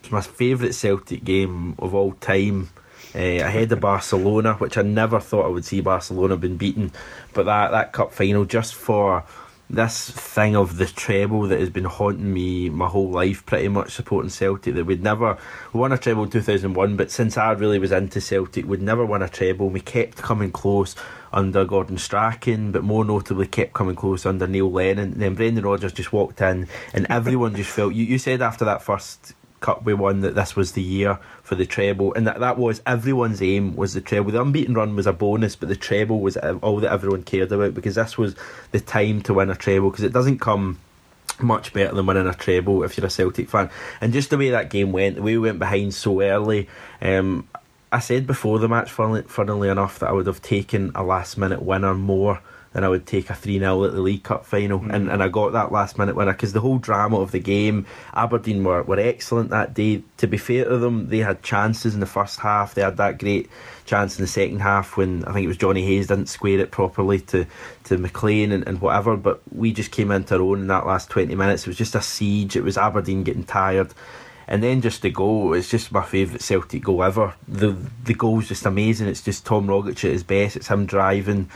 it's 0.00 0.12
my 0.12 0.20
favourite 0.20 0.74
Celtic 0.74 1.24
game 1.24 1.74
of 1.80 1.94
all 1.94 2.12
time. 2.12 2.70
Uh, 3.16 3.42
ahead 3.42 3.72
of 3.72 3.80
Barcelona, 3.80 4.52
which 4.56 4.76
I 4.76 4.82
never 4.82 5.20
thought 5.20 5.46
I 5.46 5.48
would 5.48 5.64
see 5.64 5.80
Barcelona 5.80 6.36
been 6.36 6.58
beaten, 6.58 6.92
but 7.32 7.46
that 7.46 7.70
that 7.70 7.92
cup 7.94 8.12
final 8.12 8.44
just 8.44 8.74
for 8.74 9.24
this 9.70 10.10
thing 10.10 10.54
of 10.54 10.76
the 10.76 10.84
treble 10.84 11.48
that 11.48 11.58
has 11.58 11.70
been 11.70 11.86
haunting 11.86 12.32
me 12.34 12.68
my 12.68 12.86
whole 12.86 13.10
life, 13.10 13.44
pretty 13.46 13.68
much 13.68 13.92
supporting 13.92 14.28
Celtic. 14.28 14.74
That 14.74 14.84
we'd 14.84 15.02
never 15.02 15.38
won 15.72 15.92
a 15.92 15.98
treble 15.98 16.24
in 16.24 16.30
two 16.30 16.42
thousand 16.42 16.74
one, 16.74 16.96
but 16.96 17.10
since 17.10 17.38
I 17.38 17.52
really 17.52 17.78
was 17.78 17.90
into 17.90 18.20
Celtic, 18.20 18.66
we'd 18.66 18.82
never 18.82 19.06
won 19.06 19.22
a 19.22 19.30
treble. 19.30 19.70
We 19.70 19.80
kept 19.80 20.18
coming 20.18 20.52
close 20.52 20.94
under 21.32 21.64
Gordon 21.64 21.98
Strachan, 21.98 22.70
but 22.70 22.84
more 22.84 23.04
notably 23.04 23.46
kept 23.46 23.72
coming 23.72 23.96
close 23.96 24.26
under 24.26 24.46
Neil 24.46 24.70
Lennon. 24.70 25.18
Then 25.18 25.34
Brendan 25.34 25.64
Rodgers 25.64 25.94
just 25.94 26.12
walked 26.12 26.40
in, 26.42 26.68
and 26.92 27.06
everyone 27.08 27.56
just 27.56 27.70
felt. 27.70 27.94
You, 27.94 28.04
you 28.04 28.18
said 28.18 28.42
after 28.42 28.66
that 28.66 28.82
first 28.82 29.32
cup 29.60 29.84
we 29.84 29.94
won 29.94 30.20
that 30.20 30.34
this 30.34 30.54
was 30.54 30.72
the 30.72 30.82
year 30.82 31.18
for 31.42 31.54
the 31.54 31.66
treble. 31.66 32.14
And 32.14 32.26
that, 32.26 32.40
that 32.40 32.58
was 32.58 32.82
everyone's 32.86 33.42
aim 33.42 33.76
was 33.76 33.94
the 33.94 34.00
treble. 34.00 34.30
The 34.30 34.40
unbeaten 34.40 34.74
run 34.74 34.96
was 34.96 35.06
a 35.06 35.12
bonus 35.12 35.56
but 35.56 35.68
the 35.68 35.76
treble 35.76 36.20
was 36.20 36.36
all 36.36 36.80
that 36.80 36.92
everyone 36.92 37.22
cared 37.22 37.52
about 37.52 37.74
because 37.74 37.94
this 37.94 38.18
was 38.18 38.34
the 38.72 38.80
time 38.80 39.22
to 39.22 39.34
win 39.34 39.50
a 39.50 39.54
treble 39.54 39.90
because 39.90 40.04
it 40.04 40.12
doesn't 40.12 40.38
come 40.38 40.78
much 41.40 41.72
better 41.72 41.94
than 41.94 42.06
winning 42.06 42.26
a 42.26 42.34
treble 42.34 42.82
if 42.82 42.96
you're 42.96 43.06
a 43.06 43.10
Celtic 43.10 43.48
fan. 43.48 43.70
And 44.00 44.12
just 44.12 44.30
the 44.30 44.38
way 44.38 44.50
that 44.50 44.70
game 44.70 44.92
went 44.92 45.16
the 45.16 45.22
way 45.22 45.36
we 45.36 45.48
went 45.48 45.58
behind 45.58 45.94
so 45.94 46.20
early 46.20 46.68
um, 47.00 47.46
I 47.92 48.00
said 48.00 48.26
before 48.26 48.58
the 48.58 48.68
match 48.68 48.90
funnily, 48.90 49.22
funnily 49.22 49.68
enough 49.68 50.00
that 50.00 50.08
I 50.08 50.12
would 50.12 50.26
have 50.26 50.42
taken 50.42 50.92
a 50.94 51.02
last 51.02 51.38
minute 51.38 51.62
winner 51.62 51.94
more 51.94 52.40
than 52.76 52.84
I 52.84 52.90
would 52.90 53.06
take 53.06 53.30
a 53.30 53.34
3 53.34 53.58
0 53.58 53.84
at 53.86 53.94
the 53.94 54.02
League 54.02 54.22
Cup 54.22 54.44
final. 54.44 54.80
Hmm. 54.80 54.90
And, 54.90 55.08
and 55.08 55.22
I 55.22 55.28
got 55.28 55.52
that 55.52 55.72
last 55.72 55.96
minute 55.96 56.14
winner 56.14 56.34
because 56.34 56.52
the 56.52 56.60
whole 56.60 56.76
drama 56.76 57.18
of 57.18 57.30
the 57.32 57.38
game, 57.38 57.86
Aberdeen 58.12 58.62
were, 58.62 58.82
were 58.82 59.00
excellent 59.00 59.48
that 59.48 59.72
day. 59.72 60.02
To 60.18 60.26
be 60.26 60.36
fair 60.36 60.66
to 60.66 60.76
them, 60.76 61.08
they 61.08 61.20
had 61.20 61.42
chances 61.42 61.94
in 61.94 62.00
the 62.00 62.06
first 62.06 62.38
half. 62.38 62.74
They 62.74 62.82
had 62.82 62.98
that 62.98 63.18
great 63.18 63.48
chance 63.86 64.18
in 64.18 64.24
the 64.24 64.28
second 64.28 64.58
half 64.58 64.98
when 64.98 65.24
I 65.24 65.32
think 65.32 65.44
it 65.44 65.48
was 65.48 65.56
Johnny 65.56 65.86
Hayes 65.86 66.08
didn't 66.08 66.26
square 66.26 66.58
it 66.58 66.70
properly 66.70 67.20
to, 67.20 67.46
to 67.84 67.96
McLean 67.96 68.52
and, 68.52 68.68
and 68.68 68.78
whatever. 68.82 69.16
But 69.16 69.40
we 69.50 69.72
just 69.72 69.90
came 69.90 70.10
into 70.10 70.34
our 70.34 70.42
own 70.42 70.60
in 70.60 70.66
that 70.66 70.86
last 70.86 71.08
20 71.08 71.34
minutes. 71.34 71.62
It 71.62 71.68
was 71.68 71.78
just 71.78 71.94
a 71.94 72.02
siege. 72.02 72.56
It 72.56 72.62
was 72.62 72.76
Aberdeen 72.76 73.24
getting 73.24 73.44
tired. 73.44 73.94
And 74.48 74.62
then 74.62 74.82
just 74.82 75.00
the 75.00 75.08
goal, 75.10 75.54
it's 75.54 75.70
just 75.70 75.92
my 75.92 76.04
favourite 76.04 76.42
Celtic 76.42 76.84
goal 76.84 77.02
ever. 77.02 77.34
The 77.48 77.74
the 78.04 78.14
goal's 78.14 78.48
just 78.48 78.66
amazing. 78.66 79.08
It's 79.08 79.22
just 79.22 79.46
Tom 79.46 79.66
Rogic 79.66 80.04
at 80.04 80.12
his 80.12 80.22
best. 80.22 80.56
It's 80.56 80.68
him 80.68 80.84
driving. 80.84 81.48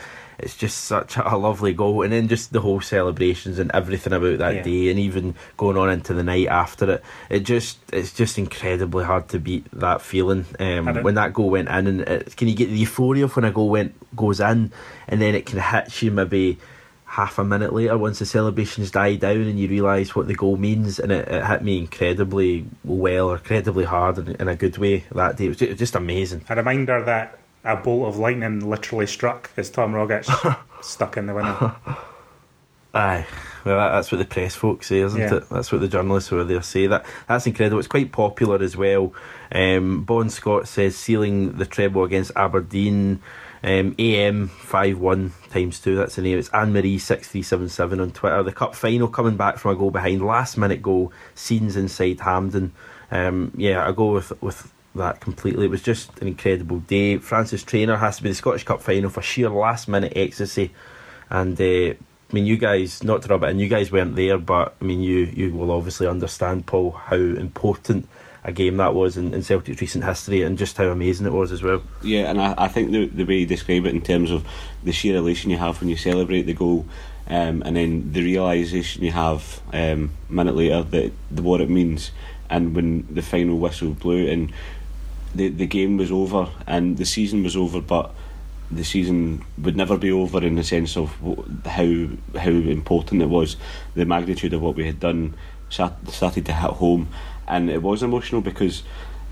It's 0.42 0.56
just 0.56 0.84
such 0.84 1.16
a 1.16 1.36
lovely 1.36 1.72
goal. 1.72 2.02
And 2.02 2.12
then 2.12 2.28
just 2.28 2.52
the 2.52 2.60
whole 2.60 2.80
celebrations 2.80 3.58
and 3.58 3.70
everything 3.72 4.12
about 4.12 4.38
that 4.38 4.54
Yeah. 4.56 4.62
day 4.62 4.90
and 4.90 4.98
even 4.98 5.34
going 5.56 5.76
on 5.76 5.90
into 5.90 6.14
the 6.14 6.22
night 6.22 6.48
after 6.48 6.90
it. 6.92 7.02
It 7.28 7.40
just 7.40 7.78
it's 7.92 8.12
just 8.12 8.38
incredibly 8.38 9.04
hard 9.04 9.28
to 9.28 9.38
beat 9.38 9.66
that 9.72 10.02
feeling. 10.02 10.46
Um, 10.58 11.02
when 11.02 11.14
that 11.14 11.32
goal 11.32 11.50
went 11.50 11.68
in 11.68 11.86
and 11.86 12.00
it, 12.02 12.36
can 12.36 12.48
you 12.48 12.54
get 12.54 12.70
the 12.70 12.78
euphoria 12.78 13.24
of 13.24 13.36
when 13.36 13.44
a 13.44 13.50
goal 13.50 13.68
went 13.70 13.94
goes 14.16 14.40
in 14.40 14.72
and 15.08 15.20
then 15.20 15.34
it 15.34 15.46
can 15.46 15.58
hit 15.60 16.02
you 16.02 16.10
maybe 16.10 16.58
half 17.04 17.40
a 17.40 17.44
minute 17.44 17.72
later 17.72 17.98
once 17.98 18.20
the 18.20 18.24
celebrations 18.26 18.92
die 18.92 19.16
down 19.16 19.40
and 19.42 19.58
you 19.58 19.66
realise 19.66 20.14
what 20.14 20.28
the 20.28 20.34
goal 20.34 20.56
means 20.56 21.00
and 21.00 21.10
it, 21.10 21.26
it 21.26 21.44
hit 21.44 21.60
me 21.60 21.76
incredibly 21.78 22.64
well 22.84 23.32
incredibly 23.32 23.82
hard 23.84 24.16
in, 24.18 24.28
in 24.36 24.46
a 24.46 24.54
good 24.54 24.78
way 24.78 25.04
that 25.12 25.36
day 25.36 25.46
it 25.46 25.48
was 25.48 25.58
just 25.78 25.96
amazing 25.96 26.40
A 26.48 26.54
reminder 26.54 27.02
that 27.02 27.39
a 27.64 27.76
bolt 27.76 28.08
of 28.08 28.16
lightning 28.18 28.68
literally 28.68 29.06
struck 29.06 29.50
as 29.56 29.70
Tom 29.70 29.92
Rogic 29.92 30.24
stuck 30.82 31.16
in 31.16 31.26
the 31.26 31.34
winner. 31.34 31.74
aye 32.92 33.24
well 33.64 33.76
that, 33.76 33.92
that's 33.94 34.10
what 34.10 34.18
the 34.18 34.24
press 34.24 34.54
folks 34.56 34.88
say 34.88 34.98
isn't 34.98 35.20
Yeah. 35.20 35.34
it 35.36 35.48
that's 35.48 35.70
what 35.70 35.80
the 35.80 35.86
journalists 35.88 36.28
who 36.30 36.38
are 36.40 36.44
there 36.44 36.60
say 36.62 36.88
that 36.88 37.04
that's 37.28 37.46
incredible 37.46 37.78
it's 37.78 37.86
quite 37.86 38.10
popular 38.10 38.60
as 38.62 38.76
well 38.76 39.12
um, 39.52 40.02
Bon 40.04 40.28
Scott 40.30 40.66
says 40.68 40.96
sealing 40.96 41.52
the 41.58 41.66
treble 41.66 42.02
against 42.04 42.32
Aberdeen 42.36 43.20
um, 43.62 43.94
AM 43.98 44.48
five 44.48 44.98
one 44.98 45.32
times 45.50 45.80
two. 45.80 45.94
That's 45.94 46.14
the 46.16 46.22
name. 46.22 46.38
It's 46.38 46.48
Anne 46.50 46.72
Marie 46.72 46.98
six 46.98 47.28
three 47.28 47.42
seven 47.42 47.68
seven 47.68 48.00
on 48.00 48.10
Twitter. 48.12 48.42
The 48.42 48.52
cup 48.52 48.74
final 48.74 49.06
coming 49.08 49.36
back 49.36 49.58
from 49.58 49.72
a 49.72 49.76
goal 49.78 49.90
behind, 49.90 50.24
last 50.24 50.56
minute 50.56 50.80
goal. 50.80 51.12
Scenes 51.34 51.76
inside 51.76 52.20
Hampden. 52.20 52.72
Um, 53.10 53.52
yeah, 53.54 53.86
I 53.86 53.92
go 53.92 54.12
with 54.12 54.32
with 54.40 54.72
that 54.94 55.20
completely. 55.20 55.66
It 55.66 55.70
was 55.70 55.82
just 55.82 56.18
an 56.20 56.28
incredible 56.28 56.80
day. 56.80 57.18
Francis 57.18 57.62
Trainer 57.62 57.96
has 57.96 58.16
to 58.16 58.22
be 58.22 58.28
the 58.30 58.34
Scottish 58.34 58.64
Cup 58.64 58.82
final 58.82 59.10
for 59.10 59.22
sheer 59.22 59.50
last 59.50 59.88
minute 59.88 60.12
ecstasy, 60.16 60.72
and. 61.28 61.60
Uh, 61.60 61.94
I 62.30 62.32
mean, 62.32 62.46
you 62.46 62.58
guys, 62.58 63.02
not 63.02 63.22
to 63.22 63.28
rub 63.28 63.42
it 63.42 63.48
in, 63.48 63.58
you 63.58 63.66
guys 63.66 63.90
weren't 63.90 64.14
there, 64.14 64.38
but 64.38 64.76
I 64.80 64.84
mean, 64.84 65.00
you 65.00 65.24
you 65.34 65.52
will 65.52 65.72
obviously 65.72 66.06
understand, 66.06 66.64
Paul, 66.64 66.92
how 66.92 67.16
important 67.16 68.08
a 68.44 68.52
game 68.52 68.78
that 68.78 68.94
was 68.94 69.16
in, 69.16 69.34
in 69.34 69.42
Celtic's 69.42 69.80
recent 69.80 70.04
history 70.04 70.42
and 70.42 70.56
just 70.56 70.76
how 70.76 70.86
amazing 70.86 71.26
it 71.26 71.32
was 71.32 71.52
as 71.52 71.62
well. 71.62 71.82
Yeah, 72.02 72.30
and 72.30 72.40
I, 72.40 72.54
I 72.56 72.68
think 72.68 72.92
the 72.92 73.06
the 73.06 73.24
way 73.24 73.38
you 73.38 73.46
describe 73.46 73.84
it 73.86 73.94
in 73.94 74.00
terms 74.00 74.30
of 74.30 74.46
the 74.84 74.92
sheer 74.92 75.16
elation 75.16 75.50
you 75.50 75.56
have 75.58 75.80
when 75.80 75.90
you 75.90 75.96
celebrate 75.96 76.42
the 76.42 76.54
goal, 76.54 76.86
um, 77.26 77.62
and 77.64 77.76
then 77.76 78.12
the 78.12 78.22
realization 78.22 79.02
you 79.02 79.12
have 79.12 79.60
um, 79.72 80.12
a 80.28 80.32
minute 80.32 80.54
later 80.54 80.82
that 80.82 81.12
the, 81.30 81.42
what 81.42 81.60
it 81.60 81.68
means, 81.68 82.12
and 82.48 82.74
when 82.74 83.12
the 83.12 83.22
final 83.22 83.58
whistle 83.58 83.90
blew 83.90 84.28
and 84.28 84.52
the 85.34 85.48
the 85.48 85.66
game 85.66 85.96
was 85.96 86.10
over 86.10 86.48
and 86.66 86.96
the 86.96 87.06
season 87.06 87.42
was 87.42 87.56
over, 87.56 87.80
but 87.80 88.14
the 88.70 88.84
season 88.84 89.44
would 89.58 89.76
never 89.76 89.96
be 89.96 90.12
over 90.12 90.44
in 90.44 90.54
the 90.54 90.64
sense 90.64 90.96
of 90.96 91.10
how 91.66 92.06
how 92.38 92.50
important 92.50 93.22
it 93.22 93.28
was, 93.28 93.56
the 93.94 94.04
magnitude 94.04 94.52
of 94.52 94.62
what 94.62 94.76
we 94.76 94.86
had 94.86 95.00
done 95.00 95.34
started 95.68 96.44
to 96.46 96.52
hit 96.52 96.70
home, 96.72 97.08
and 97.46 97.70
it 97.70 97.82
was 97.82 98.02
emotional 98.02 98.40
because 98.40 98.82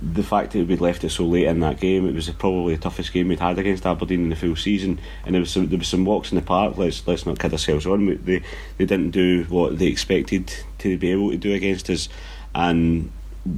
the 0.00 0.22
fact 0.22 0.52
that 0.52 0.66
we'd 0.68 0.80
left 0.80 1.02
it 1.02 1.10
so 1.10 1.24
late 1.24 1.46
in 1.46 1.58
that 1.60 1.80
game, 1.80 2.06
it 2.06 2.14
was 2.14 2.30
probably 2.30 2.76
the 2.76 2.80
toughest 2.80 3.12
game 3.12 3.28
we'd 3.28 3.40
had 3.40 3.58
against 3.58 3.84
Aberdeen 3.84 4.24
in 4.24 4.30
the 4.30 4.36
full 4.36 4.54
season, 4.54 5.00
and 5.24 5.34
there 5.34 5.40
was 5.40 5.50
some, 5.50 5.68
there 5.68 5.78
was 5.78 5.88
some 5.88 6.04
walks 6.04 6.30
in 6.30 6.36
the 6.36 6.42
park. 6.42 6.76
Let's 6.76 7.06
let's 7.06 7.26
not 7.26 7.38
kid 7.38 7.52
ourselves 7.52 7.86
on. 7.86 8.06
They 8.24 8.42
they 8.76 8.84
didn't 8.84 9.10
do 9.10 9.44
what 9.48 9.78
they 9.78 9.86
expected 9.86 10.52
to 10.78 10.96
be 10.96 11.10
able 11.10 11.30
to 11.30 11.36
do 11.36 11.52
against 11.52 11.90
us, 11.90 12.08
and 12.54 13.10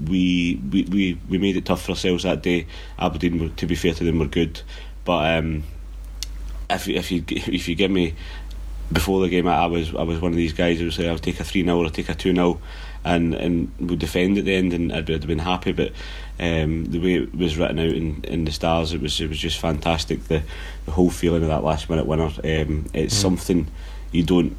we 0.09 0.61
we, 0.71 0.83
we, 0.85 1.19
we 1.29 1.39
made 1.39 1.57
it 1.57 1.65
tough 1.65 1.83
for 1.83 1.93
ourselves 1.93 2.23
that 2.25 2.43
day. 2.43 2.67
Aberdeen, 2.99 3.39
were, 3.41 3.49
to 3.49 3.67
be 3.67 3.75
fair 3.75 3.95
to 3.95 4.05
them, 4.05 4.19
were 4.19 4.27
good, 4.27 4.61
but 5.05 5.39
um, 5.39 5.65
if 6.69 6.87
you- 6.87 6.97
if 6.97 7.11
you 7.11 7.25
if 7.29 7.69
you 7.69 7.75
give 7.75 7.91
me 7.91 8.15
before 8.93 9.21
the 9.21 9.29
game, 9.29 9.47
I 9.47 9.67
was 9.67 9.95
I 9.95 10.03
was 10.03 10.21
one 10.21 10.33
of 10.33 10.37
these 10.37 10.53
guys 10.53 10.79
who 10.79 10.85
would 10.87 10.95
say 10.95 11.09
I'll 11.09 11.19
take 11.19 11.41
a 11.41 11.45
three 11.45 11.65
0 11.65 11.79
or 11.79 11.85
I'll 11.85 11.91
take 11.91 12.09
a 12.09 12.15
two 12.15 12.35
0 12.35 12.61
and 13.05 13.35
and 13.35 13.71
would 13.79 13.99
defend 13.99 14.37
at 14.39 14.45
the 14.45 14.55
end, 14.55 14.73
and 14.75 14.93
I'd, 14.93 15.09
have 15.09 15.27
been 15.27 15.39
happy. 15.39 15.73
But 15.73 15.93
um, 16.39 16.85
the 16.87 16.99
way 16.99 17.15
it 17.15 17.35
was 17.35 17.57
written 17.57 17.79
out 17.79 17.87
in, 17.95 18.23
in 18.25 18.45
the 18.45 18.53
stars, 18.53 18.93
it 18.93 19.01
was 19.01 19.21
it 19.21 19.29
was 19.29 19.39
just 19.39 19.59
fantastic. 19.59 20.25
The 20.25 20.43
the 20.87 20.93
whole 20.93 21.11
feeling 21.11 21.43
of 21.43 21.49
that 21.49 21.65
last 21.65 21.89
minute 21.89 22.07
winner, 22.07 22.25
um, 22.45 22.87
it's 22.93 23.15
something 23.17 23.69
you 24.13 24.23
don't 24.25 24.57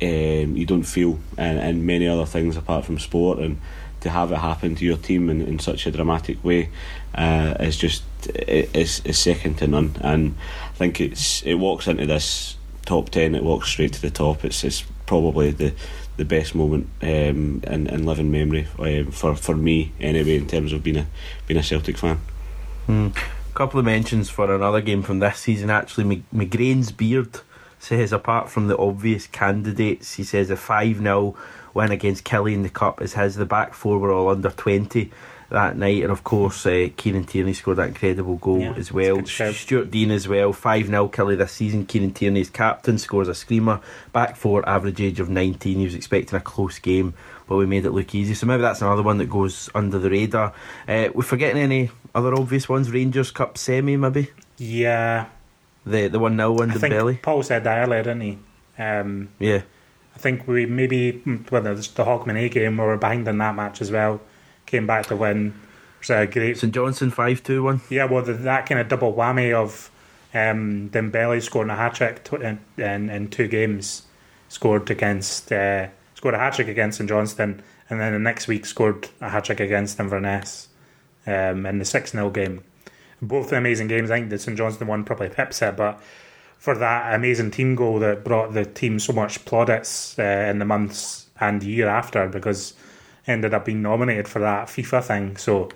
um, 0.00 0.56
you 0.56 0.64
don't 0.66 0.82
feel, 0.84 1.18
and, 1.36 1.58
and 1.58 1.86
many 1.86 2.08
other 2.08 2.26
things 2.26 2.56
apart 2.56 2.84
from 2.84 2.98
sport, 2.98 3.38
and 3.40 3.60
to 4.02 4.10
have 4.10 4.32
it 4.32 4.36
happen 4.38 4.74
to 4.76 4.84
your 4.84 4.96
team 4.96 5.30
in, 5.30 5.40
in 5.42 5.58
such 5.58 5.86
a 5.86 5.90
dramatic 5.90 6.42
way 6.44 6.68
uh, 7.14 7.54
is 7.60 7.76
just 7.76 8.02
it, 8.26 8.70
it's, 8.74 9.00
it's 9.04 9.18
second 9.18 9.58
to 9.58 9.66
none. 9.66 9.96
And 10.00 10.34
I 10.70 10.74
think 10.74 11.00
it's 11.00 11.42
it 11.42 11.54
walks 11.54 11.86
into 11.86 12.06
this 12.06 12.56
top 12.84 13.10
ten. 13.10 13.34
It 13.34 13.42
walks 13.42 13.68
straight 13.68 13.92
to 13.94 14.02
the 14.02 14.10
top. 14.10 14.44
It's 14.44 14.64
it's 14.64 14.84
probably 15.06 15.50
the 15.50 15.74
the 16.16 16.24
best 16.24 16.54
moment 16.54 16.88
um, 17.02 17.62
in, 17.66 17.86
in 17.86 18.04
living 18.04 18.30
memory 18.30 18.68
um, 18.78 19.10
for 19.10 19.34
for 19.34 19.56
me 19.56 19.92
anyway 20.00 20.36
in 20.36 20.46
terms 20.46 20.72
of 20.72 20.82
being 20.82 20.98
a 20.98 21.06
being 21.46 21.58
a 21.58 21.62
Celtic 21.62 21.96
fan. 21.96 22.20
A 23.50 23.54
couple 23.54 23.78
of 23.78 23.86
mentions 23.86 24.28
for 24.28 24.54
another 24.54 24.80
game 24.80 25.02
from 25.02 25.20
this 25.20 25.38
season. 25.38 25.70
Actually, 25.70 26.24
McGrain's 26.34 26.90
beard 26.92 27.40
says 27.78 28.12
apart 28.12 28.48
from 28.48 28.68
the 28.68 28.78
obvious 28.78 29.26
candidates, 29.26 30.14
he 30.14 30.24
says 30.24 30.50
a 30.50 30.56
five 30.56 30.98
0 30.98 31.34
win 31.74 31.90
against 31.92 32.24
Killie 32.24 32.54
in 32.54 32.62
the 32.62 32.68
cup 32.68 33.00
is 33.02 33.14
his. 33.14 33.36
The 33.36 33.46
back 33.46 33.74
four 33.74 33.98
were 33.98 34.12
all 34.12 34.28
under 34.28 34.50
twenty 34.50 35.10
that 35.50 35.76
night, 35.76 36.02
and 36.02 36.10
of 36.10 36.24
course, 36.24 36.64
uh, 36.64 36.88
Kieran 36.96 37.24
Tierney 37.24 37.52
scored 37.52 37.76
that 37.76 37.88
incredible 37.88 38.36
goal 38.36 38.60
Yeah, 38.60 38.72
as 38.74 38.90
well. 38.90 39.18
it's 39.18 39.18
a 39.18 39.22
good 39.22 39.28
shout. 39.28 39.54
Stuart 39.54 39.90
Dean 39.90 40.10
as 40.10 40.26
well, 40.26 40.50
five 40.54 40.86
0 40.86 41.08
Killie 41.10 41.36
this 41.36 41.52
season. 41.52 41.84
Kieran 41.84 42.12
Tierney's 42.14 42.48
captain 42.48 42.96
scores 42.96 43.28
a 43.28 43.34
screamer. 43.34 43.80
Back 44.14 44.36
four, 44.36 44.66
average 44.66 45.00
age 45.02 45.20
of 45.20 45.28
nineteen. 45.28 45.76
He 45.78 45.84
was 45.84 45.94
expecting 45.94 46.36
a 46.38 46.40
close 46.40 46.78
game, 46.78 47.12
but 47.46 47.56
we 47.56 47.66
made 47.66 47.84
it 47.84 47.90
look 47.90 48.14
easy. 48.14 48.32
So 48.32 48.46
maybe 48.46 48.62
that's 48.62 48.80
another 48.80 49.02
one 49.02 49.18
that 49.18 49.28
goes 49.28 49.68
under 49.74 49.98
the 49.98 50.08
radar. 50.08 50.54
Uh, 50.88 51.08
we 51.14 51.22
forgetting 51.22 51.60
any 51.60 51.90
other 52.14 52.34
obvious 52.34 52.66
ones? 52.68 52.90
Rangers 52.90 53.30
Cup 53.30 53.58
semi, 53.58 53.96
maybe 53.98 54.30
Yeah, 54.56 55.26
the 55.84 56.08
the 56.08 56.18
one 56.18 56.36
0 56.36 56.52
one 56.52 56.70
I 56.70 56.74
the 56.74 56.80
think 56.80 56.94
belly. 56.94 57.18
Paul 57.22 57.42
said 57.42 57.64
that 57.64 57.86
earlier, 57.86 58.02
didn't 58.02 58.20
he? 58.22 58.38
Um, 58.78 59.28
Yeah, 59.38 59.62
I 60.14 60.18
think 60.18 60.46
we 60.46 60.66
maybe 60.66 61.12
whether 61.48 61.72
it's 61.72 61.88
the 61.88 62.04
Hawkman 62.04 62.36
A 62.36 62.48
game 62.48 62.76
we 62.76 62.84
were 62.84 62.96
behind 62.96 63.26
in 63.28 63.38
that 63.38 63.54
match 63.54 63.80
as 63.80 63.90
well. 63.90 64.20
Came 64.66 64.86
back 64.86 65.06
to 65.06 65.16
win. 65.16 65.48
It 65.48 66.08
was 66.08 66.10
a 66.10 66.26
great. 66.26 66.58
St 66.58 66.74
Johnstone 66.74 67.10
five 67.10 67.42
two 67.42 67.62
one. 67.62 67.80
Yeah, 67.88 68.04
well, 68.04 68.22
the, 68.22 68.34
that 68.34 68.66
kind 68.66 68.80
of 68.80 68.88
double 68.88 69.14
whammy 69.14 69.52
of 69.52 69.90
um, 70.34 70.90
Dembele 70.90 71.42
scoring 71.42 71.70
a 71.70 71.76
hat 71.76 71.94
trick 71.94 72.26
in, 72.32 72.60
in 72.76 73.10
in 73.10 73.28
two 73.28 73.48
games, 73.48 74.02
scored 74.48 74.90
against 74.90 75.52
uh, 75.52 75.88
scored 76.14 76.34
a 76.34 76.38
hat 76.38 76.54
trick 76.54 76.68
against 76.68 76.98
St 76.98 77.08
Johnstone, 77.08 77.62
and 77.90 78.00
then 78.00 78.12
the 78.12 78.18
next 78.18 78.48
week 78.48 78.66
scored 78.66 79.08
a 79.20 79.28
hat 79.28 79.44
trick 79.44 79.60
against 79.60 79.98
Inverness 79.98 80.68
um, 81.26 81.66
in 81.66 81.78
the 81.78 81.84
six 81.84 82.12
0 82.12 82.30
game. 82.30 82.62
Both 83.20 83.52
amazing 83.52 83.88
games. 83.88 84.10
I 84.10 84.18
think 84.18 84.30
the 84.30 84.38
St 84.38 84.56
Johnstone 84.56 84.88
one 84.88 85.04
probably 85.04 85.28
pips 85.28 85.62
it, 85.62 85.76
but 85.76 86.00
for 86.62 86.78
that 86.78 87.12
amazing 87.12 87.50
team 87.50 87.74
goal 87.74 87.98
that 87.98 88.22
brought 88.22 88.52
the 88.54 88.64
team 88.64 88.96
so 89.00 89.12
much 89.12 89.44
plaudits 89.44 90.16
uh, 90.16 90.46
in 90.48 90.60
the 90.60 90.64
months 90.64 91.26
and 91.40 91.60
year 91.60 91.88
after, 91.88 92.28
because 92.28 92.74
ended 93.26 93.52
up 93.52 93.64
being 93.64 93.82
nominated 93.82 94.28
for 94.28 94.38
that 94.38 94.68
FIFA 94.68 95.02
thing. 95.02 95.36
So 95.36 95.70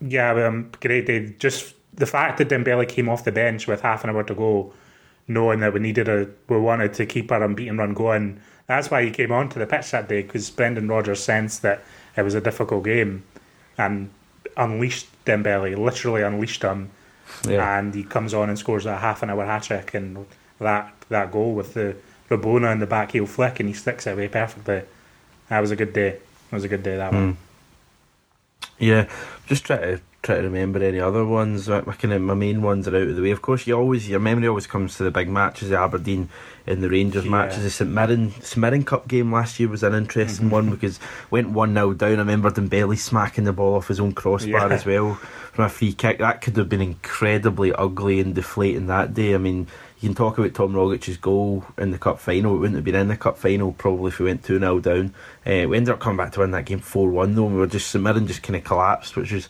yeah, 0.00 0.46
um, 0.46 0.70
great 0.80 1.04
day. 1.04 1.34
Just 1.38 1.74
the 1.92 2.06
fact 2.06 2.38
that 2.38 2.48
Dembele 2.48 2.88
came 2.88 3.10
off 3.10 3.24
the 3.24 3.32
bench 3.32 3.66
with 3.66 3.82
half 3.82 4.04
an 4.04 4.08
hour 4.08 4.22
to 4.22 4.34
go, 4.34 4.72
knowing 5.28 5.60
that 5.60 5.74
we 5.74 5.80
needed 5.80 6.08
a, 6.08 6.30
we 6.48 6.58
wanted 6.58 6.94
to 6.94 7.04
keep 7.04 7.30
our 7.30 7.42
unbeaten 7.42 7.76
run 7.76 7.92
going. 7.92 8.40
That's 8.66 8.90
why 8.90 9.04
he 9.04 9.10
came 9.10 9.32
onto 9.32 9.58
the 9.58 9.66
pitch 9.66 9.90
that 9.90 10.08
day 10.08 10.22
because 10.22 10.48
Brendan 10.48 10.88
Rodgers 10.88 11.22
sensed 11.22 11.60
that 11.60 11.84
it 12.16 12.22
was 12.22 12.34
a 12.34 12.40
difficult 12.40 12.84
game, 12.84 13.22
and 13.76 14.08
unleashed 14.56 15.08
Dembele, 15.26 15.76
literally 15.76 16.22
unleashed 16.22 16.62
him, 16.62 16.90
Yeah. 17.46 17.78
and 17.78 17.94
he 17.94 18.04
comes 18.04 18.34
on 18.34 18.48
and 18.48 18.58
scores 18.58 18.86
a 18.86 18.96
half 18.96 19.22
an 19.22 19.30
hour 19.30 19.44
hat 19.44 19.64
trick 19.64 19.94
and 19.94 20.26
that 20.58 20.92
that 21.08 21.30
goal 21.32 21.54
with 21.54 21.74
the 21.74 21.96
Rabona 22.30 22.72
in 22.72 22.78
the 22.78 22.86
back 22.86 23.12
heel 23.12 23.26
flick 23.26 23.60
and 23.60 23.68
he 23.68 23.74
sticks 23.74 24.06
it 24.06 24.12
away 24.12 24.28
perfectly. 24.28 24.82
That 25.48 25.60
was 25.60 25.70
a 25.70 25.76
good 25.76 25.92
day. 25.92 26.08
It 26.08 26.22
was 26.52 26.64
a 26.64 26.68
good 26.68 26.82
day 26.82 26.96
that 26.96 27.12
one. 27.12 27.32
Hmm. 27.32 27.40
Yeah, 28.78 29.08
just 29.46 29.64
try 29.64 29.76
to 29.76 30.00
try 30.22 30.36
to 30.36 30.42
remember 30.42 30.82
any 30.82 30.98
other 30.98 31.24
ones. 31.24 31.68
My, 31.68 31.80
kind 31.82 32.14
of 32.14 32.22
my 32.22 32.34
main 32.34 32.62
ones 32.62 32.88
are 32.88 32.96
out 32.96 33.08
of 33.08 33.14
the 33.14 33.22
way. 33.22 33.30
Of 33.30 33.42
course, 33.42 33.66
you 33.66 33.74
always 33.76 34.08
your 34.08 34.20
memory 34.20 34.48
always 34.48 34.66
comes 34.66 34.96
to 34.96 35.04
the 35.04 35.10
big 35.10 35.28
matches, 35.28 35.68
the 35.68 35.78
Aberdeen 35.78 36.28
and 36.66 36.82
the 36.82 36.88
Rangers 36.88 37.24
Yeah. 37.24 37.30
matches. 37.30 37.62
The 37.62 37.70
St 37.70 37.90
Mirren 37.90 38.30
St 38.40 38.56
Mirren 38.56 38.84
Cup 38.84 39.06
game 39.06 39.32
last 39.32 39.60
year 39.60 39.68
was 39.68 39.82
an 39.82 39.94
interesting 39.94 40.46
mm-hmm. 40.46 40.54
one 40.54 40.70
because 40.70 40.98
went 41.30 41.50
one 41.50 41.74
0 41.74 41.92
down. 41.94 42.12
I 42.12 42.16
remember 42.16 42.50
Dembele 42.50 42.98
smacking 42.98 43.44
the 43.44 43.52
ball 43.52 43.74
off 43.76 43.88
his 43.88 44.00
own 44.00 44.12
crossbar 44.12 44.68
Yeah. 44.68 44.74
as 44.74 44.86
well 44.86 45.20
from 45.54 45.64
a 45.64 45.68
free 45.68 45.92
kick. 45.92 46.18
That 46.18 46.40
could 46.40 46.56
have 46.56 46.68
been 46.68 46.82
incredibly 46.82 47.72
ugly 47.72 48.20
and 48.20 48.34
deflating 48.34 48.86
that 48.88 49.14
day. 49.14 49.34
I 49.34 49.38
mean. 49.38 49.68
You 50.00 50.10
can 50.10 50.16
talk 50.16 50.36
about 50.36 50.52
Tom 50.52 50.74
Rogic's 50.74 51.16
goal 51.16 51.64
in 51.78 51.90
the 51.90 51.96
cup 51.96 52.18
final. 52.18 52.56
It 52.56 52.58
wouldn't 52.58 52.74
have 52.74 52.84
been 52.84 52.94
in 52.94 53.08
the 53.08 53.16
cup 53.16 53.38
final 53.38 53.72
probably 53.72 54.08
if 54.08 54.18
we 54.18 54.26
went 54.26 54.44
2 54.44 54.58
0 54.58 54.80
down. 54.80 55.14
Uh, 55.46 55.64
we 55.66 55.78
ended 55.78 55.94
up 55.94 56.00
coming 56.00 56.18
back 56.18 56.32
to 56.32 56.40
win 56.40 56.50
that 56.50 56.66
game 56.66 56.80
4 56.80 57.08
1 57.08 57.34
though. 57.34 57.44
We 57.44 57.54
were 57.54 57.66
just, 57.66 57.88
St 57.88 58.04
Mirren 58.04 58.26
just 58.26 58.42
kind 58.42 58.54
of 58.54 58.64
collapsed, 58.64 59.16
which 59.16 59.32
was 59.32 59.46
a 59.46 59.48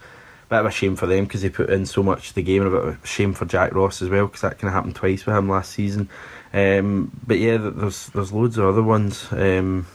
bit 0.50 0.60
of 0.60 0.66
a 0.66 0.70
shame 0.70 0.94
for 0.94 1.06
them 1.06 1.24
because 1.24 1.42
they 1.42 1.48
put 1.48 1.70
in 1.70 1.86
so 1.86 2.04
much 2.04 2.28
to 2.28 2.34
the 2.36 2.42
game, 2.44 2.62
and 2.62 2.72
a 2.72 2.78
bit 2.78 2.88
of 2.88 3.02
a 3.02 3.06
shame 3.06 3.34
for 3.34 3.46
Jack 3.46 3.74
Ross 3.74 4.00
as 4.00 4.08
well 4.08 4.26
because 4.26 4.42
that 4.42 4.58
kind 4.60 4.68
of 4.68 4.74
happened 4.74 4.94
twice 4.94 5.26
with 5.26 5.34
him 5.34 5.48
last 5.48 5.72
season. 5.72 6.08
Um, 6.52 7.10
but 7.26 7.40
yeah, 7.40 7.56
there's 7.56 8.06
there's 8.10 8.32
loads 8.32 8.56
of 8.56 8.66
other 8.66 8.82
ones. 8.84 9.26
Um, 9.32 9.88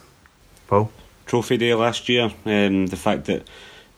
Paul, 0.68 0.92
trophy 1.26 1.56
day 1.56 1.74
last 1.74 2.10
year. 2.10 2.34
Um, 2.44 2.88
the 2.88 2.98
fact 2.98 3.28
that 3.28 3.48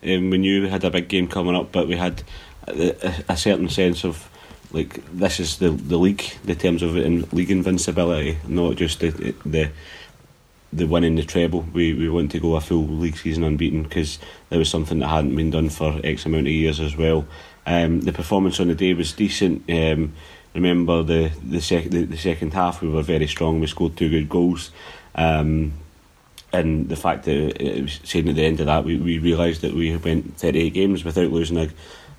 um, 0.02 0.30
we 0.30 0.38
knew 0.38 0.62
we 0.62 0.68
had 0.68 0.84
a 0.84 0.90
big 0.90 1.08
game 1.08 1.28
coming 1.28 1.54
up, 1.54 1.72
but 1.72 1.88
we 1.88 1.96
had 1.96 2.22
a, 2.66 3.24
a, 3.28 3.36
certain 3.36 3.68
sense 3.68 4.04
of 4.04 4.28
like 4.72 5.04
this 5.12 5.40
is 5.40 5.58
the 5.58 5.70
the 5.70 5.96
league, 5.96 6.24
the 6.44 6.54
terms 6.54 6.82
of 6.82 6.96
in, 6.96 7.22
league 7.32 7.50
invincibility, 7.50 8.38
not 8.46 8.76
just 8.76 9.00
the 9.00 9.34
the 9.44 9.70
the 10.72 10.86
winning 10.86 11.16
the 11.16 11.22
treble. 11.22 11.66
We 11.72 11.94
we 11.94 12.08
want 12.08 12.30
to 12.32 12.40
go 12.40 12.56
a 12.56 12.60
full 12.60 12.86
league 12.86 13.16
season 13.16 13.44
unbeaten 13.44 13.82
because 13.82 14.18
there 14.48 14.58
was 14.58 14.70
something 14.70 14.98
that 15.00 15.08
hadn't 15.08 15.36
been 15.36 15.50
done 15.50 15.68
for 15.68 16.00
X 16.02 16.26
amount 16.26 16.46
of 16.46 16.52
years 16.52 16.80
as 16.80 16.96
well. 16.96 17.26
Um, 17.66 18.00
the 18.00 18.12
performance 18.12 18.58
on 18.58 18.68
the 18.68 18.74
day 18.74 18.94
was 18.94 19.12
decent. 19.12 19.70
Um, 19.70 20.14
remember 20.54 21.02
the 21.02 21.30
the, 21.44 21.60
sec- 21.60 21.90
the 21.90 22.04
the 22.04 22.16
second 22.16 22.54
half 22.54 22.80
we 22.80 22.88
were 22.88 23.02
very 23.02 23.26
strong. 23.26 23.60
We 23.60 23.66
scored 23.66 23.96
two 23.96 24.10
good 24.10 24.28
goals. 24.28 24.70
Um, 25.14 25.74
and 26.52 26.88
the 26.88 26.96
fact 26.96 27.24
that 27.24 27.62
it 27.62 27.82
was 27.82 28.00
saying 28.04 28.28
at 28.28 28.36
the 28.36 28.44
end 28.44 28.60
of 28.60 28.66
that 28.66 28.84
we, 28.84 28.96
we 28.96 29.18
realised 29.18 29.62
that 29.62 29.74
we 29.74 29.96
went 29.96 30.36
38 30.36 30.70
games 30.70 31.04
without 31.04 31.30
losing 31.30 31.58
a, 31.58 31.68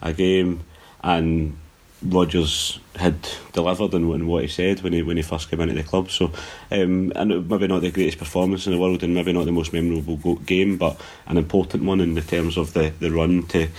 a 0.02 0.14
game 0.14 0.62
and 1.04 1.58
Rodgers 2.06 2.80
had 2.96 3.16
delivered 3.54 3.94
in 3.94 4.28
what 4.28 4.44
he 4.44 4.48
said 4.48 4.82
when 4.82 4.94
he 4.94 5.02
when 5.02 5.18
he 5.18 5.24
first 5.24 5.50
came 5.50 5.62
into 5.62 5.74
the 5.74 5.84
club. 5.84 6.12
So 6.12 6.32
um, 6.72 7.14
and 7.16 7.50
maybe 7.50 7.68
not 7.68 7.82
the 7.82 7.92
greatest 7.92 8.18
performance 8.18 8.68
in 8.68 8.74
the 8.74 8.80
world 8.80 9.04
and 9.04 9.14
maybe 9.14 9.32
not 9.32 9.46
the 9.46 9.52
most 9.52 9.72
memorable 9.72 10.36
game 10.36 10.78
but 10.78 11.00
an 11.28 11.38
important 11.38 11.84
one 11.84 12.02
in 12.02 12.16
the 12.16 12.22
terms 12.22 12.58
of 12.58 12.74
the, 12.74 12.92
the 13.00 13.10
run 13.10 13.44
to 13.48 13.70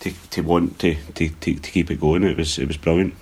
to, 0.00 0.12
to 0.30 0.42
want 0.42 0.78
to, 0.80 0.96
to, 1.14 1.28
to 1.28 1.54
keep 1.54 1.90
it 1.90 2.00
going. 2.00 2.24
It 2.24 2.36
was 2.36 2.58
it 2.58 2.68
was 2.68 2.76
brilliant 2.76 3.14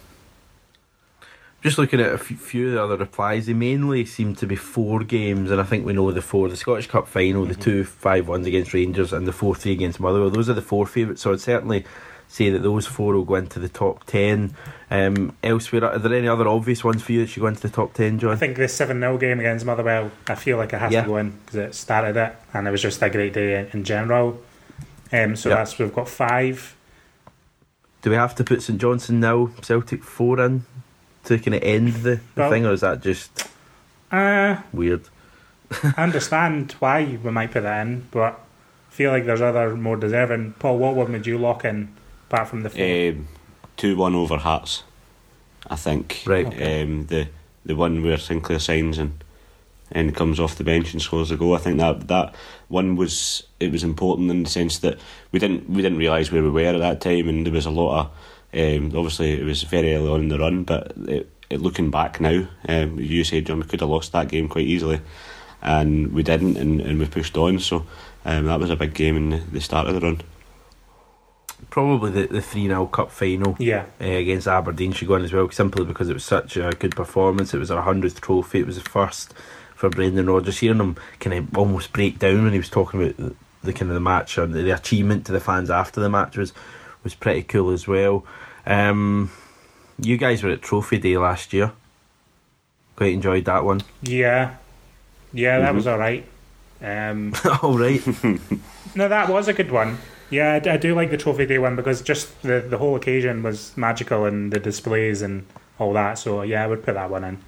Just 1.63 1.77
looking 1.77 2.01
at 2.01 2.11
a 2.13 2.17
few 2.17 2.69
of 2.69 2.73
the 2.73 2.83
other 2.83 2.97
replies, 2.97 3.45
they 3.45 3.53
mainly 3.53 4.07
seem 4.07 4.35
to 4.37 4.47
be 4.47 4.57
four 4.57 5.01
games, 5.05 5.51
and 5.51 5.61
I 5.61 5.65
think 5.65 5.85
we 5.85 5.93
know 5.93 6.11
the 6.11 6.23
four: 6.23 6.49
the 6.49 6.57
Scottish 6.57 6.87
Cup 6.87 7.07
final, 7.07 7.45
the 7.45 7.55
two 7.55 7.85
five 7.85 8.29
ones 8.29 8.47
against 8.47 8.73
Rangers, 8.73 9.13
and 9.13 9.27
the 9.27 9.33
four 9.33 9.55
three 9.55 9.73
against 9.73 10.01
Motherwell. 10.01 10.31
Those 10.31 10.49
are 10.49 10.55
the 10.55 10.63
four 10.63 10.87
favourites. 10.87 11.21
So 11.21 11.33
I'd 11.35 11.41
certainly 11.43 11.85
say 12.29 12.49
that 12.49 12.61
those 12.63 12.87
four 12.87 13.13
will 13.13 13.25
go 13.27 13.35
into 13.35 13.59
the 13.59 13.69
top 13.69 14.05
ten. 14.05 14.55
Um, 14.91 15.37
elsewhere, 15.43 15.85
are 15.85 15.99
there 15.99 16.15
any 16.17 16.29
other 16.29 16.49
obvious 16.49 16.83
ones 16.83 17.03
for 17.03 17.13
you 17.13 17.21
that 17.21 17.27
should 17.29 17.41
go 17.41 17.49
into 17.49 17.61
the 17.61 17.69
top 17.69 17.93
ten, 17.93 18.19
John? 18.19 18.31
I 18.33 18.37
think 18.37 18.57
this 18.57 18.73
7 18.75 18.99
0 18.99 19.19
game 19.19 19.39
against 19.39 19.67
Motherwell, 19.67 20.11
I 20.29 20.37
feel 20.37 20.57
like 20.57 20.73
it 20.73 20.79
has 20.79 20.93
Yeah. 20.93 21.03
to 21.03 21.09
go 21.09 21.17
in 21.19 21.31
because 21.45 21.57
it 21.57 21.75
started 21.75 22.17
it 22.17 22.35
and 22.55 22.67
it 22.67 22.71
was 22.71 22.81
just 22.81 23.03
a 23.03 23.11
great 23.11 23.35
day 23.35 23.69
in 23.73 23.85
general. 23.85 24.41
Um, 25.13 25.37
so 25.37 25.49
Yeah. 25.51 25.57
that's 25.57 25.79
we've 25.79 25.95
got 25.95 26.09
five. 26.09 26.75
Do 28.03 28.09
we 28.11 28.17
have 28.17 28.35
to 28.37 28.45
put 28.45 28.63
St 28.63 28.81
Johnstone 28.81 29.21
now, 29.21 29.51
Celtic 29.61 30.03
four 30.03 30.41
in 30.41 30.65
to 31.31 31.39
kind 31.39 31.55
of 31.55 31.62
end 31.62 31.93
the, 31.95 32.16
the 32.16 32.20
Well- 32.37 32.51
thing, 32.51 32.66
or 32.66 32.72
is 32.72 32.81
that 32.81 33.03
just 33.03 33.49
Uh, 34.11 34.57
weird? 34.72 35.03
I 35.97 36.03
understand 36.03 36.72
why 36.81 37.18
we 37.22 37.31
might 37.31 37.53
put 37.53 37.62
that 37.62 37.87
in, 37.87 38.07
but 38.11 38.33
I 38.91 38.93
feel 38.93 39.12
like 39.12 39.24
there's 39.24 39.41
other 39.41 39.76
more 39.76 39.97
deserving. 39.97 40.55
Paul, 40.59 40.78
what 40.78 40.97
one 40.97 41.12
would 41.12 41.26
you 41.26 41.39
lock 41.39 41.64
in 41.64 41.89
apart 42.28 42.49
from 42.49 42.62
the 42.64 42.70
four? 42.70 42.83
Um, 42.85 43.28
two 43.76 43.97
one 43.97 44.16
over 44.16 44.37
Hearts, 44.39 44.83
I 45.68 45.76
think. 45.76 46.22
Right. 46.26 46.47
Um, 46.47 47.07
the 47.07 47.28
the 47.64 47.76
one 47.76 48.03
where 48.03 48.18
Sinclair 48.18 48.59
signs 48.59 48.99
and 48.99 49.22
and 49.93 50.14
comes 50.14 50.41
off 50.41 50.57
the 50.57 50.64
bench 50.64 50.93
and 50.93 51.01
scores 51.01 51.31
a 51.31 51.37
goal. 51.37 51.55
I 51.55 51.59
think 51.59 51.78
that 51.78 52.09
that 52.09 52.35
one 52.68 52.97
was 52.97 53.45
it 53.61 53.70
was 53.70 53.85
important 53.85 54.31
in 54.33 54.43
the 54.43 54.51
sense 54.51 54.78
that 54.78 54.99
we 55.31 55.39
didn't 55.39 55.70
we 55.70 55.83
didn't 55.83 55.99
realise 55.99 56.33
where 56.33 56.43
we 56.43 56.51
were 56.51 56.74
at 56.74 56.78
that 56.81 57.01
time, 57.01 57.28
and 57.28 57.47
there 57.47 57.53
was 57.53 57.66
a 57.66 57.70
lot 57.70 58.01
of 58.01 58.11
um, 58.55 58.86
obviously 58.86 59.40
it 59.40 59.44
was 59.44 59.62
very 59.62 59.94
early 59.94 60.09
on 60.09 60.20
in 60.22 60.28
the 60.28 60.38
run, 60.38 60.64
but 60.64 60.92
it, 61.07 61.30
it, 61.48 61.61
looking 61.61 61.90
back 61.90 62.20
now, 62.20 62.48
um, 62.68 62.98
you 62.98 63.24
said 63.24 63.46
John, 63.46 63.61
we 63.61 63.66
could 63.66 63.80
have 63.80 63.88
lost 63.88 64.12
that 64.12 64.28
game 64.28 64.48
quite 64.48 64.66
easily, 64.66 65.01
and 65.62 66.12
we 66.12 66.22
didn't, 66.22 66.57
and, 66.57 66.80
and 66.80 66.98
we 66.98 67.07
pushed 67.07 67.36
on. 67.36 67.59
So 67.59 67.86
um, 68.24 68.46
that 68.46 68.61
was 68.61 68.70
a 68.70 68.76
big 68.76 68.94
game 68.94 69.16
in 69.16 69.30
the, 69.30 69.38
the 69.38 69.61
start 69.61 69.88
of 69.88 69.94
the 69.94 70.01
run. 70.01 70.22
Probably 71.68 72.11
the 72.11 72.26
the 72.26 72.42
three 72.42 72.66
0 72.66 72.86
cup 72.86 73.12
final. 73.12 73.57
Yeah. 73.59 73.84
uh, 74.01 74.05
against 74.05 74.48
Aberdeen 74.48 74.92
should 74.92 75.09
go 75.09 75.14
in 75.16 75.24
as 75.24 75.32
well, 75.32 75.51
simply 75.51 75.84
because 75.84 76.09
it 76.09 76.14
was 76.14 76.24
such 76.24 76.57
a 76.57 76.70
good 76.70 76.96
performance. 76.96 77.55
It 77.55 77.59
was 77.59 77.70
our 77.70 77.82
hundredth 77.82 78.20
trophy. 78.20 78.61
It 78.61 78.66
was 78.66 78.82
the 78.82 78.88
first 78.88 79.34
for 79.74 79.88
Brendan 79.88 80.28
Rodgers. 80.28 80.59
Hearing 80.59 80.80
him 80.80 80.96
kind 81.20 81.38
of 81.38 81.57
almost 81.57 81.92
break 81.92 82.18
down 82.18 82.44
when 82.44 82.53
he 82.53 82.59
was 82.59 82.68
talking 82.68 83.03
about 83.03 83.16
the, 83.16 83.34
the 83.62 83.72
kind 83.72 83.90
of 83.90 83.94
the 83.94 84.01
match 84.01 84.36
and 84.36 84.53
the, 84.53 84.74
achievement 84.74 85.26
to 85.26 85.32
the 85.32 85.40
fans 85.40 85.70
after 85.70 86.01
the 86.01 86.09
match 86.09 86.36
was 86.36 86.53
was 87.03 87.14
pretty 87.14 87.42
cool 87.42 87.70
as 87.70 87.86
well. 87.86 88.24
Um, 88.71 89.31
you 90.01 90.16
guys 90.16 90.43
were 90.43 90.51
at 90.51 90.62
Trophy 90.62 90.99
Day 90.99 91.16
last 91.18 91.53
year. 91.53 91.73
Quite 92.97 93.14
enjoyed 93.14 93.45
that 93.47 93.64
one. 93.64 93.81
Yeah, 94.03 94.55
yeah, 95.33 95.59
that 95.59 95.73
Mhm. 95.73 95.75
was 95.75 95.87
all 95.87 95.99
right. 95.99 96.25
Um, 96.83 97.35
All 97.62 97.77
right. 97.77 98.01
no, 98.95 99.07
that 99.09 99.29
was 99.29 99.49
a 99.49 99.53
good 99.53 99.71
one. 99.71 99.99
Yeah, 100.31 100.61
I 100.64 100.77
do 100.79 100.95
like 100.95 101.11
the 101.11 101.18
trophy 101.18 101.45
day 101.45 101.59
one 101.59 101.77
because 101.77 102.01
just 102.01 102.41
the 102.43 102.61
the 102.61 102.79
whole 102.79 102.97
occasion 102.97 103.43
was 103.43 103.77
magical 103.77 104.25
and 104.25 104.51
the 104.53 104.59
displays 104.61 105.21
and 105.23 105.45
all 105.79 105.93
that. 105.93 106.18
So 106.18 106.41
yeah, 106.43 106.64
I 106.64 106.66
would 106.68 106.83
put 106.85 106.95
that 106.95 107.11
one 107.11 107.25
in. 107.25 107.39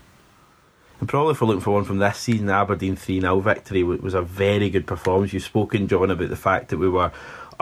And 1.00 1.08
probably 1.08 1.32
if 1.32 1.40
we're 1.40 1.46
looking 1.48 1.62
for 1.62 1.70
one 1.74 1.84
from 1.84 1.98
this 1.98 2.18
season, 2.18 2.46
the 2.46 2.52
Aberdeen 2.52 2.94
3 2.96 3.20
0 3.20 3.40
victory 3.40 3.82
was 3.84 4.12
a 4.14 4.20
very 4.22 4.68
good 4.68 4.86
performance. 4.86 5.32
You've 5.32 5.44
spoken, 5.44 5.88
John, 5.88 6.10
about 6.10 6.28
the 6.28 6.36
fact 6.36 6.68
that 6.68 6.78
we 6.78 6.88
were 6.90 7.10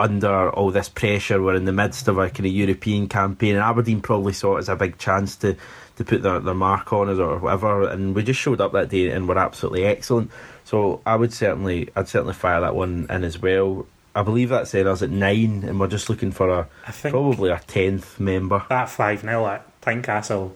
under 0.01 0.49
all 0.49 0.71
this 0.71 0.89
pressure. 0.89 1.41
We're 1.41 1.55
in 1.55 1.65
the 1.65 1.71
midst 1.71 2.07
of 2.07 2.17
a 2.17 2.29
kind 2.29 2.45
of 2.45 2.51
European 2.51 3.07
campaign, 3.07 3.55
and 3.55 3.63
Aberdeen 3.63 4.01
probably 4.01 4.33
saw 4.33 4.57
it 4.57 4.59
as 4.59 4.69
a 4.69 4.75
big 4.75 4.97
chance 4.97 5.35
to, 5.37 5.55
to 5.97 6.03
put 6.03 6.23
their, 6.23 6.39
their 6.39 6.53
mark 6.53 6.91
on 6.91 7.09
us 7.09 7.19
or 7.19 7.37
whatever. 7.37 7.87
And 7.87 8.15
we 8.15 8.23
just 8.23 8.39
showed 8.39 8.59
up 8.61 8.73
that 8.73 8.89
day 8.89 9.09
and 9.11 9.27
were 9.27 9.37
absolutely 9.37 9.85
excellent. 9.85 10.31
So 10.65 11.01
I 11.05 11.15
would 11.15 11.33
certainly, 11.33 11.89
I'd 11.95 12.07
certainly 12.07 12.33
fire 12.33 12.61
that 12.61 12.75
one 12.75 13.07
in 13.09 13.23
as 13.23 13.39
well. 13.39 13.87
I 14.13 14.23
believe 14.23 14.49
that 14.49 14.67
said 14.67 14.87
us 14.87 15.01
at 15.01 15.09
nine, 15.09 15.63
and 15.63 15.79
we're 15.79 15.87
just 15.87 16.09
looking 16.09 16.31
for 16.31 16.49
a 16.49 16.67
I 16.85 16.91
think 16.91 17.13
probably 17.13 17.49
a 17.49 17.59
tenth 17.59 18.19
member. 18.19 18.65
that 18.69 18.89
five 18.89 19.21
0 19.21 19.47
at 19.47 19.81
Tynecastle, 19.81 20.51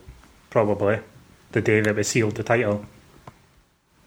probably 0.50 1.00
the 1.52 1.62
day 1.62 1.80
that 1.82 1.96
we 1.96 2.04
sealed 2.04 2.36
the 2.36 2.44
title. 2.44 2.86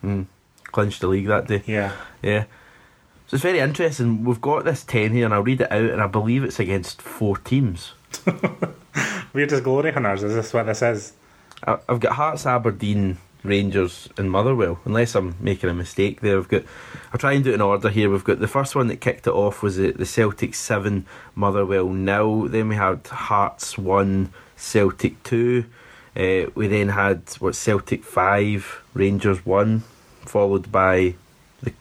Mm. 0.05 0.26
Clinched 0.64 1.01
the 1.01 1.07
league 1.09 1.26
that 1.28 1.47
day. 1.47 1.62
Yeah, 1.66 1.93
Yeah. 2.22 2.45
So 3.28 3.34
it's 3.34 3.42
very 3.42 3.58
interesting. 3.58 4.24
We've 4.24 4.40
got 4.40 4.64
this 4.64 4.82
10 4.84 5.12
here, 5.12 5.26
and 5.26 5.34
I'll 5.34 5.42
read 5.42 5.60
it 5.60 5.70
out, 5.70 5.90
and 5.90 6.00
I 6.00 6.06
believe 6.06 6.44
it's 6.44 6.58
against 6.58 7.02
four 7.02 7.36
teams. 7.36 7.92
we're 9.34 9.46
just 9.46 9.64
glory 9.64 9.92
hunters. 9.92 10.22
Is 10.22 10.34
this 10.34 10.54
what 10.54 10.64
this 10.64 10.80
is? 10.80 11.12
I- 11.66 11.78
I've 11.90 12.00
got 12.00 12.12
Hearts, 12.12 12.46
Aberdeen, 12.46 13.18
Rangers, 13.44 14.08
and 14.16 14.30
Motherwell, 14.30 14.80
unless 14.86 15.14
I'm 15.14 15.36
making 15.40 15.68
a 15.68 15.74
mistake 15.74 16.22
there. 16.22 16.38
I've 16.38 16.48
got, 16.48 16.62
I'll 17.12 17.18
try 17.18 17.32
and 17.32 17.44
do 17.44 17.50
it 17.50 17.56
in 17.56 17.60
order 17.60 17.90
here. 17.90 18.08
We've 18.08 18.24
got 18.24 18.40
the 18.40 18.48
first 18.48 18.74
one 18.74 18.86
that 18.86 19.02
kicked 19.02 19.26
it 19.26 19.34
off 19.34 19.62
was 19.62 19.76
the, 19.76 19.90
the 19.90 20.06
Celtic 20.06 20.54
7, 20.54 21.04
Motherwell 21.34 21.90
nil. 21.90 22.44
Then 22.48 22.68
we 22.68 22.76
had 22.76 23.06
Hearts 23.08 23.76
1, 23.76 24.32
Celtic 24.56 25.22
2. 25.24 25.66
Uh, 26.16 26.50
we 26.54 26.66
then 26.66 26.88
had 26.88 27.24
what 27.40 27.54
Celtic 27.54 28.04
5, 28.04 28.84
Rangers 28.94 29.44
1, 29.44 29.82
followed 30.24 30.72
by 30.72 31.14
the, 31.62 31.74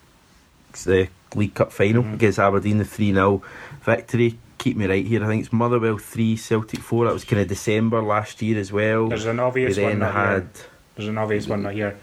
the 0.84 1.08
League 1.38 1.54
Cup 1.54 1.72
final 1.72 2.04
Mhm. 2.04 2.16
against 2.16 2.40
Aberdeen, 2.40 2.78
the 2.80 2.86
3 2.86 3.14
0 3.14 3.42
victory. 3.84 4.38
Keep 4.58 4.78
me 4.78 4.88
right 4.88 5.06
here. 5.06 5.24
I 5.24 5.28
think 5.28 5.44
it's 5.44 5.54
Motherwell 5.54 5.98
3, 6.00 6.36
Celtic 6.36 6.80
4. 6.80 7.06
That 7.06 7.14
was 7.14 7.24
kind 7.24 7.42
of 7.42 7.48
December 7.48 8.02
last 8.02 8.42
year 8.42 8.60
as 8.60 8.72
well. 8.74 9.08
There's 9.08 9.26
an 9.26 9.38
We 9.38 9.44
obvious 9.44 9.78
one 9.78 9.86
then 9.92 10.00
not 10.00 10.14
had. 10.14 10.34
here. 10.42 10.50
There's 10.96 11.10
an 11.10 11.18
obvious 11.20 11.48
one 11.48 11.62
not 11.64 11.74
here. 11.74 11.96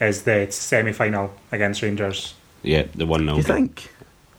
Is 0.00 0.22
the 0.22 0.46
semi 0.50 0.92
final 0.92 1.34
against 1.50 1.82
Rangers? 1.82 2.34
Yeah, 2.62 2.84
the 2.94 3.04
one 3.04 3.20
Do 3.22 3.26
0 3.26 3.36
you 3.38 3.42
think? 3.42 3.88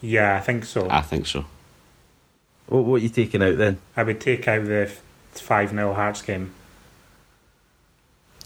Yeah, 0.02 0.38
I 0.38 0.40
think 0.40 0.64
so. 0.64 0.88
I 0.90 1.02
think 1.02 1.28
so. 1.28 1.44
What, 2.68 2.86
what 2.86 2.96
are 2.96 3.04
you 3.04 3.10
taking 3.10 3.44
out 3.44 3.58
then? 3.58 3.78
I 3.98 4.04
would 4.04 4.22
take 4.22 4.48
out 4.48 4.66
the 4.66 4.90
five 5.34 5.72
0 5.72 5.94
Hearts 5.94 6.22
game. 6.22 6.52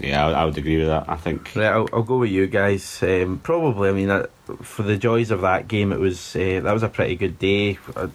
Yeah, 0.04 0.28
I, 0.28 0.32
I 0.42 0.46
would 0.46 0.58
agree 0.58 0.78
with 0.78 0.88
that. 0.88 1.06
I 1.08 1.16
think 1.16 1.52
Right, 1.56 1.66
I'll, 1.68 1.88
I'll 1.94 2.04
go 2.04 2.18
with 2.18 2.30
you 2.30 2.46
guys. 2.48 3.02
Um, 3.02 3.40
probably, 3.42 3.90
I 3.90 3.94
mean, 3.94 4.10
uh, 4.10 4.28
for 4.62 4.84
the 4.84 4.98
joys 4.98 5.32
of 5.32 5.42
that 5.42 5.68
game, 5.68 5.94
it 5.94 6.00
was 6.00 6.36
uh, 6.36 6.60
that 6.64 6.74
was 6.74 6.84
a 6.84 6.90
pretty 6.90 7.16
good 7.16 7.40
day. 7.40 7.80
Uh, 7.96 8.08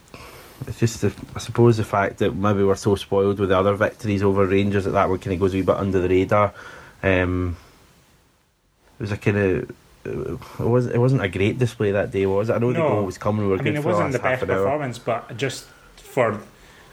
it's 0.66 0.80
just, 0.80 1.01
the, 1.01 1.12
I 1.34 1.39
suppose, 1.39 1.76
the 1.78 1.84
fact 1.84 2.18
that 2.18 2.34
maybe 2.34 2.62
we're 2.64 2.74
so 2.74 2.95
spoiled 2.97 3.39
with 3.39 3.49
the 3.49 3.57
other 3.59 3.74
victories 3.74 4.22
over 4.22 4.45
Rangers 4.47 4.84
that 4.84 4.91
that 4.91 5.09
one 5.09 5.18
kind 5.18 5.32
of 5.34 5.41
goes 5.41 5.55
a 5.55 5.57
wee 5.57 5.62
bit 5.62 5.76
under 5.76 6.01
the 6.01 6.09
radar. 6.09 6.53
Um, 7.03 7.57
it 8.99 9.03
was 9.03 9.12
a 9.12 9.16
kind 9.16 9.36
of. 9.39 9.70
It 10.05 10.39
wasn't. 10.61 10.95
It 10.95 10.99
wasn't 10.99 11.22
a 11.22 11.28
great 11.28 11.59
display 11.59 11.93
that 11.93 12.11
day, 12.11 12.26
was 12.26 12.51
it? 12.51 12.55
I 12.55 12.59
know 12.59 12.72
the 12.72 12.78
No. 12.80 12.89
goal 12.89 13.05
was 13.05 13.18
coming. 13.18 13.43
We 13.43 13.49
were 13.49 13.55
I 13.55 13.59
good 13.59 13.64
mean, 13.66 13.76
it 13.76 13.82
for 13.82 13.89
wasn't 13.91 14.12
the 14.12 14.18
the 14.18 14.22
best 14.24 14.47
performance, 14.47 14.99
but 14.99 15.36
just 15.36 15.66
for, 15.97 16.41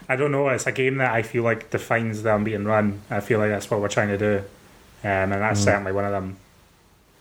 I 0.08 0.16
don't 0.16 0.30
know, 0.32 0.48
it's 0.48 0.66
a 0.66 0.72
game 0.72 0.98
that 0.98 1.12
I 1.12 1.22
feel 1.22 1.42
like 1.42 1.70
defines 1.70 2.22
the 2.22 2.34
unbeaten 2.34 2.66
run. 2.66 3.00
I 3.10 3.20
feel 3.20 3.38
like 3.38 3.50
that's 3.50 3.70
what 3.70 3.80
we're 3.80 3.88
trying 3.88 4.08
to 4.08 4.18
do. 4.18 4.44
Um, 5.06 5.32
and 5.32 5.42
that's 5.42 5.60
Mm. 5.60 5.64
certainly 5.64 5.92
one 5.92 6.04
of 6.04 6.10
them. 6.10 6.36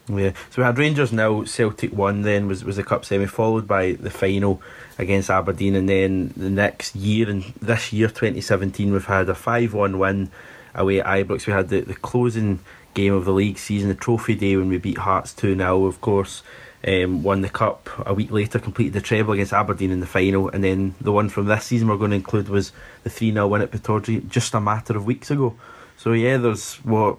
Yeah, 0.08 0.32
so 0.50 0.62
we 0.62 0.64
had 0.64 0.78
Rangers 0.78 1.12
now, 1.12 1.44
Celtic 1.46 1.92
one 1.92 2.22
then 2.24 2.48
was, 2.48 2.64
was 2.64 2.78
the 2.78 2.84
cup 2.84 3.06
semi, 3.06 3.26
followed 3.26 3.68
by 3.68 3.94
the 3.94 4.10
final 4.12 4.62
against 5.00 5.30
Aberdeen, 5.30 5.76
and 5.76 5.88
then 5.90 6.34
the 6.38 6.50
next 6.50 6.96
year, 6.96 7.30
and 7.30 7.44
this 7.62 7.92
year, 7.92 8.08
2017, 8.08 8.92
we've 8.92 9.06
had 9.06 9.30
a 9.30 9.36
5 9.36 9.74
1 9.74 9.98
win 10.00 10.30
away 10.76 11.00
at 11.02 11.06
Ibrox. 11.08 11.48
We 11.48 11.54
had 11.54 11.70
the, 11.70 11.82
the 11.82 11.96
closing 11.96 12.60
game 12.94 13.14
of 13.14 13.26
the 13.26 13.32
league 13.34 13.58
season, 13.58 13.90
the 13.90 13.96
trophy 13.96 14.36
day 14.36 14.56
when 14.58 14.70
we 14.70 14.78
beat 14.78 15.00
Hearts 15.00 15.34
2 15.34 15.56
0, 15.56 15.86
of 15.86 16.02
course. 16.02 16.42
Um, 16.88 17.24
won 17.24 17.42
the 17.42 17.50
cup 17.50 17.90
a 18.06 18.14
week 18.14 18.30
later, 18.30 18.60
completed 18.60 18.94
the 18.94 19.02
treble 19.02 19.34
against 19.34 19.54
Aberdeen 19.54 19.90
in 19.90 20.02
the 20.02 20.06
final, 20.06 20.50
and 20.50 20.64
then 20.64 20.94
the 21.02 21.12
one 21.12 21.30
from 21.30 21.48
this 21.48 21.66
season 21.66 21.88
we're 21.88 21.98
going 21.98 22.12
to 22.12 22.16
include 22.18 22.48
was 22.48 22.72
the 23.04 23.10
3 23.10 23.32
0 23.32 23.48
win 23.48 23.64
at 23.64 23.72
Pittodrie 23.72 24.28
just 24.30 24.54
a 24.54 24.62
matter 24.62 24.96
of 24.96 25.06
weeks 25.08 25.32
ago. 25.32 25.56
So, 25.98 26.12
yeah, 26.12 26.38
there's 26.38 26.76
what 26.84 27.18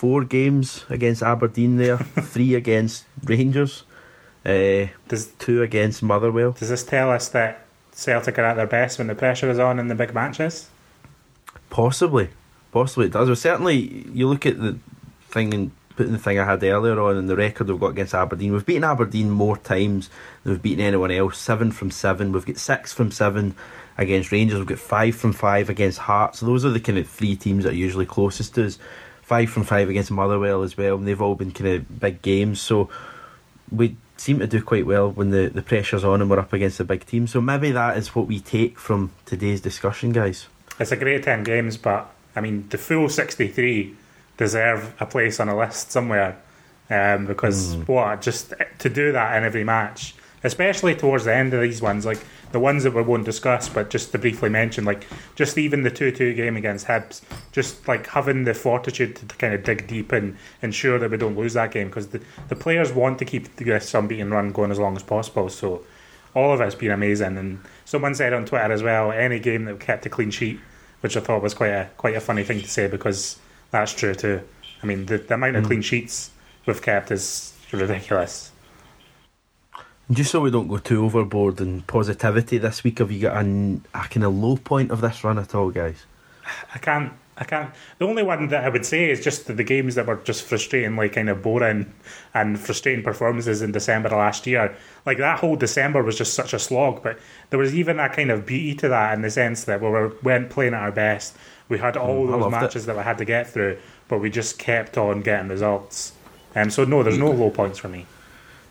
four 0.00 0.24
games 0.24 0.86
against 0.88 1.22
Aberdeen 1.22 1.76
there, 1.76 1.98
three 2.32 2.54
against 2.54 3.04
Rangers, 3.22 3.84
uh, 4.46 4.86
Does 5.08 5.26
two 5.38 5.62
against 5.62 6.02
Motherwell. 6.02 6.52
does 6.52 6.70
this 6.70 6.82
tell 6.82 7.10
us 7.10 7.28
that 7.28 7.66
Celtic 7.92 8.38
are 8.38 8.44
at 8.46 8.54
their 8.54 8.66
best 8.66 8.96
when 8.96 9.08
the 9.08 9.14
pressure 9.14 9.50
is 9.50 9.58
on 9.58 9.78
in 9.78 9.88
the 9.88 9.94
big 9.94 10.14
matches? 10.14 10.70
Possibly, 11.68 12.30
possibly 12.72 13.08
it 13.08 13.12
does. 13.12 13.28
Well, 13.28 13.36
certainly, 13.36 14.08
you 14.14 14.26
look 14.26 14.46
at 14.46 14.58
the 14.58 14.78
thing 15.28 15.52
and 15.52 15.70
putting 15.96 16.12
the 16.14 16.18
thing 16.18 16.38
I 16.38 16.46
had 16.46 16.64
earlier 16.64 16.98
on 16.98 17.18
and 17.18 17.28
the 17.28 17.36
record 17.36 17.68
we've 17.68 17.78
got 17.78 17.88
against 17.90 18.14
Aberdeen. 18.14 18.54
We've 18.54 18.64
beaten 18.64 18.84
Aberdeen 18.84 19.28
more 19.28 19.58
times 19.58 20.08
than 20.44 20.52
we've 20.52 20.62
beaten 20.62 20.82
anyone 20.82 21.10
else. 21.10 21.36
Seven 21.36 21.72
from 21.72 21.90
seven. 21.90 22.32
We've 22.32 22.46
got 22.46 22.56
six 22.56 22.94
from 22.94 23.10
seven 23.10 23.54
against 23.98 24.32
Rangers. 24.32 24.60
We've 24.60 24.66
got 24.66 24.78
five 24.78 25.14
from 25.14 25.34
five 25.34 25.68
against 25.68 25.98
Hearts. 25.98 26.38
So 26.38 26.46
those 26.46 26.64
are 26.64 26.70
the 26.70 26.80
kind 26.80 26.96
of 26.96 27.06
three 27.06 27.36
teams 27.36 27.64
that 27.64 27.74
are 27.74 27.76
usually 27.76 28.06
closest 28.06 28.54
to 28.54 28.64
us. 28.64 28.78
Five 29.30 29.48
from 29.48 29.62
five 29.62 29.88
against 29.88 30.10
Motherwell 30.10 30.64
as 30.64 30.76
well. 30.76 30.96
And 30.96 31.06
they've 31.06 31.22
all 31.22 31.36
been 31.36 31.52
kind 31.52 31.70
of 31.70 32.00
big 32.00 32.20
games. 32.20 32.60
So 32.60 32.90
we 33.70 33.96
seem 34.16 34.40
to 34.40 34.48
do 34.48 34.60
quite 34.60 34.86
well 34.86 35.12
when 35.12 35.30
the, 35.30 35.46
the 35.46 35.62
pressure's 35.62 36.02
on 36.02 36.20
and 36.20 36.28
we're 36.28 36.40
up 36.40 36.52
against 36.52 36.80
a 36.80 36.84
big 36.84 37.06
team. 37.06 37.28
So 37.28 37.40
maybe 37.40 37.70
that 37.70 37.96
is 37.96 38.12
what 38.12 38.26
we 38.26 38.40
take 38.40 38.76
from 38.76 39.12
today's 39.26 39.60
discussion, 39.60 40.10
guys. 40.10 40.48
It's 40.80 40.90
a 40.90 40.96
great 40.96 41.22
10 41.22 41.44
games, 41.44 41.76
but 41.76 42.10
I 42.34 42.40
mean, 42.40 42.68
the 42.70 42.76
full 42.76 43.08
63 43.08 43.94
deserve 44.36 44.96
a 44.98 45.06
place 45.06 45.38
on 45.38 45.48
a 45.48 45.56
list 45.56 45.92
somewhere 45.92 46.36
um, 46.90 47.26
because 47.26 47.76
what 47.86 48.22
just 48.22 48.52
to 48.80 48.88
do 48.88 49.12
that 49.12 49.36
in 49.36 49.44
every 49.44 49.62
match, 49.62 50.16
especially 50.42 50.96
towards 50.96 51.24
the 51.24 51.32
end 51.32 51.54
of 51.54 51.60
these 51.60 51.80
ones, 51.80 52.04
like 52.04 52.18
the 52.52 52.60
ones 52.60 52.84
that 52.84 52.94
we 52.94 53.02
won't 53.02 53.24
discuss, 53.24 53.68
but 53.68 53.90
just 53.90 54.12
to 54.12 54.18
briefly 54.18 54.48
mention, 54.48 54.84
like 54.84 55.06
just 55.36 55.56
even 55.56 55.82
the 55.82 55.90
2 55.90 56.12
2 56.12 56.34
game 56.34 56.56
against 56.56 56.86
Hibs, 56.86 57.22
just 57.52 57.86
like 57.86 58.06
having 58.08 58.44
the 58.44 58.54
fortitude 58.54 59.16
to, 59.16 59.26
kind 59.36 59.54
of 59.54 59.62
dig 59.62 59.86
deep 59.86 60.12
and 60.12 60.36
ensure 60.62 60.98
that 60.98 61.10
we 61.10 61.16
don't 61.16 61.36
lose 61.36 61.54
that 61.54 61.70
game 61.70 61.88
because 61.88 62.08
the, 62.08 62.20
the 62.48 62.56
players 62.56 62.92
want 62.92 63.18
to 63.20 63.24
keep 63.24 63.54
this 63.56 63.94
unbeaten 63.94 64.30
run 64.30 64.52
going 64.52 64.70
as 64.70 64.78
long 64.78 64.96
as 64.96 65.02
possible. 65.02 65.48
So 65.48 65.84
all 66.34 66.52
of 66.52 66.60
it's 66.60 66.74
been 66.74 66.90
amazing. 66.90 67.36
And 67.36 67.60
someone 67.84 68.14
said 68.14 68.32
on 68.32 68.44
Twitter 68.46 68.72
as 68.72 68.82
well, 68.82 69.12
any 69.12 69.38
game 69.38 69.64
that 69.66 69.80
kept 69.80 70.06
a 70.06 70.08
clean 70.08 70.30
sheet, 70.30 70.60
which 71.00 71.16
I 71.16 71.20
thought 71.20 71.42
was 71.42 71.54
quite 71.54 71.68
a 71.68 71.90
quite 71.96 72.16
a 72.16 72.20
funny 72.20 72.44
thing 72.44 72.60
to 72.60 72.68
say 72.68 72.88
because 72.88 73.38
that's 73.70 73.92
true 73.92 74.14
too. 74.14 74.42
I 74.82 74.86
mean, 74.86 75.06
the, 75.06 75.18
the 75.18 75.34
amount 75.34 75.56
of 75.56 75.64
mm. 75.64 75.66
clean 75.68 75.82
sheets 75.82 76.30
we've 76.66 76.82
kept 76.82 77.10
is 77.10 77.54
ridiculous. 77.72 78.50
And 80.10 80.16
just 80.16 80.32
so 80.32 80.40
we 80.40 80.50
don't 80.50 80.66
go 80.66 80.78
too 80.78 81.04
overboard 81.04 81.60
in 81.60 81.82
positivity 81.82 82.58
this 82.58 82.82
week, 82.82 82.98
have 82.98 83.12
you 83.12 83.20
got 83.20 83.36
a, 83.44 83.80
a 83.94 84.08
kind 84.08 84.24
of 84.24 84.34
low 84.34 84.56
point 84.56 84.90
of 84.90 85.00
this 85.00 85.22
run 85.22 85.38
at 85.38 85.54
all, 85.54 85.70
guys? 85.70 86.04
I 86.74 86.78
can't. 86.78 87.12
I 87.38 87.44
can't. 87.44 87.70
The 87.98 88.06
only 88.08 88.24
one 88.24 88.48
that 88.48 88.64
I 88.64 88.68
would 88.70 88.84
say 88.84 89.08
is 89.08 89.22
just 89.22 89.46
the 89.46 89.62
games 89.62 89.94
that 89.94 90.06
were 90.06 90.16
just 90.16 90.42
frustrating, 90.42 90.96
like 90.96 91.12
kind 91.12 91.28
of 91.28 91.42
boring 91.42 91.94
and 92.34 92.58
frustrating 92.58 93.04
performances 93.04 93.62
in 93.62 93.70
December 93.70 94.08
of 94.08 94.14
last 94.14 94.48
year. 94.48 94.76
Like 95.06 95.18
that 95.18 95.38
whole 95.38 95.54
December 95.54 96.02
was 96.02 96.18
just 96.18 96.34
such 96.34 96.52
a 96.54 96.58
slog, 96.58 97.04
but 97.04 97.18
there 97.50 97.58
was 97.60 97.72
even 97.74 98.00
a 98.00 98.08
kind 98.08 98.32
of 98.32 98.44
beauty 98.44 98.74
to 98.78 98.88
that 98.88 99.14
in 99.14 99.22
the 99.22 99.30
sense 99.30 99.62
that 99.64 99.80
we 99.80 99.88
were, 99.88 100.12
weren't 100.24 100.50
playing 100.50 100.74
at 100.74 100.82
our 100.82 100.90
best. 100.92 101.36
We 101.68 101.78
had 101.78 101.96
all 101.96 102.26
Mm, 102.26 102.32
those 102.32 102.40
loved 102.42 102.56
it. 102.56 102.62
matches 102.62 102.86
that 102.86 102.96
we 102.96 103.04
had 103.04 103.16
to 103.18 103.24
get 103.24 103.48
through, 103.48 103.78
but 104.08 104.18
we 104.18 104.28
just 104.28 104.58
kept 104.58 104.98
on 104.98 105.22
getting 105.22 105.48
results. 105.48 106.12
Um, 106.56 106.68
so 106.68 106.84
no, 106.84 107.04
there's 107.04 107.16
no 107.16 107.30
low 107.30 107.50
points 107.50 107.78
for 107.78 107.88
me. 107.88 108.06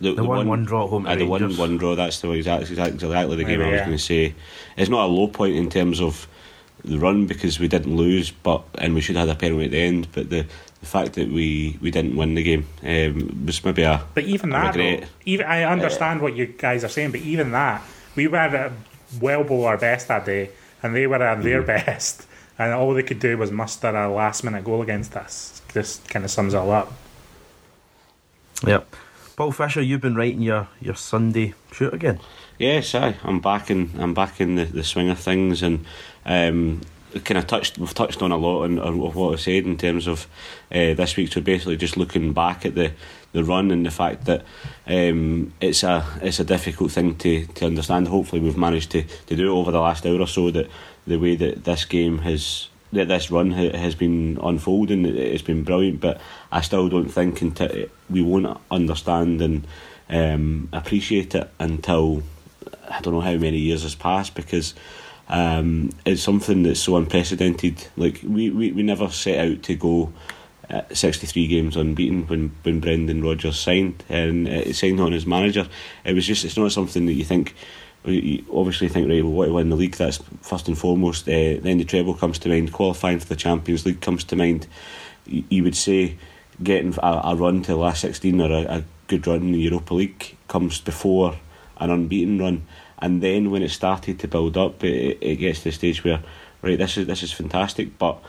The, 0.01 0.13
The 0.13 0.23
one- 0.23 0.47
one 0.47 0.63
draw 0.65 0.85
at 0.85 0.89
home 0.89 1.03
to 1.03 1.11
uh, 1.11 1.15
the 1.15 1.25
one 1.25 1.57
one 1.57 1.77
draw. 1.77 1.95
That's 1.95 2.19
the 2.21 2.31
exactly 2.31 2.69
exactly, 2.69 2.93
exactly 2.95 3.35
the 3.35 3.43
game 3.43 3.59
Maybe, 3.59 3.69
I 3.69 3.71
was 3.73 3.79
yeah. 3.79 3.85
going 3.85 3.97
to 3.97 4.03
say. 4.03 4.33
It's 4.77 4.89
not 4.89 5.05
a 5.05 5.11
low 5.11 5.27
point 5.27 5.55
in 5.55 5.69
terms 5.69 5.99
of 5.99 6.27
the 6.85 6.97
run 6.97 7.25
because 7.25 7.59
we 7.59 7.67
didn't 7.67 7.95
lose, 7.97 8.31
but 8.31 8.63
and 8.75 8.95
we 8.95 9.01
should 9.01 9.17
have 9.17 9.27
had 9.27 9.35
a 9.35 9.39
penalty 9.39 9.65
at 9.65 9.71
the 9.71 9.81
end. 9.81 10.07
But 10.13 10.29
the 10.29 10.45
the 10.79 10.85
fact 10.85 11.13
that 11.15 11.27
we, 11.27 11.77
we 11.81 11.91
didn't 11.91 12.15
win 12.15 12.35
the 12.35 12.43
game 12.43 12.65
um, 12.83 13.43
was 13.45 13.61
maybe 13.65 13.81
a 13.83 14.01
But 14.13 14.23
even 14.23 14.51
a 14.51 14.53
that, 14.53 14.73
though, 14.75 15.01
even 15.25 15.45
I 15.45 15.63
understand 15.63 16.21
what 16.21 16.37
you 16.37 16.45
guys 16.45 16.85
are 16.85 16.87
saying, 16.89 17.11
but 17.11 17.19
even 17.19 17.51
that, 17.51 17.81
we 18.15 18.27
were 18.27 18.37
uh, 18.37 18.71
well 19.19 19.43
below 19.43 19.65
our 19.65 19.77
best 19.77 20.07
that 20.07 20.23
day, 20.25 20.51
and 20.81 20.95
they 20.95 21.05
were 21.05 21.21
at 21.21 21.39
Mm. 21.39 21.43
their 21.43 21.61
best, 21.75 22.25
and 22.57 22.71
all 22.71 22.93
they 22.93 23.03
could 23.03 23.19
do 23.19 23.37
was 23.37 23.51
muster 23.51 23.89
a 23.89 24.07
last 24.09 24.45
minute 24.45 24.63
goal 24.63 24.81
against 24.81 25.17
us. 25.17 25.61
This 25.73 25.99
kind 26.07 26.23
of 26.23 26.31
sums 26.31 26.53
it 26.53 26.57
all 26.57 26.71
up. 26.71 26.93
Yep. 28.65 28.95
Paul 29.39 29.53
Fisher, 29.53 29.81
you've 29.81 30.01
been 30.01 30.15
writing 30.15 30.41
your, 30.41 30.67
your 30.81 30.95
Sunday 30.95 31.53
shoot 31.71 31.93
again. 31.93 32.19
Yes, 32.57 32.93
I. 32.93 33.15
I'm 33.23 33.39
back 33.39 33.71
in. 33.71 33.89
I'm 33.97 34.13
back 34.13 34.41
in 34.41 34.55
the, 34.55 34.65
the 34.65 34.83
swing 34.83 35.09
of 35.09 35.17
things, 35.17 35.63
and 35.63 35.85
um, 36.25 36.81
kind 37.23 37.37
of 37.37 37.47
touched. 37.47 37.77
We've 37.77 37.93
touched 37.93 38.21
on 38.21 38.33
a 38.33 38.35
lot 38.35 38.63
on, 38.63 38.77
on 38.79 38.99
what 38.99 39.33
I 39.33 39.37
said 39.37 39.63
in 39.63 39.77
terms 39.77 40.07
of 40.07 40.27
uh, 40.73 40.93
this 40.93 41.15
week. 41.15 41.31
So 41.31 41.39
basically, 41.39 41.77
just 41.77 41.95
looking 41.95 42.33
back 42.33 42.65
at 42.65 42.75
the, 42.75 42.91
the 43.31 43.45
run 43.45 43.71
and 43.71 43.85
the 43.85 43.91
fact 43.91 44.25
that 44.25 44.43
um, 44.85 45.53
it's 45.61 45.83
a 45.83 46.05
it's 46.21 46.41
a 46.41 46.43
difficult 46.43 46.91
thing 46.91 47.15
to, 47.19 47.45
to 47.45 47.65
understand. 47.65 48.09
Hopefully, 48.09 48.41
we've 48.41 48.57
managed 48.57 48.91
to, 48.91 49.03
to 49.03 49.37
do 49.37 49.53
it 49.53 49.57
over 49.57 49.71
the 49.71 49.79
last 49.79 50.05
hour 50.05 50.19
or 50.19 50.27
so. 50.27 50.51
That 50.51 50.69
the 51.07 51.15
way 51.15 51.37
that 51.37 51.63
this 51.63 51.85
game 51.85 52.17
has 52.17 52.67
that 52.91 53.07
this 53.07 53.29
run 53.31 53.51
ha- 53.51 53.77
has 53.77 53.95
been 53.95 54.39
unfolding, 54.41 55.05
it- 55.05 55.15
it's 55.15 55.41
been 55.43 55.63
brilliant. 55.63 55.99
But 56.01 56.19
I 56.51 56.61
still 56.61 56.89
don't 56.89 57.09
think 57.09 57.41
until 57.41 57.85
we 58.09 58.21
won't 58.21 58.57
understand 58.71 59.41
and 59.41 59.67
um, 60.09 60.69
appreciate 60.73 61.35
it 61.35 61.49
until 61.59 62.23
I 62.89 62.99
don't 63.01 63.13
know 63.13 63.21
how 63.21 63.35
many 63.35 63.57
years 63.59 63.83
has 63.83 63.93
passed 63.95 64.33
because 64.33 64.73
um, 65.27 65.91
it's 66.05 66.23
something 66.23 66.63
that's 66.63 66.79
so 66.79 66.95
unprecedented. 66.97 67.85
Like 67.95 68.21
we, 68.23 68.49
we, 68.49 68.71
we 68.71 68.81
never 68.81 69.09
set 69.09 69.37
out 69.47 69.61
to 69.63 69.75
go 69.75 70.11
uh, 70.71 70.81
63 70.91 71.47
games 71.47 71.75
unbeaten 71.75 72.25
when, 72.27 72.51
when 72.63 72.79
Brendan 72.79 73.23
Rodgers 73.23 73.59
signed 73.59 74.03
and 74.09 74.47
uh, 74.47 74.73
signed 74.73 74.99
on 74.99 75.13
as 75.13 75.25
manager. 75.27 75.67
It 76.03 76.13
was 76.13 76.25
just 76.25 76.45
it's 76.45 76.57
not 76.57 76.71
something 76.71 77.05
that 77.05 77.13
you 77.13 77.23
think. 77.23 77.55
You 78.05 78.45
obviously 78.53 78.87
think 78.87 79.09
right, 79.09 79.23
we 79.23 79.29
want 79.29 79.49
to 79.49 79.53
win 79.53 79.69
the 79.69 79.75
league. 79.75 79.95
That's 79.95 80.19
first 80.41 80.67
and 80.67 80.77
foremost. 80.77 81.27
Uh, 81.27 81.59
then 81.61 81.77
the 81.77 81.83
treble 81.83 82.13
comes 82.13 82.39
to 82.39 82.49
mind. 82.49 82.71
Qualifying 82.71 83.19
for 83.19 83.27
the 83.27 83.35
Champions 83.35 83.85
League 83.85 84.01
comes 84.01 84.23
to 84.25 84.35
mind. 84.35 84.67
You, 85.25 85.43
you 85.49 85.63
would 85.63 85.75
say 85.75 86.17
getting 86.63 86.95
a, 87.01 87.21
a 87.25 87.35
run 87.35 87.61
to 87.63 87.71
the 87.71 87.77
last 87.77 88.01
16 88.01 88.41
or 88.41 88.51
a, 88.51 88.77
a 88.77 88.83
good 89.07 89.27
run 89.27 89.41
in 89.41 89.51
the 89.51 89.59
Europa 89.59 89.93
League 89.93 90.37
comes 90.47 90.79
before 90.79 91.35
an 91.77 91.89
unbeaten 91.89 92.39
run, 92.39 92.65
and 92.99 93.21
then 93.21 93.51
when 93.51 93.63
it 93.63 93.69
started 93.69 94.19
to 94.19 94.27
build 94.27 94.57
up, 94.57 94.83
it, 94.83 95.17
it 95.21 95.35
gets 95.37 95.59
to 95.59 95.65
the 95.65 95.71
stage 95.71 96.03
where 96.03 96.21
right, 96.61 96.77
this 96.77 96.97
is 96.97 97.07
this 97.07 97.23
is 97.23 97.31
fantastic, 97.31 97.97
but 97.97 98.21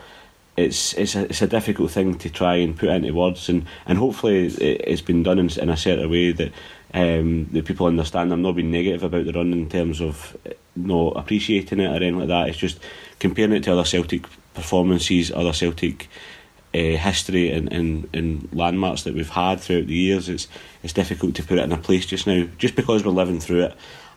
it's 0.57 0.95
it's 0.95 1.15
a, 1.15 1.25
it's 1.25 1.43
a 1.43 1.47
difficult 1.47 1.91
thing 1.91 2.17
to 2.19 2.31
try 2.31 2.57
and 2.57 2.79
put 2.79 2.89
into 2.89 3.13
words, 3.13 3.49
and, 3.49 3.67
and 3.87 3.99
hopefully 3.99 4.47
it, 4.47 4.83
it's 4.85 5.01
been 5.01 5.23
done 5.23 5.39
in, 5.39 5.51
in 5.59 5.69
a 5.69 5.77
certain 5.77 6.11
way 6.11 6.33
that 6.33 6.53
um, 6.95 7.47
that 7.53 7.65
people 7.65 7.87
understand. 7.87 8.33
I'm 8.33 8.43
not 8.43 8.57
being 8.57 8.71
negative 8.71 9.03
about 9.03 9.25
the 9.25 9.33
run 9.33 9.53
in 9.53 9.69
terms 9.69 10.01
of 10.01 10.37
uh, 10.47 10.51
not 10.77 11.11
appreciating 11.17 11.81
it 11.81 11.87
or 11.87 11.97
anything 11.97 12.19
like 12.19 12.29
that. 12.29 12.49
It's 12.49 12.59
just 12.59 12.81
comparing 13.19 13.53
it 13.53 13.65
to 13.65 13.73
other 13.73 13.85
Celtic 13.85 14.27
performances, 14.55 15.31
other 15.31 15.53
Celtic 15.53 16.09
uh, 16.75 16.79
history 16.79 17.51
and, 17.51 17.73
and, 17.73 18.09
and 18.13 18.49
landmarks 18.53 19.03
that 19.03 19.15
we've 19.15 19.29
had 19.29 19.61
throughout 19.61 19.87
the 19.87 19.95
years, 19.95 20.29
it's 20.29 20.49
it's 20.83 20.93
difficult 20.93 21.35
to 21.35 21.43
put 21.43 21.59
it 21.59 21.65
in 21.65 21.73
a 21.73 21.77
place 21.77 22.07
just 22.07 22.27
now, 22.27 22.47
just 22.59 22.77
because 22.77 23.05
we're 23.05 23.11
living 23.11 23.41
through 23.41 23.65
it, 23.65 23.75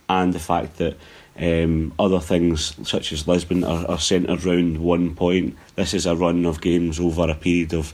and 0.07 0.33
the 0.33 0.39
fact 0.39 0.77
that 0.77 0.95
um, 1.37 1.93
other 1.97 2.19
things 2.19 2.75
such 2.87 3.11
as 3.11 3.27
Lisbon 3.27 3.63
are, 3.63 3.87
are 3.89 3.99
centred 3.99 4.45
around 4.45 4.77
one 4.77 5.15
point. 5.15 5.57
This 5.75 5.93
is 5.93 6.05
a 6.05 6.15
run 6.15 6.45
of 6.45 6.61
games 6.61 6.99
over 6.99 7.29
a 7.29 7.35
period 7.35 7.73
of 7.73 7.93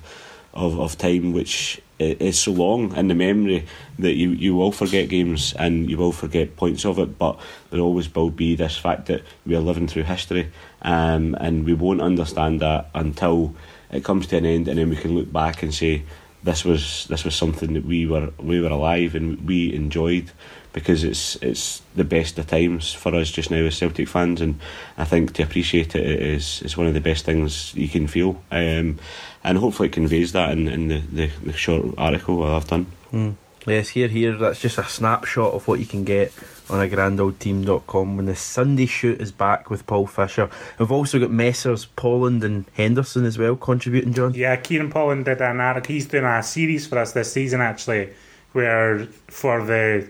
of, 0.53 0.79
of 0.79 0.97
time 0.97 1.31
which 1.31 1.81
i- 1.99 2.17
is 2.19 2.39
so 2.39 2.51
long 2.51 2.95
in 2.95 3.07
the 3.07 3.15
memory 3.15 3.65
that 3.97 4.13
you, 4.13 4.31
you 4.31 4.55
will 4.55 4.71
forget 4.71 5.09
games 5.09 5.53
and 5.53 5.89
you 5.89 5.97
will 5.97 6.11
forget 6.11 6.55
points 6.55 6.85
of 6.85 6.99
it, 6.99 7.17
but 7.17 7.39
there 7.71 7.79
always 7.81 8.13
will 8.13 8.29
be 8.29 8.55
this 8.55 8.77
fact 8.77 9.07
that 9.07 9.21
we 9.45 9.55
are 9.55 9.59
living 9.61 9.87
through 9.87 10.03
history 10.03 10.49
um, 10.81 11.35
and 11.39 11.65
we 11.65 11.73
won't 11.73 12.01
understand 12.01 12.61
that 12.61 12.89
until 12.95 13.53
it 13.91 14.03
comes 14.03 14.27
to 14.27 14.37
an 14.37 14.45
end 14.45 14.67
and 14.67 14.77
then 14.77 14.89
we 14.89 14.95
can 14.95 15.15
look 15.15 15.31
back 15.31 15.63
and 15.63 15.73
say 15.73 16.03
this 16.43 16.63
was 16.63 17.05
this 17.09 17.25
was 17.25 17.35
something 17.35 17.73
that 17.73 17.83
we 17.83 18.05
were 18.05 18.31
we 18.39 18.61
were 18.61 18.69
alive 18.69 19.13
and 19.13 19.45
we 19.45 19.73
enjoyed 19.73 20.31
because 20.71 21.03
it's 21.03 21.35
it's 21.41 21.81
the 21.95 22.03
best 22.05 22.39
of 22.39 22.47
times 22.47 22.93
for 22.93 23.13
us 23.13 23.29
just 23.29 23.51
now 23.51 23.57
as 23.57 23.75
Celtic 23.75 24.07
fans 24.07 24.39
and 24.39 24.57
I 24.97 25.03
think 25.03 25.33
to 25.33 25.43
appreciate 25.43 25.95
it 25.95 26.05
is 26.05 26.61
is 26.61 26.77
one 26.77 26.87
of 26.87 26.93
the 26.93 27.01
best 27.01 27.25
things 27.25 27.73
you 27.75 27.89
can 27.89 28.07
feel. 28.07 28.41
Um, 28.51 28.99
and 29.43 29.57
hopefully 29.57 29.89
it 29.89 29.93
conveys 29.93 30.31
that 30.33 30.51
in, 30.51 30.67
in 30.67 30.87
the, 30.87 30.99
the, 30.99 31.27
the 31.43 31.53
short 31.53 31.93
article 31.97 32.43
I've 32.43 32.67
done. 32.67 32.87
Mm. 33.11 33.35
Yes, 33.67 33.89
here, 33.89 34.07
here, 34.07 34.35
that's 34.35 34.61
just 34.61 34.77
a 34.77 34.83
snapshot 34.83 35.53
of 35.53 35.67
what 35.67 35.79
you 35.79 35.85
can 35.85 36.03
get 36.03 36.33
on 36.69 36.81
a 36.81 36.87
grandoldteam.com 36.89 38.17
when 38.17 38.25
the 38.25 38.35
Sunday 38.35 38.85
shoot 38.85 39.19
is 39.19 39.31
back 39.31 39.69
with 39.69 39.85
Paul 39.85 40.07
Fisher. 40.07 40.49
We've 40.77 40.91
also 40.91 41.19
got 41.19 41.29
Messers, 41.29 41.87
Polland 41.97 42.43
and 42.43 42.65
Henderson 42.73 43.25
as 43.25 43.37
well 43.37 43.55
contributing, 43.55 44.13
John. 44.13 44.33
Yeah, 44.33 44.55
Kieran 44.55 44.91
Pollan 44.91 45.25
did 45.25 45.41
an 45.41 45.59
article. 45.59 45.93
He's 45.93 46.07
doing 46.07 46.25
a 46.25 46.41
series 46.41 46.87
for 46.87 46.97
us 46.99 47.11
this 47.11 47.33
season 47.33 47.61
actually, 47.61 48.09
where 48.53 49.05
for 49.27 49.63
the 49.65 50.09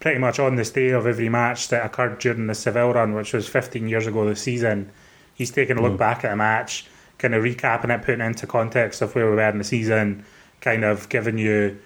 pretty 0.00 0.18
much 0.18 0.38
on 0.38 0.56
this 0.56 0.70
day 0.70 0.90
of 0.90 1.06
every 1.06 1.28
match 1.28 1.68
that 1.68 1.86
occurred 1.86 2.18
during 2.18 2.48
the 2.48 2.54
Seville 2.54 2.92
run, 2.92 3.14
which 3.14 3.32
was 3.32 3.48
15 3.48 3.88
years 3.88 4.06
ago 4.06 4.28
this 4.28 4.42
season, 4.42 4.90
he's 5.34 5.50
taking 5.50 5.78
a 5.78 5.82
look 5.82 5.96
back 5.96 6.24
at 6.24 6.32
a 6.32 6.36
match, 6.36 6.86
kind 7.22 7.34
of 7.34 7.44
recapping 7.44 7.94
it, 7.94 8.02
putting 8.02 8.20
it 8.20 8.26
into 8.26 8.46
context 8.48 9.00
of 9.00 9.14
where 9.14 9.30
we 9.30 9.36
were 9.36 9.48
in 9.48 9.58
the 9.58 9.64
season, 9.64 10.24
kind 10.60 10.84
of 10.84 11.08
giving 11.08 11.38
you 11.38 11.78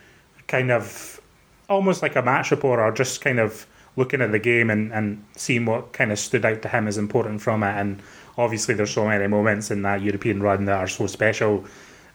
kind 0.46 0.70
of 0.72 1.20
almost 1.68 2.00
like 2.00 2.16
a 2.16 2.22
match 2.22 2.50
report 2.50 2.80
or 2.80 2.90
just 2.90 3.20
kind 3.20 3.38
of 3.38 3.66
looking 3.96 4.22
at 4.22 4.32
the 4.32 4.38
game 4.38 4.70
and, 4.70 4.92
and 4.92 5.22
seeing 5.36 5.66
what 5.66 5.92
kind 5.92 6.10
of 6.10 6.18
stood 6.18 6.44
out 6.44 6.62
to 6.62 6.68
him 6.68 6.88
as 6.88 6.96
important 6.96 7.42
from 7.42 7.62
it. 7.62 7.76
And 7.76 8.02
obviously, 8.38 8.74
there's 8.74 8.90
so 8.90 9.06
many 9.06 9.26
moments 9.26 9.70
in 9.70 9.82
that 9.82 10.00
European 10.00 10.42
run 10.42 10.64
that 10.64 10.78
are 10.78 10.88
so 10.88 11.06
special 11.06 11.66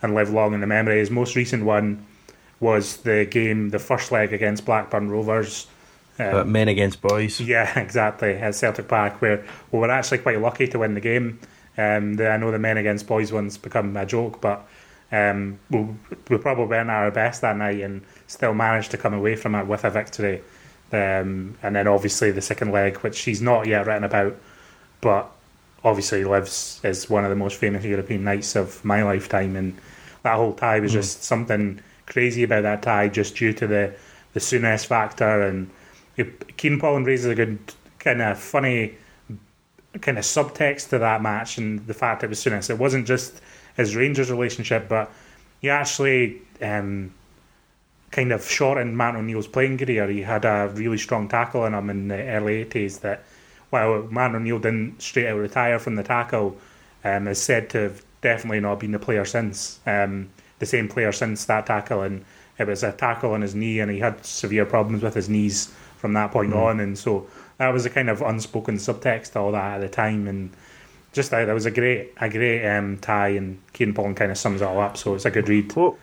and 0.02 0.16
live 0.16 0.32
long 0.32 0.56
in 0.56 0.62
the 0.62 0.68
memory. 0.68 0.98
His 0.98 1.12
most 1.12 1.36
recent 1.36 1.64
one 1.64 2.04
was 2.60 2.98
the 2.98 3.26
game, 3.26 3.70
the 3.70 3.80
first 3.80 4.12
leg 4.12 4.34
against 4.34 4.66
Blackburn 4.66 5.10
Rovers. 5.10 5.68
Uh, 6.18 6.44
men 6.44 6.68
against 6.68 7.02
boys. 7.02 7.40
Yeah, 7.40 7.78
exactly. 7.80 8.34
At 8.34 8.56
Celtic 8.56 8.88
Park, 8.88 9.22
where 9.22 9.46
we 9.72 9.80
were 9.80 9.92
actually 9.92 10.20
quite 10.20 10.42
lucky 10.42 10.68
to 10.68 10.80
win 10.80 10.96
the 10.96 11.02
game. 11.02 11.40
Um, 11.78 12.16
the, 12.16 12.30
I 12.30 12.38
know 12.38 12.52
the 12.52 12.60
men 12.60 12.78
against 12.78 13.08
boys 13.08 13.32
one's 13.32 13.58
become 13.58 13.96
a 13.96 14.06
joke, 14.06 14.42
but 14.42 14.68
um, 15.12 15.60
we, 15.70 15.88
we 16.30 16.38
probably 16.38 16.66
weren't 16.66 16.90
at 16.90 17.04
our 17.04 17.12
best 17.12 17.42
that 17.42 17.58
night 17.58 17.82
and 17.82 18.02
still 18.28 18.54
managed 18.54 18.92
to 18.92 18.98
come 18.98 19.14
away 19.14 19.36
from 19.36 19.56
it 19.56 19.68
with 19.68 19.84
a 19.84 19.90
victory. 19.90 20.42
Um, 20.92 21.58
and 21.64 21.76
then 21.76 21.88
obviously 21.88 22.32
the 22.32 22.42
second 22.42 22.72
leg, 22.72 22.98
which 22.98 23.22
he's 23.22 23.42
not 23.42 23.68
yet 23.68 23.86
written 23.88 24.04
about, 24.04 24.36
but 25.00 25.32
obviously 25.84 26.24
lives 26.24 26.80
as 26.84 27.10
one 27.10 27.24
of 27.24 27.30
the 27.30 27.36
most 27.36 27.58
famous 27.58 27.84
European 27.84 28.24
nights 28.24 28.56
of 28.56 28.84
my 28.86 29.04
lifetime, 29.04 29.56
and 29.56 29.78
that 30.24 30.36
whole 30.36 30.54
tie 30.54 30.80
was 30.80 30.92
just 30.92 31.24
something 31.24 31.80
crazy 32.06 32.44
about 32.44 32.64
that 32.64 32.82
tie, 32.84 33.08
just 33.08 33.36
due 33.36 33.54
to 33.54 33.68
the 33.68 33.94
the 34.34 34.40
Souness 34.40 34.86
factor, 34.86 35.42
and 35.42 35.70
Keen 36.56 36.80
Paul 36.80 37.02
raises 37.02 37.26
a 37.26 37.36
good 37.36 37.60
kind 38.00 38.22
of 38.22 38.40
funny 38.40 38.96
kind 40.00 40.18
of 40.18 40.24
subtext 40.24 40.90
to 40.90 41.00
that 41.00 41.22
match, 41.22 41.58
and 41.58 41.86
the 41.88 41.94
fact 41.94 42.24
it 42.24 42.30
was 42.30 42.40
Souness. 42.40 42.70
It 42.70 42.78
wasn't 42.78 43.08
just 43.08 43.42
his 43.76 43.96
Rangers 43.96 44.32
relationship, 44.32 44.88
but 44.88 45.12
he 45.60 45.70
actually. 45.70 46.42
Um, 46.62 47.14
kind 48.12 48.32
of 48.32 48.48
shortened 48.48 48.96
Martin 48.96 49.22
O'Neill's 49.22 49.48
playing 49.48 49.78
career. 49.78 50.08
He 50.10 50.22
had 50.22 50.46
a 50.46 50.70
really 50.74 50.98
strong 50.98 51.28
tackle 51.28 51.66
in 51.66 51.74
him 51.74 51.90
in 51.90 52.10
the 52.10 52.22
early 52.22 52.66
80s 52.66 53.00
that, 53.02 53.24
while 53.70 54.04
Matt 54.04 54.36
O'Neill 54.36 54.60
didn't 54.60 55.02
straight 55.02 55.28
out 55.28 55.38
retire 55.38 55.80
from 55.80 55.96
the 55.96 56.04
tackle, 56.04 56.58
um, 57.04 57.28
is 57.28 57.42
said 57.42 57.70
to 57.72 57.78
have 57.80 58.04
definitely 58.22 58.60
not 58.60 58.80
been 58.80 58.92
the 58.92 59.00
player 59.00 59.26
since. 59.26 59.80
Um, 59.88 60.30
the 60.60 60.66
same 60.66 60.88
player 60.88 61.12
since 61.12 61.46
that 61.46 61.66
tackle. 61.66 62.02
And 62.02 62.24
it 62.60 62.68
was 62.68 62.84
a 62.84 62.92
tackle 62.92 63.34
on 63.34 63.42
his 63.42 63.56
knee, 63.56 63.80
and 63.80 63.90
he 63.90 64.00
had 64.00 64.24
severe 64.26 64.66
problems 64.66 65.02
with 65.02 65.16
his 65.16 65.30
knees 65.30 65.74
from 65.98 66.14
that 66.14 66.32
point 66.32 66.54
on. 66.54 66.80
And 66.80 66.98
so 66.98 67.28
that 67.62 67.72
was 67.72 67.86
a 67.86 67.92
kind 67.92 68.10
of 68.10 68.22
unspoken 68.22 68.78
subtext 68.78 69.34
to 69.34 69.40
all 69.40 69.52
that 69.52 69.76
at 69.76 69.82
the 69.82 69.88
time. 69.88 70.28
And 70.28 70.50
just 71.14 71.30
that, 71.30 71.46
that 71.46 71.54
was 71.54 71.68
a 71.68 71.72
great, 71.72 72.12
a 72.20 72.28
great 72.28 72.68
um, 72.68 72.98
tie, 72.98 73.30
and 73.30 73.62
Kieran 73.72 73.94
Paul 73.94 74.16
kind 74.16 74.32
of 74.32 74.38
sums 74.38 74.62
it 74.62 74.66
all 74.66 74.80
up. 74.80 74.98
So 74.98 75.14
it's 75.14 75.26
a 75.26 75.32
good 75.32 75.48
read. 75.48 75.72
What 75.76 75.96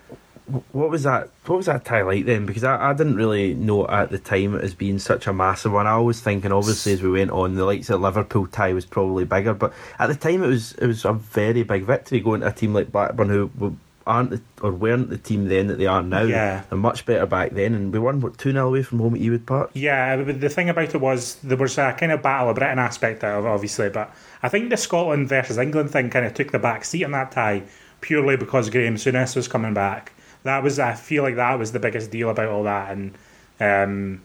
what 0.71 0.89
was 0.89 1.03
that? 1.03 1.29
What 1.45 1.57
was 1.57 1.65
that 1.65 1.83
tie 1.83 2.01
like 2.01 2.25
then? 2.25 2.45
Because 2.45 2.63
I, 2.63 2.91
I 2.91 2.93
didn't 2.93 3.17
really 3.17 3.53
know 3.53 3.85
at 3.87 4.09
the 4.09 4.17
time 4.17 4.55
it 4.55 4.63
as 4.63 4.73
being 4.73 4.99
such 4.99 5.27
a 5.27 5.33
massive 5.33 5.73
one. 5.73 5.85
I 5.85 5.97
was 5.97 6.21
thinking, 6.21 6.53
obviously, 6.53 6.93
as 6.93 7.03
we 7.03 7.11
went 7.11 7.31
on, 7.31 7.55
the 7.55 7.65
likes 7.65 7.89
of 7.89 7.99
Liverpool 7.99 8.47
tie 8.47 8.71
was 8.71 8.85
probably 8.85 9.25
bigger, 9.25 9.53
but 9.53 9.73
at 9.99 10.07
the 10.07 10.15
time 10.15 10.41
it 10.41 10.47
was 10.47 10.71
it 10.75 10.87
was 10.87 11.03
a 11.03 11.11
very 11.11 11.63
big 11.63 11.83
victory 11.83 12.21
going 12.21 12.39
to 12.39 12.47
a 12.47 12.53
team 12.53 12.73
like 12.73 12.89
Blackburn 12.89 13.27
who 13.27 13.75
aren't 14.09 14.31
the, 14.31 14.41
or 14.61 14.71
weren't 14.71 15.09
the 15.09 15.17
team 15.17 15.47
then 15.47 15.67
that 15.67 15.77
they 15.77 15.85
are 15.85 16.01
now. 16.01 16.23
Yeah. 16.23 16.63
They're 16.67 16.77
much 16.77 17.05
better 17.05 17.27
back 17.27 17.51
then, 17.51 17.75
and 17.75 17.93
we 17.93 17.99
won 17.99 18.19
what 18.19 18.37
two 18.37 18.51
0 18.51 18.67
away 18.67 18.81
from 18.81 18.99
home 18.99 19.13
at 19.13 19.21
Ewood 19.21 19.45
Park. 19.45 19.69
Yeah, 19.73 20.17
but 20.17 20.41
the 20.41 20.49
thing 20.49 20.67
about 20.67 20.95
it 20.95 20.99
was 20.99 21.35
there 21.35 21.57
was 21.57 21.77
a 21.77 21.93
kind 21.93 22.11
of 22.11 22.23
battle 22.23 22.49
of 22.49 22.55
Britain 22.55 22.79
aspect 22.79 23.23
of 23.23 23.45
it, 23.45 23.47
obviously, 23.47 23.89
but 23.89 24.13
I 24.41 24.49
think 24.49 24.71
the 24.71 24.77
Scotland 24.77 25.29
versus 25.29 25.57
England 25.59 25.91
thing 25.91 26.09
kind 26.09 26.25
of 26.25 26.33
took 26.33 26.51
the 26.51 26.59
back 26.59 26.83
seat 26.83 27.03
on 27.03 27.11
that 27.11 27.31
tie 27.31 27.63
purely 28.01 28.35
because 28.35 28.69
Graeme 28.69 28.95
Souness 28.95 29.35
was 29.35 29.47
coming 29.47 29.73
back. 29.73 30.13
That 30.43 30.63
was, 30.63 30.79
I 30.79 30.95
feel 30.95 31.21
like 31.21 31.35
that 31.35 31.59
was 31.59 31.71
the 31.71 31.79
biggest 31.79 32.09
deal 32.09 32.29
about 32.29 32.47
all 32.47 32.63
that, 32.63 32.91
and 32.91 33.15
um, 33.59 34.21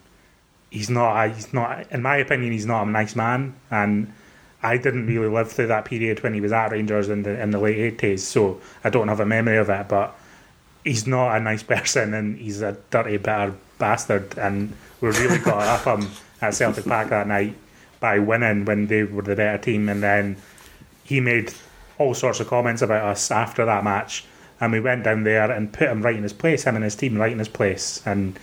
he's 0.71 0.89
not, 0.89 1.29
he's 1.31 1.53
not, 1.53 1.91
in 1.91 2.01
my 2.01 2.17
opinion, 2.17 2.51
he's 2.51 2.65
not 2.65 2.87
a 2.87 2.89
nice 2.89 3.15
man, 3.15 3.53
and 3.69 4.11
I 4.65 4.77
didn't 4.77 5.05
really 5.05 5.27
live 5.27 5.51
through 5.51 5.67
that 5.67 5.85
period 5.85 6.23
when 6.23 6.33
he 6.33 6.41
was 6.41 6.51
at 6.51 6.71
Rangers 6.71 7.09
in 7.09 7.23
the 7.23 7.39
in 7.41 7.51
the 7.51 7.59
late 7.59 7.77
eighties, 7.77 8.27
so 8.27 8.59
I 8.83 8.89
don't 8.89 9.07
have 9.07 9.19
a 9.19 9.25
memory 9.25 9.57
of 9.57 9.69
it, 9.69 9.87
but 9.87 10.15
he's 10.85 11.05
not 11.05 11.35
a 11.35 11.39
nice 11.39 11.63
person 11.63 12.13
and 12.13 12.37
he's 12.37 12.61
a 12.61 12.77
dirty, 12.91 13.17
bitter 13.17 13.53
bastard. 13.79 14.37
And 14.37 14.73
we 15.01 15.09
really 15.09 15.39
got 15.39 15.61
up 15.63 15.99
him 15.99 16.09
at 16.41 16.53
Celtic 16.53 16.85
Park 16.85 17.09
that 17.09 17.27
night 17.27 17.55
by 17.99 18.19
winning 18.19 18.65
when 18.65 18.87
they 18.87 19.03
were 19.03 19.23
the 19.23 19.35
better 19.35 19.57
team. 19.57 19.89
And 19.89 20.01
then 20.01 20.37
he 21.03 21.19
made 21.19 21.53
all 21.97 22.13
sorts 22.13 22.39
of 22.39 22.47
comments 22.47 22.81
about 22.81 23.03
us 23.03 23.31
after 23.31 23.65
that 23.65 23.83
match. 23.83 24.25
And 24.61 24.71
we 24.71 24.79
went 24.79 25.03
down 25.03 25.23
there 25.23 25.51
and 25.51 25.73
put 25.73 25.89
him 25.89 26.01
right 26.01 26.15
in 26.15 26.23
his 26.23 26.33
place, 26.33 26.63
him 26.63 26.75
and 26.75 26.83
his 26.83 26.95
team 26.95 27.17
right 27.17 27.31
in 27.31 27.39
his 27.39 27.49
place. 27.49 28.01
And 28.05 28.39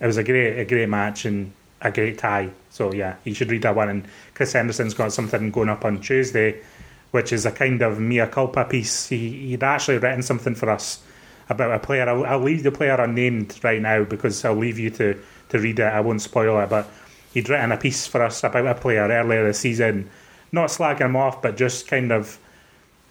it 0.00 0.06
was 0.06 0.16
a 0.16 0.24
great, 0.24 0.58
a 0.58 0.64
great 0.64 0.88
match 0.88 1.24
and 1.24 1.52
a 1.82 1.90
great 1.90 2.18
tie. 2.18 2.50
So 2.70 2.92
yeah, 2.92 3.16
you 3.24 3.34
should 3.34 3.50
read 3.50 3.62
that 3.62 3.76
one. 3.76 3.88
And 3.88 4.08
Chris 4.34 4.52
Henderson's 4.52 4.94
got 4.94 5.12
something 5.12 5.50
going 5.50 5.68
up 5.68 5.84
on 5.84 6.00
Tuesday, 6.00 6.62
which 7.10 7.32
is 7.32 7.44
a 7.44 7.52
kind 7.52 7.82
of 7.82 8.00
mea 8.00 8.26
culpa 8.26 8.64
piece. 8.64 9.08
He, 9.08 9.48
he'd 9.48 9.62
actually 9.62 9.98
written 9.98 10.22
something 10.22 10.54
for 10.54 10.70
us 10.70 11.02
about 11.48 11.72
a 11.72 11.78
player. 11.80 12.08
I'll, 12.08 12.24
I'll 12.24 12.40
leave 12.40 12.62
the 12.62 12.70
player 12.70 12.94
unnamed 12.94 13.58
right 13.62 13.82
now 13.82 14.04
because 14.04 14.44
I'll 14.44 14.54
leave 14.54 14.78
you 14.78 14.90
to, 14.90 15.20
to 15.50 15.58
read 15.58 15.80
it. 15.80 15.84
I 15.84 16.00
won't 16.00 16.22
spoil 16.22 16.60
it, 16.60 16.70
but 16.70 16.88
he'd 17.34 17.48
written 17.48 17.72
a 17.72 17.76
piece 17.76 18.06
for 18.06 18.22
us 18.22 18.44
about 18.44 18.66
a 18.66 18.74
player 18.74 19.08
earlier 19.08 19.44
this 19.44 19.58
season, 19.58 20.08
not 20.52 20.70
slagging 20.70 21.06
him 21.06 21.16
off, 21.16 21.42
but 21.42 21.56
just 21.56 21.88
kind 21.88 22.12
of 22.12 22.38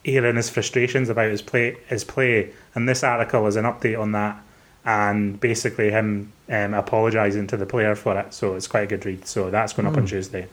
airing 0.06 0.38
his 0.38 0.50
frustrations 0.50 1.10
about 1.10 1.30
his 1.30 1.42
play. 1.42 1.78
His 1.88 2.06
play, 2.06 2.52
and 2.74 2.88
this 2.88 3.04
article 3.04 3.46
is 3.48 3.58
an 3.58 3.66
update 3.66 4.00
on 4.00 4.14
that, 4.14 4.42
and 4.90 5.40
basically 5.40 5.92
him 5.92 6.34
um, 6.50 6.74
apologising 6.74 7.46
to 7.46 7.58
the 7.58 7.66
player 7.68 7.94
for 7.94 8.18
it. 8.18 8.34
So 8.34 8.56
it's 8.56 8.66
quite 8.66 8.86
a 8.86 8.88
good 8.88 9.06
read. 9.06 9.28
So 9.28 9.52
that's 9.52 9.74
going 9.74 9.88
up 9.88 9.96
on 9.96 10.08
Tuesday. 10.08 10.48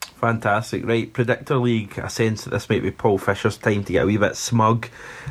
Fantastic, 0.00 0.86
right? 0.86 1.12
Predictor 1.12 1.56
League. 1.56 1.98
I 1.98 2.06
sense 2.06 2.44
that 2.44 2.50
this 2.50 2.70
might 2.70 2.82
be 2.82 2.92
Paul 2.92 3.18
Fisher's 3.18 3.58
time 3.58 3.82
to 3.84 3.92
get 3.92 4.04
a 4.04 4.06
wee 4.06 4.18
bit 4.18 4.36
smug, 4.36 4.88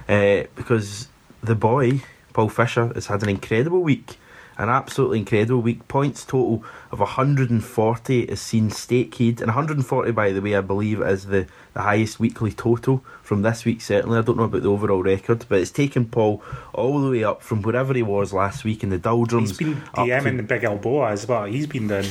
uh, 0.10 0.44
because 0.56 1.08
the 1.42 1.56
boy 1.56 2.02
Paul 2.34 2.50
Fisher 2.50 2.92
has 2.94 3.06
had 3.06 3.24
an 3.24 3.30
incredible 3.30 3.82
week, 3.82 4.18
an 4.58 4.70
absolutely 4.70 5.20
incredible 5.20 5.62
week. 5.62 5.88
Points 5.88 6.26
total 6.26 6.64
of 6.92 7.00
140 7.00 8.20
is 8.22 8.42
seen 8.42 8.70
Stakehead, 8.70 9.40
and 9.40 9.48
140, 9.48 10.12
by 10.12 10.32
the 10.32 10.42
way, 10.42 10.56
I 10.56 10.62
believe 10.62 11.02
is 11.02 11.26
the 11.26 11.48
the 11.74 11.82
highest 11.82 12.20
weekly 12.20 12.52
total 12.52 13.04
from 13.24 13.42
this 13.42 13.66
week. 13.66 13.82
Certainly, 13.82 14.20
I 14.20 14.22
don't 14.22 14.38
know 14.38 14.44
about 14.44 14.62
the 14.62 14.70
overall 14.70 15.02
record, 15.02 15.46
but 15.50 15.60
it's 15.60 15.72
taken 15.72 16.06
Paul 16.06 16.44
all 16.74 17.02
the 17.02 17.10
way 17.10 17.24
up 17.24 17.42
from 17.42 17.62
wherever 17.62 17.94
he 17.94 18.04
was 18.04 18.32
last 18.32 18.64
week 18.64 18.84
in 18.84 18.90
the 18.90 19.00
doldrums. 19.00 19.58
He's 19.58 19.58
been 19.58 19.82
DMing 19.96 20.38
the 20.38 20.44
Big 20.44 20.64
Elbow 20.64 21.06
as 21.06 21.28
well. 21.28 21.46
He's 21.46 21.68
been 21.68 21.88
doing. 21.88 22.06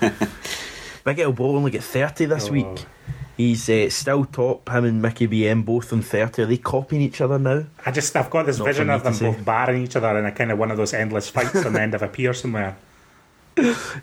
Big 1.04 1.18
Elbow 1.18 1.56
only 1.56 1.70
get 1.70 1.82
30 1.82 2.26
this 2.26 2.48
oh. 2.48 2.52
week. 2.52 2.84
He's 3.40 3.70
uh, 3.70 3.88
still 3.88 4.26
top, 4.26 4.68
him 4.68 4.84
and 4.84 5.00
Mickey 5.00 5.26
BM 5.26 5.64
both 5.64 5.94
on 5.94 6.02
30. 6.02 6.42
Are 6.42 6.46
they 6.46 6.58
copying 6.58 7.00
each 7.00 7.22
other 7.22 7.38
now? 7.38 7.64
I 7.86 7.90
just 7.90 8.14
I've 8.14 8.28
got 8.28 8.44
this 8.44 8.58
Not 8.58 8.66
vision 8.66 8.90
of 8.90 9.02
them 9.02 9.16
both 9.16 9.42
barring 9.46 9.84
each 9.84 9.96
other 9.96 10.18
in 10.18 10.26
a 10.26 10.32
kind 10.32 10.52
of 10.52 10.58
one 10.58 10.70
of 10.70 10.76
those 10.76 10.92
endless 10.92 11.30
fights 11.30 11.64
on 11.64 11.72
the 11.72 11.80
end 11.80 11.94
of 11.94 12.02
a 12.02 12.08
pier 12.08 12.34
somewhere. 12.34 12.76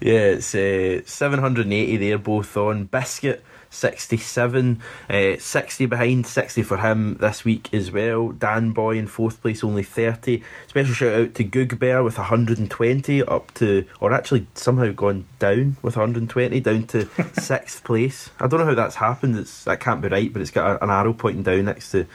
Yeah, 0.01 0.37
it's 0.37 0.55
uh, 0.55 1.01
780 1.05 1.97
they're 1.97 2.17
both 2.17 2.57
on. 2.57 2.85
Biscuit, 2.85 3.43
67. 3.69 4.81
Uh, 5.09 5.37
60 5.37 5.85
behind, 5.85 6.25
60 6.25 6.63
for 6.63 6.77
him 6.77 7.15
this 7.15 7.45
week 7.45 7.73
as 7.73 7.91
well. 7.91 8.29
Dan 8.29 8.71
Boy 8.71 8.97
in 8.97 9.07
fourth 9.07 9.41
place, 9.41 9.63
only 9.63 9.83
30. 9.83 10.43
Special 10.67 10.93
shout 10.93 11.19
out 11.19 11.33
to 11.35 11.43
Goog 11.43 11.79
Bear 11.79 12.03
with 12.03 12.17
120 12.17 13.23
up 13.23 13.53
to, 13.55 13.85
or 13.99 14.13
actually 14.13 14.47
somehow 14.53 14.91
gone 14.91 15.25
down 15.39 15.77
with 15.81 15.95
120, 15.95 16.59
down 16.59 16.83
to 16.87 17.07
sixth 17.39 17.83
place. 17.83 18.29
I 18.39 18.47
don't 18.47 18.59
know 18.59 18.65
how 18.65 18.75
that's 18.75 18.95
happened. 18.95 19.37
It's 19.37 19.63
That 19.63 19.79
can't 19.79 20.01
be 20.01 20.09
right, 20.09 20.31
but 20.31 20.41
it's 20.41 20.51
got 20.51 20.81
an 20.81 20.89
arrow 20.89 21.13
pointing 21.13 21.43
down 21.43 21.65
next 21.65 21.91
to 21.91 22.07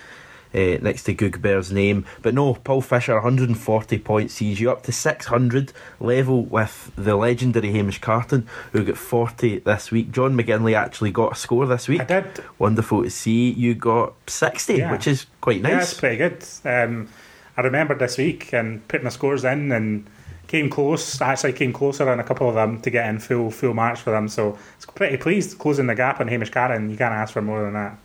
uh, 0.55 0.79
next 0.83 1.05
to 1.05 1.15
Goog 1.15 1.43
name. 1.73 2.05
But 2.23 2.35
no, 2.35 2.55
Paul 2.55 2.81
Fisher, 2.81 3.15
140 3.15 3.99
points, 3.99 4.35
sees 4.35 4.61
you 4.61 4.70
up 4.70 4.83
to 4.85 4.93
600, 4.93 5.73
level 6.01 6.43
with 6.45 6.91
the 6.97 7.16
legendary 7.16 7.73
Hamish 7.73 8.01
Carton, 8.01 8.47
who 8.73 8.85
got 8.85 8.97
40 8.97 9.61
this 9.61 9.91
week. 9.91 10.11
John 10.12 10.37
McGinley 10.37 10.74
actually 10.74 11.11
got 11.11 11.33
a 11.33 11.35
score 11.37 11.66
this 11.66 11.89
week. 11.89 12.01
I 12.01 12.05
did. 12.05 12.45
Wonderful 12.59 13.03
to 13.03 13.11
see. 13.11 13.51
You 13.51 13.74
got 13.74 14.15
60, 14.27 14.74
Yeah. 14.74 14.93
which 14.93 15.07
is 15.07 15.27
quite 15.41 15.61
Yeah, 15.61 15.74
nice. 15.77 15.93
it's 15.93 16.01
pretty 16.01 16.16
good. 16.16 16.45
Um, 16.65 17.09
I 17.57 17.61
remembered 17.62 17.99
this 17.99 18.16
week 18.19 18.53
and 18.53 18.87
put 18.89 19.03
my 19.05 19.11
scores 19.11 19.45
in 19.45 19.70
and 19.73 20.07
came 20.49 20.69
close. 20.70 21.20
I 21.20 21.33
Actually, 21.33 21.53
came 21.55 21.73
closer 21.73 22.09
on 22.09 22.19
a 22.20 22.24
couple 22.24 22.49
of 22.49 22.55
them 22.55 22.81
to 22.81 22.91
get 22.91 23.09
in 23.09 23.19
full 23.19 23.51
full 23.51 23.74
marks 23.74 24.01
for 24.01 24.11
them. 24.11 24.29
So 24.29 24.59
it's 24.77 24.87
pretty 24.87 25.16
pleased 25.16 25.59
closing 25.59 25.87
the 25.87 25.95
gap 25.95 26.20
on 26.20 26.29
Hamish 26.29 26.51
Carton. 26.51 26.91
You 26.91 26.97
can't 26.97 27.15
ask 27.15 27.33
for 27.33 27.43
more 27.43 27.62
than 27.62 27.74
that. 27.74 27.97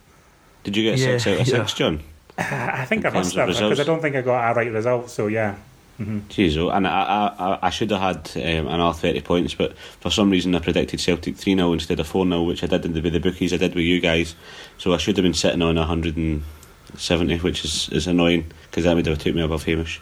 Did 0.64 0.76
you 0.76 0.82
get 0.90 0.98
Yeah, 0.98 1.18
six 1.18 1.26
out 1.26 1.32
of 1.40 1.48
yeah. 1.48 1.54
six, 1.60 1.72
John? 1.74 2.00
I 2.80 2.84
think 2.84 3.04
I 3.04 3.10
must 3.10 3.34
terms 3.34 3.58
have 3.58 3.68
because 3.70 3.80
I 3.80 3.84
don't 3.84 4.00
think 4.00 4.14
I 4.16 4.20
got 4.22 4.50
a 4.50 4.54
right 4.54 4.72
result. 4.72 5.10
So 5.10 5.26
yeah, 5.26 5.56
Jeez, 6.00 6.56
oh, 6.56 6.70
and 6.70 6.86
I, 6.86 6.90
I, 7.02 7.44
I- 7.54 7.58
I 7.66 7.70
should 7.70 7.90
have 7.90 8.00
had 8.00 8.30
um, 8.60 8.68
another 8.68 8.96
30 8.96 9.20
points, 9.22 9.54
but 9.54 9.76
for 9.76 10.10
some 10.12 10.30
reason 10.30 10.54
I 10.54 10.60
predicted 10.60 11.00
Celtic 11.00 11.36
3 11.36 11.56
0 11.56 11.72
instead 11.72 11.98
of 11.98 12.06
4 12.06 12.24
0, 12.24 12.42
which 12.44 12.62
I 12.62 12.68
did 12.68 12.84
in 12.84 12.92
the, 12.94 13.00
with 13.00 13.12
the 13.14 13.18
bookies 13.18 13.52
I 13.52 13.56
did 13.56 13.74
with 13.74 13.82
you 13.84 13.98
guys. 14.00 14.36
So 14.78 14.94
I 14.94 14.98
should 14.98 15.16
have 15.16 15.24
been 15.24 15.34
sitting 15.34 15.60
on 15.60 15.74
170, 15.74 17.38
which 17.38 17.64
is, 17.64 17.88
is 17.90 18.06
annoying 18.06 18.46
because 18.70 18.84
that 18.84 18.94
would 18.94 19.06
have 19.06 19.18
took 19.18 19.34
me 19.34 19.42
above 19.42 19.64
Hamish. 19.64 20.00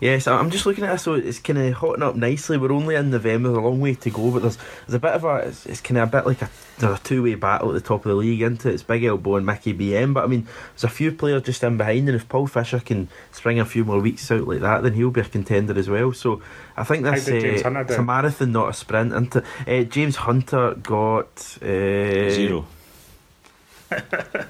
Yes, 0.00 0.26
I- 0.26 0.36
I'm 0.38 0.50
just 0.50 0.66
looking 0.66 0.84
at 0.84 0.92
this, 0.92 1.02
so 1.02 1.14
it's 1.14 1.38
kind 1.38 1.58
of 1.58 1.72
hotting 1.74 2.02
up 2.02 2.16
nicely. 2.16 2.58
We're 2.58 2.72
only 2.72 2.94
in 2.96 3.10
November, 3.10 3.48
there's 3.48 3.58
a 3.58 3.62
long 3.62 3.80
way 3.80 3.94
to 3.94 4.10
go, 4.10 4.30
but 4.30 4.42
there's 4.42 4.56
there's 4.86 4.94
a 4.94 4.98
bit 4.98 5.12
of 5.12 5.24
a, 5.24 5.36
it's, 5.36 5.64
it's 5.66 5.80
kind 5.80 5.98
of 5.98 6.08
a 6.08 6.12
bit 6.12 6.26
like 6.26 6.42
a, 6.42 6.50
there's 6.78 6.98
a 6.98 7.02
two 7.02 7.22
way 7.22 7.36
battle 7.36 7.68
at 7.68 7.74
the 7.74 7.80
top 7.80 8.04
of 8.04 8.10
the 8.10 8.14
league, 8.14 8.42
into 8.42 8.68
it? 8.68 8.74
It's 8.74 8.82
Big 8.82 9.04
Elbow 9.04 9.36
and 9.36 9.46
Mickey 9.46 9.72
BM, 9.72 10.12
but 10.12 10.24
I 10.24 10.26
mean, 10.26 10.46
there's 10.72 10.84
a 10.84 10.88
few 10.88 11.12
players 11.12 11.42
just 11.42 11.62
in 11.62 11.76
behind, 11.76 12.08
and 12.08 12.16
if 12.16 12.28
Paul 12.28 12.46
Fisher 12.48 12.80
can 12.80 13.08
spring 13.32 13.58
a 13.60 13.64
few 13.64 13.84
more 13.84 14.00
weeks 14.00 14.30
out 14.30 14.46
like 14.48 14.60
that, 14.60 14.82
then 14.82 14.92
he'll 14.94 15.10
be 15.10 15.20
a 15.20 15.24
contender 15.24 15.78
as 15.78 15.88
well. 15.88 16.12
So 16.12 16.42
I 16.76 16.84
think 16.84 17.04
How 17.06 17.12
this 17.12 17.28
uh, 17.28 17.32
it's 17.34 17.62
a 17.98 18.02
marathon, 18.02 18.52
not 18.52 18.68
a 18.70 18.72
sprint. 18.72 19.12
Into 19.12 19.42
uh, 19.66 19.82
James 19.84 20.16
Hunter 20.16 20.74
got 20.74 21.56
uh, 21.62 22.30
Zero. 22.30 22.66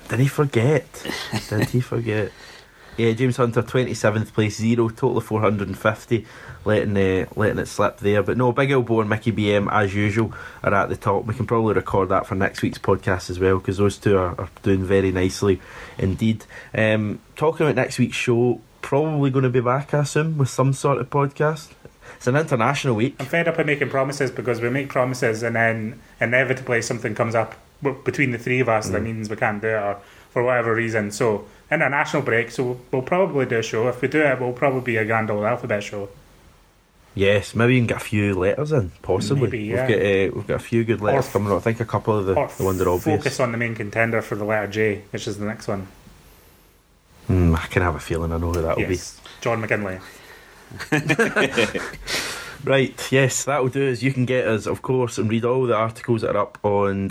Did 0.09 0.21
he 0.21 0.27
forget? 0.29 0.87
Did 1.51 1.69
he 1.69 1.81
forget? 1.81 2.33
Yeah, 2.97 3.13
James 3.13 3.37
Hunter, 3.37 3.63
27th 3.63 4.33
place, 4.33 4.57
zero, 4.57 4.89
total 4.89 5.19
of 5.19 5.25
450, 5.25 6.27
letting 6.65 6.97
uh, 6.97 7.27
letting 7.35 7.59
it 7.59 7.67
slip 7.67 7.99
there. 7.99 8.23
But 8.23 8.37
no, 8.37 8.53
Big 8.53 8.71
Elbow 8.71 9.01
and 9.01 9.11
Mickey 9.11 9.33
BM, 9.33 9.69
as 9.73 9.93
usual, 9.93 10.33
are 10.63 10.73
at 10.73 10.89
the 10.89 10.97
top. 10.97 11.25
We 11.25 11.35
can 11.35 11.45
probably 11.45 11.75
record 11.75 12.11
that 12.11 12.25
for 12.25 12.37
next 12.37 12.63
week's 12.63 12.79
podcast 12.79 13.31
as 13.31 13.41
well, 13.41 13.59
because 13.59 13.79
those 13.79 13.99
two 13.99 14.17
are, 14.17 14.41
are 14.41 14.49
doing 14.63 14.85
very 14.85 15.11
nicely 15.11 15.61
indeed. 15.99 16.45
Um, 16.73 17.19
talking 17.35 17.67
about 17.67 17.75
next 17.75 17.99
week's 17.99 18.17
show, 18.17 18.61
probably 18.81 19.31
going 19.31 19.43
to 19.43 19.51
be 19.51 19.61
back, 19.61 19.93
I 19.93 20.01
assume, 20.01 20.39
with 20.39 20.51
some 20.51 20.73
sort 20.73 20.99
of 20.99 21.11
podcast. 21.11 21.73
It's 22.15 22.29
an 22.29 22.37
international 22.37 22.95
week. 22.95 23.17
I'm 23.19 23.27
fed 23.27 23.49
up 23.49 23.59
of 23.59 23.67
making 23.67 23.91
promises 23.91 24.31
because 24.31 24.61
we 24.61 24.71
make 24.71 24.89
promises 24.89 25.43
and 25.43 25.57
then 25.57 26.01
inevitably 26.21 26.81
something 26.83 27.15
comes 27.15 27.35
up 27.35 27.57
between 28.05 28.31
the 28.31 28.39
three 28.39 28.61
of 28.61 28.69
us 28.69 28.89
that 28.89 29.03
means 29.03 29.29
we 29.29 29.37
can't 29.37 29.61
do 29.61 29.69
it 29.69 29.73
or 29.73 30.01
for 30.35 30.43
whatever 30.43 30.75
reason. 30.75 31.13
So, 31.13 31.47
international 31.71 32.23
break, 32.23 32.51
so 32.51 32.65
we'll, 32.65 32.81
we'll 32.91 33.03
probably 33.03 33.47
do 33.47 33.61
a 33.61 33.63
show. 33.63 33.89
If 33.89 34.03
we 34.03 34.09
do 34.09 34.21
it, 34.21 34.41
we'll 34.41 34.53
probably 34.53 34.81
be 34.81 34.97
a 34.97 35.05
Grand 35.05 35.31
Old 35.31 35.45
Alphabet 35.45 35.85
show. 35.85 36.09
Yes, 37.15 37.55
maybe 37.55 37.77
you 37.77 37.81
can 37.81 37.87
get 37.87 37.99
a 37.99 38.01
few 38.01 38.35
letters 38.35 38.73
in, 38.73 38.91
possibly. 39.01 39.45
Maybe, 39.45 39.59
yeah. 39.63 39.87
We've 39.87 39.97
got 39.97 40.05
uh, 40.05 40.37
we've 40.37 40.47
got 40.49 40.57
a 40.57 40.65
few 40.65 40.83
good 40.83 41.01
letters 41.01 41.27
f- 41.27 41.33
coming 41.33 41.53
up. 41.53 41.59
I 41.59 41.61
think 41.61 41.79
a 41.79 41.85
couple 41.85 42.19
of 42.19 42.27
the, 42.27 42.35
the 42.35 42.65
ones 42.65 42.79
that 42.79 42.89
are 42.89 42.95
obvious. 42.95 43.19
focus 43.19 43.39
on 43.39 43.53
the 43.53 43.59
main 43.59 43.77
contender 43.77 44.21
for 44.21 44.35
the 44.35 44.45
letter 44.45 44.67
J, 44.67 45.03
which 45.11 45.29
is 45.29 45.39
the 45.39 45.47
next 45.47 45.69
one. 45.69 45.87
Hmm, 47.29 47.55
I 47.55 47.67
can 47.69 47.83
have 47.83 47.95
a 47.95 48.01
feeling 48.01 48.33
I 48.33 48.39
know 48.39 48.53
who 48.53 48.61
that'll 48.61 48.83
yes, 48.83 49.21
John 49.41 49.63
McGinley. 49.63 50.01
Right, 52.65 53.13
yes, 53.13 53.45
that'll 53.45 53.69
do 53.69 53.83
is 53.83 54.03
you 54.03 54.11
can 54.11 54.25
get 54.25 54.47
us, 54.47 54.65
of 54.65 54.81
course, 54.81 55.19
and 55.19 55.29
read 55.29 55.45
all 55.45 55.67
the 55.67 55.75
articles 55.75 56.23
that 56.23 56.35
are 56.35 56.43
up 56.43 56.59
on 56.63 57.09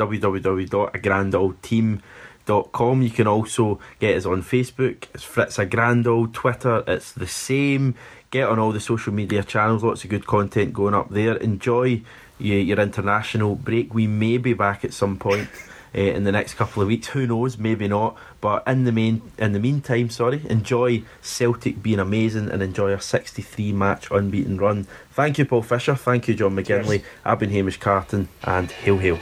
www.agrandoldteam.com. 2.46 3.02
You 3.02 3.10
can 3.10 3.28
also 3.28 3.80
get 4.00 4.16
us 4.16 4.26
on 4.26 4.42
Facebook. 4.42 5.06
It's 5.14 5.24
Fritz 5.24 5.60
a 5.60 5.66
Grand 5.66 6.08
Old, 6.08 6.34
Twitter, 6.34 6.84
it's 6.88 7.12
the 7.12 7.28
same. 7.28 7.96
Get 8.32 8.48
on 8.48 8.60
all 8.60 8.72
the 8.72 8.80
social 8.80 9.14
media 9.14 9.44
channels, 9.44 9.84
lots 9.84 10.04
of 10.04 10.10
good 10.10 10.26
content 10.26 10.74
going 10.74 10.94
up 10.94 11.10
there. 11.10 11.38
Enjoy 11.38 12.02
your, 12.40 12.60
your 12.60 12.80
international 12.80 13.56
break. 13.56 13.94
We 13.94 14.08
may 14.08 14.38
be 14.38 14.54
back 14.54 14.84
at 14.84 14.94
some 14.94 15.18
point. 15.18 15.48
Uh, 15.96 16.00
in 16.02 16.24
the 16.24 16.32
next 16.32 16.56
couple 16.56 16.82
of 16.82 16.88
weeks, 16.88 17.10
who 17.10 17.28
knows? 17.28 17.60
Maybe 17.60 17.88
not. 17.88 18.18
But 18.42 18.64
in 18.66 18.86
the 18.86 18.92
main, 18.92 19.22
in 19.38 19.54
the 19.54 19.60
meantime, 19.60 20.10
sorry, 20.10 20.42
enjoy 20.50 21.04
Celtic 21.22 21.84
being 21.84 22.00
amazing 22.00 22.50
and 22.50 22.64
enjoy 22.64 22.92
our 22.92 23.00
63 23.00 23.72
match 23.74 24.10
unbeaten 24.10 24.58
run. 24.58 24.88
Thank 25.12 25.38
you, 25.38 25.46
Paul 25.46 25.62
Fisher. 25.62 25.94
Thank 25.94 26.28
you, 26.28 26.34
John 26.34 26.56
McGinley. 26.56 27.02
Cheers. 27.02 27.12
I've 27.24 27.38
been 27.38 27.52
Hamish 27.52 27.78
Carton, 27.78 28.30
and 28.44 28.72
hail 28.72 28.98
hail. 28.98 29.20